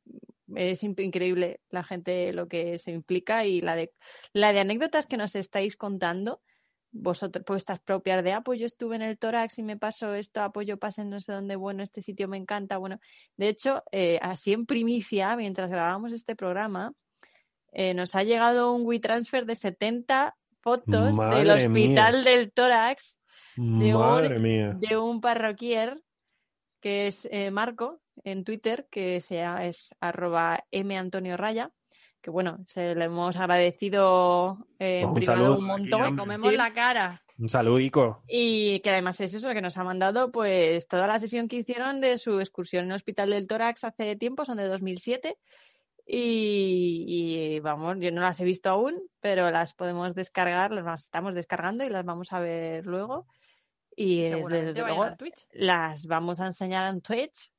es 0.57 0.83
increíble 0.83 1.61
la 1.71 1.83
gente 1.85 2.33
lo 2.33 2.49
que 2.49 2.79
se 2.79 2.91
implica 2.91 3.45
y 3.45 3.61
la 3.61 3.75
de 3.77 3.93
la 4.33 4.53
de 4.53 4.61
anécdotas 4.61 5.07
que 5.07 5.17
nos 5.17 5.35
estáis 5.35 5.77
contando 5.77 6.41
vosotros 6.93 7.45
vuestras 7.47 7.79
propias 7.81 8.25
de 8.25 8.33
ah 8.33 8.41
pues 8.43 8.59
yo 8.59 8.67
estuve 8.67 8.97
en 8.97 9.03
el 9.03 9.17
tórax 9.19 9.59
y 9.59 9.63
me 9.63 9.77
pasó 9.77 10.15
esto 10.15 10.43
ah 10.43 10.51
pues 10.53 10.67
yo 10.67 10.77
pasé 10.77 11.03
en 11.03 11.11
no 11.11 11.21
sé 11.21 11.33
dónde 11.33 11.55
bueno 11.57 11.83
este 11.85 12.03
sitio 12.03 12.27
me 12.27 12.37
encanta 12.37 12.79
bueno 12.79 12.99
de 13.37 13.49
hecho 13.49 13.85
eh, 13.93 14.19
así 14.23 14.53
en 14.53 14.67
primicia 14.67 15.37
mientras 15.37 15.71
grabábamos 15.71 16.13
este 16.13 16.35
programa 16.35 16.93
eh, 17.73 17.95
nos 17.95 18.17
ha 18.17 18.25
llegado 18.25 18.73
un 18.73 18.85
WeTransfer 18.85 19.47
de 19.47 19.55
70 19.55 20.37
fotos 20.61 21.17
del 21.17 21.51
hospital 21.51 22.25
del 22.25 22.51
tórax 22.53 23.21
de 23.57 23.95
un- 23.95 24.43
mía. 24.43 24.77
de 24.81 24.97
un 24.97 25.21
parroquier 25.21 26.03
que 26.81 27.07
es 27.07 27.29
eh, 27.31 27.51
Marco 27.51 28.01
en 28.25 28.45
Twitter, 28.45 28.87
que 28.91 29.21
sea, 29.21 29.65
es 29.67 29.95
arroba 30.01 30.65
Antonio 30.73 31.37
Raya, 31.37 31.71
que 32.21 32.31
bueno, 32.31 32.65
se 32.69 32.95
le 32.95 33.05
hemos 33.07 33.37
agradecido 33.37 34.67
eh, 34.79 35.01
en 35.01 35.13
Pues 35.13 35.29
un 35.29 35.35
privado 35.35 35.39
saludo 35.41 35.59
un 35.59 35.65
aquí, 35.65 35.83
montón. 35.83 36.03
hombre. 36.03 36.23
Comemos 36.23 36.53
la 36.53 36.73
cara. 36.75 37.23
Un 37.39 37.49
saludico. 37.49 38.23
Y 38.29 38.81
que 38.81 38.91
además 38.91 39.19
es 39.21 39.33
eso, 39.33 39.51
que 39.55 39.63
nos 39.63 39.79
ha 39.79 39.85
mandado 39.85 40.31
pues 40.31 40.87
toda 40.89 41.07
la 41.07 41.19
sesión 41.19 41.49
que 41.49 41.57
hicieron 41.57 42.03
de 42.03 42.19
su 42.19 42.39
excursión 42.39 42.85
en 42.85 42.91
el 42.91 42.97
Hospital 42.97 43.31
del 43.31 43.47
Tórax 43.47 43.85
hace 43.85 44.17
tiempo, 44.17 44.45
son 44.45 44.59
de 44.59 44.69
2007. 44.69 45.39
Y, 46.07 47.05
y, 47.07 47.61
vamos, 47.61 47.97
yo 48.01 48.11
no 48.11 48.21
las 48.21 48.41
he 48.41 48.45
visto 48.45 48.69
aún, 48.69 49.01
pero 49.21 49.51
las 49.51 49.75
podemos 49.75 50.15
descargar, 50.15 50.73
las 50.73 51.05
estamos 51.05 51.35
descargando 51.35 51.85
y 51.85 51.89
las 51.89 52.05
vamos 52.05 52.33
a 52.33 52.41
ver 52.41 52.85
luego. 52.85 53.27
Y 53.97 54.25
eh, 54.25 54.45
desde 54.49 54.81
luego 54.81 55.05
al 55.05 55.17
Twitch. 55.17 55.47
las 55.53 56.07
vamos 56.07 56.41
a 56.41 56.47
enseñar 56.47 56.93
en 56.93 57.01
Twitch. 57.01 57.53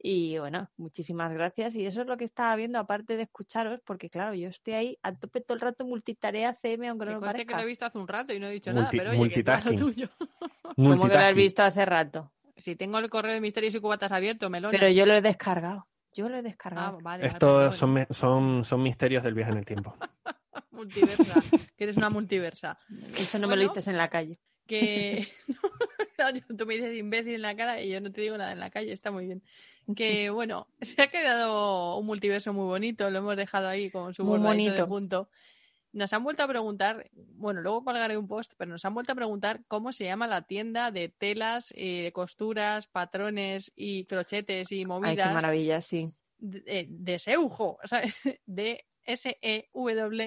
Y 0.00 0.38
bueno, 0.38 0.70
muchísimas 0.76 1.32
gracias. 1.32 1.74
Y 1.74 1.84
eso 1.84 2.02
es 2.02 2.06
lo 2.06 2.16
que 2.16 2.24
estaba 2.24 2.54
viendo, 2.54 2.78
aparte 2.78 3.16
de 3.16 3.24
escucharos, 3.24 3.80
porque 3.84 4.08
claro, 4.08 4.32
yo 4.34 4.48
estoy 4.48 4.74
ahí 4.74 4.98
a 5.02 5.14
tope 5.16 5.40
todo 5.40 5.54
el 5.56 5.60
rato 5.60 5.84
multitarea 5.84 6.54
CM, 6.62 6.88
aunque 6.88 7.06
Que 7.06 7.10
no 7.12 7.16
lo 7.16 7.20
conste 7.20 7.38
que 7.38 7.44
parezca. 7.46 7.56
lo 7.56 7.62
he 7.62 7.66
visto 7.66 7.84
hace 7.86 7.98
un 7.98 8.06
rato 8.08 8.32
y 8.32 8.38
no 8.38 8.46
he 8.46 8.52
dicho 8.52 8.70
Multi- 8.72 8.78
nada, 8.78 8.90
pero 8.90 9.10
oye, 9.10 9.10
que 9.10 9.16
lo 9.16 9.24
multitasking. 9.24 9.76
tuyo. 9.78 10.08
Como 10.76 11.02
que 11.08 11.14
lo 11.14 11.18
has 11.18 11.34
visto 11.34 11.62
hace 11.64 11.84
rato. 11.84 12.32
Si 12.56 12.76
tengo 12.76 12.98
el 12.98 13.10
correo 13.10 13.32
de 13.32 13.40
misterios 13.40 13.74
y 13.74 13.80
cubatas 13.80 14.12
abierto, 14.12 14.48
melón. 14.50 14.70
Pero 14.70 14.88
yo 14.88 15.04
lo 15.06 15.16
he 15.16 15.20
descargado. 15.22 15.88
Yo 16.12 16.28
lo 16.28 16.36
he 16.36 16.38
Ah, 16.38 16.42
descargado. 16.42 16.92
vale, 17.00 17.02
vale, 17.02 17.26
Estos 17.26 17.76
son, 17.76 17.92
me- 17.92 18.06
son, 18.10 18.64
son 18.64 18.82
misterios 18.82 19.22
del 19.24 19.34
viaje 19.34 19.50
en 19.52 19.58
el 19.58 19.64
tiempo. 19.66 19.96
multiversa. 20.70 21.42
que 21.76 21.84
eres 21.84 21.96
una 21.96 22.10
multiversa. 22.10 22.78
Eso 23.16 23.38
no 23.38 23.48
me 23.48 23.56
lo 23.56 23.62
dices 23.64 23.88
en 23.88 23.96
la 23.96 24.08
calle. 24.08 24.38
que 24.66 25.26
tú 26.58 26.66
me 26.66 26.74
dices 26.74 26.96
imbécil 26.96 27.34
en 27.34 27.42
la 27.42 27.56
cara 27.56 27.80
y 27.80 27.90
yo 27.90 28.00
no 28.00 28.10
te 28.12 28.20
digo 28.20 28.36
nada 28.36 28.52
en 28.52 28.60
la 28.60 28.70
calle, 28.70 28.92
está 28.92 29.10
muy 29.10 29.26
bien. 29.26 29.42
Que 29.94 30.30
bueno, 30.30 30.68
se 30.80 31.02
ha 31.02 31.08
quedado 31.08 31.96
un 31.96 32.06
multiverso 32.06 32.52
muy 32.52 32.66
bonito, 32.66 33.10
lo 33.10 33.18
hemos 33.18 33.36
dejado 33.36 33.68
ahí 33.68 33.90
con 33.90 34.14
su 34.14 34.24
bordadito 34.24 34.72
de 34.72 34.82
bonito. 34.82 34.86
punto. 34.88 35.30
Nos 35.92 36.12
han 36.12 36.22
vuelto 36.22 36.42
a 36.42 36.48
preguntar, 36.48 37.10
bueno, 37.14 37.62
luego 37.62 37.82
colgaré 37.82 38.18
un 38.18 38.28
post, 38.28 38.52
pero 38.58 38.70
nos 38.70 38.84
han 38.84 38.92
vuelto 38.92 39.12
a 39.12 39.14
preguntar 39.14 39.64
cómo 39.68 39.90
se 39.92 40.04
llama 40.04 40.26
la 40.26 40.42
tienda 40.42 40.90
de 40.90 41.08
telas, 41.08 41.72
eh, 41.74 42.02
de 42.02 42.12
costuras, 42.12 42.88
patrones 42.88 43.72
y 43.74 44.04
crochetes 44.04 44.70
y 44.70 44.80
Ay, 44.80 44.84
movidas 44.84 45.28
qué 45.28 45.34
maravilla, 45.34 45.80
sí. 45.80 46.12
de, 46.36 46.62
eh, 46.66 46.86
de 46.90 47.18
Seujo, 47.18 47.78
¿sabes? 47.84 48.14
de 48.46 48.84
S-E-W-J-O. 49.04 50.26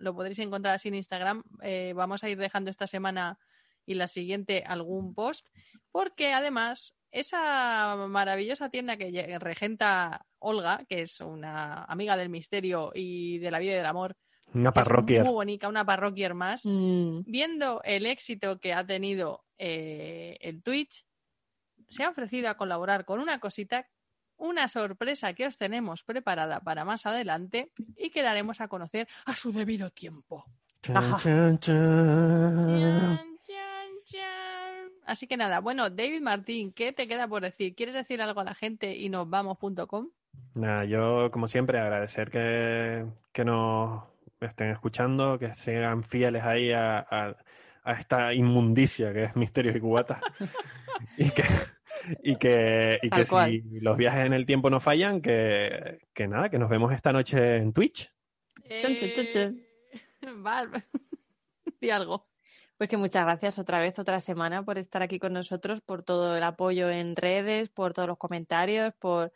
Lo 0.00 0.14
podréis 0.14 0.40
encontrar 0.40 0.74
así 0.74 0.88
en 0.88 0.96
Instagram. 0.96 1.44
Eh, 1.62 1.92
vamos 1.94 2.24
a 2.24 2.28
ir 2.28 2.38
dejando 2.38 2.72
esta 2.72 2.88
semana 2.88 3.38
y 3.86 3.94
la 3.94 4.08
siguiente 4.08 4.64
algún 4.66 5.14
post, 5.14 5.46
porque 5.92 6.32
además 6.32 6.97
esa 7.10 7.96
maravillosa 8.08 8.68
tienda 8.70 8.96
que 8.96 9.38
regenta 9.38 10.24
Olga, 10.38 10.84
que 10.88 11.02
es 11.02 11.20
una 11.20 11.84
amiga 11.84 12.16
del 12.16 12.28
misterio 12.28 12.92
y 12.94 13.38
de 13.38 13.50
la 13.50 13.58
vida 13.58 13.72
y 13.72 13.76
del 13.76 13.86
amor, 13.86 14.16
Una 14.54 14.72
parroquia. 14.72 15.24
muy 15.24 15.32
bonita, 15.32 15.68
una 15.68 15.84
parroquia 15.84 16.32
más. 16.34 16.62
Mm, 16.64 17.20
Viendo 17.26 17.80
el 17.84 18.06
éxito 18.06 18.58
que 18.60 18.72
ha 18.72 18.86
tenido 18.86 19.44
eh, 19.58 20.36
el 20.40 20.62
Twitch, 20.62 21.04
se 21.88 22.04
ha 22.04 22.10
ofrecido 22.10 22.48
a 22.50 22.56
colaborar 22.56 23.04
con 23.04 23.20
una 23.20 23.40
cosita, 23.40 23.88
una 24.36 24.68
sorpresa 24.68 25.32
que 25.34 25.46
os 25.46 25.56
tenemos 25.58 26.04
preparada 26.04 26.60
para 26.60 26.84
más 26.84 27.06
adelante 27.06 27.72
y 27.96 28.10
que 28.10 28.22
daremos 28.22 28.60
a 28.60 28.68
conocer 28.68 29.08
a 29.24 29.34
su 29.34 29.52
debido 29.52 29.90
tiempo. 29.90 30.44
Chan. 30.82 31.18
Así 35.08 35.26
que 35.26 35.38
nada, 35.38 35.60
bueno, 35.60 35.88
David 35.88 36.20
Martín, 36.20 36.70
¿qué 36.72 36.92
te 36.92 37.08
queda 37.08 37.26
por 37.26 37.42
decir? 37.42 37.74
¿Quieres 37.74 37.94
decir 37.94 38.20
algo 38.20 38.40
a 38.40 38.44
la 38.44 38.54
gente 38.54 38.94
y 38.94 39.08
nos 39.08 39.28
vamos.com? 39.28 40.10
Nada, 40.54 40.84
yo 40.84 41.30
como 41.30 41.48
siempre 41.48 41.78
agradecer 41.80 42.30
que, 42.30 43.06
que 43.32 43.44
nos 43.44 44.04
estén 44.40 44.68
escuchando, 44.70 45.38
que 45.38 45.54
sean 45.54 46.02
fieles 46.02 46.44
ahí 46.44 46.72
a, 46.72 46.98
a- 46.98 47.36
a 47.84 47.92
esta 47.92 48.34
inmundicia 48.34 49.14
que 49.14 49.24
es 49.24 49.34
Misterios 49.36 49.74
y 49.74 49.80
Cubatas. 49.80 50.20
y 51.16 51.30
que, 51.30 51.42
y 52.22 52.36
que, 52.36 52.98
y 53.02 53.08
que 53.08 53.24
si 53.24 53.30
cual. 53.30 53.62
los 53.80 53.96
viajes 53.96 54.26
en 54.26 54.34
el 54.34 54.44
tiempo 54.44 54.68
no 54.68 54.78
fallan, 54.78 55.22
que, 55.22 56.00
que 56.12 56.28
nada, 56.28 56.50
que 56.50 56.58
nos 56.58 56.68
vemos 56.68 56.92
esta 56.92 57.12
noche 57.14 57.56
en 57.56 57.72
Twitch. 57.72 58.12
Eh, 58.64 59.54
Val, 60.42 60.68
di 61.80 61.88
algo. 61.88 62.26
Pues 62.78 62.88
que 62.88 62.96
muchas 62.96 63.24
gracias 63.24 63.58
otra 63.58 63.80
vez, 63.80 63.98
otra 63.98 64.20
semana, 64.20 64.64
por 64.64 64.78
estar 64.78 65.02
aquí 65.02 65.18
con 65.18 65.32
nosotros, 65.32 65.80
por 65.80 66.04
todo 66.04 66.36
el 66.36 66.44
apoyo 66.44 66.88
en 66.88 67.16
redes, 67.16 67.70
por 67.70 67.92
todos 67.92 68.06
los 68.06 68.18
comentarios, 68.18 68.94
por, 69.00 69.32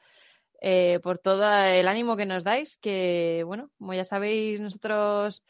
eh, 0.61 1.01
por 1.03 1.19
todo 1.19 1.53
el 1.65 1.89
ánimo 1.89 2.17
que 2.17 2.25
nos 2.25 2.45
dais, 2.45 2.77
que 2.77 3.43
bueno, 3.45 3.73
como 3.79 3.95
ya 3.95 4.05
sabéis, 4.05 4.61
nosotros 4.61 5.43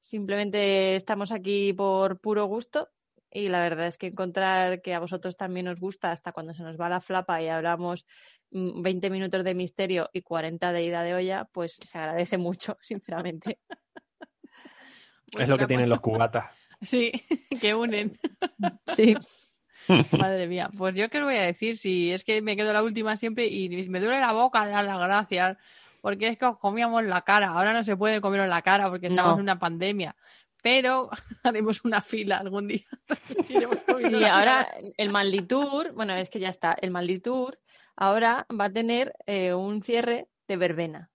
simplemente 0.00 0.96
estamos 0.96 1.30
aquí 1.30 1.74
por 1.74 2.20
puro 2.20 2.46
gusto 2.46 2.88
y 3.30 3.50
la 3.50 3.60
verdad 3.60 3.88
es 3.88 3.98
que 3.98 4.06
encontrar 4.06 4.80
que 4.80 4.94
a 4.94 4.98
vosotros 4.98 5.36
también 5.36 5.68
os 5.68 5.78
gusta 5.78 6.12
hasta 6.12 6.32
cuando 6.32 6.54
se 6.54 6.62
nos 6.62 6.80
va 6.80 6.88
la 6.88 7.02
flapa 7.02 7.42
y 7.42 7.48
hablamos 7.48 8.06
mm, 8.50 8.80
20 8.80 9.10
minutos 9.10 9.44
de 9.44 9.54
misterio 9.54 10.08
y 10.14 10.22
40 10.22 10.72
de 10.72 10.84
ida 10.84 11.02
de 11.02 11.12
olla, 11.12 11.44
pues 11.52 11.74
se 11.74 11.98
agradece 11.98 12.38
mucho, 12.38 12.78
sinceramente. 12.80 13.60
Es 15.38 15.48
lo 15.50 15.58
que 15.58 15.66
tienen 15.66 15.90
los 15.90 16.00
cubatas. 16.00 16.65
Sí, 16.82 17.12
que 17.60 17.74
unen. 17.74 18.18
Sí. 18.94 19.16
Madre 20.18 20.48
mía, 20.48 20.68
pues 20.76 20.94
yo 20.96 21.08
qué 21.08 21.18
os 21.18 21.24
voy 21.24 21.36
a 21.36 21.42
decir, 21.42 21.76
si 21.76 22.10
es 22.12 22.24
que 22.24 22.42
me 22.42 22.56
quedo 22.56 22.72
la 22.72 22.82
última 22.82 23.16
siempre 23.16 23.46
y 23.46 23.68
me 23.88 24.00
duele 24.00 24.18
la 24.20 24.32
boca 24.32 24.64
de 24.66 24.72
dar 24.72 24.84
las 24.84 24.98
gracias, 24.98 25.56
porque 26.00 26.28
es 26.28 26.38
que 26.38 26.46
os 26.46 26.58
comíamos 26.58 27.04
la 27.04 27.22
cara, 27.22 27.48
ahora 27.50 27.72
no 27.72 27.84
se 27.84 27.96
puede 27.96 28.20
comer 28.20 28.48
la 28.48 28.62
cara 28.62 28.88
porque 28.88 29.06
estamos 29.06 29.32
No. 29.32 29.36
en 29.36 29.42
una 29.42 29.58
pandemia, 29.60 30.16
pero 30.60 31.08
haremos 31.44 31.84
una 31.84 32.00
fila 32.02 32.38
algún 32.38 32.66
día. 32.68 32.86
Sí, 33.46 33.54
ahora 34.24 34.66
cara. 34.66 34.76
el 34.96 35.10
Malditour, 35.10 35.92
bueno, 35.92 36.14
es 36.14 36.28
que 36.30 36.40
ya 36.40 36.48
está, 36.48 36.76
el 36.80 36.90
Malditour 36.90 37.60
ahora 37.94 38.46
va 38.58 38.64
a 38.66 38.72
tener 38.72 39.14
eh, 39.26 39.54
un 39.54 39.82
cierre 39.82 40.26
de 40.48 40.56
verbena. 40.56 41.10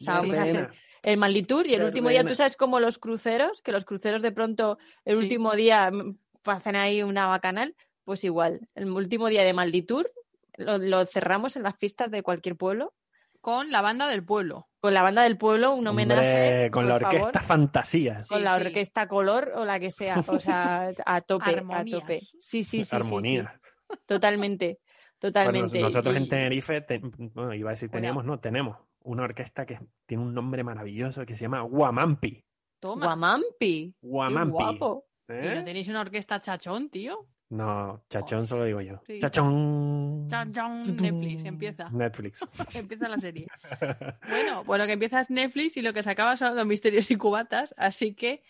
O 0.00 0.04
sea, 0.04 0.14
vamos 0.14 0.36
a 0.36 0.42
hacer. 0.42 0.70
El 1.02 1.16
Malditour 1.18 1.66
y 1.66 1.74
el 1.74 1.82
último 1.84 2.08
día, 2.08 2.24
tú 2.24 2.34
sabes 2.34 2.56
como 2.56 2.78
los 2.80 2.98
cruceros, 2.98 3.60
que 3.62 3.72
los 3.72 3.84
cruceros 3.84 4.22
de 4.22 4.32
pronto 4.32 4.78
el 5.04 5.16
Sí. 5.16 5.22
último 5.22 5.54
día 5.54 5.90
mm, 5.90 6.16
hacen 6.46 6.76
ahí 6.76 7.02
una 7.02 7.26
bacanal, 7.26 7.74
pues 8.04 8.24
igual, 8.24 8.68
el 8.74 8.90
último 8.90 9.28
día 9.28 9.42
de 9.44 9.52
Malditour 9.52 10.10
lo, 10.56 10.78
lo 10.78 11.06
cerramos 11.06 11.56
en 11.56 11.62
las 11.64 11.76
fiestas 11.76 12.10
de 12.10 12.22
cualquier 12.22 12.56
pueblo, 12.56 12.94
Con 13.40 13.70
la 13.72 13.80
banda 13.82 14.06
del 14.06 14.24
pueblo. 14.24 14.68
con 14.80 14.94
la 14.94 15.02
banda 15.02 15.22
del 15.22 15.36
pueblo, 15.38 15.72
un 15.74 15.86
homenaje. 15.86 16.20
Hombre, 16.20 16.70
con 16.70 16.86
la 16.88 16.94
por 16.94 17.02
favor, 17.02 17.20
orquesta 17.20 17.40
Fantasía. 17.40 18.20
Sí, 18.20 18.28
con 18.28 18.44
la 18.44 18.56
sí. 18.58 18.66
orquesta 18.66 19.08
color 19.08 19.52
o 19.56 19.64
la 19.64 19.80
que 19.80 19.90
sea, 19.90 20.22
o 20.26 20.38
sea, 20.40 20.90
a 21.06 21.20
tope, 21.22 21.62
a 21.72 21.84
tope. 21.84 22.20
Sí, 22.38 22.62
sí, 22.62 22.64
sí, 22.64 22.78
sí, 22.78 22.84
sí, 22.84 22.96
Armonía. 22.96 23.60
totalmente, 24.06 24.78
Bueno, 24.86 25.18
totalmente. 25.18 25.80
nosotros 25.80 26.16
en 26.16 26.28
Tenerife, 26.28 26.80
te- 26.82 27.00
bueno, 27.02 27.54
iba 27.54 27.70
a 27.70 27.72
decir 27.72 27.88
Bueno. 27.88 28.00
teníamos, 28.00 28.24
no, 28.24 28.38
tenemos 28.40 28.76
una 29.04 29.24
orquesta 29.24 29.66
que 29.66 29.78
tiene 30.06 30.22
un 30.22 30.34
nombre 30.34 30.62
maravilloso 30.64 31.24
que 31.26 31.34
se 31.34 31.42
llama 31.42 31.60
Guamampi. 31.62 32.44
Toma. 32.80 33.06
Guamampi. 33.06 33.94
Qué 34.00 34.06
Guamampi. 34.06 34.52
guapo. 34.52 35.06
¿Y 35.28 35.32
no 35.32 35.60
¿Eh? 35.60 35.62
tenéis 35.62 35.88
una 35.88 36.00
orquesta 36.00 36.40
chachón, 36.40 36.90
tío? 36.90 37.26
No, 37.50 38.02
chachón 38.08 38.46
solo 38.46 38.64
digo 38.64 38.80
yo. 38.80 39.00
Sí. 39.06 39.20
Chachón. 39.20 40.26
Chan, 40.28 40.82
Netflix, 40.82 41.44
empieza. 41.44 41.90
Netflix. 41.90 42.40
empieza 42.74 43.08
la 43.08 43.18
serie. 43.18 43.46
Bueno, 44.28 44.64
pues 44.64 44.80
lo 44.80 44.86
que 44.86 44.92
empieza 44.92 45.20
es 45.20 45.30
Netflix 45.30 45.76
y 45.76 45.82
lo 45.82 45.92
que 45.92 46.02
se 46.02 46.10
acaba 46.10 46.36
son 46.36 46.56
los 46.56 46.66
misterios 46.66 47.10
y 47.10 47.16
cubatas. 47.16 47.74
Así 47.76 48.14
que, 48.14 48.42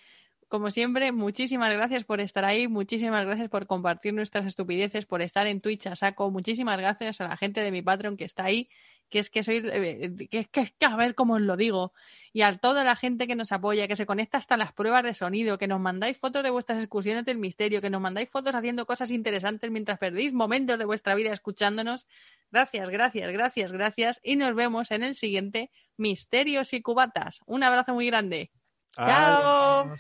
como 0.49 0.71
siempre, 0.71 1.11
muchísimas 1.11 1.73
gracias 1.75 2.05
por 2.05 2.21
estar 2.21 2.45
ahí, 2.45 2.69
muchísimas 2.69 3.27
gracias 3.27 3.49
por 3.49 3.67
compartir 3.67 4.15
nuestras 4.15 4.47
estupideces, 4.47 5.05
por 5.05 5.21
estar 5.21 5.47
en 5.49 5.61
Twitch 5.61 5.89
a 5.89 5.97
saco, 5.97 6.31
muchísimas 6.31 6.79
gracias 6.79 7.21
a 7.21 7.29
la 7.29 7.37
gente 7.37 7.61
de 7.61 7.73
mi 7.73 7.83
Patreon 7.83 8.17
que 8.17 8.25
está 8.25 8.45
ahí, 8.45 8.69
que 9.13 9.19
es 9.19 9.29
que 9.29 9.43
soy, 9.43 9.63
eh, 9.63 10.29
que 10.31 10.39
es 10.39 10.49
que, 10.49 10.73
que 10.77 10.87
a 10.87 10.97
ver 10.97 11.15
cómo 11.15 11.35
os 11.35 11.43
lo 11.43 11.55
digo, 11.59 11.93
y 12.33 12.41
a 12.41 12.57
toda 12.57 12.83
la 12.83 12.97
gente 12.97 13.27
que 13.27 13.37
nos 13.37 13.53
apoya, 13.53 13.87
que 13.87 13.95
se 13.95 14.07
conecta 14.07 14.39
hasta 14.39 14.57
las 14.57 14.73
pruebas 14.73 15.05
de 15.05 15.15
sonido, 15.15 15.59
que 15.59 15.69
nos 15.69 15.81
mandáis 15.81 16.17
fotos 16.17 16.43
de 16.43 16.49
vuestras 16.49 16.79
excursiones 16.79 17.27
del 17.27 17.37
misterio, 17.37 17.83
que 17.83 17.91
nos 17.91 18.01
mandáis 18.01 18.31
fotos 18.31 18.55
haciendo 18.55 18.87
cosas 18.87 19.11
interesantes 19.11 19.71
mientras 19.71 19.99
perdéis 19.99 20.33
momentos 20.33 20.79
de 20.79 20.87
vuestra 20.87 21.15
vida 21.15 21.31
escuchándonos. 21.31 22.07
Gracias, 22.51 22.89
gracias, 22.89 23.31
gracias, 23.31 23.73
gracias. 23.73 24.21
Y 24.23 24.37
nos 24.37 24.55
vemos 24.55 24.91
en 24.91 25.03
el 25.03 25.15
siguiente 25.15 25.71
Misterios 25.99 26.73
y 26.73 26.81
Cubatas. 26.81 27.41
Un 27.45 27.63
abrazo 27.63 27.93
muy 27.93 28.07
grande. 28.07 28.51
Chao. 28.97 29.95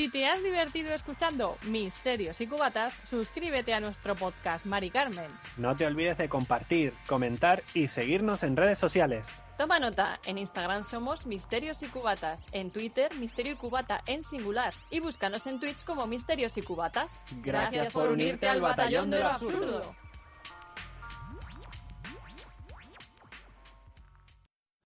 Si 0.00 0.08
te 0.08 0.24
has 0.26 0.42
divertido 0.42 0.94
escuchando 0.94 1.58
Misterios 1.66 2.40
y 2.40 2.46
Cubatas, 2.46 2.98
suscríbete 3.04 3.74
a 3.74 3.80
nuestro 3.80 4.16
podcast 4.16 4.64
Mari 4.64 4.88
Carmen. 4.88 5.30
No 5.58 5.76
te 5.76 5.84
olvides 5.84 6.16
de 6.16 6.26
compartir, 6.26 6.94
comentar 7.06 7.62
y 7.74 7.86
seguirnos 7.86 8.42
en 8.42 8.56
redes 8.56 8.78
sociales. 8.78 9.28
Toma 9.58 9.78
nota, 9.78 10.18
en 10.24 10.38
Instagram 10.38 10.84
somos 10.84 11.26
Misterios 11.26 11.82
y 11.82 11.88
Cubatas, 11.88 12.46
en 12.52 12.70
Twitter 12.70 13.14
Misterio 13.16 13.52
y 13.52 13.56
Cubata 13.56 14.00
en 14.06 14.24
singular 14.24 14.72
y 14.90 15.00
búscanos 15.00 15.46
en 15.46 15.60
Twitch 15.60 15.84
como 15.84 16.06
Misterios 16.06 16.56
y 16.56 16.62
Cubatas. 16.62 17.20
Gracias 17.42 17.92
por 17.92 18.08
unirte 18.08 18.48
al 18.48 18.62
batallón 18.62 19.10
de 19.10 19.18
lo 19.18 19.28
absurdo. 19.28 19.94